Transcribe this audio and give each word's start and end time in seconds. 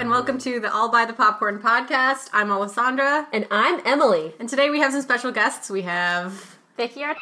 and 0.00 0.08
welcome 0.08 0.38
to 0.38 0.58
the 0.60 0.72
All 0.72 0.88
by 0.90 1.04
the 1.04 1.12
Popcorn 1.12 1.58
podcast. 1.58 2.30
I'm 2.32 2.50
Alessandra, 2.50 3.28
And 3.34 3.46
I'm 3.50 3.82
Emily. 3.84 4.32
and 4.40 4.48
today 4.48 4.70
we 4.70 4.80
have 4.80 4.92
some 4.92 5.02
special 5.02 5.30
guests. 5.30 5.68
We 5.68 5.82
have. 5.82 6.56
Vicky, 6.78 7.04
our 7.04 7.14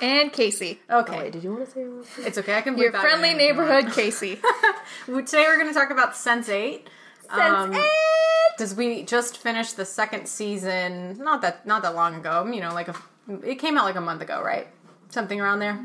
and 0.00 0.32
Casey. 0.32 0.80
Okay, 0.90 1.26
oh, 1.26 1.30
did 1.30 1.44
you 1.44 1.52
want 1.52 1.66
to 1.66 1.70
say 1.70 2.26
it's 2.26 2.38
okay. 2.38 2.56
I 2.56 2.62
can 2.62 2.76
be 2.76 2.80
Your 2.80 2.92
that 2.92 3.02
friendly 3.02 3.32
in. 3.32 3.36
neighborhood 3.36 3.92
Casey. 3.92 4.36
Today 5.06 5.44
we're 5.46 5.58
going 5.58 5.68
to 5.68 5.78
talk 5.78 5.90
about 5.90 6.14
Sense8. 6.14 6.46
Sense 6.46 6.82
um, 7.30 7.74
8! 7.74 7.82
because 8.56 8.74
we 8.74 9.02
just 9.02 9.36
finished 9.36 9.76
the 9.76 9.84
second 9.84 10.26
season. 10.26 11.18
Not 11.18 11.42
that 11.42 11.66
not 11.66 11.82
that 11.82 11.94
long 11.94 12.14
ago. 12.14 12.46
You 12.50 12.62
know, 12.62 12.72
like 12.72 12.88
a, 12.88 12.94
it 13.44 13.56
came 13.56 13.76
out 13.76 13.84
like 13.84 13.96
a 13.96 14.00
month 14.00 14.22
ago, 14.22 14.42
right? 14.42 14.66
Something 15.10 15.42
around 15.42 15.58
there. 15.58 15.78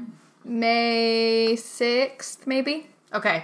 May 0.46 1.56
6th, 1.58 2.48
maybe? 2.48 2.88
Okay. 3.14 3.44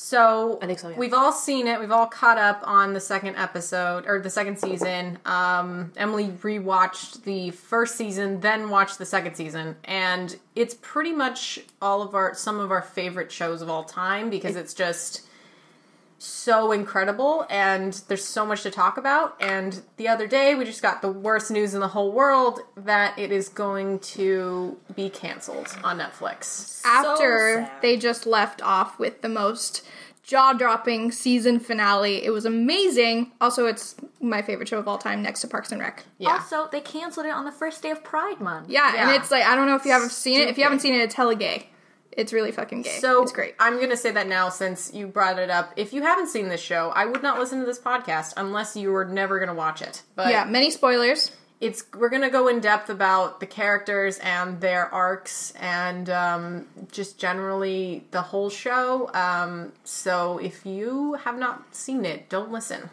So 0.00 0.60
I 0.62 0.66
think 0.66 0.78
so, 0.78 0.90
yeah. 0.90 0.96
we've 0.96 1.12
all 1.12 1.32
seen 1.32 1.66
it. 1.66 1.80
We've 1.80 1.90
all 1.90 2.06
caught 2.06 2.38
up 2.38 2.62
on 2.62 2.92
the 2.92 3.00
second 3.00 3.34
episode 3.34 4.06
or 4.06 4.20
the 4.20 4.30
second 4.30 4.56
season. 4.56 5.18
Um, 5.26 5.90
Emily 5.96 6.28
rewatched 6.28 7.24
the 7.24 7.50
first 7.50 7.96
season, 7.96 8.38
then 8.38 8.70
watched 8.70 8.98
the 8.98 9.04
second 9.04 9.34
season, 9.34 9.74
and 9.82 10.38
it's 10.54 10.76
pretty 10.80 11.10
much 11.10 11.58
all 11.82 12.00
of 12.00 12.14
our 12.14 12.32
some 12.36 12.60
of 12.60 12.70
our 12.70 12.80
favorite 12.80 13.32
shows 13.32 13.60
of 13.60 13.68
all 13.68 13.82
time 13.82 14.30
because 14.30 14.54
it's 14.54 14.72
just 14.72 15.27
so 16.18 16.72
incredible 16.72 17.46
and 17.48 17.92
there's 18.08 18.24
so 18.24 18.44
much 18.44 18.62
to 18.64 18.70
talk 18.70 18.96
about. 18.96 19.36
And 19.40 19.80
the 19.96 20.08
other 20.08 20.26
day 20.26 20.54
we 20.54 20.64
just 20.64 20.82
got 20.82 21.00
the 21.00 21.10
worst 21.10 21.50
news 21.50 21.74
in 21.74 21.80
the 21.80 21.88
whole 21.88 22.12
world 22.12 22.60
that 22.76 23.18
it 23.18 23.30
is 23.30 23.48
going 23.48 24.00
to 24.00 24.76
be 24.96 25.08
canceled 25.10 25.68
on 25.84 25.98
Netflix. 25.98 26.82
After 26.84 27.66
sad. 27.66 27.82
they 27.82 27.96
just 27.96 28.26
left 28.26 28.60
off 28.62 28.98
with 28.98 29.22
the 29.22 29.28
most 29.28 29.84
jaw 30.24 30.52
dropping 30.52 31.10
season 31.12 31.58
finale. 31.60 32.24
It 32.24 32.30
was 32.30 32.44
amazing. 32.44 33.32
Also, 33.40 33.66
it's 33.66 33.94
my 34.20 34.42
favorite 34.42 34.68
show 34.68 34.78
of 34.78 34.86
all 34.86 34.98
time 34.98 35.22
next 35.22 35.40
to 35.40 35.48
Parks 35.48 35.72
and 35.72 35.80
Rec. 35.80 36.04
Yeah. 36.18 36.30
Also, 36.32 36.68
they 36.70 36.80
canceled 36.80 37.26
it 37.26 37.32
on 37.32 37.44
the 37.46 37.52
first 37.52 37.82
day 37.82 37.90
of 37.90 38.04
Pride 38.04 38.40
Month. 38.40 38.68
Yeah, 38.68 38.92
Yeah. 38.92 39.08
and 39.10 39.16
it's 39.22 39.30
like, 39.30 39.44
I 39.44 39.54
don't 39.54 39.66
know 39.66 39.76
if 39.76 39.86
you 39.86 39.92
haven't 39.92 40.10
seen 40.12 40.40
it. 40.42 40.48
If 40.48 40.58
you 40.58 40.64
haven't 40.64 40.80
seen 40.80 40.92
it, 40.94 40.98
it's 40.98 41.14
hella 41.14 41.34
gay. 41.34 41.70
It's 42.18 42.32
really 42.32 42.50
fucking 42.50 42.82
gay. 42.82 42.98
So 42.98 43.22
it's 43.22 43.30
great. 43.30 43.54
I'm 43.60 43.80
gonna 43.80 43.96
say 43.96 44.10
that 44.10 44.26
now 44.26 44.48
since 44.48 44.92
you 44.92 45.06
brought 45.06 45.38
it 45.38 45.50
up. 45.50 45.72
If 45.76 45.92
you 45.92 46.02
haven't 46.02 46.26
seen 46.26 46.48
this 46.48 46.60
show, 46.60 46.90
I 46.90 47.06
would 47.06 47.22
not 47.22 47.38
listen 47.38 47.60
to 47.60 47.64
this 47.64 47.78
podcast 47.78 48.34
unless 48.36 48.74
you 48.76 48.90
were 48.90 49.04
never 49.04 49.38
gonna 49.38 49.54
watch 49.54 49.80
it. 49.82 50.02
But 50.16 50.30
yeah, 50.30 50.44
many 50.44 50.70
spoilers. 50.72 51.30
it's 51.60 51.84
we're 51.96 52.08
gonna 52.08 52.28
go 52.28 52.48
in 52.48 52.58
depth 52.58 52.90
about 52.90 53.38
the 53.38 53.46
characters 53.46 54.18
and 54.18 54.60
their 54.60 54.92
arcs 54.92 55.52
and 55.60 56.10
um, 56.10 56.66
just 56.90 57.18
generally 57.20 58.04
the 58.10 58.22
whole 58.22 58.50
show. 58.50 59.10
Um, 59.14 59.72
so 59.84 60.38
if 60.38 60.66
you 60.66 61.14
have 61.14 61.38
not 61.38 61.72
seen 61.72 62.04
it, 62.04 62.28
don't 62.28 62.50
listen 62.50 62.90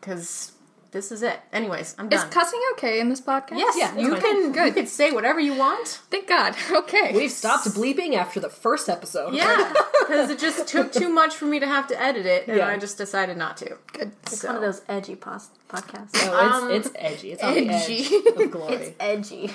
because 0.00 0.52
this 0.90 1.12
is 1.12 1.22
it. 1.22 1.38
Anyways, 1.52 1.94
I'm 1.98 2.08
done. 2.08 2.26
Is 2.26 2.32
cussing 2.32 2.60
okay 2.72 2.98
in 3.00 3.08
this 3.10 3.20
podcast? 3.20 3.58
yes, 3.58 3.76
Yeah, 3.78 3.96
you 3.98 4.14
it's 4.14 4.24
can. 4.24 4.52
Good. 4.52 4.66
You 4.68 4.72
can 4.72 4.86
say 4.86 5.10
whatever 5.10 5.38
you 5.38 5.54
want. 5.54 5.86
Thank 6.10 6.28
God. 6.28 6.54
Okay. 6.70 7.12
We've 7.14 7.30
stopped 7.30 7.66
bleeping 7.68 8.14
after 8.14 8.40
the 8.40 8.48
first 8.48 8.88
episode. 8.88 9.34
Yeah, 9.34 9.72
because 10.00 10.30
it 10.30 10.38
just 10.38 10.66
took 10.68 10.92
too 10.92 11.08
much 11.10 11.34
for 11.36 11.44
me 11.44 11.60
to 11.60 11.66
have 11.66 11.86
to 11.88 12.00
edit 12.02 12.24
it, 12.24 12.48
and 12.48 12.56
Yeah. 12.56 12.68
I 12.68 12.78
just 12.78 12.96
decided 12.96 13.36
not 13.36 13.56
to. 13.58 13.76
Good. 13.92 14.12
It's 14.24 14.40
So- 14.40 14.48
one 14.48 14.56
of 14.56 14.62
those 14.62 14.80
edgy 14.88 15.16
pos- 15.16 15.50
podcasts. 15.68 16.10
Oh, 16.14 16.68
it's, 16.70 16.86
it's 16.86 16.96
edgy. 16.98 17.32
It's 17.32 17.42
on 17.42 17.54
the 17.54 17.68
Edgy. 17.68 18.06
edge 18.06 18.36
of 18.44 18.50
glory. 18.50 18.74
It's 18.74 18.96
edgy. 18.98 19.50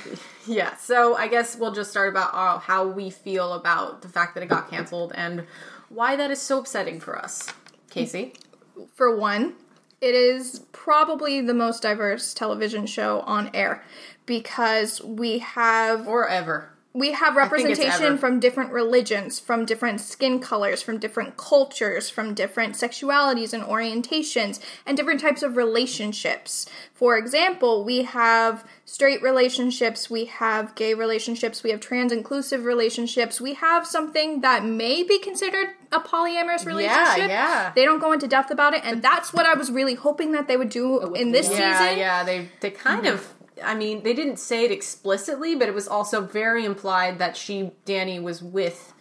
Yeah, 0.45 0.75
so 0.77 1.15
I 1.15 1.27
guess 1.27 1.55
we'll 1.55 1.71
just 1.71 1.89
start 1.89 2.09
about 2.09 2.33
uh, 2.33 2.59
how 2.59 2.85
we 2.87 3.09
feel 3.09 3.53
about 3.53 4.01
the 4.03 4.09
fact 4.09 4.35
that 4.35 4.43
it 4.43 4.47
got 4.49 4.69
canceled 4.69 5.13
and 5.15 5.45
why 5.89 6.15
that 6.15 6.29
is 6.29 6.39
so 6.41 6.59
upsetting 6.59 6.99
for 6.99 7.17
us. 7.17 7.51
Casey? 7.89 8.33
for 8.95 9.15
one, 9.15 9.53
it 10.03 10.13
is 10.15 10.59
probably 10.73 11.39
the 11.39 11.53
most 11.53 11.81
diverse 11.81 12.33
television 12.33 12.85
show 12.85 13.21
on 13.21 13.49
air 13.53 13.81
because 14.25 15.01
we 15.01 15.39
have 15.39 16.05
Or 16.07 16.27
ever. 16.27 16.69
we 16.93 17.13
have 17.13 17.37
representation 17.37 18.17
from 18.17 18.41
different 18.41 18.73
religions, 18.73 19.39
from 19.39 19.63
different 19.65 20.01
skin 20.01 20.39
colors, 20.39 20.81
from 20.81 20.97
different 20.97 21.37
cultures, 21.37 22.09
from 22.09 22.33
different 22.33 22.75
sexualities 22.75 23.53
and 23.53 23.63
orientations, 23.63 24.59
and 24.85 24.97
different 24.97 25.21
types 25.21 25.41
of 25.41 25.55
relationships. 25.55 26.65
For 26.93 27.17
example, 27.17 27.85
we 27.85 28.03
have 28.03 28.65
straight 28.93 29.23
relationships, 29.23 30.07
we 30.07 30.25
have 30.25 30.75
gay 30.75 30.93
relationships, 30.93 31.63
we 31.63 31.71
have 31.71 31.79
trans 31.79 32.11
inclusive 32.11 32.63
relationships, 32.63 33.41
we 33.41 33.55
have 33.55 33.87
something 33.87 34.41
that 34.41 34.63
may 34.63 35.01
be 35.01 35.17
considered 35.17 35.69
a 35.91 35.99
polyamorous 35.99 36.63
relationship. 36.63 37.17
yeah. 37.17 37.27
yeah. 37.27 37.71
They 37.75 37.85
don't 37.85 37.99
go 37.99 38.11
into 38.11 38.27
depth 38.27 38.51
about 38.51 38.75
it, 38.75 38.81
and 38.83 39.01
that's 39.01 39.33
what 39.33 39.47
I 39.47 39.55
was 39.55 39.71
really 39.71 39.95
hoping 39.95 40.33
that 40.33 40.47
they 40.47 40.57
would 40.57 40.69
do 40.69 41.15
in 41.15 41.31
this 41.31 41.47
season. 41.47 41.61
Yeah, 41.63 41.79
season. 41.79 41.97
yeah, 41.97 42.23
they 42.23 42.49
they 42.59 42.69
kind 42.69 43.05
mm-hmm. 43.05 43.15
of 43.15 43.33
I 43.63 43.73
mean, 43.73 44.03
they 44.03 44.13
didn't 44.13 44.37
say 44.37 44.63
it 44.63 44.71
explicitly, 44.71 45.55
but 45.55 45.67
it 45.67 45.73
was 45.73 45.87
also 45.87 46.21
very 46.21 46.63
implied 46.63 47.17
that 47.17 47.35
she 47.35 47.71
Dani 47.87 48.21
was 48.21 48.43
with 48.43 48.93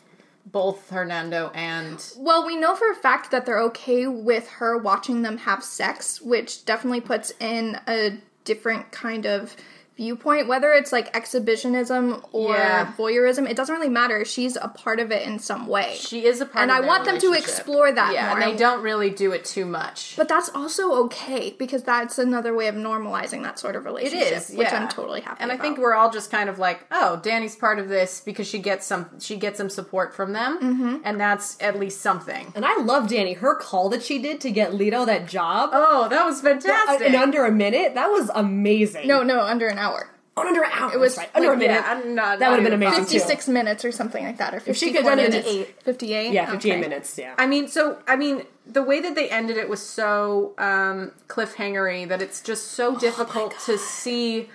both 0.46 0.88
Hernando 0.88 1.50
and 1.54 2.02
Well, 2.16 2.46
we 2.46 2.56
know 2.56 2.74
for 2.74 2.90
a 2.90 2.94
fact 2.94 3.30
that 3.30 3.44
they're 3.44 3.60
okay 3.64 4.06
with 4.06 4.48
her 4.52 4.78
watching 4.78 5.20
them 5.20 5.36
have 5.36 5.62
sex, 5.62 6.22
which 6.22 6.64
definitely 6.64 7.02
puts 7.02 7.34
in 7.38 7.78
a 7.86 8.18
different 8.44 8.90
kind 8.90 9.26
of 9.26 9.54
viewpoint. 9.96 10.48
Whether 10.48 10.72
it's 10.72 10.92
like 10.92 11.14
exhibitionism 11.16 12.22
or 12.32 12.54
Yeah. 12.54 12.92
voyeurism, 12.96 13.48
it 13.48 13.56
doesn't 13.56 13.74
really 13.74 13.88
matter. 13.88 14.24
She's 14.24 14.56
a 14.56 14.68
part 14.68 15.00
of 15.00 15.10
it 15.10 15.26
in 15.26 15.38
some 15.38 15.66
way. 15.66 15.96
she 15.98 16.24
is 16.24 16.40
a 16.40 16.46
part 16.46 16.62
and 16.62 16.70
of 16.70 16.76
I 16.84 16.86
want 16.86 17.04
them 17.04 17.18
to 17.18 17.32
explore 17.32 17.92
that 17.92 18.12
Yeah, 18.14 18.28
more. 18.30 18.40
and 18.40 18.42
they 18.52 18.56
don't 18.56 18.82
really 18.82 19.10
do 19.10 19.32
it 19.32 19.44
too 19.44 19.64
much. 19.66 20.14
But 20.16 20.28
that's 20.28 20.48
also 20.54 20.92
okay 21.04 21.54
because 21.58 21.82
that's 21.82 22.18
another 22.18 22.54
way 22.54 22.68
of 22.68 22.74
normalizing 22.74 23.42
that 23.42 23.58
sort 23.58 23.76
of 23.76 23.82
It 23.84 23.88
relationship, 23.88 24.32
is, 24.32 24.50
which 24.50 24.68
yeah. 24.68 24.82
I'm 24.82 24.88
totally 24.88 25.20
happy. 25.20 25.38
And 25.42 25.50
I 25.50 25.54
about. 25.54 25.62
think 25.64 25.78
we're 25.78 25.94
all 25.94 26.10
just 26.10 26.30
kind 26.30 26.48
of 26.48 26.58
like, 26.58 26.84
oh, 26.90 27.20
Dani's 27.22 27.56
part 27.56 27.78
of 27.78 27.88
this 27.88 28.20
because 28.24 28.46
she 28.46 28.58
gets 28.58 28.86
some 28.86 29.08
she 29.20 29.36
gets 29.36 29.58
some 29.58 29.68
support 29.70 30.14
from 30.14 30.32
them, 30.32 30.58
Mm-hmm. 30.62 30.96
and 31.04 31.20
that's 31.20 31.56
at 31.60 31.78
least 31.78 32.00
something. 32.00 32.52
and 32.54 32.64
I 32.64 32.76
love 32.80 33.08
Dani. 33.08 33.36
Her 33.36 33.54
call 33.54 33.88
that 33.90 34.02
she 34.02 34.18
did 34.20 34.40
to 34.42 34.50
get 34.50 34.72
Lito 34.72 35.04
that 35.06 35.26
job 35.28 35.70
Oh, 35.72 36.08
that 36.08 36.24
was 36.24 36.40
uh, 36.40 36.48
fantastic! 36.48 37.06
in 37.08 37.14
under 37.14 37.44
a 37.44 37.52
minute, 37.52 37.94
that 37.94 38.08
was 38.10 38.30
amazing. 38.34 39.06
no, 39.06 39.22
no, 39.22 39.40
under 39.40 39.68
an 39.68 39.78
hour, 39.82 40.00
oh, 40.36 40.46
under 40.48 40.62
an 40.62 40.70
hour. 40.72 40.92
It 40.94 41.00
was 41.00 41.16
right. 41.16 41.28
under 41.34 41.48
like, 41.48 41.56
a 41.56 41.58
minute. 41.58 41.74
yeah, 41.74 41.92
I'm 41.92 42.14
not- 42.14 42.38
that 42.38 42.48
would 42.50 42.60
have 42.60 42.64
been 42.64 42.80
amazing 42.82 43.04
too. 43.04 43.18
fifty-six 43.18 43.48
minutes 43.48 43.84
or 43.84 43.92
something 43.92 44.24
like 44.24 44.38
that, 44.38 44.54
or 44.54 44.62
If 44.64 44.76
she 44.76 44.86
could 44.92 45.04
have 45.04 45.16
done 45.16 45.18
it 45.18 45.34
in- 45.34 45.66
Fifty-eight. 45.84 46.32
Yeah, 46.32 46.50
58 46.50 46.72
Okay. 46.72 46.80
minutes. 46.80 47.18
Yeah. 47.18 47.34
I 47.38 47.46
mean, 47.46 47.68
so 47.68 47.98
I 48.06 48.16
mean, 48.16 48.36
the 48.66 48.82
way 48.82 49.00
that 49.00 49.14
they 49.14 49.28
ended 49.28 49.56
it 49.56 49.68
was 49.68 49.82
so 50.00 50.54
um, 50.58 51.12
cliffhangery 51.28 52.08
that 52.08 52.22
it's 52.22 52.40
just 52.40 52.78
Oh 52.80 52.94
so 52.94 52.98
difficult 52.98 53.54
to 53.66 53.76
see 53.78 54.48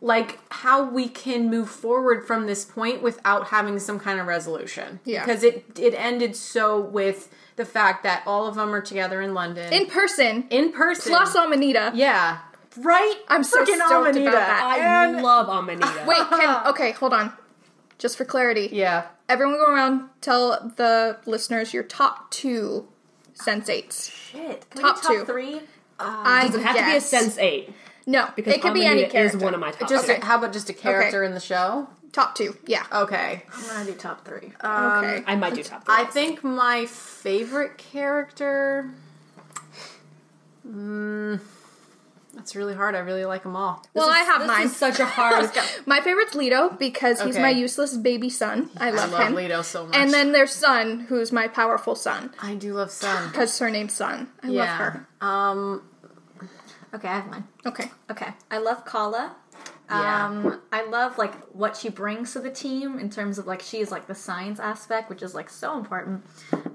like 0.00 0.38
how 0.50 0.82
we 0.82 1.08
can 1.08 1.48
move 1.48 1.70
forward 1.70 2.26
from 2.26 2.46
this 2.46 2.64
point 2.64 3.00
without 3.02 3.48
having 3.48 3.78
some 3.78 3.98
kind 3.98 4.20
of 4.20 4.26
resolution. 4.26 5.00
Yeah. 5.04 5.24
because 5.24 5.42
it 5.42 5.64
it 5.78 5.94
ended 5.96 6.36
so 6.36 6.78
with 6.80 7.32
the 7.56 7.64
fact 7.64 8.02
that 8.02 8.22
all 8.26 8.46
of 8.46 8.56
them 8.56 8.74
are 8.74 8.80
together 8.82 9.22
in 9.22 9.32
London 9.32 9.72
In 9.72 9.86
person, 9.86 10.46
in 10.50 10.72
person 10.72 11.12
plus 11.12 11.34
Amanita. 11.36 11.92
Yeah. 11.94 12.38
Right? 12.76 13.14
I'm 13.28 13.44
so 13.44 13.60
Freaking 13.64 13.76
stoked 13.76 13.92
Amanita. 14.08 14.28
about 14.28 14.32
that. 14.46 14.62
I 14.64 15.04
And- 15.06 15.22
love 15.22 15.48
Amanita. 15.48 16.04
Wait, 16.06 16.18
can 16.28 16.66
okay, 16.70 16.92
hold 16.92 17.12
on. 17.12 17.32
Just 17.98 18.16
for 18.18 18.24
clarity. 18.24 18.68
Yeah. 18.72 19.06
Everyone 19.28 19.56
go 19.56 19.72
around, 19.72 20.10
tell 20.20 20.72
the 20.76 21.18
listeners 21.26 21.72
your 21.72 21.84
top 21.84 22.30
two 22.30 22.88
sensates. 23.34 24.10
Shit. 24.12 24.68
Can 24.70 24.82
Top 24.82 24.96
we 24.96 25.02
do 25.02 25.08
two. 25.08 25.18
top 25.18 25.26
three? 25.26 25.60
I 25.98 26.46
Does 26.46 26.56
it 26.56 26.62
have 26.62 26.76
to 26.76 26.82
be 26.82 26.88
a 26.90 26.92
guess. 26.94 27.06
sense 27.08 27.38
eight? 27.38 27.72
No, 28.06 28.28
Because 28.36 28.52
it 28.54 28.60
could 28.60 28.74
be 28.74 28.80
any 28.84 29.04
Amanita 29.04 29.10
character. 29.12 29.36
is 29.38 29.42
one 29.42 29.54
of 29.54 29.60
my 29.60 29.70
top. 29.70 29.88
Just 29.88 30.10
Okay. 30.10 30.20
how 30.20 30.36
about 30.38 30.52
just 30.52 30.68
a 30.68 30.74
character 30.74 31.22
in 31.24 31.32
the 31.34 31.40
show? 31.40 31.88
top 32.12 32.34
two. 32.36 32.56
Yeah. 32.66 32.84
Okay. 32.92 33.42
I'm 33.52 33.66
gonna 33.66 33.84
do 33.86 33.92
top 33.94 34.24
three. 34.24 34.52
okay. 34.62 35.24
I 35.26 35.34
might 35.36 35.54
do 35.54 35.62
top 35.64 35.84
three. 35.84 35.94
I 35.96 36.04
think 36.04 36.44
my 36.44 36.86
favorite 36.86 37.76
character. 37.78 38.90
Mm, 40.68 41.40
That's 42.34 42.56
really 42.56 42.74
hard. 42.74 42.94
I 42.94 42.98
really 42.98 43.24
like 43.24 43.42
them 43.44 43.56
all. 43.56 43.84
Well, 43.94 44.10
I 44.10 44.18
have 44.20 44.40
This 44.40 44.48
mine. 44.48 44.66
is 44.66 44.76
such 44.76 44.98
a 45.00 45.06
hard. 45.06 45.50
My 45.86 46.00
favorite's 46.00 46.34
Lito 46.34 46.78
because 46.78 47.20
he's 47.22 47.34
Okay. 47.36 47.42
my 47.42 47.50
useless 47.50 47.96
baby 47.96 48.28
son. 48.28 48.70
I 48.76 48.90
love, 48.90 49.14
I 49.14 49.18
love 49.18 49.28
him. 49.28 49.34
Lito 49.36 49.64
so 49.64 49.86
much. 49.86 49.96
And 49.96 50.12
then 50.12 50.32
there's 50.32 50.52
Sun, 50.52 51.00
who's 51.08 51.30
my 51.32 51.48
powerful 51.48 51.94
son 51.94 52.32
I 52.42 52.54
do 52.54 52.74
love 52.74 52.90
Sun. 52.90 53.28
because 53.32 53.58
her 53.58 53.70
name's 53.70 53.92
Sun. 53.94 54.28
I 54.42 54.46
love 54.48 54.54
Yeah. 54.54 54.76
her. 54.76 55.08
Um, 55.20 55.82
Okay, 56.92 57.08
I 57.08 57.16
have 57.16 57.26
mine. 57.28 57.44
Okay. 57.66 57.90
Okay, 58.10 58.28
I 58.52 58.58
love 58.58 58.84
Kala. 58.84 59.34
Yeah. 59.90 60.26
Um, 60.26 60.60
I 60.72 60.84
love 60.88 61.18
like 61.18 61.34
what 61.52 61.76
she 61.76 61.88
brings 61.90 62.32
to 62.32 62.40
the 62.40 62.50
team 62.50 62.98
in 62.98 63.10
terms 63.10 63.36
of 63.38 63.46
like 63.46 63.60
she's 63.60 63.90
like 63.90 64.06
the 64.06 64.14
science 64.14 64.58
aspect, 64.60 65.10
which 65.10 65.20
is 65.22 65.34
like 65.34 65.50
so 65.50 65.76
important. 65.76 66.24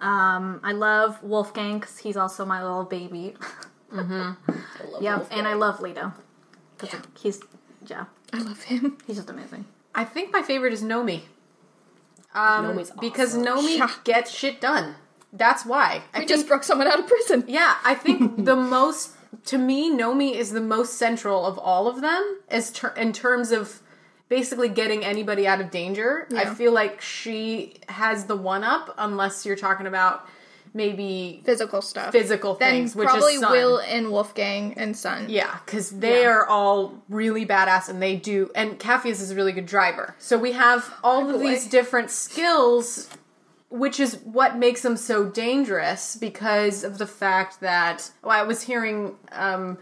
Um, 0.01 0.59
I 0.63 0.73
love 0.73 1.23
Wolfgang 1.23 1.79
because 1.79 1.97
he's 1.99 2.17
also 2.17 2.45
my 2.45 2.61
little 2.61 2.83
baby. 2.83 3.33
Mm-hmm. 3.93 5.03
Yep, 5.03 5.27
and 5.31 5.47
I 5.47 5.53
love 5.53 5.79
Lito 5.79 6.13
because 6.77 6.99
he's 7.19 7.41
yeah, 7.87 8.05
I 8.33 8.39
love 8.41 8.63
him. 8.63 8.97
he's 9.07 9.15
just 9.17 9.29
amazing. 9.29 9.65
I 9.95 10.03
think 10.05 10.31
my 10.31 10.41
favorite 10.41 10.73
is 10.73 10.83
Nomi. 10.83 11.21
Um, 12.33 12.65
Nomi's 12.77 12.91
because 12.99 13.35
awesome. 13.35 13.45
Nomi 13.45 13.77
Yeah. 13.77 13.89
gets 14.03 14.31
shit 14.31 14.61
done. 14.61 14.95
That's 15.33 15.65
why. 15.65 16.03
I 16.13 16.19
We 16.19 16.19
think, 16.19 16.29
just 16.29 16.47
broke 16.47 16.63
someone 16.63 16.87
out 16.87 16.99
of 16.99 17.07
prison. 17.07 17.43
yeah, 17.47 17.75
I 17.83 17.95
think 17.95 18.45
the 18.45 18.55
most 18.55 19.11
to 19.45 19.57
me, 19.57 19.91
Nomi 19.91 20.33
is 20.33 20.51
the 20.51 20.61
most 20.61 20.93
central 20.95 21.45
of 21.45 21.57
all 21.59 21.87
of 21.87 22.01
them 22.01 22.39
as 22.49 22.71
ter- 22.71 22.93
in 22.95 23.13
terms 23.13 23.51
of 23.51 23.81
basically 24.27 24.69
getting 24.69 25.03
anybody 25.05 25.47
out 25.47 25.59
of 25.61 25.71
danger. 25.71 26.27
I 26.35 26.53
feel 26.53 26.71
like 26.71 26.99
she 27.01 27.75
has 27.89 28.25
the 28.25 28.35
one 28.35 28.63
up, 28.63 28.93
unless 28.97 29.45
you're 29.45 29.55
talking 29.55 29.85
about 29.87 30.27
maybe 30.73 31.41
Physical 31.45 31.81
stuff. 31.81 32.11
physical 32.11 32.55
then 32.55 32.71
things, 32.71 32.95
which 32.95 33.07
probably 33.07 33.33
is 33.33 33.41
Sun. 33.41 33.51
Will 33.51 33.77
and 33.79 34.11
Wolfgang 34.11 34.73
and 34.77 34.95
Sun. 34.95 35.27
Yeah, 35.29 35.57
because 35.65 35.91
they 35.91 36.25
are 36.25 36.45
all 36.45 37.01
really 37.09 37.45
badass 37.45 37.89
and 37.89 38.01
they 38.01 38.15
do. 38.15 38.51
And 38.55 38.79
Capheus 38.79 39.21
is 39.21 39.31
a 39.31 39.35
really 39.35 39.51
good 39.51 39.65
driver. 39.65 40.15
So 40.19 40.37
we 40.37 40.53
have 40.53 40.93
all 41.03 41.29
of 41.29 41.39
these 41.39 41.67
different 41.67 42.11
skills, 42.11 43.09
which 43.69 43.99
is 43.99 44.17
what 44.23 44.57
makes 44.57 44.81
them 44.81 44.97
so 44.97 45.25
dangerous 45.25 46.15
because 46.15 46.83
of 46.83 46.97
the 46.97 47.07
fact 47.07 47.61
that. 47.61 48.11
Well, 48.23 48.31
I 48.31 48.43
was 48.43 48.61
hearing 48.63 49.15
um, 49.31 49.77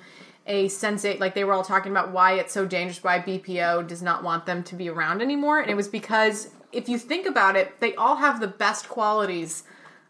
a 0.46 0.68
sensate, 0.68 1.20
like 1.20 1.36
they 1.36 1.44
were 1.44 1.54
all 1.54 1.64
talking 1.64 1.92
about 1.92 2.12
why 2.12 2.34
it's 2.34 2.54
so 2.54 2.66
dangerous, 2.66 3.04
why 3.04 3.20
BPO 3.20 3.88
does 3.88 4.02
not 4.02 4.24
want 4.24 4.46
them 4.46 4.64
to 4.64 4.76
be 4.76 4.90
around 4.90 5.22
anymore. 5.22 5.60
And 5.60 5.70
it 5.70 5.76
was 5.76 5.88
because 5.88 6.50
if 6.72 6.90
you 6.90 6.98
think 6.98 7.26
about 7.26 7.56
it, 7.56 7.80
they 7.80 7.96
all 7.96 8.18
have 8.18 8.40
the 8.40 8.48
best 8.48 8.90
qualities 8.90 9.64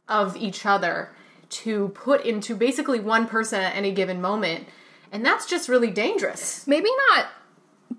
of 0.07 0.36
each 0.36 0.65
other 0.65 1.12
to 1.50 1.89
put 1.89 2.25
into 2.25 2.56
basically 2.56 3.00
one 3.00 3.27
person 3.27 3.62
at 3.62 3.75
any 3.75 3.92
given 3.92 4.21
moment. 4.21 4.68
And 5.12 5.25
that's 5.25 5.45
just 5.45 5.69
really 5.69 5.92
dangerous. 5.92 6.68
Maybe 6.68 6.89
not 7.09 7.27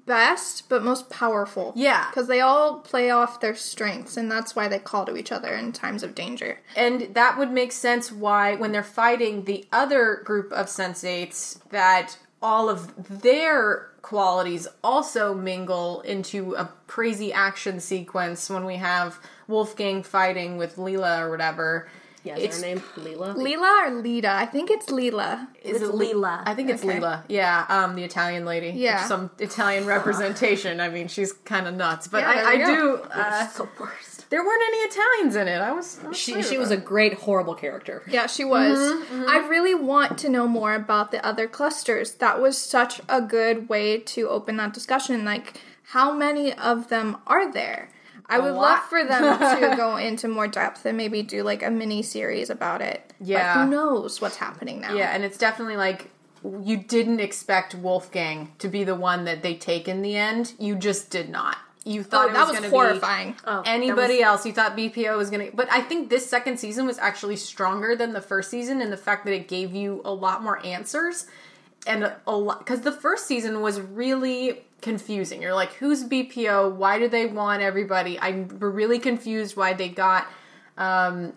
best, 0.04 0.68
but 0.68 0.82
most 0.82 1.08
powerful. 1.08 1.72
Yeah. 1.74 2.08
Because 2.10 2.28
they 2.28 2.40
all 2.40 2.80
play 2.80 3.10
off 3.10 3.40
their 3.40 3.54
strengths, 3.54 4.16
and 4.16 4.30
that's 4.30 4.54
why 4.54 4.68
they 4.68 4.78
call 4.78 5.06
to 5.06 5.16
each 5.16 5.32
other 5.32 5.54
in 5.54 5.72
times 5.72 6.02
of 6.02 6.14
danger. 6.14 6.60
And 6.76 7.14
that 7.14 7.38
would 7.38 7.50
make 7.50 7.72
sense 7.72 8.12
why, 8.12 8.54
when 8.56 8.72
they're 8.72 8.82
fighting 8.82 9.44
the 9.44 9.66
other 9.72 10.22
group 10.24 10.52
of 10.52 10.66
sensates, 10.66 11.58
that 11.70 12.18
all 12.42 12.68
of 12.68 13.22
their 13.22 13.90
qualities 14.02 14.68
also 14.84 15.34
mingle 15.34 16.00
into 16.02 16.54
a 16.54 16.70
crazy 16.86 17.32
action 17.32 17.80
sequence 17.80 18.48
when 18.48 18.64
we 18.64 18.76
have 18.76 19.20
Wolfgang 19.48 20.02
fighting 20.02 20.56
with 20.58 20.78
Lila 20.78 21.24
or 21.24 21.30
whatever. 21.30 21.88
Yeah, 22.24 22.34
is 22.36 22.42
It's- 22.44 22.60
her 22.60 22.66
name 22.66 22.82
Lila? 22.96 23.32
Lila 23.36 23.84
or 23.86 23.90
Lita? 24.02 24.30
I 24.30 24.44
think 24.44 24.70
it's 24.70 24.90
Lila. 24.90 25.48
Is 25.62 25.76
It's 25.80 25.84
it 25.88 25.94
Lila. 25.94 26.42
I 26.44 26.54
think 26.54 26.68
it's 26.68 26.82
Okay. 26.84 26.94
Lila. 26.94 27.24
Yeah, 27.28 27.64
um, 27.68 27.94
the 27.94 28.04
Italian 28.04 28.44
lady. 28.44 28.70
Yeah. 28.70 29.04
some 29.06 29.30
Italian 29.38 29.86
representation. 29.96 30.80
I 30.80 30.88
mean, 30.90 31.08
she's 31.08 31.32
kind 31.32 31.66
of 31.66 31.74
nuts, 31.74 32.08
but 32.08 32.22
Yeah, 32.22 32.30
I, 32.30 32.50
I 32.50 32.56
do. 32.56 32.64
go. 32.66 32.94
Uh, 33.10 33.46
the 33.56 33.68
worst. 33.80 34.28
there 34.30 34.44
weren't 34.44 34.62
any 34.66 34.78
Italians 34.78 35.36
in 35.36 35.48
it. 35.48 35.60
I 35.60 35.72
was. 35.72 35.98
I 36.04 36.08
was 36.08 36.16
She 36.18 36.42
she 36.42 36.58
was 36.58 36.70
a 36.72 36.76
great 36.76 37.14
horrible 37.14 37.54
character. 37.54 38.02
Yeah, 38.10 38.26
she 38.26 38.44
was. 38.44 38.76
Mm-hmm, 38.78 39.24
I 39.28 39.38
really 39.48 39.74
want 39.76 40.18
to 40.18 40.28
know 40.28 40.46
more 40.48 40.74
about 40.74 41.12
the 41.12 41.24
other 41.24 41.46
clusters. 41.46 42.12
That 42.14 42.40
was 42.42 42.58
such 42.58 43.00
a 43.08 43.22
good 43.22 43.68
way 43.70 43.98
to 44.00 44.28
open 44.28 44.56
that 44.56 44.74
discussion. 44.74 45.24
Like, 45.24 45.60
how 45.94 46.12
many 46.12 46.52
of 46.52 46.88
them 46.88 47.16
are 47.28 47.50
there? 47.50 47.90
I 48.28 48.38
would 48.38 48.52
love 48.54 48.80
for 48.90 49.04
them 49.04 49.38
to 49.70 49.76
go 49.76 49.96
into 49.96 50.28
more 50.28 50.48
depth 50.48 50.84
and 50.86 50.96
maybe 50.96 51.22
do 51.22 51.42
like 51.42 51.62
a 51.62 51.70
mini 51.70 52.02
series 52.02 52.50
about 52.50 52.80
it. 52.82 53.12
Yeah. 53.20 53.54
But 53.54 53.64
who 53.64 53.70
knows 53.70 54.20
what's 54.20 54.36
happening 54.36 54.80
now? 54.80 54.94
Yeah, 54.94 55.14
and 55.14 55.24
it's 55.24 55.38
definitely 55.38 55.76
like 55.76 56.10
you 56.62 56.76
didn't 56.76 57.20
expect 57.20 57.74
Wolfgang 57.74 58.52
to 58.58 58.68
be 58.68 58.84
the 58.84 58.94
one 58.94 59.24
that 59.24 59.42
they 59.42 59.54
take 59.54 59.88
in 59.88 60.02
the 60.02 60.16
end. 60.16 60.52
You 60.58 60.76
just 60.76 61.10
did 61.10 61.28
not. 61.30 61.56
You 61.84 62.02
thought 62.02 62.26
Oh, 62.26 62.30
it 62.30 62.32
that 62.34 62.40
was, 62.42 62.50
was 62.50 62.58
gonna 62.60 62.70
horrifying. 62.70 63.32
Be 63.32 63.38
Oh, 63.46 63.62
that 63.62 63.68
anybody 63.68 64.16
was- 64.16 64.22
else. 64.24 64.46
You 64.46 64.52
thought 64.52 64.76
BPO 64.76 65.16
was 65.16 65.30
gonna, 65.30 65.48
but 65.54 65.68
I 65.72 65.80
think 65.80 66.10
this 66.10 66.28
second 66.28 66.58
season 66.58 66.86
was 66.86 66.98
actually 66.98 67.36
stronger 67.36 67.96
than 67.96 68.12
the 68.12 68.20
first 68.20 68.50
season 68.50 68.82
in 68.82 68.90
the 68.90 68.96
fact 68.98 69.24
that 69.24 69.32
it 69.32 69.48
gave 69.48 69.74
you 69.74 70.02
a 70.04 70.12
lot 70.12 70.42
more 70.42 70.64
answers 70.66 71.26
and 71.86 72.04
a, 72.04 72.20
a 72.26 72.36
lot 72.36 72.58
because 72.58 72.82
the 72.82 72.92
first 72.92 73.26
season 73.26 73.62
was 73.62 73.80
really 73.80 74.64
confusing. 74.80 75.42
You're 75.42 75.54
like, 75.54 75.72
who's 75.74 76.04
BPO? 76.04 76.74
Why 76.74 76.98
do 76.98 77.08
they 77.08 77.26
want 77.26 77.62
everybody? 77.62 78.18
I'm 78.20 78.48
really 78.60 78.98
confused 78.98 79.56
why 79.56 79.72
they 79.72 79.88
got 79.88 80.26
um 80.76 81.32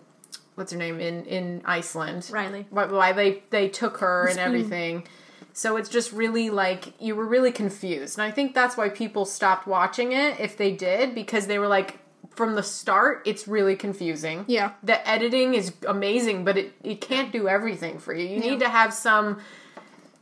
what's 0.54 0.72
her 0.72 0.78
name 0.78 1.00
in 1.00 1.24
in 1.24 1.62
Iceland 1.64 2.28
Riley. 2.32 2.66
why, 2.70 2.86
why 2.86 3.12
they 3.12 3.42
they 3.50 3.68
took 3.68 3.98
her 3.98 4.28
and 4.28 4.38
everything. 4.48 5.06
So 5.54 5.76
it's 5.76 5.88
just 5.88 6.12
really 6.12 6.50
like 6.50 7.00
you 7.00 7.14
were 7.14 7.26
really 7.26 7.52
confused, 7.52 8.18
and 8.18 8.24
I 8.24 8.30
think 8.30 8.54
that's 8.54 8.76
why 8.76 8.88
people 8.88 9.24
stopped 9.24 9.66
watching 9.66 10.12
it 10.12 10.40
if 10.40 10.56
they 10.56 10.72
did 10.72 11.14
because 11.14 11.46
they 11.46 11.58
were 11.58 11.68
like 11.68 11.98
from 12.30 12.54
the 12.54 12.62
start 12.62 13.22
it's 13.26 13.46
really 13.46 13.76
confusing. 13.76 14.44
Yeah. 14.48 14.72
the 14.82 15.06
editing 15.06 15.54
is 15.54 15.72
amazing, 15.86 16.44
but 16.44 16.56
it 16.56 16.72
it 16.82 17.00
can't 17.00 17.32
do 17.32 17.48
everything 17.48 17.98
for 17.98 18.14
you. 18.14 18.26
You 18.26 18.40
need 18.40 18.60
to 18.60 18.68
have 18.68 18.94
some 18.94 19.40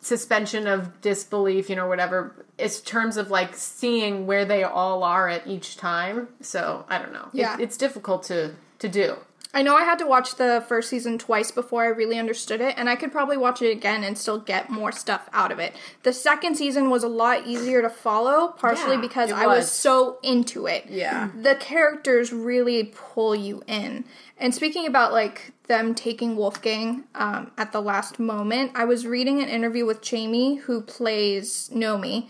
suspension 0.01 0.67
of 0.67 1.01
disbelief, 1.01 1.69
you 1.71 1.77
know, 1.77 1.87
whatever. 1.87 2.47
It's 2.61 2.81
terms 2.81 3.17
of 3.17 3.31
like 3.31 3.55
seeing 3.57 4.27
where 4.27 4.45
they 4.45 4.63
all 4.63 5.03
are 5.03 5.29
at 5.29 5.47
each 5.47 5.77
time. 5.77 6.29
So 6.41 6.85
I 6.89 6.99
don't 6.99 7.13
know. 7.13 7.29
It- 7.33 7.39
Yeah. 7.41 7.57
it's 7.59 7.77
difficult 7.77 8.23
to 8.25 8.55
to 8.79 8.89
do. 8.89 9.17
I 9.53 9.63
know 9.63 9.75
I 9.77 9.83
had 9.83 9.99
to 9.99 10.07
watch 10.07 10.37
the 10.37 10.65
first 10.69 10.89
season 10.89 11.19
twice 11.19 11.51
before 11.51 11.83
I 11.83 11.89
really 11.89 12.19
understood 12.19 12.61
it, 12.61 12.75
and 12.79 12.89
I 12.89 12.95
could 12.95 13.11
probably 13.11 13.37
watch 13.37 13.61
it 13.63 13.71
again 13.71 14.05
and 14.05 14.17
still 14.17 14.39
get 14.39 14.71
more 14.71 14.93
stuff 14.93 15.29
out 15.33 15.51
of 15.51 15.59
it. 15.59 15.75
The 16.05 16.13
second 16.13 16.55
season 16.57 16.89
was 16.89 17.03
a 17.03 17.09
lot 17.09 17.47
easier 17.47 17.83
to 17.83 17.91
follow, 17.91 18.49
partially 18.49 18.95
Yeah, 18.95 19.01
because 19.01 19.31
it 19.31 19.37
I 19.37 19.47
was 19.49 19.59
was. 19.65 19.73
so 19.73 20.19
into 20.23 20.67
it. 20.67 20.87
Yeah. 20.89 21.31
The 21.41 21.57
characters 21.57 22.33
really 22.33 22.93
pull 22.95 23.35
you 23.35 23.63
in. 23.67 24.05
And 24.39 24.55
speaking 24.55 24.87
about 24.87 25.13
like 25.13 25.53
them 25.67 25.95
taking 25.95 26.37
Wolfgang 26.37 27.05
um, 27.15 27.51
at 27.59 27.73
the 27.73 27.83
last 27.83 28.19
moment, 28.21 28.73
I 28.75 28.85
was 28.85 29.05
reading 29.07 29.43
an 29.43 29.49
interview 29.49 29.85
with 29.85 30.01
Jamie, 30.01 30.57
who 30.57 30.81
plays 30.81 31.71
Nomi, 31.75 32.29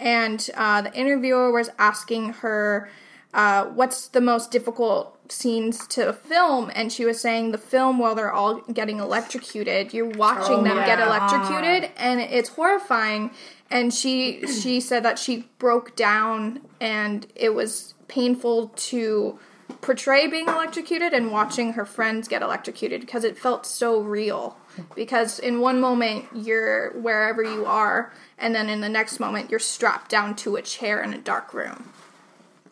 and 0.00 0.50
uh, 0.54 0.82
the 0.82 0.92
interviewer 0.94 1.52
was 1.52 1.70
asking 1.78 2.30
her 2.34 2.88
uh, 3.34 3.66
what's 3.66 4.08
the 4.08 4.20
most 4.20 4.50
difficult 4.50 5.18
scenes 5.32 5.86
to 5.88 6.12
film 6.12 6.70
and 6.74 6.92
she 6.92 7.04
was 7.04 7.20
saying 7.20 7.52
the 7.52 7.58
film 7.58 7.98
while 7.98 8.14
they're 8.14 8.32
all 8.32 8.60
getting 8.72 8.98
electrocuted 8.98 9.92
you're 9.92 10.06
watching 10.06 10.58
oh, 10.58 10.62
them 10.62 10.76
get 10.84 11.00
electrocuted 11.00 11.90
and 11.96 12.20
it's 12.20 12.50
horrifying. 12.50 13.30
And 13.70 13.92
she 13.92 14.46
she 14.46 14.80
said 14.80 15.02
that 15.04 15.18
she 15.18 15.48
broke 15.58 15.96
down 15.96 16.60
and 16.80 17.26
it 17.34 17.54
was 17.54 17.94
painful 18.08 18.68
to 18.68 19.38
portray 19.80 20.26
being 20.26 20.46
electrocuted 20.46 21.14
and 21.14 21.32
watching 21.32 21.72
her 21.72 21.86
friends 21.86 22.28
get 22.28 22.42
electrocuted 22.42 23.00
because 23.00 23.24
it 23.24 23.38
felt 23.38 23.64
so 23.64 24.00
real. 24.00 24.56
Because 24.94 25.38
in 25.38 25.60
one 25.60 25.80
moment 25.80 26.26
you're 26.34 26.92
wherever 26.92 27.42
you 27.42 27.64
are 27.64 28.12
and 28.38 28.54
then 28.54 28.68
in 28.68 28.80
the 28.80 28.88
next 28.88 29.20
moment 29.20 29.50
you're 29.50 29.60
strapped 29.60 30.10
down 30.10 30.34
to 30.36 30.56
a 30.56 30.62
chair 30.62 31.02
in 31.02 31.12
a 31.14 31.18
dark 31.18 31.54
room 31.54 31.92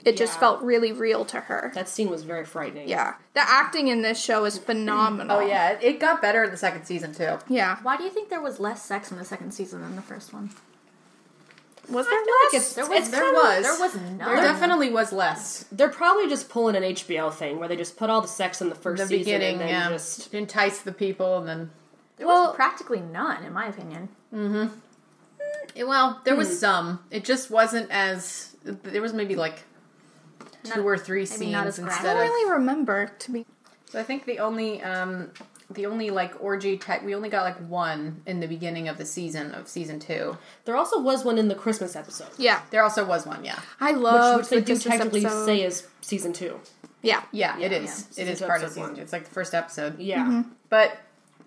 it 0.05 0.17
just 0.17 0.39
felt 0.41 0.63
really 0.63 0.93
real 0.93 1.25
to 1.27 1.41
her 1.41 1.71
That 1.75 1.89
scene 1.89 2.09
was 2.11 2.23
very 2.23 2.45
frightening. 2.45 2.89
yeah. 2.89 3.15
The 3.35 3.41
acting 3.41 3.89
in 3.89 4.03
this 4.03 4.21
show 4.23 4.45
is 4.45 4.59
phenomenal. 4.59 5.39
Oh 5.39 5.41
yeah, 5.41 5.71
it- 5.73 5.83
it 5.83 6.01
got 6.01 6.21
better 6.23 6.43
in 6.45 6.51
the 6.51 6.57
second 6.57 6.85
season 6.87 7.15
too. 7.15 7.39
Yeah. 7.49 7.77
Why 7.83 7.97
do 7.97 8.05
you 8.05 8.11
think 8.11 8.29
there 8.31 8.41
was 8.41 8.59
less 8.61 8.85
sex 8.85 9.11
in 9.11 9.19
the 9.19 9.25
second 9.25 9.53
season 9.53 9.81
than 9.83 9.97
the 9.97 10.03
first 10.03 10.33
one? 10.33 10.51
Was 11.89 12.07
there 12.07 12.21
less? 12.21 12.55
it's- 12.55 12.75
There 12.75 12.87
was 12.89 13.11
there 13.11 13.33
was. 13.33 13.63
there 13.65 13.79
was 13.81 13.95
none. 13.97 14.19
There 14.19 14.37
definitely 14.37 14.91
was 14.91 15.13
less. 15.13 15.65
They're 15.73 15.89
probably 15.89 16.29
just 16.29 16.49
pulling 16.49 16.77
an 16.77 16.85
HBO 16.85 17.33
thing 17.33 17.59
where 17.59 17.67
they 17.69 17.77
just 17.77 17.97
put 17.97 18.09
all 18.09 18.21
the 18.21 18.29
sex 18.29 18.61
in 18.61 18.69
the 18.69 18.75
first 18.77 19.03
The 19.03 19.09
season 19.09 19.25
beginning, 19.25 19.53
and 19.55 19.61
then 19.63 19.69
yeah, 19.69 19.89
just 19.89 20.33
entice 20.33 20.83
the 20.83 20.93
people, 20.93 21.39
and 21.39 21.49
then 21.49 21.71
there 22.17 22.29
was 22.29 22.55
practically 22.55 23.01
none, 23.01 23.43
in 23.45 23.53
my 23.53 23.67
opinion. 23.67 24.09
Mhm. 24.33 24.71
Well, 25.85 26.21
there 26.25 26.37
was 26.37 26.61
some. 26.61 27.01
It 27.11 27.25
just 27.25 27.51
wasn't 27.51 27.91
as. 27.91 28.55
There 28.63 29.03
was 29.03 29.13
maybe 29.13 29.35
like 29.35 29.63
two 30.65 30.77
Not- 30.77 30.87
or 30.87 30.99
three 30.99 31.21
maybe 31.23 31.27
scenes 31.27 31.53
not 31.53 31.67
as 31.67 31.79
I 31.79 32.03
don't 32.03 32.17
really 32.19 32.53
remember 32.53 33.11
to 33.19 33.31
be. 33.33 33.47
So 33.91 33.99
I 33.99 34.03
think 34.03 34.25
the 34.25 34.39
only 34.39 34.83
um, 34.83 35.31
the 35.71 35.87
only 35.87 36.11
like 36.11 36.35
orgy 36.43 36.77
type. 36.79 37.03
We 37.03 37.15
only 37.15 37.29
got 37.29 37.43
like 37.45 37.57
one 37.69 38.23
in 38.27 38.41
the 38.41 38.47
beginning 38.47 38.89
of 38.89 38.99
the 38.99 39.05
season 39.07 39.53
of 39.53 39.69
season 39.69 39.99
two. 40.01 40.37
There 40.65 40.77
also 40.77 41.01
was 41.01 41.25
one 41.25 41.39
in 41.39 41.49
the 41.49 41.55
Christmas 41.55 41.95
episode, 41.97 42.29
Yeah, 42.39 42.61
There 42.71 42.83
also 42.83 43.05
was 43.05 43.27
one. 43.27 43.45
Yeah, 43.45 43.59
I 43.81 43.93
love 43.93 44.41
which 44.41 44.49
they 44.49 44.57
the 44.57 44.63
do 44.63 44.73
Christmas 44.75 44.95
technically 44.97 45.25
episode. 45.25 45.47
say 45.47 45.63
is 45.63 45.87
season 46.01 46.33
two. 46.33 46.61
Yeah, 47.03 47.23
yeah, 47.33 47.57
it 47.59 47.73
Yeah, 47.73 47.79
is. 47.79 47.83
yeah. 47.83 47.83
It 47.83 47.89
Season 48.15 48.29
is 48.29 48.39
two, 48.41 48.47
part 48.47 48.63
of 48.63 48.69
season 48.69 48.83
one. 48.83 48.95
two. 48.97 49.01
It's 49.03 49.13
like 49.13 49.25
the 49.25 49.31
first 49.31 49.55
episode. 49.55 49.99
Yeah, 49.99 50.43
But 50.69 50.99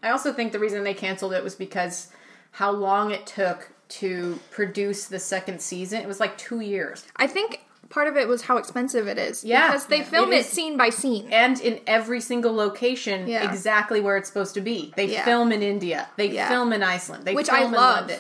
I 0.02 0.10
also 0.10 0.34
think 0.34 0.52
the 0.52 0.60
reason 0.60 0.84
they 0.84 0.94
canceled 0.96 1.32
it 1.34 1.44
was 1.44 1.54
because 1.56 2.10
how 2.52 2.72
long 2.72 3.12
it 3.12 3.26
took 3.28 3.70
to 3.90 4.40
produce 4.50 5.06
the 5.06 5.20
second 5.20 5.62
season. 5.62 6.02
It 6.02 6.08
was 6.08 6.20
like 6.20 6.38
two 6.38 6.60
years. 6.62 7.06
I 7.18 7.28
think 7.28 7.60
part 7.94 8.08
of 8.08 8.18
it 8.18 8.28
was 8.28 8.42
how 8.42 8.58
expensive 8.58 9.08
it 9.08 9.20
is. 9.20 9.44
Yeah, 9.44 9.68
because 9.68 9.86
they 9.86 9.98
yeah, 10.00 10.04
film 10.04 10.34
it 10.34 10.38
it, 10.40 10.46
scene 10.48 10.78
by 10.78 10.90
scene. 10.90 11.28
And 11.32 11.60
in 11.62 11.80
every 11.86 12.22
single 12.22 12.54
location, 12.54 13.28
Yeah. 13.28 13.50
exactly 13.50 14.02
where 14.02 14.18
it's 14.18 14.28
supposed 14.28 14.56
to 14.56 14.62
be. 14.62 14.92
They 14.98 15.06
Yeah. 15.06 15.24
film 15.26 15.52
in 15.52 15.62
India. 15.62 16.10
They 16.18 16.30
film 16.32 16.74
in 16.74 16.82
Iceland. 16.82 17.24
They 17.26 17.36
Which 17.36 17.50
I 17.50 17.62
love. 17.66 17.70
in 17.70 17.74
London. 17.74 18.20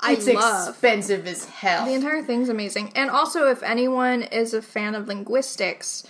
I 0.00 0.12
It's 0.12 0.26
love. 0.28 0.68
expensive 0.68 1.26
as 1.26 1.46
hell. 1.46 1.86
The 1.86 1.94
entire 1.94 2.22
thing's 2.22 2.50
amazing. 2.50 2.92
And 2.94 3.08
also, 3.10 3.48
if 3.48 3.62
anyone 3.62 4.20
is 4.22 4.52
a 4.52 4.60
fan 4.60 4.94
of 4.94 5.08
linguistics, 5.08 6.04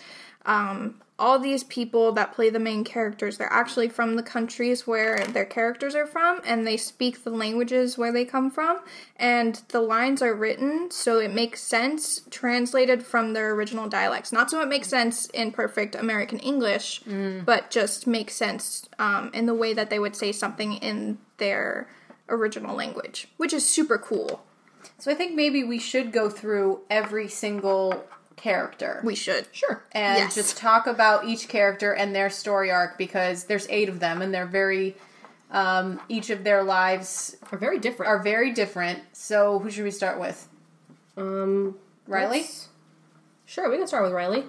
um, 0.44 0.96
all 1.18 1.38
these 1.38 1.64
people 1.64 2.12
that 2.12 2.34
play 2.34 2.50
the 2.50 2.58
main 2.58 2.84
characters, 2.84 3.38
they're 3.38 3.52
actually 3.52 3.88
from 3.88 4.16
the 4.16 4.22
countries 4.22 4.86
where 4.86 5.18
their 5.26 5.46
characters 5.46 5.94
are 5.94 6.06
from, 6.06 6.40
and 6.44 6.66
they 6.66 6.76
speak 6.76 7.24
the 7.24 7.30
languages 7.30 7.96
where 7.96 8.12
they 8.12 8.24
come 8.24 8.50
from. 8.50 8.80
And 9.16 9.62
the 9.68 9.80
lines 9.80 10.20
are 10.20 10.34
written 10.34 10.90
so 10.90 11.18
it 11.18 11.32
makes 11.32 11.62
sense 11.62 12.20
translated 12.30 13.02
from 13.02 13.32
their 13.32 13.52
original 13.54 13.88
dialects. 13.88 14.30
Not 14.30 14.50
so 14.50 14.60
it 14.60 14.68
makes 14.68 14.88
sense 14.88 15.26
in 15.26 15.52
perfect 15.52 15.94
American 15.94 16.38
English, 16.40 17.00
but 17.46 17.70
just 17.70 18.06
makes 18.06 18.34
sense 18.34 18.86
um, 18.98 19.30
in 19.32 19.46
the 19.46 19.54
way 19.54 19.72
that 19.72 19.88
they 19.88 19.98
would 19.98 20.16
say 20.16 20.32
something 20.32 20.74
in 20.74 21.16
their 21.38 21.88
original 22.28 22.76
language, 22.76 23.28
which 23.38 23.52
is 23.54 23.64
super 23.64 23.96
cool. 23.96 24.42
so 24.98 25.10
I 25.10 25.14
think 25.14 25.34
maybe 25.34 25.64
we 25.64 25.78
should 25.78 26.12
go 26.12 26.28
through 26.28 26.80
every 26.90 27.28
single 27.28 28.04
character. 28.36 29.00
We 29.02 29.14
should. 29.14 29.46
sure. 29.52 29.82
and 29.92 30.18
Yes. 30.18 30.34
just 30.34 30.56
talk 30.58 30.86
about 30.86 31.24
each 31.26 31.48
character 31.48 31.92
and 31.92 32.14
their 32.14 32.30
story 32.30 32.70
arc 32.70 32.98
because 32.98 33.44
there's 33.44 33.66
eight 33.70 33.88
of 33.88 33.98
them 34.00 34.20
and 34.22 34.32
they're 34.32 34.46
very 34.46 34.94
um, 35.50 36.00
each 36.08 36.30
of 36.30 36.44
their 36.44 36.62
lives 36.62 37.36
Are 37.52 37.58
very 37.58 37.78
different. 37.78 38.08
are 38.10 38.18
very 38.22 38.52
different 38.52 38.98
so 39.12 39.58
who 39.60 39.70
should 39.70 39.84
we 39.84 39.90
start 39.92 40.18
with 40.20 40.48
um, 41.16 41.76
riley 42.06 42.44
Sure, 43.48 43.70
we 43.70 43.78
can 43.78 43.86
start 43.86 44.02
with 44.02 44.12
Riley. 44.12 44.42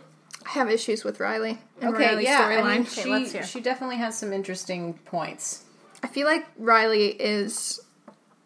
I 0.44 0.50
have 0.50 0.72
issues 0.72 1.04
with 1.04 1.20
Riley 1.20 1.60
and 1.82 1.94
okay 1.94 2.08
Riley's 2.08 2.26
yeah 2.26 2.40
I 2.48 2.56
storyline. 2.56 2.72
mean, 2.72 2.82
Okay, 2.82 3.02
she, 3.04 3.10
let's 3.36 3.50
she 3.50 3.60
definitely 3.62 3.98
has 3.98 4.18
some 4.18 4.34
interesting 4.34 4.96
points 5.06 5.64
I 6.04 6.08
feel 6.08 6.26
like 6.28 6.46
Riley 6.58 7.08
is 7.10 7.80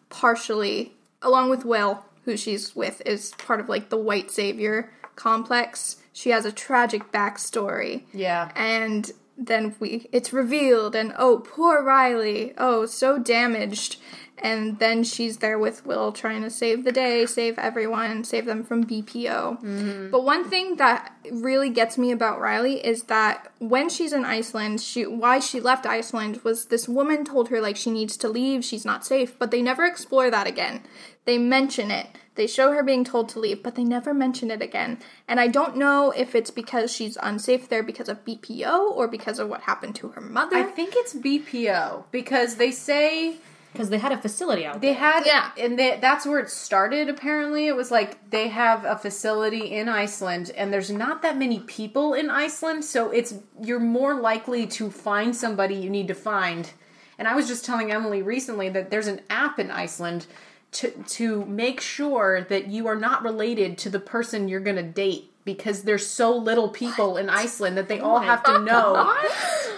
partially, 0.10 0.94
along 1.22 1.50
with 1.50 1.66
Will, 1.66 2.06
who 2.26 2.38
she's 2.38 2.76
with, 2.76 3.02
is 3.06 3.32
part 3.38 3.60
of 3.60 3.68
like 3.70 3.90
the 3.90 3.98
white 3.98 4.32
savior 4.32 4.90
complex. 5.16 5.98
She 6.14 6.30
has 6.32 6.46
a 6.46 6.52
tragic 6.52 7.12
backstory. 7.12 8.04
yeah 8.14 8.52
And 8.56 9.12
then 9.38 9.76
we 9.80 10.08
it's 10.12 10.32
revealed 10.32 10.96
and 10.96 11.14
oh 11.18 11.40
poor 11.40 11.84
Riley, 11.84 12.54
oh 12.58 12.86
so 12.86 13.18
damaged. 13.18 13.98
And 14.44 14.80
then 14.80 15.04
she's 15.04 15.38
there 15.38 15.60
with 15.60 15.86
Will 15.86 16.12
trying 16.12 16.42
to 16.42 16.50
save 16.50 16.84
the 16.84 16.92
day, 16.92 17.28
save 17.28 17.60
everyone, 17.60 18.24
save 18.24 18.46
them 18.46 18.64
from 18.64 18.84
BPO. 18.84 19.62
Mm-hmm. 19.62 20.10
But 20.10 20.24
one 20.24 20.50
thing 20.50 20.78
that 20.78 21.16
really 21.32 21.70
gets 21.70 21.96
me 21.96 22.12
about 22.12 22.40
Riley 22.42 22.84
is 22.84 23.04
that 23.04 23.52
when 23.60 23.88
she's 23.88 24.14
in 24.14 24.26
Iceland, 24.26 24.82
she 24.82 25.06
why 25.06 25.40
she 25.40 25.60
left 25.60 25.86
Iceland 25.86 26.42
was 26.44 26.66
this 26.66 26.90
woman 26.90 27.24
told 27.24 27.50
her 27.50 27.62
like 27.62 27.76
she 27.76 27.92
needs 27.92 28.18
to 28.18 28.30
leave, 28.30 28.66
she's 28.66 28.86
not 28.86 29.06
safe, 29.06 29.38
but 29.38 29.52
they 29.52 29.62
never 29.62 29.86
explore 29.86 30.32
that 30.32 30.48
again. 30.48 30.82
They 31.26 31.38
mention 31.38 31.92
it. 31.92 32.08
They 32.36 32.48
show 32.48 32.72
her 32.72 32.82
being 32.84 33.04
told 33.04 33.28
to 33.30 33.40
leave, 33.40 33.62
but 33.62 33.76
they 33.76 33.84
never 33.84 34.14
mention 34.14 34.52
it 34.52 34.62
again. 34.62 35.00
And 35.28 35.40
I 35.40 35.48
don't 35.48 35.76
know 35.76 36.12
if 36.16 36.34
it's 36.34 36.50
because 36.52 36.92
she's 36.92 37.18
unsafe 37.22 37.68
there 37.68 37.84
because 37.84 38.08
of 38.08 38.24
BPO 38.24 38.92
or 38.92 39.08
because 39.08 39.38
of 39.38 39.50
what 39.50 39.62
happened 39.62 39.96
to 39.96 40.10
her 40.10 40.22
mother. 40.22 40.56
i 40.56 40.64
think 40.64 40.94
it's 40.96 41.14
bpo 41.14 42.06
because 42.12 42.56
they 42.56 42.72
say 42.72 43.36
Because 43.74 43.90
they 43.90 43.98
had 44.00 44.12
a 44.14 44.18
facility 44.18 44.66
out 44.66 44.74
there. 44.76 44.82
They 44.82 44.88
there. 45.00 45.12
had, 45.12 45.26
Yeah. 45.26 45.52
and 45.58 45.78
they, 45.80 45.98
that's 46.02 46.26
where 46.26 46.40
it 46.40 46.50
started. 46.50 47.10
Apparently, 47.10 47.68
it 47.68 47.76
was 47.76 47.92
like 47.92 48.30
they 48.30 48.48
have 48.50 48.84
a 48.86 48.98
facility 48.98 49.66
in 49.80 49.88
Iceland, 49.90 50.52
and 50.58 50.72
there's 50.74 50.92
not 50.92 51.22
that 51.22 51.38
many 51.38 51.60
people 51.60 52.14
in 52.14 52.30
Iceland, 52.30 52.84
so 52.86 53.10
it's 53.12 53.34
you're 53.62 53.80
more 53.80 54.16
likely 54.16 54.68
to 54.68 54.90
find 54.92 55.36
somebody 55.36 55.76
you 55.76 55.90
need 55.90 56.08
to 56.10 56.14
find. 56.16 56.72
And 57.18 57.28
I 57.28 57.36
was 57.36 57.48
just 57.48 57.64
telling 57.66 57.92
Emily 57.92 58.22
recently 58.22 58.68
that 58.70 58.90
there's 58.92 59.08
an 59.08 59.22
app 59.30 59.60
in 59.60 59.70
Iceland 59.72 60.26
to 60.72 60.92
to 61.08 61.46
make 61.46 61.82
sure 61.82 62.42
that 62.44 62.68
you 62.68 62.88
are 62.88 62.96
not 62.96 63.24
related 63.24 63.78
to 63.80 63.90
the 63.90 64.00
person 64.00 64.48
you're 64.48 64.60
going 64.60 64.76
to 64.76 64.84
date 64.84 65.31
because 65.44 65.84
there's 65.84 66.06
so 66.06 66.36
little 66.36 66.70
people 66.70 67.18
in 67.18 67.30
Iceland 67.30 67.78
that 67.78 67.88
they 67.88 68.00
oh 68.00 68.12
all 68.12 68.20
have 68.20 68.44
to 68.44 68.60
know. 68.60 69.16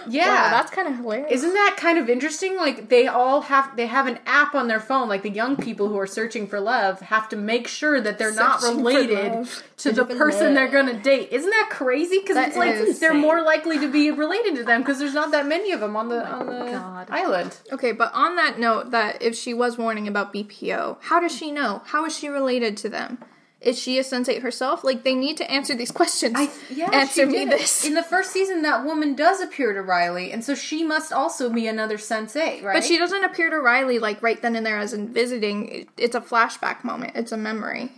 Yeah, 0.06 0.26
Wow, 0.26 0.50
that's 0.50 0.70
kind 0.70 0.86
of 0.86 0.96
hilarious. 0.96 1.32
isn't 1.32 1.54
that 1.54 1.76
kind 1.78 1.96
of 1.98 2.10
interesting? 2.10 2.56
Like 2.56 2.90
they 2.90 3.06
all 3.06 3.40
have 3.42 3.74
they 3.74 3.86
have 3.86 4.06
an 4.06 4.18
app 4.26 4.54
on 4.54 4.68
their 4.68 4.80
phone. 4.80 5.08
Like 5.08 5.22
the 5.22 5.30
young 5.30 5.56
people 5.56 5.88
who 5.88 5.98
are 5.98 6.06
searching 6.06 6.46
for 6.46 6.60
love 6.60 7.00
have 7.00 7.28
to 7.30 7.36
make 7.36 7.66
sure 7.66 8.00
that 8.02 8.18
they're 8.18 8.34
not 8.34 8.60
Searching 8.60 8.80
for 8.80 8.84
related 8.84 9.48
to 9.78 9.92
the 9.92 10.04
person 10.04 10.48
love. 10.48 10.54
they're 10.54 10.68
going 10.70 10.86
to 10.94 11.00
date. 11.00 11.30
Isn't 11.32 11.48
that 11.48 11.68
crazy? 11.70 12.18
Because 12.18 12.36
it's 12.36 12.56
like 12.56 12.74
is 12.74 13.00
they're 13.00 13.14
more 13.14 13.40
likely 13.42 13.78
to 13.78 13.90
be 13.90 14.10
related 14.10 14.56
to 14.56 14.64
them 14.64 14.82
because 14.82 14.98
there's 14.98 15.14
not 15.14 15.30
that 15.30 15.46
many 15.46 15.72
of 15.72 15.80
them 15.80 15.96
on 15.96 16.08
the 16.10 16.20
oh 16.28 16.40
on 16.40 16.46
the 16.46 16.70
God. 16.70 17.08
island. 17.10 17.56
Okay, 17.72 17.92
but 17.92 18.12
on 18.12 18.36
that 18.36 18.58
note, 18.58 18.90
that 18.90 19.22
if 19.22 19.34
she 19.34 19.54
was 19.54 19.78
warning 19.78 20.06
about 20.06 20.34
BPO, 20.34 20.98
how 21.00 21.18
does 21.18 21.34
she 21.34 21.50
know? 21.50 21.80
How 21.86 22.04
is 22.04 22.14
she 22.14 22.28
related 22.28 22.76
to 22.78 22.90
them? 22.90 23.18
Is 23.64 23.78
she 23.78 23.98
a 23.98 24.02
sensate 24.02 24.42
herself? 24.42 24.84
Like 24.84 25.02
they 25.04 25.14
need 25.14 25.38
to 25.38 25.50
answer 25.50 25.74
these 25.74 25.90
questions. 25.90 26.36
Yeah, 26.70 26.90
answer 26.92 27.22
she 27.22 27.26
me 27.26 27.44
did. 27.46 27.50
this. 27.52 27.84
In 27.84 27.94
the 27.94 28.02
first 28.02 28.30
season, 28.30 28.62
that 28.62 28.84
woman 28.84 29.14
does 29.14 29.40
appear 29.40 29.72
to 29.72 29.80
Riley, 29.80 30.30
and 30.32 30.44
so 30.44 30.54
she 30.54 30.84
must 30.84 31.12
also 31.12 31.48
be 31.48 31.66
another 31.66 31.96
sensate, 31.96 32.62
right? 32.62 32.74
but 32.74 32.84
she 32.84 32.98
doesn't 32.98 33.24
appear 33.24 33.48
to 33.50 33.58
Riley 33.58 33.98
like 33.98 34.22
right 34.22 34.40
then 34.40 34.54
and 34.54 34.66
there 34.66 34.78
as 34.78 34.92
in 34.92 35.12
visiting. 35.12 35.88
It's 35.96 36.14
a 36.14 36.20
flashback 36.20 36.84
moment. 36.84 37.12
It's 37.16 37.32
a 37.32 37.36
memory. 37.38 37.90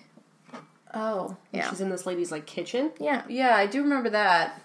Oh, 0.95 1.37
Yeah. 1.53 1.69
She's 1.69 1.81
in 1.81 1.91
this 1.91 2.07
lady's 2.07 2.31
like 2.33 2.47
kitchen. 2.47 2.93
Yeah. 2.99 3.23
yeah, 3.29 3.55
I 3.57 3.67
do 3.67 3.83
remember 3.83 4.09
that. 4.11 4.63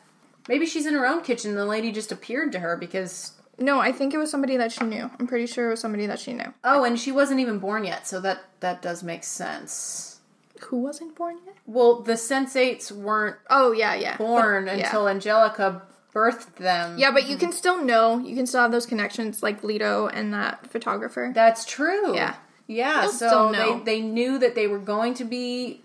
Maybe 0.47 0.65
she's 0.65 0.85
in 0.85 0.93
her 0.93 1.05
own 1.05 1.21
kitchen. 1.23 1.55
The 1.55 1.65
lady 1.65 1.91
just 1.91 2.11
appeared 2.11 2.51
to 2.53 2.59
her 2.59 2.77
because 2.77 3.33
No, 3.59 3.79
I 3.79 3.91
think 3.91 4.13
it 4.13 4.17
was 4.17 4.31
somebody 4.31 4.55
that 4.57 4.71
she 4.71 4.85
knew. 4.85 5.09
I'm 5.19 5.27
pretty 5.27 5.45
sure 5.45 5.67
it 5.67 5.71
was 5.71 5.79
somebody 5.81 6.05
that 6.07 6.19
she 6.19 6.33
knew. 6.33 6.53
Oh, 6.63 6.83
and 6.83 6.99
she 6.99 7.11
wasn't 7.11 7.39
even 7.41 7.59
born 7.59 7.83
yet, 7.83 8.07
so 8.07 8.19
that 8.21 8.43
that 8.61 8.81
does 8.81 9.03
make 9.03 9.23
sense. 9.23 10.10
Who 10.67 10.77
wasn't 10.77 11.15
born 11.15 11.37
yet? 11.45 11.55
Well, 11.65 12.01
the 12.01 12.13
sensates 12.13 12.91
weren't 12.91 13.37
Oh 13.49 13.71
yeah, 13.71 13.93
yeah. 13.95 14.17
born 14.17 14.65
But- 14.65 14.77
yeah. 14.77 14.85
until 14.85 15.07
Angelica 15.07 15.81
birthed 16.13 16.55
them. 16.55 16.97
Yeah, 16.97 17.11
but 17.11 17.27
you 17.27 17.37
can 17.37 17.51
still 17.51 17.83
know. 17.83 18.19
You 18.19 18.35
can 18.35 18.45
still 18.45 18.61
have 18.61 18.71
those 18.71 18.85
connections, 18.85 19.41
like 19.41 19.61
Lito 19.61 20.09
and 20.13 20.33
that 20.33 20.67
photographer. 20.67 21.31
That's 21.33 21.65
true. 21.65 22.13
Yeah. 22.15 22.35
Yeah, 22.67 23.03
You'll 23.03 23.11
so 23.11 23.51
they 23.51 23.79
they 23.83 24.01
knew 24.01 24.37
that 24.39 24.55
they 24.55 24.67
were 24.67 24.79
going 24.79 25.13
to 25.15 25.25
be 25.25 25.81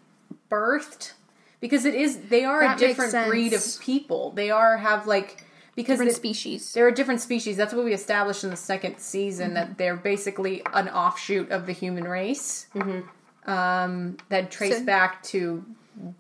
birthed 0.51 1.13
because 1.61 1.85
it 1.85 1.95
is 1.95 2.19
they 2.29 2.45
are 2.45 2.61
That 2.61 2.77
a 2.77 2.87
different 2.87 3.29
breed 3.29 3.53
of 3.53 3.65
people. 3.81 4.31
They 4.33 4.51
are 4.51 4.77
have 4.77 5.07
like 5.07 5.43
because 5.75 5.95
Different 5.99 6.13
they- 6.13 6.17
species. 6.17 6.73
They're 6.73 6.89
a 6.89 6.95
different 6.95 7.21
species. 7.21 7.57
That's 7.57 7.75
what 7.75 7.85
we 7.85 7.93
established 7.93 8.45
in 8.45 8.51
the 8.51 8.57
second 8.57 8.99
season 8.99 9.47
Mm-hmm. 9.49 9.55
that 9.55 9.79
they're 9.79 9.97
basically 9.97 10.63
an 10.73 10.89
offshoot 10.89 11.51
of 11.51 11.67
the 11.67 11.73
human 11.73 12.05
race. 12.05 12.67
Mm-hmm. 12.75 13.07
Um, 13.47 14.17
that 14.29 14.51
trace 14.51 14.79
So- 14.79 14.85
back 14.85 15.23
to 15.25 15.65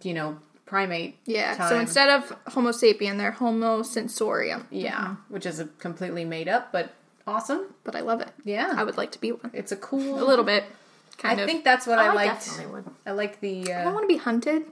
you 0.02 0.14
know 0.14 0.38
primate. 0.64 1.16
Yeah. 1.26 1.68
So 1.68 1.78
instead 1.78 2.09
of 2.09 2.35
Homo 2.49 2.71
sapien, 2.71 3.18
they're 3.18 3.30
Homo 3.33 3.83
sensorium. 3.83 4.66
yeah, 4.71 5.16
which 5.28 5.47
is 5.47 5.61
a 5.61 5.66
completely 5.78 6.25
made 6.25 6.49
up, 6.49 6.73
but 6.73 6.90
awesome. 7.26 7.66
But 7.85 7.95
I 7.97 8.00
love 8.00 8.21
it. 8.21 8.30
Yeah. 8.45 8.73
I 8.76 8.85
would 8.85 8.97
like 8.97 9.12
to 9.12 9.21
be 9.21 9.33
one. 9.33 9.50
It's 9.52 9.73
a 9.73 9.76
cool. 9.76 10.23
A 10.23 10.25
little 10.25 10.45
bit. 10.45 10.64
I 11.18 11.23
Kind 11.23 11.40
of. 11.40 11.45
I 11.45 11.47
think 11.50 11.64
that's 11.64 11.87
what 11.87 11.99
I, 11.99 12.09
I 12.09 12.12
liked. 12.14 12.50
would. 12.71 12.85
I 13.06 13.12
like 13.12 13.40
the. 13.40 13.73
I 13.73 13.80
Uh, 13.80 13.85
don't 13.85 13.95
want 13.95 14.04
to 14.04 14.14
be 14.14 14.18
hunted. 14.18 14.64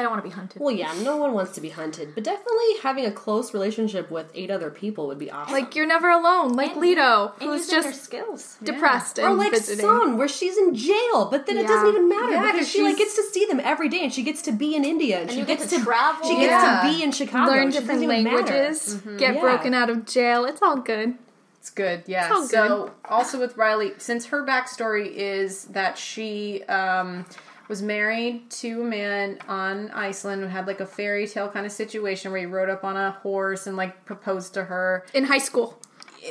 I 0.00 0.02
don't 0.02 0.12
want 0.12 0.24
to 0.24 0.28
be 0.30 0.34
hunted. 0.34 0.62
Well, 0.62 0.74
yeah, 0.74 0.94
no 1.02 1.16
one 1.18 1.34
wants 1.34 1.52
to 1.56 1.60
be 1.60 1.68
hunted, 1.68 2.14
but 2.14 2.24
definitely 2.24 2.78
having 2.82 3.04
a 3.04 3.12
close 3.12 3.52
relationship 3.52 4.10
with 4.10 4.30
eight 4.34 4.50
other 4.50 4.70
people 4.70 5.06
would 5.08 5.18
be 5.18 5.30
awesome. 5.30 5.52
Like 5.52 5.76
you're 5.76 5.86
never 5.86 6.08
alone. 6.08 6.54
Like 6.54 6.72
Lito, 6.74 7.32
and 7.38 7.50
who's 7.50 7.68
just 7.68 8.02
skills. 8.02 8.56
depressed 8.62 9.18
or 9.18 9.28
and 9.28 9.36
like 9.36 9.50
visiting. 9.52 9.84
Sun, 9.84 10.16
where 10.16 10.26
she's 10.28 10.56
in 10.56 10.74
jail, 10.74 11.26
but 11.30 11.44
then 11.46 11.58
it 11.58 11.66
doesn't 11.66 11.88
even 11.88 12.08
matter 12.08 12.32
Yeah, 12.32 12.40
because 12.52 12.60
'cause 12.60 12.68
she 12.70 12.82
like 12.82 12.96
gets 12.96 13.14
to 13.16 13.22
see 13.24 13.44
them 13.44 13.60
every 13.62 13.90
day, 13.90 14.00
and 14.02 14.12
she 14.12 14.22
gets 14.22 14.40
to 14.42 14.52
be 14.52 14.74
in 14.74 14.84
India, 14.86 15.20
and, 15.20 15.30
she 15.30 15.38
you 15.40 15.44
get 15.44 15.58
gets 15.58 15.70
to 15.76 15.82
travel. 15.84 16.26
She 16.26 16.36
gets 16.36 16.50
Yeah. 16.50 16.80
to 16.82 16.88
be 16.96 17.02
in 17.02 17.12
Chicago. 17.12 17.52
Learn 17.52 17.70
different 17.70 18.02
even 18.02 18.24
matter. 18.24 18.36
languages. 18.36 18.94
Get 19.18 19.34
Yeah. 19.34 19.40
broken 19.42 19.74
out 19.74 19.90
of 19.90 20.06
jail. 20.06 20.46
It's 20.46 20.62
all 20.62 20.76
good. 20.78 21.18
It's 21.58 21.68
good, 21.68 22.04
yeah. 22.06 22.30
all 22.32 22.42
so 22.46 22.90
also 23.06 23.38
with 23.38 23.54
Riley, 23.58 23.92
since 23.98 24.24
her 24.26 24.46
backstory 24.46 25.12
is 25.14 25.64
that 25.66 25.98
she 25.98 26.62
um, 26.64 27.26
was 27.70 27.80
married 27.82 28.50
to 28.50 28.82
a 28.82 28.84
man 28.84 29.38
on 29.46 29.92
Iceland 29.92 30.42
who 30.42 30.48
had 30.48 30.66
like 30.66 30.80
a 30.80 30.86
fairy 30.86 31.28
tale 31.28 31.48
kind 31.48 31.64
of 31.64 31.70
situation 31.70 32.32
where 32.32 32.40
he 32.40 32.46
rode 32.46 32.68
up 32.68 32.82
on 32.82 32.96
a 32.96 33.12
horse 33.12 33.68
and 33.68 33.76
like 33.76 34.04
proposed 34.04 34.54
to 34.54 34.64
her. 34.64 35.06
In 35.14 35.24
high 35.24 35.38
school. 35.38 35.80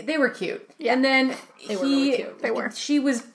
they 0.03 0.17
were 0.17 0.29
cute. 0.29 0.69
Yeah. 0.77 0.93
And 0.93 1.03
then 1.03 1.35
They 1.65 1.77
were 1.77 1.85
he, 1.85 1.95
really 1.95 2.17
cute. 2.17 2.41
They 2.41 2.51
were. 2.51 2.69
She 2.71 2.99
was 2.99 3.25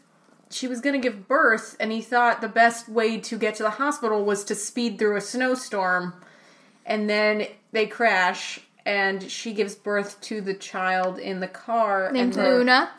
she 0.50 0.68
was 0.68 0.82
going 0.82 0.92
to 0.92 1.00
give 1.00 1.26
birth 1.26 1.76
and 1.80 1.90
he 1.90 2.02
thought 2.02 2.42
the 2.42 2.48
best 2.48 2.88
way 2.90 3.18
to 3.18 3.38
get 3.38 3.54
to 3.56 3.62
the 3.62 3.70
hospital 3.70 4.22
was 4.22 4.44
to 4.44 4.54
speed 4.54 4.98
through 4.98 5.16
a 5.16 5.20
snowstorm 5.20 6.12
and 6.84 7.08
then 7.08 7.46
they 7.72 7.86
crash 7.86 8.60
and 8.84 9.30
she 9.30 9.54
gives 9.54 9.74
birth 9.74 10.20
to 10.20 10.42
the 10.42 10.52
child 10.54 11.18
in 11.18 11.40
the 11.40 11.48
car 11.48 12.12
Named 12.12 12.36
and 12.36 12.46
her, 12.46 12.58
Luna. 12.58 12.90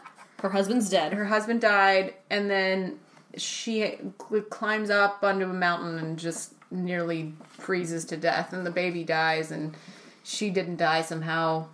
Her 0.41 0.49
husband's 0.49 0.89
dead. 0.89 1.13
her 1.13 1.25
husband 1.25 1.61
died 1.61 2.15
and 2.29 2.49
then 2.49 2.99
she 3.37 3.97
climbs 4.49 4.89
up 4.89 5.23
onto 5.23 5.45
a 5.45 5.53
mountain 5.53 5.97
and 5.97 6.17
just 6.19 6.53
nearly 6.71 7.33
freezes 7.49 8.05
to 8.05 8.17
death 8.17 8.53
and 8.53 8.65
the 8.65 8.71
baby 8.71 9.03
dies 9.03 9.51
and 9.51 9.75
she 10.23 10.49
didn't 10.49 10.77
die 10.77 11.01
somehow 11.01 11.65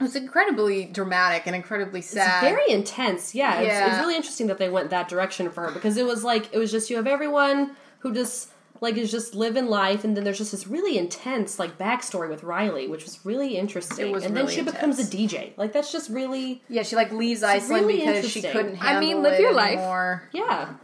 it 0.00 0.02
was 0.02 0.16
incredibly 0.16 0.86
dramatic 0.86 1.42
and 1.46 1.54
incredibly 1.54 2.00
sad 2.02 2.40
Very 2.42 2.68
intense, 2.70 3.34
yeah. 3.34 3.60
It's, 3.60 3.68
Yeah. 3.68 3.88
it's 3.92 4.00
really 4.00 4.16
interesting 4.16 4.48
that 4.48 4.58
they 4.58 4.68
went 4.68 4.90
that 4.90 5.08
direction 5.08 5.48
for 5.50 5.62
her 5.64 5.70
because 5.70 5.96
it 5.96 6.04
was 6.04 6.24
like 6.24 6.52
it 6.52 6.58
was 6.58 6.72
just 6.72 6.90
you 6.90 6.96
have 6.96 7.06
everyone 7.06 7.76
who 8.00 8.12
just 8.12 8.48
like 8.82 8.96
is 8.96 9.12
just 9.12 9.36
living 9.36 9.66
life, 9.66 10.02
and 10.02 10.16
then 10.16 10.24
there's 10.24 10.38
just 10.38 10.50
this 10.50 10.66
really 10.66 10.98
intense 10.98 11.60
like 11.60 11.78
backstory 11.78 12.28
with 12.28 12.42
Riley, 12.42 12.88
which 12.88 13.04
was 13.04 13.24
really 13.24 13.56
interesting. 13.56 14.08
It 14.08 14.12
was 14.12 14.24
and 14.24 14.34
really 14.34 14.56
then 14.56 14.64
she 14.66 14.70
becomes 14.70 14.98
a 14.98 15.04
DJ. 15.04 15.56
Like 15.56 15.72
that's 15.72 15.92
just 15.92 16.10
really 16.10 16.62
Yeah, 16.68 16.82
she 16.82 16.96
like 16.96 17.12
leaves 17.12 17.44
Iceland 17.44 17.86
really 17.86 18.00
because 18.00 18.28
she 18.28 18.42
couldn't 18.42 18.82
I 18.84 18.98
mean, 18.98 19.22
live 19.22 19.34
it 19.34 19.40
your 19.40 19.54
life. 19.54 19.78
anymore. 19.78 20.28
yeah. 20.32 20.74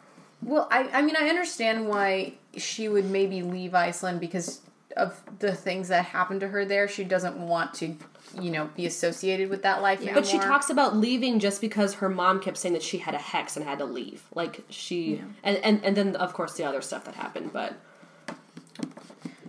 Well, 0.42 0.68
I 0.70 0.88
I 0.92 1.02
mean, 1.02 1.16
I 1.18 1.28
understand 1.28 1.88
why 1.88 2.34
she 2.56 2.88
would 2.88 3.10
maybe 3.10 3.42
leave 3.42 3.74
Iceland 3.74 4.20
because 4.20 4.60
of 4.96 5.20
the 5.40 5.52
things 5.52 5.88
that 5.88 6.04
happened 6.04 6.40
to 6.40 6.48
her 6.48 6.64
there. 6.64 6.86
She 6.86 7.02
doesn't 7.02 7.36
want 7.36 7.74
to, 7.74 7.96
you 8.40 8.50
know, 8.52 8.70
be 8.76 8.86
associated 8.86 9.50
with 9.50 9.62
that 9.64 9.82
life 9.82 9.98
anymore. 9.98 10.14
But 10.22 10.26
she 10.26 10.38
talks 10.38 10.70
about 10.70 10.96
leaving 10.96 11.40
just 11.40 11.60
because 11.60 11.94
her 11.94 12.08
mom 12.08 12.38
kept 12.40 12.58
saying 12.58 12.74
that 12.74 12.82
she 12.82 12.98
had 12.98 13.14
a 13.14 13.18
hex 13.18 13.56
and 13.56 13.66
had 13.66 13.78
to 13.78 13.84
leave. 13.84 14.22
Like 14.34 14.64
she 14.68 15.20
and, 15.42 15.56
and 15.58 15.84
and 15.84 15.96
then 15.96 16.14
of 16.14 16.32
course 16.32 16.54
the 16.54 16.62
other 16.62 16.80
stuff 16.80 17.04
that 17.06 17.16
happened, 17.16 17.52
but 17.52 17.74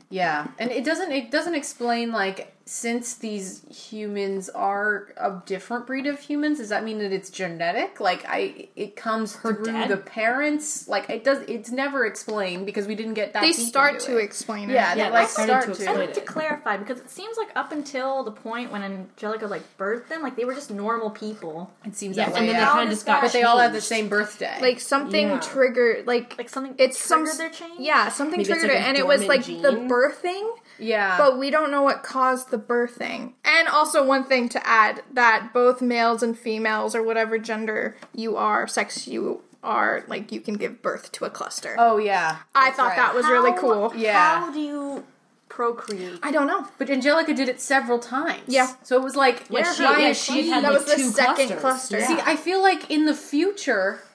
Yeah, 0.10 0.48
and 0.58 0.72
it 0.72 0.84
doesn't 0.84 1.12
it 1.12 1.30
doesn't 1.32 1.56
explain 1.56 2.12
like 2.12 2.56
since 2.72 3.16
these 3.16 3.64
humans 3.90 4.48
are 4.50 5.08
a 5.18 5.42
different 5.48 5.88
breed 5.88 6.06
of 6.06 6.20
humans, 6.20 6.60
does 6.60 6.70
that 6.70 6.84
mean 6.84 7.00
that 7.00 7.12
it's 7.12 7.32
genetic? 7.32 8.00
Like 8.00 8.24
I 8.28 8.68
it 8.76 8.96
comes 8.96 9.36
through 9.36 9.66
dad? 9.66 9.90
the 9.90 9.98
parents? 9.98 10.88
Like 10.88 11.10
it 11.10 11.24
does 11.24 11.40
it's 11.48 11.72
never 11.72 12.06
explained 12.06 12.68
because 12.68 12.86
we 12.86 12.94
didn't 12.94 13.16
get 13.16 13.34
that 13.34 13.42
They 13.42 13.54
deep 13.54 13.68
start 13.70 13.96
into 13.96 14.06
to 14.12 14.18
it. 14.20 14.24
explain 14.24 14.70
it. 14.70 14.74
Yeah, 14.74 14.94
Yeah, 14.94 15.10
they 15.10 15.16
like 15.16 15.30
start 15.30 15.62
to 15.62 15.66
to. 15.66 15.72
explain 15.72 15.90
I'd 15.90 15.98
like 15.98 16.14
to 16.14 16.22
clarify 16.22 16.78
because 16.78 17.00
it 17.00 17.10
seems 17.10 17.38
like 17.38 17.50
up 17.56 17.72
until 17.72 18.24
the 18.24 18.32
point 18.32 18.72
when 18.72 18.84
Angelica 18.84 19.48
like 19.48 19.64
birthed 19.80 20.08
them, 20.10 20.22
like 20.22 20.36
they 20.36 20.46
were 20.46 20.54
just 20.54 20.70
normal 20.70 21.10
people. 21.10 21.72
It 21.86 21.96
seems 21.96 22.18
yeah, 22.18 22.26
that 22.26 22.34
way. 22.36 22.40
and 22.42 22.50
then 22.50 22.58
they 22.58 22.64
kind 22.66 22.84
of 22.84 22.90
just 22.94 23.04
got 23.08 23.24
but 23.24 23.32
they 23.34 23.42
all 23.42 23.58
have 23.58 23.74
the 23.74 23.82
same 23.82 24.10
birthday. 24.10 24.60
Like 24.62 24.80
something 24.80 25.28
Yeah. 25.30 25.40
triggered, 25.40 26.06
like 26.06 26.38
Like 26.38 26.50
something 26.50 26.76
it's 26.78 27.04
some 27.04 27.24
triggered 27.26 27.40
their 27.40 27.50
change? 27.50 27.80
Yeah, 27.80 28.10
something 28.10 28.38
Maybe 28.38 28.48
triggered 28.52 28.70
like 28.70 28.78
it, 28.78 28.84
and 28.84 28.96
it 28.96 29.08
was 29.08 29.22
dormant 29.22 29.48
like 29.48 29.62
the 29.64 29.72
birthing. 29.92 30.52
Yeah, 30.80 31.18
But 31.18 31.38
we 31.38 31.50
don't 31.50 31.72
know 31.72 31.82
what 31.82 32.04
caused 32.04 32.52
the 32.52 32.58
birthing. 32.58 33.34
And 33.44 33.68
also, 33.68 34.04
one 34.06 34.24
thing 34.24 34.50
to 34.50 34.68
add 34.68 35.04
that 35.14 35.52
both 35.54 35.82
males 35.82 36.24
and 36.24 36.38
females, 36.38 36.96
or 36.96 37.04
whatever 37.04 37.38
gender 37.38 37.98
you 38.14 38.38
are, 38.38 38.68
sex 38.68 39.08
you 39.08 39.42
are, 39.64 40.04
like 40.08 40.32
you 40.32 40.40
can 40.40 40.56
give 40.56 40.82
birth 40.82 41.12
to 41.14 41.26
a 41.26 41.30
cluster. 41.30 41.76
oh 41.78 41.98
yeah, 41.98 42.38
I 42.56 42.72
thought 42.72 42.90
right. 42.90 42.96
that 42.98 43.14
was 43.14 43.26
really 43.26 43.52
cool. 43.58 43.94
Yeah. 43.96 44.40
How 44.40 44.52
do 44.54 44.60
you 44.60 45.04
procreate? 45.50 46.20
I 46.24 46.32
don't 46.32 46.48
know. 46.48 46.68
But 46.78 46.90
Angelica 46.90 47.34
did 47.34 47.50
it 47.50 47.60
several 47.60 48.00
times. 48.00 48.44
Yeah. 48.48 48.72
So 48.84 48.96
it 48.96 49.04
was 49.04 49.16
like, 49.16 49.42
Yeah, 49.50 49.56
why 49.56 49.64
she- 49.64 49.70
is 49.72 49.80
yeah, 49.80 50.14
she? 50.14 50.42
she 50.44 50.50
had, 50.50 50.64
that 50.64 50.72
like, 50.74 50.82
was 50.86 50.90
the 50.90 50.96
two 50.96 51.10
second 51.10 51.48
clusters. 51.48 51.60
cluster. 51.60 52.00
Yeah. 52.00 52.08
See, 52.08 52.20
I 52.26 52.36
feel 52.36 52.62
like 52.62 52.90
in 52.90 53.06
the 53.06 53.14
future, 53.16 53.88
it, 53.92 54.00
it, 54.00 54.09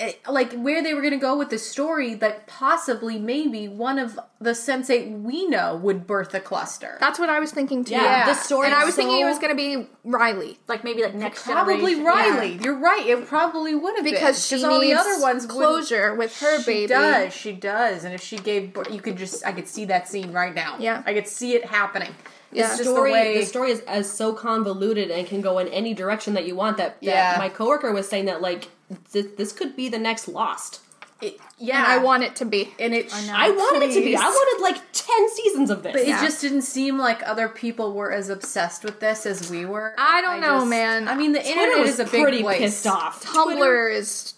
Eh, 0.00 0.12
like 0.28 0.52
where 0.52 0.80
they 0.80 0.94
were 0.94 1.00
going 1.00 1.12
to 1.12 1.18
go 1.18 1.36
with 1.36 1.50
the 1.50 1.58
story, 1.58 2.14
that 2.14 2.46
possibly 2.46 3.18
maybe 3.18 3.66
one 3.66 3.98
of 3.98 4.16
the 4.40 4.54
sensei 4.54 5.08
we 5.10 5.44
know 5.48 5.74
would 5.74 6.06
birth 6.06 6.32
a 6.34 6.40
cluster. 6.40 6.96
That's 7.00 7.18
what 7.18 7.28
I 7.28 7.40
was 7.40 7.50
thinking 7.50 7.84
too. 7.84 7.94
Yeah, 7.94 8.24
the 8.26 8.34
story 8.34 8.66
And 8.66 8.74
I 8.76 8.82
is 8.82 8.86
was 8.86 8.94
thinking 8.94 9.20
it 9.20 9.24
was 9.24 9.40
going 9.40 9.50
to 9.50 9.56
be 9.56 9.88
Riley. 10.04 10.58
Like 10.68 10.84
maybe 10.84 11.02
like 11.02 11.14
next 11.16 11.42
time. 11.42 11.54
Probably 11.54 11.96
generation. 11.96 12.04
Riley. 12.04 12.60
You're 12.62 12.78
right. 12.78 13.04
It 13.06 13.26
probably 13.26 13.74
would 13.74 13.96
have 13.96 14.04
been. 14.04 14.14
Because 14.14 14.48
been 14.48 14.60
she 14.60 14.64
all 14.64 14.80
the 14.80 14.94
other 14.94 15.20
ones 15.20 15.46
wouldn't- 15.46 15.50
closure 15.50 16.14
with 16.14 16.38
her 16.40 16.60
she 16.60 16.66
baby. 16.66 16.82
She 16.82 16.86
does. 16.86 17.32
She 17.34 17.52
does. 17.52 18.04
And 18.04 18.14
if 18.14 18.20
she 18.22 18.36
gave, 18.38 18.72
birth, 18.72 18.92
you 18.92 19.00
could 19.00 19.16
just, 19.16 19.44
I 19.44 19.50
could 19.50 19.66
see 19.66 19.84
that 19.86 20.06
scene 20.06 20.30
right 20.32 20.54
now. 20.54 20.76
Yeah. 20.78 21.02
I 21.06 21.12
could 21.14 21.26
see 21.26 21.54
it 21.54 21.64
happening. 21.64 22.14
Yeah. 22.52 22.68
Story, 22.76 23.10
the 23.10 23.14
way. 23.14 23.38
the 23.40 23.46
story 23.46 23.72
is 23.72 23.80
as 23.80 24.10
so 24.10 24.32
convoluted 24.32 25.10
and 25.10 25.26
can 25.26 25.40
go 25.40 25.58
in 25.58 25.66
any 25.68 25.92
direction 25.92 26.34
that 26.34 26.46
you 26.46 26.54
want. 26.54 26.76
That, 26.76 27.00
that 27.02 27.04
Yeah. 27.04 27.34
my 27.36 27.48
coworker 27.48 27.92
was 27.92 28.08
saying 28.08 28.26
that 28.26 28.40
like 28.40 28.68
this, 29.12 29.26
this 29.36 29.52
could 29.52 29.76
be 29.76 29.88
the 29.88 29.98
next 29.98 30.28
Lost. 30.28 30.80
it- 31.20 31.38
yeah. 31.58 31.78
And 31.78 31.86
I 31.86 31.98
want 31.98 32.22
it 32.22 32.36
to 32.36 32.44
be. 32.44 32.72
and 32.78 32.94
it. 32.94 33.12
I 33.12 33.50
wanted 33.50 33.82
it 33.90 33.94
to 33.94 34.00
be. 34.00 34.14
I 34.16 34.20
wanted 34.20 34.62
like 34.62 34.80
ten 34.92 35.28
seasons 35.30 35.70
of 35.70 35.82
this. 35.82 35.92
But 35.92 36.06
Yeah. 36.06 36.20
it 36.20 36.24
just 36.24 36.40
didn't 36.40 36.62
seem 36.62 36.96
like 36.98 37.20
other 37.28 37.48
people 37.48 37.92
were 37.92 38.12
as 38.12 38.28
obsessed 38.30 38.84
with 38.84 39.00
this 39.00 39.26
as 39.26 39.50
we 39.50 39.64
were. 39.66 39.94
I 39.98 40.20
don't 40.20 40.40
know, 40.40 40.58
just- 40.58 40.68
man. 40.70 41.08
I 41.08 41.14
mean, 41.16 41.32
the 41.32 41.40
Twitter 41.40 41.60
internet 41.60 41.80
was 41.80 41.90
is 41.90 42.00
a 42.00 42.04
big 42.04 42.22
pretty 42.22 42.42
place. 42.42 42.58
pissed 42.60 42.86
off. 42.86 43.24
Tumblr 43.24 43.92
is 43.92 44.34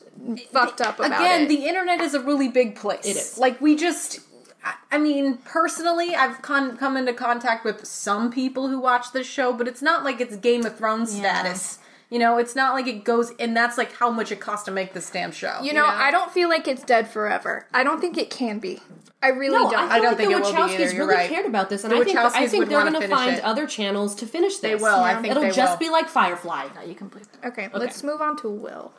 fucked 0.53 0.81
up 0.81 0.99
about 0.99 1.21
Again, 1.21 1.43
it. 1.43 1.49
the 1.49 1.67
internet 1.67 2.01
is 2.01 2.15
a 2.15 2.21
really 2.21 2.49
big 2.49 2.77
place. 2.77 3.05
It 3.07 3.17
is. 3.17 3.37
Like 3.39 3.61
we 3.61 3.77
just. 3.77 4.21
I- 4.65 4.75
I 4.93 4.99
mean, 4.99 5.39
personally, 5.45 6.15
I've 6.15 6.41
con- 6.43 6.77
come 6.79 6.97
into 6.97 7.13
contact 7.15 7.65
with 7.65 7.87
some 7.87 8.31
people 8.31 8.69
who 8.69 8.79
watch 8.79 9.13
this 9.13 9.27
show, 9.27 9.53
but 9.53 9.67
it's 9.69 9.81
not 9.83 10.05
like 10.05 10.21
it's 10.21 10.37
Game 10.37 10.65
of 10.67 10.77
Thrones 10.79 11.15
status. 11.15 11.79
You 12.11 12.19
know, 12.19 12.39
it's 12.39 12.57
not 12.57 12.75
like 12.75 12.89
it 12.89 13.05
goes, 13.05 13.33
and 13.39 13.57
that's 13.57 13.79
like 13.79 13.93
how 13.93 14.11
much 14.11 14.33
it 14.33 14.41
costs 14.41 14.65
to 14.67 14.73
make 14.73 14.93
this 14.95 15.09
damn 15.11 15.31
show. 15.31 15.61
you 15.63 15.73
know, 15.73 15.87
I 15.87 16.11
don't 16.11 16.31
feel 16.33 16.49
like 16.49 16.67
it's 16.67 16.83
dead 16.83 17.09
forever. 17.09 17.67
I 17.73 17.85
don't 17.85 18.01
think 18.01 18.19
it 18.19 18.31
can 18.31 18.59
be. 18.59 18.81
I 19.23 19.29
really 19.29 19.55
No, 19.57 19.71
don't. 19.71 19.79
I, 19.79 19.83
feel 19.87 19.93
I 19.93 19.97
don't 19.99 20.07
like 20.07 20.17
think 20.17 20.31
the 20.31 20.37
it 20.37 20.41
will 20.43 20.51
be 20.53 20.57
Wachowskis 20.59 20.81
either, 20.81 20.95
you're 20.95 21.07
really 21.07 21.15
right. 21.21 21.31
cared 21.31 21.47
about 21.47 21.69
this, 21.71 21.85
and 21.85 21.93
I 21.95 22.03
think 22.03 22.17
I 22.19 22.47
think 22.49 22.69
they're 22.69 22.79
wanna 22.79 22.91
going 22.91 23.03
to 23.03 23.09
find 23.09 23.37
it. 23.37 23.45
other 23.45 23.67
channels 23.67 24.15
to 24.17 24.27
finish 24.27 24.55
this. 24.55 24.61
They 24.61 24.75
will. 24.75 24.87
I 25.01 25.15
think 25.21 25.29
It'll 25.31 25.43
they 25.43 25.51
just 25.51 25.79
will. 25.79 25.87
be 25.87 25.91
like 25.91 26.09
Firefly. 26.09 26.69
No, 26.75 26.81
you 26.83 26.95
complete. 26.95 27.27
okay, 27.45 27.69
let's 27.75 28.03
move 28.03 28.21
on 28.21 28.37
to 28.39 28.49
Will. 28.49 28.93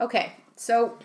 Okay, 0.00 0.34
so 0.54 0.98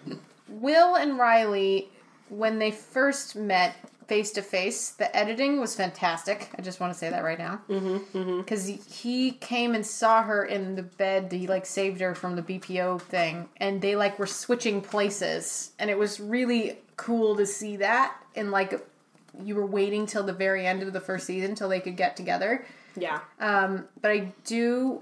Will 0.47 0.95
and 0.95 1.17
Riley, 1.17 1.89
when 2.29 2.59
they 2.59 2.69
first 2.71 3.35
met 3.35 3.75
face 4.09 4.31
to 4.31 4.41
face, 4.41 4.89
the 4.89 5.15
editing 5.15 5.59
was 5.59 5.75
fantastic. 5.75 6.49
I 6.57 6.63
just 6.63 6.79
want 6.79 6.91
to 6.91 6.97
say 6.97 7.11
that 7.11 7.23
right 7.23 7.37
now. 7.37 7.61
Mm-hmm. 7.69 8.39
Because 8.39 8.65
he 8.65 9.31
came 9.33 9.75
and 9.75 9.85
saw 9.85 10.23
her 10.23 10.43
in 10.43 10.75
the 10.75 10.83
bed. 10.83 11.31
He 11.31 11.45
like 11.45 11.67
saved 11.67 12.01
her 12.01 12.15
from 12.15 12.35
the 12.35 12.41
BPO 12.41 13.01
thing, 13.03 13.47
and 13.57 13.81
they 13.81 13.95
like 13.95 14.17
were 14.17 14.27
switching 14.27 14.81
places, 14.81 15.71
and 15.77 15.89
it 15.89 15.97
was 15.97 16.19
really 16.19 16.79
cool 16.97 17.37
to 17.37 17.45
see 17.45 17.77
that. 17.77 18.15
And 18.35 18.51
like, 18.51 18.85
you 19.43 19.55
were 19.55 19.65
waiting 19.65 20.07
till 20.07 20.23
the 20.23 20.33
very 20.33 20.65
end 20.65 20.81
of 20.81 20.91
the 20.91 20.99
first 20.99 21.27
season 21.27 21.53
till 21.53 21.69
they 21.69 21.79
could 21.79 21.95
get 21.95 22.17
together. 22.17 22.65
Yeah. 22.97 23.19
Um, 23.39 23.85
but 24.01 24.11
I 24.11 24.33
do 24.43 25.01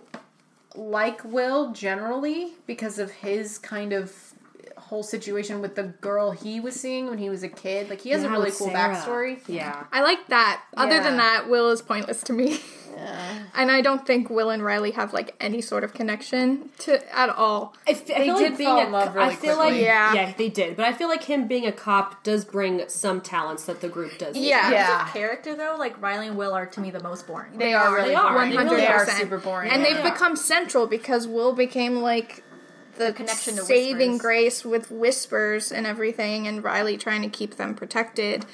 like 0.75 1.23
Will 1.23 1.71
generally 1.71 2.53
because 2.67 2.99
of 2.99 3.09
his 3.09 3.57
kind 3.57 3.93
of 3.93 4.13
whole 4.88 5.04
situation 5.04 5.62
with 5.62 5.76
the 5.76 5.84
girl 5.84 6.32
he 6.32 6.60
was 6.60 6.76
seeing 6.80 7.10
when 7.10 7.17
he 7.17 7.30
was 7.30 7.43
a 7.43 7.50
kid. 7.50 7.89
Like 7.89 8.02
he 8.02 8.10
has 8.12 8.23
a 8.23 8.30
really 8.30 8.52
cool 8.52 8.67
Sarah. 8.69 8.95
backstory. 8.95 9.39
Yeah. 9.47 9.86
I 9.91 10.02
like 10.02 10.28
that. 10.28 10.63
Other 10.76 10.95
Yeah. 10.95 11.04
than 11.04 11.17
that, 11.17 11.50
Will 11.50 11.69
is 11.69 11.82
pointless 11.82 12.21
to 12.23 12.34
me. 12.34 12.60
and 13.56 13.69
I 13.71 13.82
don't 13.82 14.08
think 14.08 14.30
Will 14.30 14.50
and 14.50 14.63
Riley 14.63 14.91
have 14.91 15.13
like 15.13 15.36
any 15.39 15.62
sort 15.62 15.84
of 15.84 15.93
connection 15.93 16.69
to 16.80 17.15
at 17.15 17.30
all. 17.30 17.76
I, 17.88 17.91
f- 17.91 18.04
I 18.10 18.19
They 18.19 18.26
feel 18.26 18.38
did 18.38 18.50
like 18.52 18.58
being 18.58 18.69
fall 18.69 18.80
a 18.80 18.86
in 18.86 18.91
love 18.91 19.13
really 19.15 19.28
I 19.28 19.36
feel 19.36 19.56
quickly. 19.56 19.73
like 19.73 19.82
Yeah. 19.84 20.13
yeah, 20.13 20.34
they 20.38 20.50
did, 20.50 20.76
but 20.76 20.86
I 20.86 20.93
feel 20.93 21.08
like 21.08 21.23
him 21.23 21.47
being 21.47 21.65
a 21.67 21.71
cop 21.71 22.23
does 22.23 22.43
bring 22.45 22.84
some 22.88 23.21
talents 23.21 23.65
that 23.65 23.82
the 23.82 23.89
group 23.89 24.17
does. 24.17 24.36
Yeah. 24.36 24.71
Yeah. 24.71 25.10
Character 25.12 25.56
though, 25.56 25.76
like 25.78 26.02
Riley 26.02 26.28
and 26.28 26.38
Will 26.38 26.54
are 26.54 26.65
to 26.65 26.80
me 26.80 26.89
the 26.91 27.04
most 27.04 27.28
boring. 27.28 27.58
They 27.58 27.73
are 27.73 27.93
really 27.93 28.10
They 28.10 28.15
are. 28.15 28.34
boring. 28.34 28.50
They 28.52 28.63
They 28.78 28.88
are 28.88 29.06
100%. 29.06 29.19
super 29.19 29.38
boring. 29.38 29.69
And 29.71 29.84
Yeah. 29.84 29.93
they've 30.02 30.13
become 30.13 30.36
central 30.36 30.88
because 30.88 31.28
Will 31.28 31.54
became 31.54 31.97
like 32.02 32.43
the, 32.97 33.13
connection 33.13 33.55
to 33.55 33.62
saving 33.63 34.13
Whispers. 34.13 34.21
grace 34.21 34.65
with 34.65 34.91
whispers 34.91 35.71
and 35.71 35.86
everything, 35.88 36.47
and 36.47 36.63
Riley 36.63 36.97
trying 36.97 37.21
to 37.23 37.29
keep 37.29 37.55
them 37.55 37.75
protected 37.75 38.45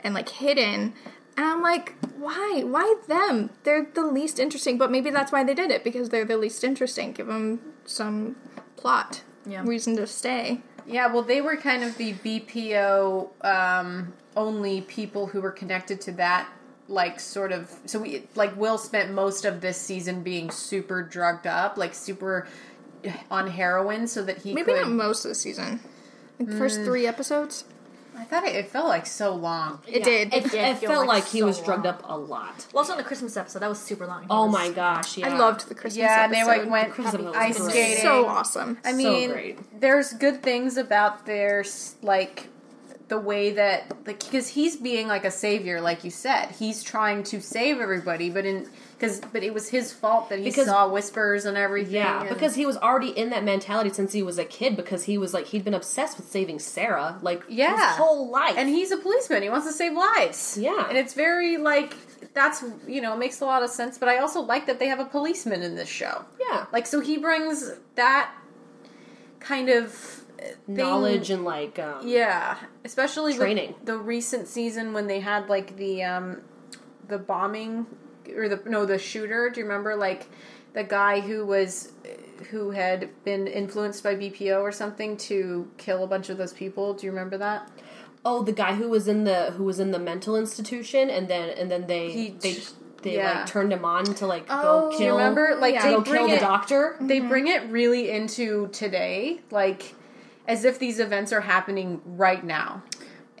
and 0.00 0.14
like 0.14 0.28
hidden. 0.28 0.94
And 1.36 1.46
I'm 1.46 1.62
like, 1.62 1.94
why? 2.18 2.62
Why 2.64 2.96
them? 3.08 3.50
They're 3.64 3.86
the 3.94 4.04
least 4.06 4.38
interesting. 4.38 4.76
But 4.76 4.90
maybe 4.90 5.10
that's 5.10 5.32
why 5.32 5.44
they 5.44 5.54
did 5.54 5.70
it 5.70 5.82
because 5.82 6.10
they're 6.10 6.24
the 6.26 6.36
least 6.36 6.62
interesting. 6.62 7.12
Give 7.12 7.26
them 7.26 7.60
some 7.86 8.36
plot, 8.76 9.22
Yeah. 9.46 9.62
reason 9.64 9.96
to 9.96 10.06
stay. 10.06 10.60
Yeah, 10.86 11.06
well, 11.06 11.22
they 11.22 11.40
were 11.40 11.56
kind 11.56 11.84
of 11.84 11.96
the 11.96 12.12
BPO 12.14 13.28
um, 13.44 14.12
only 14.36 14.80
people 14.82 15.26
who 15.28 15.40
were 15.40 15.52
connected 15.52 16.00
to 16.02 16.12
that. 16.12 16.48
Like 16.88 17.20
sort 17.20 17.52
of, 17.52 17.72
so 17.86 18.00
we 18.00 18.24
like 18.34 18.54
Will 18.56 18.76
spent 18.76 19.12
most 19.12 19.44
of 19.46 19.60
this 19.62 19.78
season 19.78 20.22
being 20.22 20.50
super 20.50 21.02
drugged 21.02 21.46
up, 21.46 21.78
like 21.78 21.94
super 21.94 22.46
on 23.30 23.48
heroin, 23.50 24.06
so 24.06 24.22
that 24.24 24.38
he 24.38 24.52
Maybe 24.54 24.72
could. 24.72 24.80
not 24.82 24.90
most 24.90 25.24
of 25.24 25.30
the 25.30 25.34
season. 25.34 25.80
Like 26.38 26.48
the 26.48 26.56
first 26.56 26.80
mm. 26.80 26.84
three 26.84 27.06
episodes. 27.06 27.64
I 28.16 28.24
thought 28.24 28.44
it, 28.44 28.54
it 28.54 28.68
felt 28.68 28.88
like 28.88 29.06
so 29.06 29.34
long. 29.34 29.80
It 29.86 30.04
did. 30.04 30.34
It, 30.34 30.52
Yeah, 30.52 30.70
it 30.72 30.78
feel 30.78 30.90
felt 30.90 31.06
like 31.06 31.24
like 31.24 31.28
he 31.32 31.40
so 31.40 31.46
was 31.46 31.60
drugged 31.60 31.86
long. 31.86 31.94
up 31.94 32.02
a 32.04 32.16
lot. 32.16 32.66
Well, 32.72 32.82
also 32.82 32.92
in 32.92 32.98
the 32.98 33.04
Christmas 33.04 33.36
episode, 33.36 33.60
that 33.60 33.68
was 33.70 33.80
super 33.80 34.06
long. 34.06 34.22
He 34.22 34.26
Oh 34.30 34.44
was- 34.44 34.52
my 34.52 34.70
gosh, 34.70 35.16
yeah. 35.18 35.28
I 35.34 35.38
loved 35.38 35.68
the 35.68 35.74
Christmas 35.74 36.04
episode. 36.04 36.14
Yeah, 36.14 36.24
and 36.24 36.32
they 36.32 36.38
episode. 36.40 36.62
like 36.62 36.70
went 36.70 36.92
Christmas 36.92 37.14
episode 37.14 37.28
was 37.28 37.36
ice 37.36 37.58
great. 37.58 37.70
skating. 37.70 38.02
so 38.02 38.26
awesome. 38.26 38.78
I 38.84 38.90
So 38.90 38.96
mean, 38.96 39.30
great. 39.30 39.80
there's 39.80 40.12
good 40.12 40.42
things 40.42 40.76
about 40.76 41.24
their 41.26 41.60
s- 41.60 41.96
like 42.02 42.48
the 43.08 43.18
way 43.18 43.52
that 43.52 43.90
like 44.06 44.20
because 44.20 44.48
he's 44.48 44.76
being 44.76 45.08
like 45.08 45.24
a 45.24 45.30
savior, 45.30 45.80
like 45.80 46.04
you 46.04 46.10
said, 46.10 46.50
he's 46.58 46.82
trying 46.82 47.22
to 47.24 47.40
save 47.40 47.80
everybody, 47.80 48.28
but 48.30 48.44
in 48.44 48.68
because 49.02 49.20
but 49.32 49.42
it 49.42 49.52
was 49.52 49.68
his 49.68 49.92
fault 49.92 50.28
that 50.28 50.38
he 50.38 50.44
Because- 50.46 50.66
saw 50.66 50.88
whispers 50.88 51.44
and 51.44 51.56
everything. 51.56 51.94
Yeah, 51.94 52.20
and- 52.20 52.28
because 52.28 52.54
he 52.54 52.64
was 52.64 52.76
already 52.76 53.10
in 53.10 53.30
that 53.30 53.42
mentality 53.44 53.90
since 53.92 54.12
he 54.12 54.22
was 54.22 54.38
a 54.38 54.44
kid. 54.44 54.76
Because 54.76 55.04
he 55.04 55.18
was 55.18 55.34
like 55.34 55.46
he'd 55.46 55.64
been 55.64 55.74
obsessed 55.74 56.16
with 56.16 56.30
saving 56.30 56.58
Sarah, 56.60 57.18
like 57.22 57.42
yeah, 57.48 57.88
his 57.88 57.96
whole 57.98 58.30
life. 58.30 58.54
and 58.56 58.68
he's 58.68 58.90
a 58.92 58.96
policeman. 58.96 59.42
He 59.42 59.48
wants 59.50 59.66
to 59.66 59.72
save 59.72 59.92
lives. 59.92 60.56
Yeah. 60.60 60.86
and 60.88 60.96
it's 60.96 61.14
very 61.14 61.56
like 61.56 61.94
that's 62.34 62.64
you 62.86 63.00
know 63.02 63.12
it 63.14 63.18
makes 63.18 63.40
a 63.40 63.44
lot 63.44 63.62
of 63.62 63.70
sense. 63.70 63.98
But 63.98 64.08
I 64.08 64.18
also 64.18 64.40
like 64.40 64.66
that 64.66 64.78
they 64.78 64.88
have 64.88 65.00
a 65.00 65.04
policeman 65.04 65.62
in 65.62 65.74
this 65.74 65.88
show. 65.88 66.24
yeah, 66.40 66.66
Like 66.72 66.86
so 66.86 67.00
he 67.00 67.18
brings 67.18 67.72
that 67.96 68.30
kind 69.40 69.68
of 69.68 69.92
thing- 69.92 70.76
knowledge 70.76 71.30
and 71.30 71.44
like 71.44 71.78
um, 71.78 72.06
Yeah, 72.06 72.56
especially 72.84 73.34
Training. 73.34 73.74
the 73.84 73.96
recent 73.96 74.48
season 74.48 74.92
when 74.92 75.06
they 75.08 75.20
had 75.20 75.48
like 75.48 75.76
the 75.76 76.02
um 76.04 76.42
the 77.08 77.18
bombing 77.18 77.86
or 78.36 78.48
the 78.48 78.62
no 78.66 78.84
the 78.86 78.98
shooter. 78.98 79.50
Do 79.50 79.60
you 79.60 79.66
remember 79.66 79.96
like 79.96 80.26
the 80.72 80.84
guy 80.84 81.20
who 81.20 81.46
was 81.46 81.92
who 82.50 82.70
had 82.70 83.10
been 83.24 83.46
influenced 83.46 84.02
by 84.02 84.14
BPO 84.14 84.60
or 84.60 84.72
something 84.72 85.16
to 85.16 85.70
kill 85.78 86.02
a 86.04 86.06
bunch 86.06 86.28
of 86.28 86.38
those 86.38 86.52
people? 86.52 86.94
Do 86.94 87.06
you 87.06 87.12
remember 87.12 87.38
that? 87.38 87.70
oh 88.24 88.42
the 88.42 88.52
guy 88.52 88.74
who 88.74 88.88
was 88.88 89.08
in 89.08 89.24
the 89.24 89.50
who 89.52 89.64
was 89.64 89.80
in 89.80 89.90
the 89.90 89.98
mental 89.98 90.36
institution 90.36 91.10
and 91.10 91.28
then 91.28 91.48
and 91.50 91.70
then 91.70 91.86
they 91.86 92.12
He- 92.12 92.36
they 92.40 92.56
they 93.02 93.16
yeah. 93.16 93.38
like 93.38 93.46
turned 93.46 93.72
him 93.72 93.84
on 93.84 94.04
to 94.04 94.26
like 94.26 94.46
Oh, 94.48 94.90
go 94.90 94.96
kill 94.96 95.06
you 95.06 95.12
remember? 95.12 95.56
Like, 95.58 95.74
Yeah. 95.74 95.82
to 95.82 95.88
they 95.88 95.94
go 95.94 96.00
bring 96.02 96.26
kill 96.26 96.36
the 96.36 96.40
doctor. 96.40 96.96
They 97.00 97.18
mm-hmm. 97.18 97.28
bring 97.28 97.48
it 97.48 97.64
really 97.64 98.10
into 98.10 98.68
today, 98.68 99.40
like 99.50 99.94
as 100.46 100.64
if 100.64 100.78
these 100.78 101.00
events 101.00 101.32
are 101.32 101.40
happening 101.40 102.00
right 102.04 102.44
now. 102.44 102.82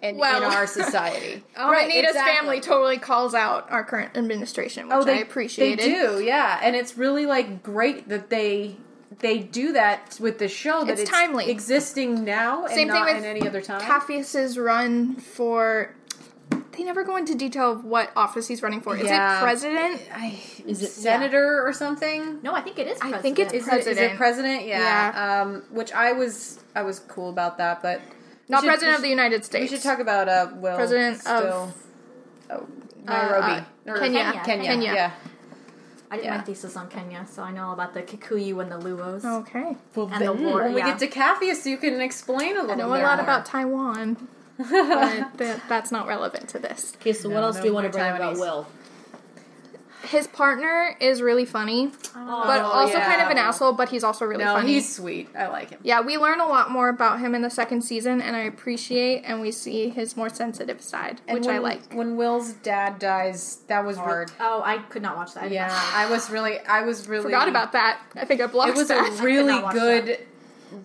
In, 0.02 0.16
Well- 0.18 0.38
in 0.42 0.52
our 0.52 0.66
society, 0.82 1.42
Right, 1.56 1.84
Anita's 1.84 2.10
exactly. 2.10 2.34
family 2.36 2.60
totally 2.60 2.98
calls 2.98 3.34
out 3.34 3.70
our 3.70 3.84
current 3.84 4.16
administration, 4.16 4.88
which 4.88 4.96
Oh, 4.96 5.04
they 5.04 5.18
I 5.18 5.20
appreciated. 5.20 5.78
They 5.78 5.90
do, 5.94 6.20
yeah, 6.22 6.58
and 6.62 6.74
it's 6.74 6.98
really 6.98 7.24
like 7.24 7.62
great 7.62 8.08
that 8.08 8.28
they 8.28 8.76
they 9.20 9.38
do 9.38 9.72
that 9.74 10.16
with 10.20 10.38
the 10.40 10.48
show. 10.48 10.84
That 10.84 10.92
It's 10.92 11.02
it's, 11.02 11.10
timely. 11.10 11.48
existing 11.50 12.24
now, 12.24 12.66
Same 12.66 12.88
not 12.88 13.06
thing 13.06 13.14
with 13.16 13.24
in 13.24 13.30
any 13.30 13.46
other 13.46 13.60
time. 13.60 13.80
Capheus's 13.80 14.58
run 14.58 15.14
for. 15.16 15.94
They 16.72 16.82
never 16.84 17.04
go 17.04 17.16
into 17.16 17.34
detail 17.34 17.70
of 17.70 17.84
what 17.84 18.10
office 18.16 18.48
he's 18.48 18.62
running 18.62 18.80
for. 18.80 18.96
Is 18.96 19.04
Yeah. 19.04 19.38
it 19.38 19.42
president? 19.42 20.00
I, 20.12 20.40
Is 20.66 20.82
it- 20.82 20.88
senator 20.90 21.64
or 21.66 21.72
something? 21.74 22.40
No, 22.42 22.54
I 22.54 22.62
think 22.62 22.78
it 22.78 22.86
is. 22.88 22.98
I 23.02 23.18
think 23.18 23.38
it's 23.38 23.52
Is 23.52 23.68
it, 23.68 23.74
is 23.80 23.86
it 23.86 23.92
President. 23.92 24.16
president? 24.16 24.66
Yeah. 24.66 24.78
Yeah. 24.80 25.42
Um, 25.42 25.62
which 25.70 25.92
I 25.92 26.12
was 26.12 26.58
I 26.74 26.82
was 26.82 26.98
cool 26.98 27.28
about 27.28 27.58
that, 27.58 27.82
but 27.82 28.00
we 28.00 28.14
Not 28.52 28.60
should- 28.60 28.68
president 28.68 28.90
we 28.92 28.94
of 28.96 29.02
the 29.02 29.06
should- 29.08 29.10
United 29.10 29.60
We 29.60 29.66
should 29.66 29.82
talk 29.82 29.98
about 29.98 30.28
uh, 30.28 30.48
Will. 30.54 30.76
President 30.76 31.20
still. 31.20 31.32
of- 31.34 31.74
oh, 32.50 32.66
Nairobi, 33.04 33.52
uh, 33.52 33.90
Or- 33.90 33.98
Kenya. 33.98 34.22
Kenya. 34.24 34.42
Kenya. 34.44 34.64
Kenya. 34.70 34.92
Yeah. 34.94 35.10
I 36.10 36.16
did 36.16 36.24
yeah. 36.26 36.36
my 36.36 36.42
thesis 36.44 36.76
on 36.76 36.88
Kenya, 36.88 37.26
so 37.28 37.42
I 37.42 37.50
know 37.52 37.68
all 37.68 37.72
about 37.72 37.94
the 37.94 38.02
Kikuyu 38.02 38.60
and 38.60 38.70
the 38.70 38.78
Luos 38.78 39.24
Okay. 39.24 39.76
and 39.96 40.22
the 40.26 40.32
war. 40.34 40.62
When 40.64 40.74
we 40.74 40.82
get 40.82 40.98
to 40.98 41.08
Capheus, 41.08 41.64
you 41.64 41.78
can 41.78 42.02
explain 42.02 42.54
a 42.58 42.60
little. 42.60 42.72
I 42.72 42.74
know 42.76 42.88
a 42.88 43.00
lot 43.00 43.16
more. 43.16 43.24
about 43.24 43.46
Taiwan, 43.46 44.28
but 44.58 44.68
that, 45.38 45.62
that's 45.70 45.90
not 45.90 46.06
relevant 46.06 46.50
to 46.50 46.58
this. 46.58 46.92
Okay, 47.00 47.14
so 47.14 47.30
what 47.30 47.42
else 47.42 47.56
no 47.56 47.62
do 47.62 47.68
we 47.68 47.74
want 47.74 47.86
to 47.86 47.90
bring 47.98 48.04
about 48.14 48.34
Will? 48.36 48.66
His 50.12 50.26
partner 50.26 50.94
is 51.00 51.22
really 51.22 51.44
funny, 51.46 51.90
oh, 52.14 52.42
but 52.44 52.60
also 52.60 52.98
yeah. 52.98 53.06
kind 53.06 53.22
of 53.22 53.30
an 53.30 53.38
asshole, 53.38 53.72
but 53.72 53.88
he's 53.88 54.04
also 54.04 54.26
really 54.26 54.44
No, 54.44 54.54
funny. 54.56 54.74
he's 54.74 54.94
sweet. 54.94 55.28
I 55.36 55.46
like 55.48 55.70
him. 55.70 55.80
Yeah, 55.82 56.02
we 56.02 56.18
learn 56.18 56.38
a 56.40 56.46
lot 56.46 56.70
more 56.70 56.88
about 56.90 57.18
him 57.18 57.34
in 57.34 57.40
the 57.40 57.48
second 57.50 57.80
season, 57.82 58.20
and 58.20 58.36
I 58.36 58.40
appreciate 58.40 59.22
and 59.24 59.40
we 59.40 59.50
see 59.50 59.88
his 59.88 60.14
more 60.16 60.28
sensitive 60.28 60.82
side, 60.82 61.20
And 61.26 61.38
which 61.38 61.46
when, 61.46 61.56
I 61.56 61.58
like. 61.58 61.92
When 61.94 62.16
Will's 62.16 62.52
dad 62.52 62.98
dies, 62.98 63.60
that 63.68 63.84
was 63.84 63.96
hard. 63.96 64.30
Oh, 64.38 64.62
I 64.64 64.78
could 64.78 65.02
not 65.02 65.16
watch 65.16 65.32
that. 65.34 65.50
Yeah. 65.50 65.68
I 65.94 66.10
was 66.10 66.28
really, 66.30 66.58
I 66.60 66.82
was 66.82 67.08
really 67.08 67.24
Forgot 67.24 67.48
about 67.48 67.72
that. 67.72 68.00
I 68.14 68.24
think 68.26 68.40
I 68.42 68.46
blocked 68.48 68.68
It 68.70 68.72
It 68.72 68.78
was 68.78 68.88
that. 68.88 69.12
a 69.18 69.22
really 69.22 69.46
not 69.52 69.62
watch 69.64 69.74
good, 69.74 70.18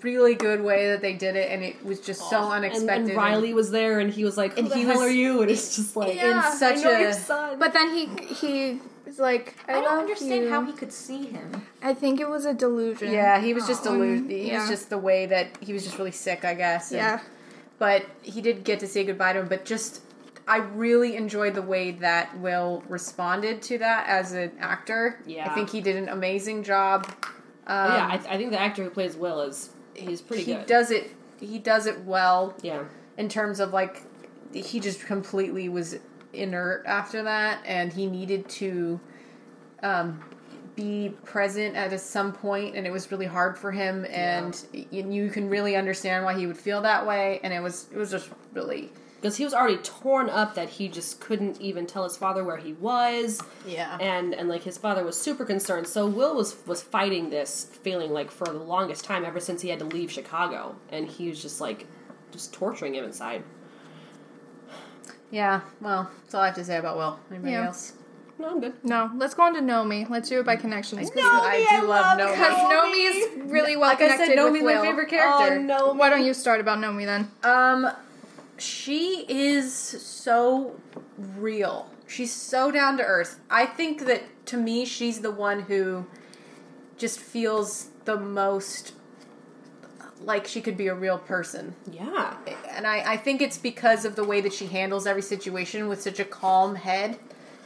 really 0.02 0.36
good 0.36 0.62
way 0.64 0.88
that 0.92 1.02
they 1.02 1.14
did 1.14 1.36
it, 1.36 1.52
and 1.52 1.64
it 1.64 1.84
was 1.86 2.00
just 2.00 2.30
so 2.30 2.44
And, 2.52 2.64
unexpected. 2.66 3.10
and 3.10 3.18
Riley 3.18 3.54
was 3.54 3.72
there, 3.72 4.00
and 4.00 4.10
he 4.12 4.24
was 4.24 4.38
like, 4.38 4.54
"Who 4.54 4.60
And 4.62 4.70
the 4.72 4.76
he 4.76 4.84
hell 4.84 4.94
was- 5.00 5.02
are 5.10 5.12
you?" 5.12 5.42
And 5.42 5.52
it's 5.52 5.76
just 5.76 5.96
like, 5.96 6.16
Yeah. 6.16 6.52
in 6.52 6.58
such 6.58 6.78
I 6.78 6.82
know 6.84 6.92
a 6.96 7.02
your 7.02 7.14
son. 7.14 7.60
but 7.60 7.74
then 7.74 7.90
he 7.94 8.06
he 8.34 8.80
was 9.18 9.24
like, 9.24 9.56
I, 9.68 9.72
I 9.72 9.76
don't 9.76 9.86
love 9.86 10.00
understand 10.00 10.44
you. 10.44 10.50
how 10.50 10.64
he 10.64 10.74
could 10.74 10.92
see 10.92 11.26
him. 11.26 11.64
I 11.82 11.94
think 11.94 12.20
it 12.20 12.30
was 12.30 12.46
a 12.46 12.54
delusion. 12.54 13.12
yeah, 13.12 13.40
he 13.42 13.54
was 13.54 13.68
just 13.68 13.86
um, 13.88 13.94
deluded. 14.00 14.30
He 14.30 14.48
yeah. 14.50 14.62
was 14.62 14.70
just 14.70 14.90
the 14.90 14.98
way 14.98 15.26
that 15.26 15.58
he 15.62 15.74
was 15.74 15.84
just 15.84 15.98
really 15.98 16.12
sick, 16.12 16.46
I 16.46 16.54
guess. 16.54 16.92
and- 16.92 17.00
Yeah. 17.00 17.20
but 17.80 18.06
he 18.22 18.42
did 18.42 18.64
get 18.64 18.80
to 18.82 18.88
say 18.88 19.04
goodbye 19.04 19.34
to 19.34 19.40
him. 19.40 19.48
But 19.48 19.66
just, 19.66 20.02
I 20.48 20.58
really 20.58 21.16
enjoyed 21.16 21.56
the 21.56 21.62
way 21.62 21.92
that 21.92 22.38
Will 22.40 22.84
responded 22.88 23.62
to 23.64 23.78
that 23.80 24.08
as 24.08 24.34
an 24.34 24.52
actor. 24.60 25.20
Yeah. 25.26 25.50
I 25.50 25.54
think 25.54 25.70
he 25.70 25.82
did 25.82 25.96
an 25.96 26.10
amazing 26.10 26.64
job. 26.64 27.12
Oh, 27.70 27.96
yeah, 27.96 28.06
um, 28.06 28.12
I, 28.12 28.16
I 28.16 28.38
think 28.38 28.52
the 28.52 28.60
actor 28.62 28.84
who 28.84 28.90
plays 28.90 29.16
Will 29.16 29.42
is 29.42 29.70
he's 29.94 30.22
pretty 30.22 30.44
he 30.44 30.54
good. 30.54 30.66
does 30.68 30.92
it. 30.92 31.12
He 31.40 31.60
does 31.60 31.86
it 31.86 32.04
well. 32.06 32.56
yeah, 32.62 32.84
in 33.18 33.30
terms 33.30 33.60
of 33.60 33.74
like 33.74 34.04
he 34.54 34.80
just 34.80 35.06
completely 35.06 35.68
was 35.70 35.98
inert 36.34 36.84
after 36.86 37.24
that 37.24 37.62
and 37.66 37.92
he 37.94 38.06
needed 38.06 38.48
to 38.50 39.00
um 39.84 40.24
be 40.76 41.10
present 41.26 41.76
at 41.76 41.92
a, 41.92 41.98
some 41.98 42.32
point 42.32 42.76
and 42.76 42.86
it 42.86 42.92
was 42.92 43.12
really 43.12 43.26
hard 43.26 43.58
for 43.58 43.72
him 43.72 44.06
and 44.10 44.64
y- 44.74 44.86
you 44.92 45.30
can 45.30 45.50
really 45.50 45.76
understand 45.76 46.24
why 46.24 46.38
he 46.38 46.46
would 46.46 46.58
feel 46.58 46.82
that 46.82 47.06
way 47.08 47.40
and 47.44 47.52
it 47.52 47.62
was 47.62 47.88
it 47.92 47.98
was 47.98 48.12
just 48.12 48.30
really 48.54 48.92
because 49.20 49.36
he 49.38 49.44
was 49.44 49.54
already 49.54 49.78
torn 49.78 50.30
up 50.30 50.54
that 50.54 50.70
he 50.70 50.88
just 50.88 51.20
couldn't 51.20 51.60
even 51.60 51.88
tell 51.88 52.04
his 52.04 52.16
father 52.16 52.44
where 52.44 52.58
he 52.58 52.74
was. 52.74 53.42
Yeah. 53.66 53.98
and 54.00 54.36
and 54.36 54.48
like 54.48 54.62
his 54.62 54.78
father 54.78 55.04
was 55.04 55.20
super 55.20 55.44
concerned. 55.44 55.88
So 55.88 56.06
Will 56.06 56.36
was 56.36 56.56
was 56.68 56.84
fighting 56.84 57.32
this 57.32 57.66
feeling 57.82 58.12
like 58.12 58.30
for 58.30 58.46
the 58.46 58.54
longest 58.60 59.04
time, 59.06 59.26
ever 59.26 59.40
since 59.40 59.64
he 59.64 59.70
had 59.70 59.80
to 59.80 59.86
leave 59.86 60.12
Chicago, 60.12 60.76
and 60.90 61.08
he 61.08 61.30
was 61.30 61.42
just 61.42 61.60
like 61.60 61.88
just 62.32 62.54
torturing 62.54 62.94
him 62.94 63.06
inside. 63.06 63.44
Yeah 65.32 65.62
well 65.82 66.10
that's 66.24 66.34
all 66.36 66.42
i 66.42 66.46
have 66.48 66.56
to 66.56 66.64
say 66.64 66.78
about 66.78 66.98
will 66.98 67.20
anybody 67.32 67.52
Yeah. 67.54 67.68
else 67.68 67.94
No, 68.40 68.50
I'm 68.52 68.60
good. 68.62 68.74
No, 68.84 69.10
let's 69.16 69.34
go 69.34 69.42
on 69.44 69.56
to 69.56 69.62
Nomi. 69.62 70.08
Let's 70.08 70.30
do 70.30 70.40
it 70.42 70.46
by 70.46 70.56
connections. 70.58 71.10
no 71.16 71.22
i 71.24 71.66
do 71.82 71.88
love 71.88 72.18
no 72.20 72.30
Because 72.32 72.94
is 72.96 73.52
really 73.52 73.76
well 73.76 73.90
like 73.90 73.98
i 74.02 74.10
connected 74.10 74.36
said 74.38 74.44
with 74.44 74.54
Nomi's 74.54 74.64
my 74.64 74.74
Will. 74.76 74.84
favorite 74.84 75.10
character 75.10 75.56
Oh 75.56 75.62
no! 75.62 75.94
Why 75.94 76.10
don't 76.12 76.24
you 76.24 76.34
start 76.34 76.60
about 76.62 76.78
Nomi 76.80 77.06
then? 77.06 77.32
Um, 77.44 77.90
she 78.60 79.26
is 79.28 79.74
so 79.74 80.76
real. 81.18 81.90
She's 82.08 82.32
so 82.34 82.72
down 82.72 82.98
to 82.98 83.04
earth. 83.04 83.40
I 83.50 83.66
think 83.66 84.06
that 84.06 84.24
to 84.48 84.58
me, 84.58 84.86
she's 84.86 85.22
the 85.22 85.32
one 85.32 85.64
who 85.64 86.06
just 86.98 87.20
feels 87.20 87.90
the 88.06 88.18
most 88.18 88.94
like 90.24 90.48
she 90.48 90.62
could 90.62 90.78
be 90.78 90.88
a 90.88 90.96
real 90.96 91.18
person. 91.18 91.76
Yeah, 91.92 92.36
And 92.70 92.86
I, 92.88 93.14
I 93.14 93.18
think 93.18 93.42
it's 93.42 93.58
because 93.58 94.06
of 94.06 94.16
the 94.16 94.24
way 94.24 94.42
that 94.42 94.54
she 94.54 94.68
handles 94.68 95.06
every 95.08 95.22
situation 95.22 95.88
with 95.88 96.02
such 96.02 96.20
a 96.20 96.26
calm 96.26 96.76
head. 96.76 97.20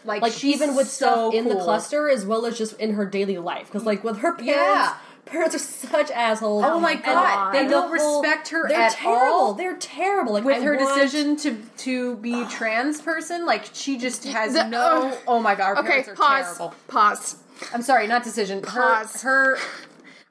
Like, 0.04 0.22
like 0.22 0.34
she's 0.34 0.56
even 0.56 0.76
with 0.76 0.88
so 0.88 1.30
stuff 1.30 1.34
in 1.34 1.48
the 1.48 1.56
cluster 1.56 2.10
as 2.10 2.26
well 2.26 2.46
as 2.46 2.58
just 2.58 2.80
in 2.80 2.94
her 2.96 3.06
daily 3.06 3.38
life. 3.38 3.68
Because 3.68 3.86
like 3.86 4.04
with 4.04 4.18
her 4.18 4.34
parents, 4.34 4.48
Yeah. 4.56 4.96
parents 5.26 5.56
are 5.56 5.60
such 5.60 6.10
assholes. 6.12 6.64
Oh 6.66 6.80
my 6.80 6.94
And- 6.94 7.04
God, 7.04 7.52
they 7.54 7.68
don't 7.68 7.92
the 7.92 8.00
whole- 8.00 8.22
respect 8.24 8.48
her 8.50 8.68
They're 8.68 8.80
at 8.82 8.94
terrible. 8.94 9.34
all. 9.34 9.54
They're 9.54 9.78
terrible. 9.78 10.34
Like 10.34 10.44
with 10.44 10.58
I 10.58 10.66
her 10.66 10.76
decision 10.76 11.36
to 11.38 11.56
to 11.86 12.16
be 12.18 12.44
trans 12.46 13.00
person, 13.00 13.46
like 13.46 13.66
she 13.74 13.98
just 13.98 14.24
has 14.26 14.54
The- 14.54 14.68
no. 14.68 15.10
uh, 15.10 15.16
oh 15.28 15.40
my 15.40 15.54
god, 15.56 15.76
her 15.76 15.78
Okay, 15.80 15.88
parents 15.88 16.10
are 16.10 16.16
pause. 16.16 16.44
terrible. 16.58 16.76
Pause. 16.88 17.36
I'm 17.74 17.84
sorry, 17.84 18.08
not 18.08 18.24
decision. 18.24 18.62
Pause. 18.64 19.22
Her 19.22 19.56
her 19.56 19.58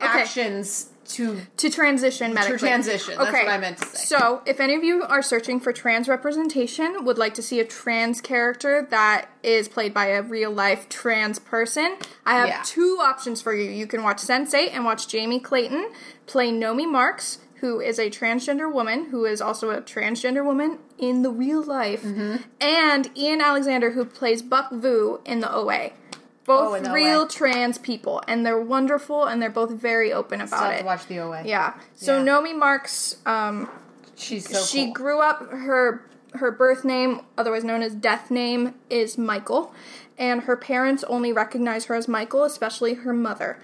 actions 0.00 0.89
to 1.14 1.40
To 1.58 1.70
transition 1.70 2.32
medically. 2.34 2.58
transition, 2.58 3.14
that's 3.18 3.32
what 3.32 3.48
I 3.48 3.58
meant 3.58 3.78
to 3.78 3.86
say. 3.86 4.04
So, 4.04 4.42
if 4.46 4.60
any 4.60 4.74
of 4.74 4.84
you 4.84 5.02
are 5.02 5.22
searching 5.22 5.60
for 5.60 5.72
trans 5.72 6.08
representation, 6.08 7.04
would 7.04 7.18
like 7.18 7.34
to 7.34 7.42
see 7.42 7.60
a 7.60 7.64
trans 7.64 8.20
character 8.20 8.86
that 8.90 9.28
is 9.42 9.68
played 9.68 9.92
by 9.94 10.06
a 10.06 10.22
real 10.22 10.50
life 10.50 10.88
trans 10.88 11.38
person, 11.38 11.96
I 12.24 12.34
have 12.34 12.48
Yeah. 12.48 12.62
two 12.64 12.98
options 13.00 13.40
for 13.42 13.54
you. 13.54 13.70
You 13.70 13.86
can 13.86 14.02
watch 14.02 14.18
Sense8 14.18 14.70
and 14.72 14.84
watch 14.84 15.08
Jamie 15.08 15.40
Clayton 15.40 15.90
play 16.26 16.50
Nomi 16.50 16.90
Marks, 16.90 17.38
who 17.56 17.78
is 17.80 17.98
a 17.98 18.08
transgender 18.08 18.72
woman, 18.72 19.06
who 19.10 19.26
is 19.26 19.40
also 19.42 19.68
a 19.70 19.82
transgender 19.82 20.42
woman 20.44 20.78
in 20.96 21.20
the 21.22 21.30
real 21.30 21.62
life, 21.62 22.02
Mm-hmm. 22.02 22.36
and 22.60 23.10
Ian 23.16 23.40
Alexander, 23.42 23.90
who 23.90 24.04
plays 24.06 24.40
Buck 24.40 24.70
Vu 24.72 25.20
in 25.26 25.40
the 25.40 25.52
OA. 25.54 25.90
Both 26.58 26.86
Oh, 26.88 26.92
real 26.92 27.26
trans 27.26 27.78
people, 27.78 28.22
and 28.28 28.44
they're 28.44 28.60
wonderful, 28.60 29.24
and 29.24 29.40
they're 29.40 29.50
both 29.50 29.70
very 29.70 30.12
open 30.12 30.44
Still 30.46 30.58
about 30.58 30.70
have 30.70 30.74
it. 30.74 30.78
to 30.80 30.84
watch 30.86 31.06
the 31.06 31.18
OA. 31.20 31.42
Yeah. 31.44 31.74
So 31.94 32.18
Yeah. 32.18 32.24
Nomi 32.24 32.56
Marks, 32.58 33.16
um, 33.26 33.68
She's 34.16 34.48
so 34.48 34.60
she 34.64 34.86
cool. 34.86 34.94
grew 34.94 35.20
up 35.20 35.50
her 35.50 36.04
her 36.34 36.50
birth 36.52 36.84
name, 36.84 37.22
otherwise 37.36 37.64
known 37.64 37.82
as 37.82 37.92
death 37.94 38.30
name, 38.30 38.74
is 38.88 39.18
Michael, 39.18 39.74
and 40.16 40.42
her 40.42 40.56
parents 40.56 41.02
only 41.08 41.32
recognize 41.32 41.86
her 41.86 41.94
as 41.96 42.06
Michael, 42.06 42.44
especially 42.44 42.94
her 42.94 43.12
mother. 43.12 43.58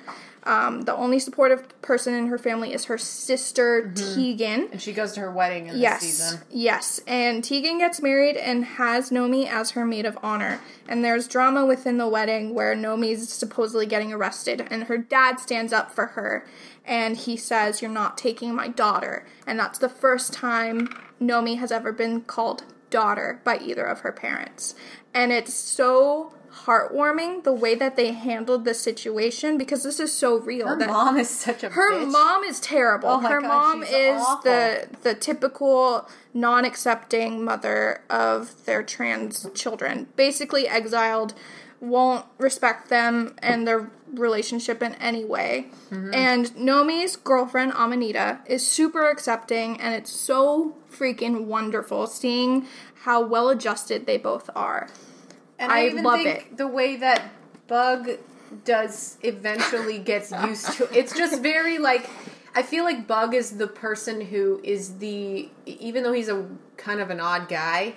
Um, 0.47 0.83
the 0.83 0.95
only 0.95 1.19
supportive 1.19 1.81
person 1.83 2.15
in 2.15 2.29
her 2.29 2.39
family 2.39 2.73
is 2.73 2.85
her 2.85 2.97
sister 2.97 3.91
Tegan. 3.93 4.69
and 4.71 4.81
she 4.81 4.93
goes 4.93 5.13
to 5.15 5.21
her 5.21 5.31
wedding 5.31 5.67
in 5.67 5.77
Yes, 5.77 6.01
this 6.03 6.19
season. 6.19 6.41
yes, 6.51 7.01
and 7.09 7.43
Tegan 7.43 7.79
gets 7.79 8.01
married 8.01 8.37
and 8.37 8.65
has 8.65 9.11
Nomi 9.11 9.47
as 9.51 9.73
her 9.73 9.85
maid 9.85 10.07
of 10.07 10.17
honor. 10.23 10.61
And 10.89 11.05
there's 11.05 11.27
drama 11.27 11.67
within 11.67 11.99
the 11.99 12.07
wedding 12.07 12.55
where 12.55 12.77
Nomi's 12.77 13.29
supposedly 13.29 13.87
getting 13.87 14.13
arrested, 14.13 14.67
and 14.71 14.85
her 14.85 14.97
dad 14.99 15.41
stands 15.41 15.73
up 15.73 15.91
for 15.91 16.07
her, 16.07 16.47
and 16.85 17.17
he 17.17 17.37
says, 17.37 17.83
"You're 17.83 17.91
not 17.91 18.17
taking 18.17 18.55
my 18.55 18.69
daughter." 18.69 19.27
And 19.49 19.59
that's 19.59 19.81
the 19.81 19.89
first 19.89 20.33
time 20.33 20.89
Nomi 21.21 21.59
has 21.59 21.73
ever 21.73 21.91
been 21.91 22.21
called 22.21 22.63
daughter 22.89 23.41
by 23.43 23.59
either 23.59 23.83
of 23.85 24.01
her 24.01 24.13
parents, 24.13 24.77
and 25.13 25.33
it's 25.33 25.53
so 25.53 26.33
heartwarming 26.65 27.45
the 27.45 27.53
way 27.53 27.75
that 27.75 27.97
they 27.97 28.13
handled 28.13 28.65
the 28.65 28.75
situation 28.75 29.59
because 29.59 29.83
this 29.83 30.01
is 30.01 30.13
so 30.13 30.39
real. 30.39 30.67
Her 30.67 30.87
mom 30.87 31.17
is 31.17 31.29
such 31.29 31.63
a 31.63 31.71
her 31.71 31.93
bitch. 31.93 32.11
mom 32.11 32.45
is 32.45 32.61
terrible. 32.61 33.09
Oh 33.09 33.21
her 33.21 33.41
God, 33.41 33.49
mom 33.49 33.83
is 33.83 34.21
awful. 34.21 34.51
the 34.51 34.89
the 35.03 35.15
typical 35.15 36.09
non-accepting 36.33 37.45
mother 37.45 38.03
of 38.09 38.65
their 38.65 38.83
trans 38.83 39.47
children. 39.55 40.09
Basically 40.17 40.67
exiled, 40.67 41.35
won't 41.81 42.27
respect 42.39 42.89
them 42.89 43.35
and 43.39 43.67
their 43.67 43.91
relationship 44.13 44.83
in 44.83 44.95
any 44.95 45.25
way. 45.25 45.69
Mm-hmm. 45.91 46.15
And 46.15 46.57
Nomi's 46.57 47.17
girlfriend 47.17 47.73
Amanita 47.73 48.41
is 48.47 48.67
super 48.67 49.09
accepting 49.09 49.81
and 49.81 49.95
it's 49.95 50.13
so 50.13 50.75
freaking 50.91 51.45
wonderful 51.45 52.07
seeing 52.07 52.67
how 53.03 53.21
well 53.21 53.49
adjusted 53.49 54.07
they 54.07 54.17
both 54.17 54.49
are. 54.55 54.89
And 55.59 55.73
I, 55.73 55.81
I 55.81 55.87
even 55.87 56.05
love 56.05 56.21
think 56.21 56.57
the 56.57 56.67
way 56.67 56.97
that 56.97 57.23
Bug 57.67 58.11
does 58.65 59.19
eventually 59.23 59.99
gets 59.99 60.31
used 60.31 60.73
to 60.75 60.89
it's 60.97 61.17
just 61.17 61.43
very 61.43 61.79
like 61.79 62.09
I 62.55 62.63
feel 62.63 62.85
like 62.85 63.07
Bug 63.07 63.35
is 63.35 63.59
the 63.59 63.67
person 63.67 64.21
who 64.21 64.61
is 64.65 64.99
the 64.99 65.51
even 65.67 66.03
though 66.03 66.13
he's 66.13 66.29
a 66.29 66.49
kind 66.79 67.01
of 67.01 67.11
an 67.11 67.21
odd 67.21 67.49
guy, 67.49 67.95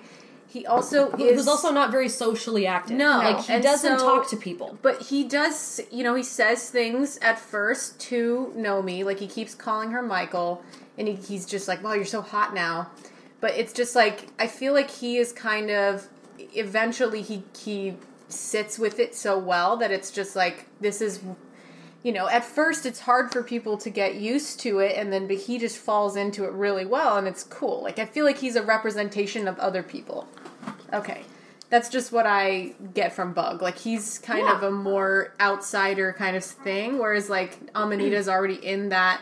he 0.50 0.65
also 0.65 1.12
is 1.12 1.36
Who's 1.36 1.48
also 1.48 1.72
not 1.72 1.91
very 1.91 2.10
socially 2.10 2.67
active. 2.67 2.98
No, 2.98 3.19
like 3.19 3.45
he 3.45 3.54
and 3.54 3.63
doesn't 3.63 4.00
so- 4.00 4.06
talk 4.06 4.30
to 4.32 4.36
people. 4.36 4.78
But 4.82 5.04
he 5.04 5.24
does, 5.24 5.80
you 5.91 6.04
know, 6.04 6.15
he 6.15 6.24
says 6.24 6.69
things 6.69 7.17
at 7.22 7.39
first 7.39 8.00
to 8.02 8.52
Nomi, 8.58 9.06
like 9.06 9.19
he 9.19 9.28
keeps 9.28 9.56
calling 9.56 9.91
her 9.91 10.02
Michael, 10.02 10.62
and 10.98 11.08
he, 11.08 11.13
he's 11.13 11.45
just 11.45 11.67
like, 11.67 11.84
"Wow, 11.84 11.93
you're 11.93 12.04
so 12.04 12.22
hot 12.22 12.54
now." 12.54 12.89
But 13.39 13.52
it's 13.52 13.72
just 13.72 13.95
like 13.95 14.28
I 14.39 14.48
feel 14.48 14.74
like 14.74 14.89
he 14.89 15.17
is 15.17 15.32
kind 15.32 15.69
of 15.69 16.10
eventually 16.53 17.21
he 17.21 17.43
he 17.57 17.95
sits 18.27 18.77
with 18.77 18.99
it 18.99 19.15
so 19.15 19.38
well 19.38 19.77
that 19.77 19.91
it's 19.91 20.12
just 20.12 20.35
like 20.35 20.67
this 20.79 21.01
is 21.01 21.19
you 22.03 22.12
know 22.12 22.27
at 22.29 22.45
first 22.45 22.85
it's 22.85 22.99
hard 23.01 23.31
for 23.31 23.41
people 23.41 23.75
to 23.77 23.89
get 23.89 24.15
used 24.15 24.59
to 24.59 24.79
it 24.79 24.95
and 24.95 25.12
then 25.12 25.27
but 25.27 25.35
he 25.38 25.57
just 25.57 25.77
falls 25.77 26.15
into 26.15 26.45
it 26.45 26.51
really 26.51 26.85
well 26.85 27.17
and 27.17 27.27
it's 27.27 27.43
cool. 27.43 27.81
Like 27.83 27.97
i 27.99 28.05
feel 28.05 28.25
like 28.25 28.38
he's 28.38 28.55
a 28.55 28.63
representation 28.63 29.47
of 29.47 29.57
other 29.59 29.83
people. 29.83 30.27
Okay. 30.93 31.23
That's 31.69 31.89
just 31.89 32.12
what 32.12 32.25
i 32.25 32.73
get 32.93 33.13
from 33.13 33.33
bug. 33.33 33.62
Like 33.62 33.77
he's 33.77 34.17
kind 34.19 34.39
Yeah. 34.47 34.55
of 34.57 34.63
a 34.63 34.71
more 34.71 35.33
outsider 35.39 36.13
kind 36.13 36.35
of 36.35 36.43
thing 36.43 36.97
whereas 36.99 37.29
like 37.29 37.57
amanita's 37.75 38.27
already 38.29 38.55
in 38.55 38.89
that 38.89 39.21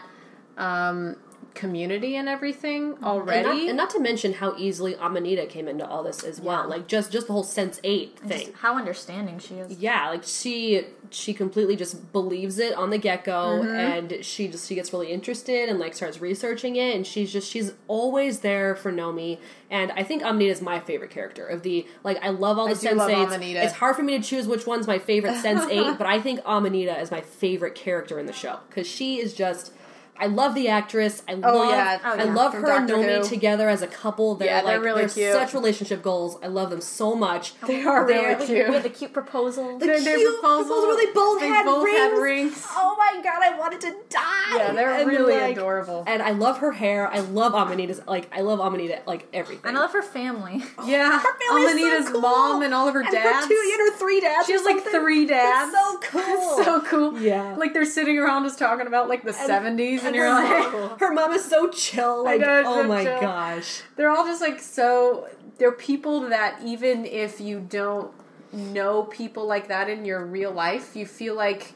um 0.57 1.15
community 1.57 2.15
and 2.15 2.29
everything 2.29 2.93
And 2.93 3.03
already 3.03 3.43
not, 3.49 3.67
and 3.67 3.77
not 3.77 3.89
to 3.91 3.99
mention 3.99 4.33
how 4.33 4.55
easily 4.57 4.95
Amanita 4.95 5.45
came 5.47 5.67
into 5.67 5.85
all 5.85 6.03
this 6.03 6.23
as 6.23 6.39
well. 6.39 6.69
Like 6.69 6.87
just 6.87 7.11
just 7.11 7.27
the 7.27 7.33
whole 7.33 7.43
Sense8 7.43 8.15
thing. 8.17 8.29
Just 8.29 8.51
how 8.61 8.77
understanding 8.77 9.39
she 9.39 9.55
is. 9.55 9.77
yeah, 9.79 10.09
like 10.09 10.23
she 10.23 10.85
she 11.09 11.33
completely 11.33 11.75
just 11.77 12.11
believes 12.11 12.59
it 12.59 12.73
on 12.75 12.89
the 12.89 12.97
get 12.97 13.23
go, 13.23 13.61
Mm-hmm. 13.61 13.75
and 13.75 14.25
she 14.25 14.47
just 14.47 14.67
she 14.67 14.75
gets 14.75 14.93
really 14.93 15.11
interested 15.11 15.69
and 15.69 15.79
like 15.79 15.93
starts 15.93 16.21
researching 16.21 16.75
it, 16.75 16.95
and 16.95 17.05
she's 17.07 17.31
just 17.33 17.49
she's 17.51 17.73
always 17.87 18.39
there 18.41 18.75
for 18.75 18.91
Nomi. 18.91 19.39
And 19.69 19.91
I 19.93 20.03
think 20.03 20.23
Amanita 20.23 20.51
is 20.51 20.61
my 20.61 20.79
favorite 20.79 21.11
character 21.11 21.45
of 21.45 21.63
the 21.63 21.85
like 22.03 22.17
I 22.23 22.29
love 22.29 22.57
all 22.59 22.67
the 22.67 22.75
sense 22.75 23.01
eight. 23.01 23.55
It's 23.63 23.73
hard 23.73 23.95
for 23.95 24.03
me 24.03 24.17
to 24.17 24.23
choose 24.23 24.47
which 24.47 24.65
one's 24.67 24.87
my 24.87 24.99
favorite 24.99 25.35
Sense 25.41 25.63
Eight, 25.71 25.97
but 25.97 26.07
I 26.07 26.21
think 26.21 26.39
Amanita 26.45 26.99
is 26.99 27.09
my 27.11 27.21
favorite 27.21 27.75
character 27.75 28.19
in 28.19 28.25
the 28.27 28.33
show 28.33 28.59
because 28.69 28.87
she 28.87 29.19
is 29.19 29.33
just. 29.33 29.73
I 30.19 30.27
love 30.27 30.55
the 30.55 30.67
actress. 30.69 31.21
I 31.27 31.33
oh, 31.33 31.37
love. 31.39 31.69
yeah. 31.71 31.99
Oh, 32.03 32.09
I 32.11 32.23
yeah. 32.23 32.33
love 32.33 32.53
From 32.53 32.63
her 32.63 32.71
and 32.71 32.87
Doctor 32.87 33.03
Nomi 33.03 33.17
Who. 33.23 33.27
together 33.29 33.69
as 33.69 33.81
a 33.81 33.87
couple. 33.87 34.35
They're 34.35 34.47
Yeah, 34.47 34.61
they're 34.61 34.77
like 34.77 34.85
really 34.85 35.01
they're 35.05 35.09
cute. 35.09 35.33
such 35.33 35.53
relationship 35.53 36.01
goals. 36.01 36.37
I 36.43 36.47
love 36.47 36.69
them 36.69 36.81
so 36.81 37.15
much. 37.15 37.59
they 37.61 37.83
are 37.83 38.05
really 38.05 38.35
With- 38.35 38.45
cute 38.47 38.69
With 38.69 38.83
the 38.83 38.89
cute 38.89 39.13
proposal. 39.13 39.77
Their- 39.77 39.99
their 40.01 40.17
cute 40.17 40.39
proposal 40.41 40.75
where 40.87 40.97
they 41.05 41.11
both 41.13 41.39
they 41.39 41.47
had 41.47 41.65
both 41.65 41.83
rings. 41.85 41.97
had 41.99 42.11
rings. 42.17 42.65
Oh 42.75 42.95
my 42.97 43.21
god, 43.21 43.39
I 43.41 43.57
wanted 43.57 43.81
to 43.81 43.95
die. 44.09 44.55
Yeah, 44.57 44.71
they're 44.73 44.89
And, 44.91 45.07
really 45.09 45.35
like- 45.37 45.57
adorable. 45.57 46.03
And 46.07 46.21
I 46.21 46.31
love 46.31 46.59
her 46.59 46.71
hair. 46.71 47.07
I 47.11 47.19
love 47.19 47.53
Amanita's 47.53 48.01
like 48.07 48.29
I 48.35 48.41
love 48.41 48.59
Amanita 48.59 49.01
like 49.05 49.27
everything. 49.33 49.65
And 49.69 49.77
I 49.77 49.81
love 49.81 49.91
her 49.93 50.01
family. 50.01 50.63
Oh, 50.77 50.87
yeah, 50.87 51.19
Her 51.19 51.33
family 51.47 51.61
is 51.63 51.71
so 51.71 51.77
Amanita's 51.77 52.09
cool. 52.11 52.21
mom 52.21 52.61
and 52.61 52.73
all 52.73 52.87
of 52.87 52.93
her 52.93 53.01
And 53.01 53.11
dads. 53.11 53.45
Her 53.45 53.49
two, 53.49 53.71
and 53.73 53.91
her 53.91 53.97
three 53.97 54.19
dads. 54.21 54.45
she 54.47 54.53
or 54.53 54.57
has 54.57 54.65
like 54.65 54.75
something. 54.77 54.93
three 55.01 55.25
dads. 55.25 55.73
It's 55.77 55.77
so 55.77 55.99
cool. 56.11 56.21
It's 56.57 56.65
so 56.65 56.81
cool. 56.81 57.19
Yeah. 57.19 57.55
like 57.57 57.73
they're 57.73 57.85
sitting 57.85 58.17
around 58.17 58.43
just 58.43 58.57
talking 58.59 58.87
about 58.87 59.07
like 59.09 59.23
the 59.23 59.33
seventies, 59.33 60.03
and, 60.03 60.06
you're 60.15 60.25
her, 60.25 60.33
like, 60.33 60.73
mom, 60.73 60.99
her 60.99 61.13
mom 61.13 61.33
is 61.33 61.45
so 61.45 61.69
chill. 61.69 62.23
Like, 62.23 62.41
know, 62.41 62.63
oh 62.65 62.81
so 62.81 62.87
my 62.87 63.03
chill. 63.03 63.21
gosh. 63.21 63.81
they're 63.95 64.09
all 64.09 64.25
just 64.25 64.41
like 64.41 64.59
so. 64.59 65.27
They're 65.57 65.71
people 65.71 66.29
that 66.29 66.59
even 66.63 67.05
if 67.05 67.41
you 67.41 67.59
don't 67.59 68.11
know 68.53 69.03
people 69.03 69.45
like 69.47 69.67
that 69.67 69.89
in 69.89 70.05
your 70.05 70.25
real 70.25 70.51
life, 70.51 70.95
you 70.95 71.05
feel 71.05 71.35
like, 71.35 71.73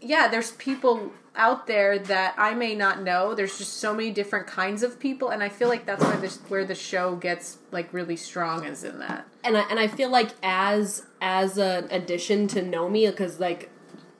yeah, 0.00 0.28
there's 0.28 0.52
people 0.52 1.12
out 1.34 1.66
there 1.66 1.98
that 1.98 2.34
I 2.38 2.54
may 2.54 2.74
not 2.74 3.02
know. 3.02 3.34
There's 3.34 3.58
just 3.58 3.74
so 3.74 3.94
many 3.94 4.10
different 4.10 4.46
kinds 4.46 4.82
of 4.82 4.98
people, 4.98 5.28
and 5.30 5.42
I 5.42 5.48
feel 5.48 5.68
like 5.68 5.86
that's 5.86 6.02
where 6.02 6.16
this 6.16 6.38
where 6.48 6.64
the 6.64 6.74
show 6.74 7.16
gets 7.16 7.58
like 7.70 7.92
really 7.92 8.16
strong 8.16 8.64
is 8.64 8.84
in 8.84 8.98
that. 9.00 9.26
and 9.44 9.56
I, 9.56 9.60
and 9.70 9.78
I 9.78 9.88
feel 9.88 10.10
like 10.10 10.30
as 10.42 11.04
as 11.20 11.58
an 11.58 11.88
addition 11.90 12.48
to 12.48 12.62
Nomi, 12.62 13.08
because 13.10 13.38
like 13.38 13.70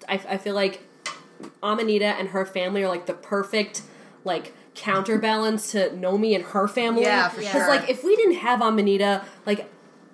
I, 0.09 0.15
I 0.29 0.37
feel 0.39 0.55
like 0.55 0.86
Amanita 1.63 2.07
and 2.07 2.29
her 2.29 2.47
family 2.47 2.83
are 2.83 2.89
like 2.89 3.07
the 3.07 3.15
perfect 3.15 3.83
like 4.25 4.53
counterbalance 4.75 5.73
to 5.73 5.91
Nomi 5.91 6.35
and 6.35 6.45
her 6.45 6.69
family. 6.69 7.03
Yeah, 7.03 7.29
for 7.29 7.43
sure. 7.43 7.53
Because 7.53 7.69
like 7.69 7.89
if 7.89 8.05
we 8.05 8.15
didn't 8.17 8.37
have 8.37 8.61
Amanita, 8.61 9.25
like 9.47 9.71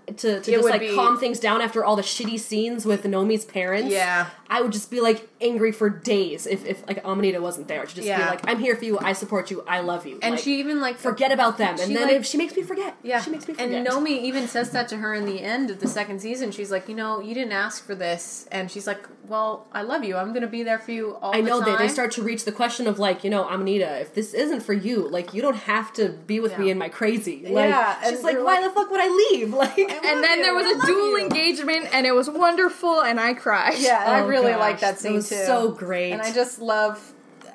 to, 0.06 0.14
to 0.16 0.36
It 0.38 0.44
just 0.44 0.68
like 0.68 0.80
be- 0.80 0.94
calm 0.94 1.18
things 1.18 1.38
down 1.40 1.60
after 1.60 1.84
all 1.84 1.96
the 1.96 2.02
shitty 2.02 2.38
scenes 2.38 2.84
with 2.84 3.04
Nomi's 3.04 3.44
parents. 3.44 3.90
Yeah. 3.90 4.28
I 4.52 4.60
would 4.60 4.70
just 4.72 4.90
be 4.90 5.00
like 5.00 5.26
angry 5.40 5.72
for 5.72 5.88
days 5.88 6.46
if, 6.46 6.66
if 6.66 6.86
like 6.86 7.02
Amanita 7.06 7.40
wasn't 7.40 7.68
there. 7.68 7.86
To 7.86 7.94
just 7.94 8.06
be 8.06 8.10
like, 8.10 8.46
I'm 8.46 8.58
here 8.58 8.76
for 8.76 8.84
you, 8.84 8.98
I 8.98 9.14
support 9.14 9.50
you, 9.50 9.64
I 9.66 9.80
love 9.80 10.06
you. 10.06 10.18
And 10.20 10.34
Like, 10.34 10.44
she 10.44 10.60
even 10.60 10.78
like 10.82 10.98
forget 10.98 11.32
about 11.32 11.56
them. 11.56 11.76
And 11.80 11.96
then 11.96 12.08
like- 12.08 12.16
if 12.16 12.26
she 12.26 12.36
makes 12.36 12.54
me 12.54 12.62
forget. 12.62 12.94
Yeah, 13.02 13.22
She 13.22 13.30
makes 13.30 13.48
me 13.48 13.54
forget. 13.54 13.72
And 13.72 13.86
Nomi 13.86 14.20
even 14.20 14.46
says 14.48 14.70
that 14.72 14.88
to 14.90 14.98
her 14.98 15.14
in 15.14 15.24
the 15.24 15.40
end 15.40 15.70
of 15.70 15.80
the 15.80 15.88
second 15.88 16.20
season. 16.20 16.52
She's 16.52 16.70
like, 16.70 16.86
you 16.86 16.94
know, 16.94 17.18
you 17.18 17.32
didn't 17.32 17.52
ask 17.52 17.82
for 17.86 17.94
this, 17.94 18.46
and 18.52 18.70
she's 18.70 18.86
like, 18.86 19.08
well, 19.26 19.66
I 19.72 19.82
love 19.82 20.04
you. 20.04 20.16
I'm 20.16 20.34
gonna 20.34 20.46
be 20.46 20.62
there 20.62 20.78
for 20.78 20.92
you 20.92 21.14
all 21.22 21.34
I 21.34 21.40
know 21.40 21.60
the 21.60 21.64
they, 21.64 21.70
time. 21.70 21.86
they 21.86 21.88
start 21.88 22.10
to 22.12 22.22
reach 22.22 22.44
the 22.44 22.52
question 22.52 22.86
of 22.86 22.98
like, 22.98 23.24
you 23.24 23.30
know, 23.30 23.48
Amanita, 23.48 24.00
if 24.00 24.14
this 24.14 24.34
isn't 24.34 24.60
for 24.60 24.74
you, 24.74 25.08
like 25.08 25.32
you 25.32 25.40
don't 25.40 25.56
have 25.56 25.94
to 25.94 26.10
be 26.10 26.40
with 26.40 26.58
me 26.58 26.68
in 26.70 26.76
my 26.76 26.90
crazy. 26.90 27.42
Like 27.46 27.70
Yeah, 27.70 27.98
and 28.04 28.14
she's 28.16 28.22
like, 28.24 28.36
why 28.36 28.60
like- 28.60 28.64
the 28.64 28.70
fuck 28.70 28.90
would 28.90 29.00
I 29.00 29.08
leave? 29.30 29.54
Like 29.62 29.78
And 29.78 30.24
then 30.24 30.42
there 30.42 30.54
was 30.54 30.66
a 30.82 30.86
dual 30.86 31.16
engagement, 31.16 31.86
and 31.94 32.04
it 32.06 32.12
was 32.14 32.28
wonderful, 32.28 33.00
and 33.00 33.18
I 33.18 33.32
cried. 33.32 33.78
Yeah, 33.78 34.04
I 34.06 34.20
Oh, 34.20 34.26
really 34.42 34.52
gosh. 34.54 34.60
like 34.60 34.80
that 34.80 34.94
It 34.94 35.00
scene 35.00 35.14
was 35.14 35.28
too. 35.28 35.36
so 35.46 35.70
great. 35.72 36.12
and 36.12 36.22
I 36.22 36.32
just 36.32 36.60
love, 36.60 37.12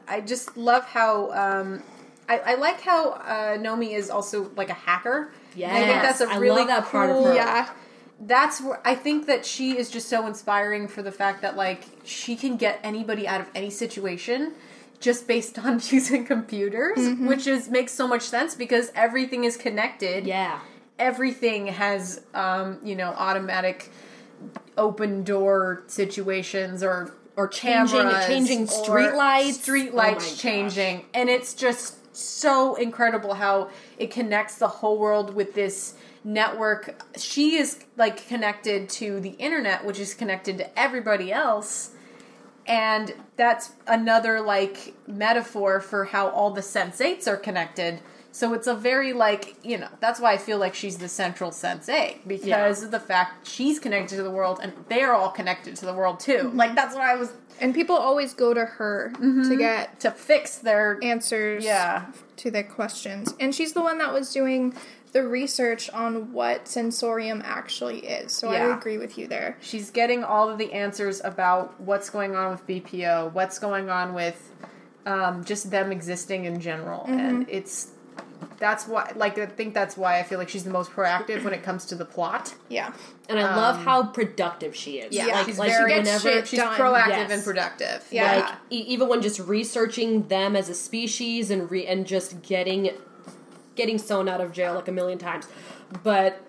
I 0.07 0.21
just 0.21 0.57
love 0.57 0.83
how. 0.85 1.31
Um, 1.31 1.83
I, 2.29 2.39
I 2.39 2.55
like 2.55 2.81
how 2.81 3.11
uh, 3.11 3.57
Nomi 3.57 3.91
is 3.93 4.09
also 4.09 4.51
like 4.57 4.69
a 4.69 4.73
hacker. 4.73 5.31
Yeah, 5.55 5.73
I 5.73 5.79
think 5.87 6.01
that's 6.01 6.19
a 6.21 6.39
really 6.39 6.65
that 6.65 6.85
part 6.85 7.09
of 7.09 7.15
cool- 7.17 7.25
her. 7.27 7.35
Yeah. 7.35 7.69
That's 8.19 8.59
where 8.61 8.81
I 8.83 8.95
think 8.95 9.27
that 9.27 9.45
she 9.45 9.77
is 9.77 9.91
just 9.91 10.09
so 10.09 10.25
inspiring 10.25 10.87
for 10.87 11.03
the 11.03 11.11
fact 11.11 11.41
that 11.43 11.55
like 11.55 11.83
she 12.03 12.35
can 12.35 12.57
get 12.57 12.79
anybody 12.83 13.27
out 13.27 13.39
of 13.41 13.47
any 13.53 13.69
situation 13.69 14.53
just 14.99 15.27
based 15.27 15.59
on 15.65 15.79
using 15.89 16.25
computers, 16.25 16.97
Mm-hmm. 16.97 17.27
which 17.27 17.45
is 17.47 17.69
makes 17.69 17.91
so 17.93 18.07
much 18.07 18.23
sense 18.23 18.55
because 18.55 18.91
everything 18.95 19.43
is 19.43 19.55
connected. 19.55 20.25
yeah. 20.25 20.59
everything 20.99 21.67
has 21.67 22.21
um, 22.33 22.79
you 22.83 22.95
know 22.95 23.09
automatic 23.15 23.91
open 24.77 25.23
door 25.23 25.83
situations 25.87 26.83
or 26.83 27.13
Or 27.35 27.47
changing 27.47 27.99
uh, 27.99 28.09
cameras 28.09 28.27
changing 28.27 28.67
street 28.67 29.13
lights. 29.15 29.59
street 29.61 29.91
Oh 29.93 29.97
lights 29.97 30.29
gosh. 30.31 30.41
changing 30.41 31.05
and 31.13 31.29
it's 31.29 31.53
just 31.53 32.15
so 32.15 32.75
incredible 32.75 33.35
how 33.35 33.69
it 33.97 34.09
connects 34.11 34.55
the 34.57 34.67
whole 34.67 34.97
world 34.97 35.33
with 35.35 35.53
this 35.53 35.93
network 36.23 36.99
she 37.17 37.55
is 37.55 37.79
like 37.95 38.27
connected 38.27 38.89
to 38.89 39.19
the 39.19 39.29
internet 39.31 39.85
which 39.85 39.99
is 39.99 40.13
connected 40.13 40.57
to 40.57 40.79
everybody 40.79 41.31
else 41.31 41.91
and 42.65 43.13
that's 43.37 43.71
another 43.87 44.41
like 44.41 44.93
metaphor 45.07 45.79
for 45.79 46.05
how 46.05 46.29
all 46.29 46.51
the 46.51 46.61
sensates 46.61 47.27
are 47.27 47.37
connected 47.37 47.99
So 48.37 48.53
it's 48.53 48.67
a 48.67 48.75
very 48.75 49.13
like 49.13 49.55
you 49.63 49.79
know 49.79 49.87
that's 49.99 50.19
why 50.19 50.33
I 50.33 50.37
feel 50.37 50.59
like 50.59 50.75
she's 50.75 50.99
the 50.99 51.07
central 51.09 51.49
sensate 51.49 52.17
because 52.27 52.83
of 52.83 52.91
the 52.91 52.99
fact 52.99 53.47
she's 53.47 53.79
connected 53.79 54.15
to 54.17 54.21
the 54.21 54.29
world 54.29 54.59
and 54.61 54.73
they're 54.89 55.13
all 55.15 55.31
connected 55.31 55.75
to 55.77 55.87
the 55.87 55.93
world 55.93 56.19
too. 56.19 56.51
Like 56.53 56.75
that's 56.75 56.93
why 56.95 57.11
I 57.11 57.15
was 57.15 57.33
And 57.59 57.73
people 57.73 57.95
always 57.95 58.35
go 58.35 58.53
to 58.53 58.63
her 58.63 59.11
to 59.19 59.55
get 59.57 59.99
to 60.01 60.11
fix 60.11 60.59
their 60.59 60.99
answers 61.01 61.65
Yeah. 61.65 62.05
to 62.35 62.51
their 62.51 62.63
questions. 62.63 63.33
And 63.39 63.55
she's 63.55 63.73
the 63.73 63.81
one 63.81 63.97
that 63.97 64.13
was 64.13 64.31
doing 64.31 64.75
the 65.13 65.27
research 65.27 65.89
on 65.89 66.31
what 66.31 66.67
sensorium 66.67 67.41
actually 67.43 68.01
is. 68.05 68.33
So 68.33 68.49
I 68.49 68.77
agree 68.77 68.99
with 68.99 69.17
you 69.17 69.25
there. 69.27 69.57
she's 69.61 69.89
getting 69.89 70.23
all 70.23 70.47
of 70.47 70.59
the 70.59 70.73
answers 70.73 71.21
about 71.23 71.81
what's 71.81 72.11
going 72.11 72.35
on 72.35 72.51
with 72.51 72.67
BPO, 72.67 73.33
what's 73.33 73.57
going 73.57 73.89
on 73.89 74.13
with 74.13 74.51
um, 75.07 75.43
just 75.43 75.71
them 75.71 75.91
existing 75.91 76.45
in 76.45 76.59
general, 76.59 77.05
and 77.07 77.47
it's 77.49 77.93
that's 78.59 78.87
why 78.87 79.11
like 79.15 79.37
I 79.37 79.45
think 79.45 79.73
that's 79.73 79.95
why 79.97 80.19
I 80.19 80.23
feel 80.23 80.39
like 80.39 80.49
she's 80.49 80.63
the 80.63 80.69
most 80.71 80.91
proactive 80.91 81.43
when 81.43 81.53
it 81.53 81.63
comes 81.63 81.85
to 81.85 81.95
the 81.95 82.05
plot. 82.05 82.55
Yeah. 82.69 82.93
And 83.29 83.39
I 83.39 83.55
love 83.55 83.77
how 83.83 84.03
productive 84.07 84.75
she 84.75 84.99
is. 84.99 85.13
Yeah, 85.13 85.25
like, 85.27 85.45
she's 85.45 85.59
like 85.59 85.69
very 85.71 85.89
gets 86.03 86.21
shit 86.21 86.47
she's 86.47 86.59
done. 86.59 86.73
proactive 86.79 87.07
Yes. 87.09 87.31
and 87.31 87.43
productive. 87.43 88.05
Yeah. 88.11 88.35
like 88.37 88.55
e- 88.71 88.85
even 88.87 89.07
when 89.09 89.21
just 89.21 89.39
researching 89.39 90.27
them 90.27 90.55
as 90.55 90.69
a 90.69 90.73
species 90.73 91.51
and 91.51 91.69
re- 91.69 91.85
and 91.85 92.05
just 92.07 92.41
getting 92.41 92.89
getting 93.75 93.97
sewn 93.99 94.27
out 94.27 94.41
of 94.41 94.51
jail 94.51 94.73
like 94.73 94.87
a 94.87 94.91
million 94.91 95.19
times 95.19 95.47
but 96.03 96.41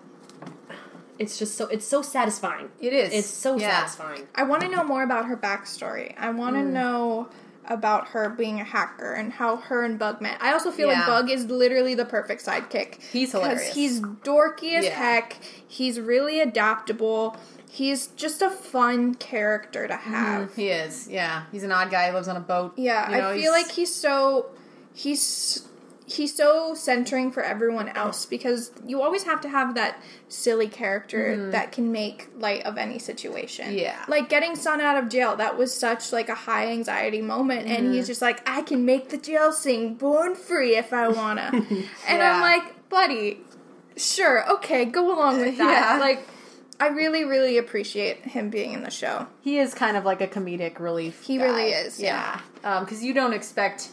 it's 1.19 1.37
just 1.37 1.55
so 1.57 1.67
it's 1.67 1.85
so 1.85 2.01
satisfying 2.01 2.69
It 2.79 2.93
is. 2.93 3.13
it's 3.13 3.27
so 3.27 3.57
Yeah. 3.57 3.69
satisfying 3.81 4.27
I 4.35 4.43
want 4.43 4.61
to 4.63 4.69
know 4.69 4.83
more 4.83 5.03
about 5.03 5.25
her 5.25 5.37
backstory. 5.37 6.15
I 6.17 6.29
want 6.31 6.55
Mm. 6.55 6.63
to 6.63 6.69
know 6.69 7.29
about 7.69 8.09
her 8.09 8.29
being 8.29 8.59
a 8.59 8.63
hacker 8.63 9.13
and 9.13 9.31
how 9.33 9.57
her 9.57 9.83
and 9.83 9.97
Bug 9.99 10.21
met. 10.21 10.37
I 10.41 10.53
also 10.53 10.71
feel 10.71 10.87
like 10.87 11.05
Bug 11.05 11.29
is 11.29 11.45
literally 11.45 11.95
the 11.95 12.05
perfect 12.05 12.45
sidekick. 12.45 13.01
He's 13.01 13.31
hilarious. 13.31 13.73
He's 13.73 14.01
dorky 14.01 14.73
as 14.73 14.85
Yeah. 14.85 14.97
heck. 14.97 15.37
He's 15.67 15.99
really 15.99 16.39
adaptable. 16.39 17.37
He's 17.69 18.07
just 18.07 18.41
a 18.41 18.49
fun 18.49 19.13
character 19.15 19.87
to 19.87 19.93
mm-hmm. 19.93 20.11
have. 20.13 20.55
He 20.55 20.69
is, 20.69 21.07
yeah. 21.07 21.43
He's 21.51 21.63
an 21.63 21.71
odd 21.71 21.91
guy. 21.91 22.07
He 22.07 22.13
lives 22.13 22.27
on 22.27 22.35
a 22.35 22.41
boat. 22.41 22.73
Yeah, 22.75 23.09
You 23.11 23.17
know, 23.17 23.29
I 23.29 23.33
feel 23.33 23.53
he's- 23.53 23.63
like 23.63 23.71
he's 23.71 23.93
so 23.93 24.47
he's 24.93 25.67
he's 26.09 26.35
so 26.35 26.73
centering 26.73 27.31
for 27.31 27.43
everyone 27.43 27.89
else 27.89 28.25
because 28.25 28.71
you 28.85 29.01
always 29.01 29.23
have 29.23 29.39
to 29.41 29.49
have 29.49 29.75
that 29.75 30.01
silly 30.27 30.67
character 30.67 31.51
that 31.51 31.71
can 31.71 31.91
make 31.91 32.27
light 32.37 32.63
of 32.65 32.77
any 32.77 32.97
situation. 32.97 33.67
Mm-hmm. 33.67 33.77
Yeah. 33.77 34.05
Like 34.07 34.27
getting 34.27 34.55
Son 34.55 34.81
out 34.81 34.97
of 35.01 35.09
jail, 35.09 35.35
that 35.35 35.57
was 35.57 35.73
such 35.73 36.11
like 36.11 36.27
a 36.29 36.35
high 36.35 36.67
anxiety 36.71 37.21
moment 37.21 37.67
and 37.67 37.85
Mm-hmm. 37.85 37.93
he's 37.93 38.07
just 38.07 38.21
like, 38.21 38.41
I 38.49 38.61
can 38.63 38.85
make 38.85 39.09
the 39.09 39.17
jail 39.17 39.51
sing 39.53 39.93
born 39.95 40.35
free 40.35 40.75
if 40.75 40.91
I 40.93 41.07
wanna. 41.09 41.51
and 42.07 42.21
I'm 42.23 42.41
like, 42.41 42.89
buddy, 42.89 43.41
sure, 43.95 44.49
okay, 44.55 44.85
go 44.85 45.13
along 45.15 45.39
with 45.41 45.57
that. 45.57 45.95
Yeah. 45.95 45.99
Like 45.99 46.27
I 46.79 46.87
really, 46.87 47.25
really 47.25 47.57
appreciate 47.57 48.19
him 48.25 48.49
being 48.49 48.71
in 48.73 48.83
the 48.83 48.89
show. 48.89 49.27
he 49.41 49.59
is 49.59 49.73
kind 49.73 49.97
of 49.97 50.05
like 50.05 50.21
a 50.21 50.27
comedic 50.27 50.79
relief. 50.79 51.21
He 51.23 51.37
guy. 51.37 51.43
really 51.43 51.69
is, 51.71 51.99
Yeah, 51.99 52.39
because 52.61 53.03
you 53.03 53.13
don't 53.13 53.33
expect 53.33 53.89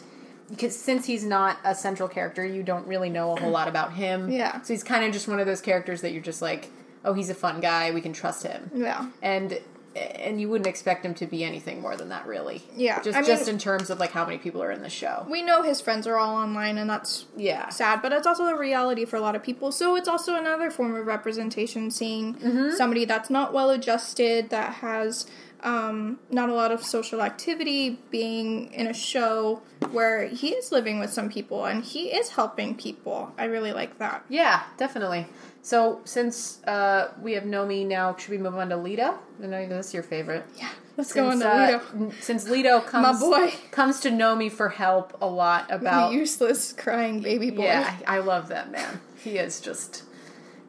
because 0.49 0.75
since 0.75 1.05
he's 1.05 1.25
not 1.25 1.57
a 1.63 1.75
central 1.75 2.07
character, 2.09 2.45
you 2.45 2.63
don't 2.63 2.87
really 2.87 3.09
know 3.09 3.33
a 3.35 3.39
whole 3.39 3.51
lot 3.51 3.67
about 3.67 3.93
him. 3.93 4.29
Yeah. 4.37 4.61
So 4.61 4.73
he's 4.73 4.83
kind 4.83 5.03
of 5.05 5.11
just 5.13 5.27
one 5.27 5.39
of 5.39 5.45
those 5.45 5.61
characters 5.61 6.01
that 6.01 6.11
you're 6.13 6.21
just 6.21 6.41
like, 6.41 6.69
oh, 7.05 7.13
he's 7.13 7.29
a 7.29 7.35
fun 7.35 7.59
guy. 7.61 7.91
We 7.91 8.01
can 8.01 8.13
trust 8.13 8.43
him. 8.43 8.71
Yeah. 8.73 9.09
And 9.21 9.59
and 9.95 10.39
you 10.39 10.47
wouldn't 10.47 10.67
expect 10.67 11.03
him 11.03 11.15
to 11.15 11.25
be 11.25 11.43
anything 11.43 11.81
more 11.81 11.97
than 11.97 12.09
that, 12.09 12.27
really. 12.27 12.61
Yeah, 12.75 13.01
Just 13.01 13.17
I 13.17 13.21
mean- 13.21 13.27
just 13.31 13.49
in 13.49 13.57
terms 13.57 13.89
of 13.89 13.99
like 13.99 14.11
how 14.11 14.25
many 14.25 14.37
people 14.37 14.61
are 14.61 14.71
in 14.71 14.83
the 14.83 14.91
show. 14.91 15.25
we 15.27 15.41
know 15.41 15.63
his 15.63 15.81
friends 15.81 16.05
are 16.05 16.17
all 16.17 16.35
online 16.35 16.77
and 16.77 16.87
that's 16.87 17.25
Yeah. 17.35 17.69
sad 17.69 18.03
but 18.03 18.13
it's 18.13 18.27
also 18.27 18.43
a 18.43 18.55
reality 18.55 19.05
for 19.05 19.15
a 19.15 19.21
lot 19.21 19.35
of 19.35 19.41
people 19.41 19.71
so 19.71 19.95
it's 19.95 20.07
also 20.07 20.35
another 20.35 20.69
form 20.69 20.93
of 20.95 21.07
representation 21.07 21.89
seeing 21.89 22.35
Mm-hmm. 22.35 22.75
somebody 22.75 23.05
that's 23.05 23.31
not 23.31 23.53
well 23.53 23.71
adjusted 23.71 24.51
that 24.51 24.75
has 24.75 25.25
um, 25.63 26.19
not 26.29 26.49
a 26.49 26.53
lot 26.53 26.71
of 26.71 26.83
social 26.83 27.21
activity 27.21 27.99
being 28.11 28.71
in 28.73 28.87
a 28.87 28.93
show 28.93 29.61
where 29.91 30.27
he 30.27 30.49
is 30.49 30.71
living 30.71 30.99
with 30.99 31.11
some 31.11 31.29
people 31.29 31.65
and 31.65 31.83
he 31.83 32.07
is 32.09 32.29
helping 32.29 32.75
people 32.75 33.31
i 33.37 33.45
really 33.45 33.73
like 33.73 33.97
that 33.99 34.23
Yeah, 34.29 34.63
definitely. 34.77 35.25
So 35.61 35.99
since 36.05 36.63
uh, 36.65 37.11
we 37.21 37.33
have 37.33 37.43
Nomi 37.43 37.85
now, 37.85 38.15
should 38.15 38.29
we 38.29 38.37
move 38.37 38.55
on 38.55 38.69
to 38.69 38.75
Lito? 38.75 39.17
I 39.43 39.47
know 39.47 39.67
that's 39.67 39.93
your 39.93 40.03
favorite. 40.03 40.45
yeah 40.57 40.69
let's 40.95 41.11
go 41.13 41.27
on 41.29 41.39
Since, 41.39 41.43
to 41.43 42.05
uh, 42.07 42.11
since 42.21 42.45
Lito 42.49 42.85
comes 42.85 43.19
boy. 43.19 43.53
comes 43.71 43.99
to 44.01 44.09
Nomi 44.09 44.51
for 44.51 44.69
help 44.69 45.17
a 45.21 45.27
lot 45.27 45.65
about 45.69 46.11
the 46.11 46.15
useless 46.17 46.71
crying 46.73 47.19
baby 47.21 47.49
boy 47.49 47.63
yeah, 47.65 47.97
I 48.07 48.17
I 48.17 48.19
love 48.19 48.47
that 48.49 48.71
man. 48.71 49.01
He 49.23 49.37
is 49.37 49.59
just 49.59 50.03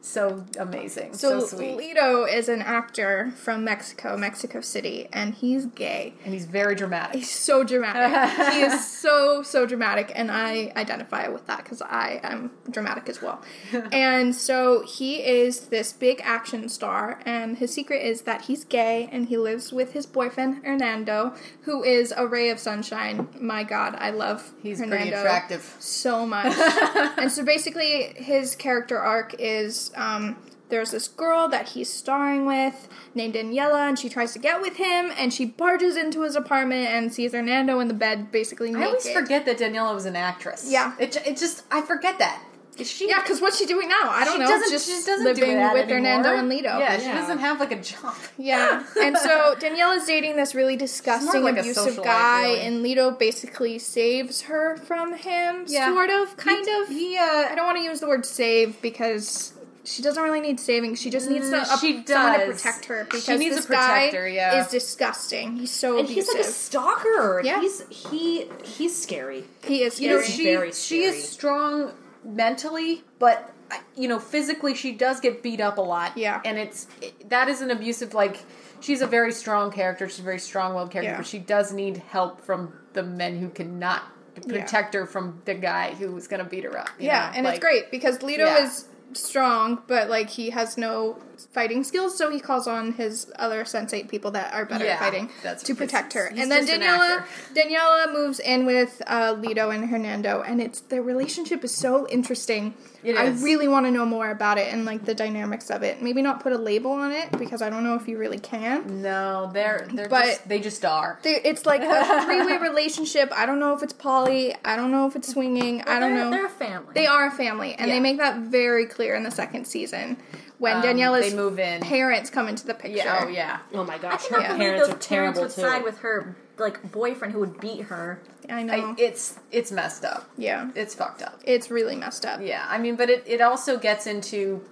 so 0.00 0.44
amazing, 0.58 1.14
so, 1.14 1.40
so, 1.40 1.56
sweet, 1.56 1.78
Lito 1.78 2.32
is 2.32 2.48
an 2.48 2.62
actor 2.62 3.32
from 3.36 3.64
Mexico, 3.64 4.16
Mexico 4.16 4.60
City, 4.60 5.08
and 5.12 5.34
he's 5.34 5.66
gay. 5.66 6.14
and 6.24 6.32
he's 6.32 6.46
very 6.46 6.74
dramatic. 6.74 7.16
He's 7.16 7.30
so 7.30 7.64
dramatic. 7.64 8.52
he 8.54 8.60
is 8.62 8.88
so 8.88 9.42
so 9.42 9.66
dramatic, 9.66 10.12
and 10.14 10.30
I 10.30 10.72
identify 10.76 11.28
with 11.28 11.46
that 11.46 11.64
because 11.64 11.82
I 11.82 12.20
am 12.22 12.50
dramatic 12.70 13.08
as 13.08 13.20
well. 13.20 13.42
and 13.92 14.34
so 14.34 14.84
he 14.86 15.22
is 15.24 15.66
this 15.68 15.92
big 15.92 16.20
action 16.22 16.68
star, 16.68 17.20
and 17.26 17.58
his 17.58 17.72
secret 17.72 18.04
is 18.04 18.22
that 18.22 18.42
he's 18.42 18.64
gay, 18.64 19.08
and 19.10 19.28
he 19.28 19.36
lives 19.36 19.72
with 19.72 19.92
his 19.92 20.06
boyfriend 20.06 20.64
Hernando, 20.64 21.34
who 21.62 21.82
is 21.82 22.12
a 22.16 22.26
ray 22.26 22.50
of 22.50 22.58
sunshine. 22.58 23.28
My 23.40 23.64
God, 23.64 23.94
I 23.98 24.10
love 24.10 24.52
He's 24.62 24.78
Hernando 24.78 24.96
pretty 24.96 25.12
attractive. 25.12 25.76
so 25.78 26.26
much. 26.26 26.56
and 27.18 27.30
so 27.30 27.44
basically, 27.44 28.14
his 28.16 28.54
character 28.56 28.98
arc 28.98 29.34
is 29.38 29.87
um, 29.96 30.36
there's 30.68 30.90
this 30.90 31.08
girl 31.08 31.48
that 31.48 31.70
he's 31.70 31.90
starring 31.92 32.44
with 32.44 32.88
named 33.14 33.34
Daniela, 33.34 33.88
and 33.88 33.98
she 33.98 34.08
tries 34.08 34.32
to 34.34 34.38
get 34.38 34.60
with 34.60 34.76
him, 34.76 35.10
and 35.18 35.32
she 35.32 35.46
barges 35.46 35.96
into 35.96 36.22
his 36.22 36.36
apartment 36.36 36.88
and 36.88 37.12
sees 37.12 37.32
Hernando 37.32 37.80
in 37.80 37.88
the 37.88 37.94
bed, 37.94 38.30
basically 38.30 38.68
naked. 38.70 38.82
I 38.82 38.86
always 38.88 39.08
forget 39.10 39.46
that 39.46 39.58
Daniela 39.58 39.94
was 39.94 40.04
an 40.04 40.16
actress. 40.16 40.66
Yeah. 40.70 40.94
it, 40.98 41.16
it 41.26 41.36
just 41.38 41.64
I 41.70 41.80
forget 41.82 42.18
that. 42.18 42.42
Is 42.76 42.88
she? 42.88 43.08
Yeah, 43.08 43.20
because 43.20 43.40
what's 43.40 43.58
she 43.58 43.66
doing 43.66 43.88
now? 43.88 44.02
I 44.04 44.24
don't 44.24 44.34
she 44.34 44.38
know. 44.38 44.46
Doesn't, 44.46 44.70
just 44.70 44.86
she 44.86 44.92
doesn't 45.04 45.24
living 45.24 45.44
do 45.46 45.54
that 45.54 45.74
with 45.74 45.88
Hernando 45.88 46.36
and 46.36 46.48
Lito. 46.48 46.78
Yeah, 46.78 46.96
she 46.96 47.06
Yeah. 47.06 47.18
doesn't 47.20 47.38
have 47.38 47.58
like 47.58 47.72
a 47.72 47.80
job. 47.82 48.14
Yeah. 48.38 48.84
and 49.02 49.16
so 49.18 49.56
Daniela's 49.58 50.06
dating 50.06 50.36
this 50.36 50.54
really 50.54 50.76
disgusting, 50.76 51.42
like 51.42 51.56
abusive 51.58 51.94
socialite, 51.94 52.04
guy, 52.04 52.42
really. 52.44 52.60
and 52.60 52.84
Lito 52.84 53.18
basically 53.18 53.80
saves 53.80 54.42
her 54.42 54.76
from 54.76 55.14
him, 55.16 55.64
Yeah. 55.66 55.92
sort 55.92 56.10
of, 56.10 56.36
kind 56.36 56.64
He- 56.66 56.72
of. 56.82 56.88
he, 56.88 57.16
uh, 57.18 57.22
I 57.50 57.54
don't 57.56 57.66
want 57.66 57.78
to 57.78 57.82
use 57.82 57.98
the 57.98 58.06
word 58.06 58.24
save 58.24 58.80
because 58.80 59.54
she 59.88 60.02
doesn't 60.02 60.22
really 60.22 60.40
need 60.40 60.60
saving. 60.60 60.94
She 60.96 61.08
just 61.10 61.30
needs 61.30 61.48
to, 61.50 61.56
Mm, 61.56 61.80
she 61.80 62.04
someone 62.06 62.38
to 62.40 62.46
does. 62.46 62.62
protect 62.62 62.84
her 62.86 63.04
She 63.10 63.16
because 63.18 63.38
needs 63.40 63.56
this 63.56 63.64
a 63.64 63.68
protector, 63.68 64.26
guy 64.28 64.34
yeah. 64.34 64.60
is 64.60 64.68
disgusting. 64.68 65.56
He's 65.56 65.70
so 65.70 65.98
and 65.98 66.08
he's 66.08 66.28
like 66.28 66.38
a 66.40 66.44
stalker 66.44 67.40
Yeah. 67.44 67.60
he's 67.60 67.82
he 67.88 68.48
he's 68.64 69.00
scary 69.00 69.44
he 69.64 69.82
is 69.82 70.00
you 70.00 70.08
know 70.10 70.20
scary. 70.20 70.36
she 70.36 70.44
Very 70.44 70.68
she 70.72 71.02
scary. 71.02 71.04
is 71.18 71.28
strong 71.28 71.92
mentally 72.24 73.02
but 73.18 73.52
uh, 73.70 73.76
you 73.96 74.08
know 74.08 74.18
physically 74.18 74.74
she 74.74 74.92
does 74.92 75.20
get 75.20 75.42
beat 75.42 75.60
up 75.60 75.78
a 75.78 75.80
lot 75.80 76.16
Yeah. 76.16 76.40
and 76.44 76.58
it's 76.58 76.86
it, 77.00 77.30
that 77.30 77.48
is 77.48 77.60
an 77.60 77.70
abusive 77.70 78.12
like 78.14 78.44
she's 78.80 79.00
a 79.00 79.06
very 79.06 79.32
strong 79.32 79.70
character 79.70 80.08
she's 80.08 80.18
a 80.20 80.22
very 80.22 80.38
strong-willed 80.38 80.90
character 80.90 81.12
Yeah. 81.12 81.16
but 81.18 81.26
she 81.26 81.38
does 81.38 81.72
need 81.72 81.98
help 82.08 82.40
from 82.42 82.72
the 82.92 83.02
men 83.02 83.38
who 83.38 83.48
cannot 83.48 84.02
protect 84.48 84.94
her 84.94 85.04
from 85.06 85.40
the 85.46 85.54
guy 85.54 85.94
who 85.94 86.16
is 86.16 86.28
going 86.28 86.42
to 86.42 86.48
beat 86.48 86.64
her 86.64 86.78
up 86.78 86.88
you 86.98 87.06
yeah, 87.06 87.30
know? 87.30 87.36
and 87.38 87.44
Like, 87.44 87.56
it's 87.56 87.60
great 87.64 87.90
because 87.90 88.18
Lito 88.18 88.38
Yeah. 88.38 88.64
is 88.64 88.84
strong, 89.12 89.82
but 89.86 90.08
like 90.08 90.30
he 90.30 90.50
has 90.50 90.76
no 90.76 91.18
fighting 91.46 91.84
skills, 91.84 92.16
so 92.16 92.30
he 92.30 92.40
calls 92.40 92.66
on 92.66 92.92
his 92.92 93.32
other 93.38 93.64
sensate 93.64 94.08
people 94.08 94.30
that 94.32 94.52
are 94.54 94.64
better 94.64 94.84
Yeah, 94.84 94.92
at 94.94 94.98
fighting 94.98 95.30
to 95.64 95.74
protect 95.74 96.12
her. 96.14 96.26
And 96.26 96.50
then 96.50 96.68
an 96.68 96.80
Daniela. 96.80 97.24
Daniela 97.54 98.12
moves 98.12 98.40
in 98.40 98.66
with 98.66 99.02
uh, 99.06 99.34
Lito 99.34 99.74
and 99.74 99.88
Hernando, 99.88 100.42
and 100.42 100.60
it's 100.60 100.80
their 100.80 101.02
relationship 101.02 101.64
is 101.64 101.74
so 101.74 102.06
interesting. 102.08 102.74
It 103.04 103.16
I 103.16 103.26
is. 103.26 103.42
really 103.42 103.68
want 103.68 103.86
to 103.86 103.92
know 103.92 104.04
more 104.04 104.28
about 104.30 104.58
it 104.58 104.72
and 104.72 104.84
like 104.84 105.04
the 105.04 105.14
dynamics 105.14 105.70
of 105.70 105.82
it. 105.84 106.02
Maybe 106.02 106.20
not 106.20 106.40
put 106.42 106.52
a 106.52 106.58
label 106.58 106.90
on 106.90 107.12
it 107.12 107.30
because 107.38 107.62
I 107.62 107.70
don't 107.70 107.84
know 107.84 107.94
if 107.94 108.08
you 108.08 108.18
really 108.18 108.40
can. 108.40 109.02
no 109.02 109.50
they're 109.52 109.86
they're 109.92 110.08
But- 110.08 110.24
just 110.24 110.48
they 110.48 110.58
just 110.60 110.84
are 110.84 111.18
They- 111.22 111.40
It's 111.44 111.64
like 111.64 111.82
a 111.82 112.24
three-way 112.24 112.58
relationship. 112.68 113.32
I 113.34 113.46
don't 113.46 113.60
know 113.60 113.74
if 113.74 113.82
it's 113.84 113.92
poly. 113.92 114.54
I 114.64 114.74
don't 114.76 114.90
know 114.90 115.06
if 115.06 115.14
it's 115.14 115.28
swinging. 115.28 115.82
I 115.82 116.00
don't 116.00 116.14
know. 116.14 116.30
They're 116.30 116.46
a 116.46 116.50
family. 116.50 116.92
They 116.94 117.06
are 117.06 117.28
a 117.28 117.30
family, 117.30 117.74
and 117.74 117.88
Yeah. 117.88 117.94
they 117.94 118.00
make 118.00 118.18
that 118.18 118.38
very 118.40 118.86
clear 118.86 119.14
in 119.14 119.22
the 119.22 119.30
second 119.30 119.66
season 119.66 120.16
when 120.58 120.76
Um, 120.76 120.82
Daniela's 120.82 121.30
they 121.30 121.36
move 121.36 121.58
in. 121.58 121.80
parents 121.80 122.30
come 122.30 122.48
into 122.48 122.66
the 122.66 122.74
picture. 122.74 122.96
yeah 122.98 123.20
oh 123.24 123.28
yeah 123.28 123.58
oh 123.74 123.84
my 123.84 123.94
I 123.94 123.98
gosh 123.98 124.26
cannot 124.26 124.42
her 124.44 124.48
believe 124.48 124.58
parents 124.58 124.86
those 124.88 124.94
are 124.96 125.08
parents 125.08 125.38
would 125.40 125.50
too 125.50 125.60
side 125.60 125.84
with 125.84 125.98
her 125.98 126.36
like 126.58 126.90
boyfriend 126.90 127.32
who 127.32 127.40
would 127.40 127.60
beat 127.60 127.82
her. 127.82 128.20
I 128.50 128.62
know. 128.64 128.72
I, 128.74 128.94
it's 128.98 129.38
it's 129.52 129.70
messed 129.70 130.04
up 130.04 130.28
yeah, 130.36 130.70
it's 130.74 130.94
fucked 130.94 131.22
up 131.22 131.40
it's 131.44 131.70
really 131.70 131.94
messed 131.96 132.24
up. 132.26 132.40
Yeah, 132.42 132.66
I 132.68 132.78
mean, 132.78 132.96
but 132.96 133.08
it, 133.10 133.22
it 133.26 133.40
also 133.40 133.78
gets 133.78 134.06
into 134.06 134.64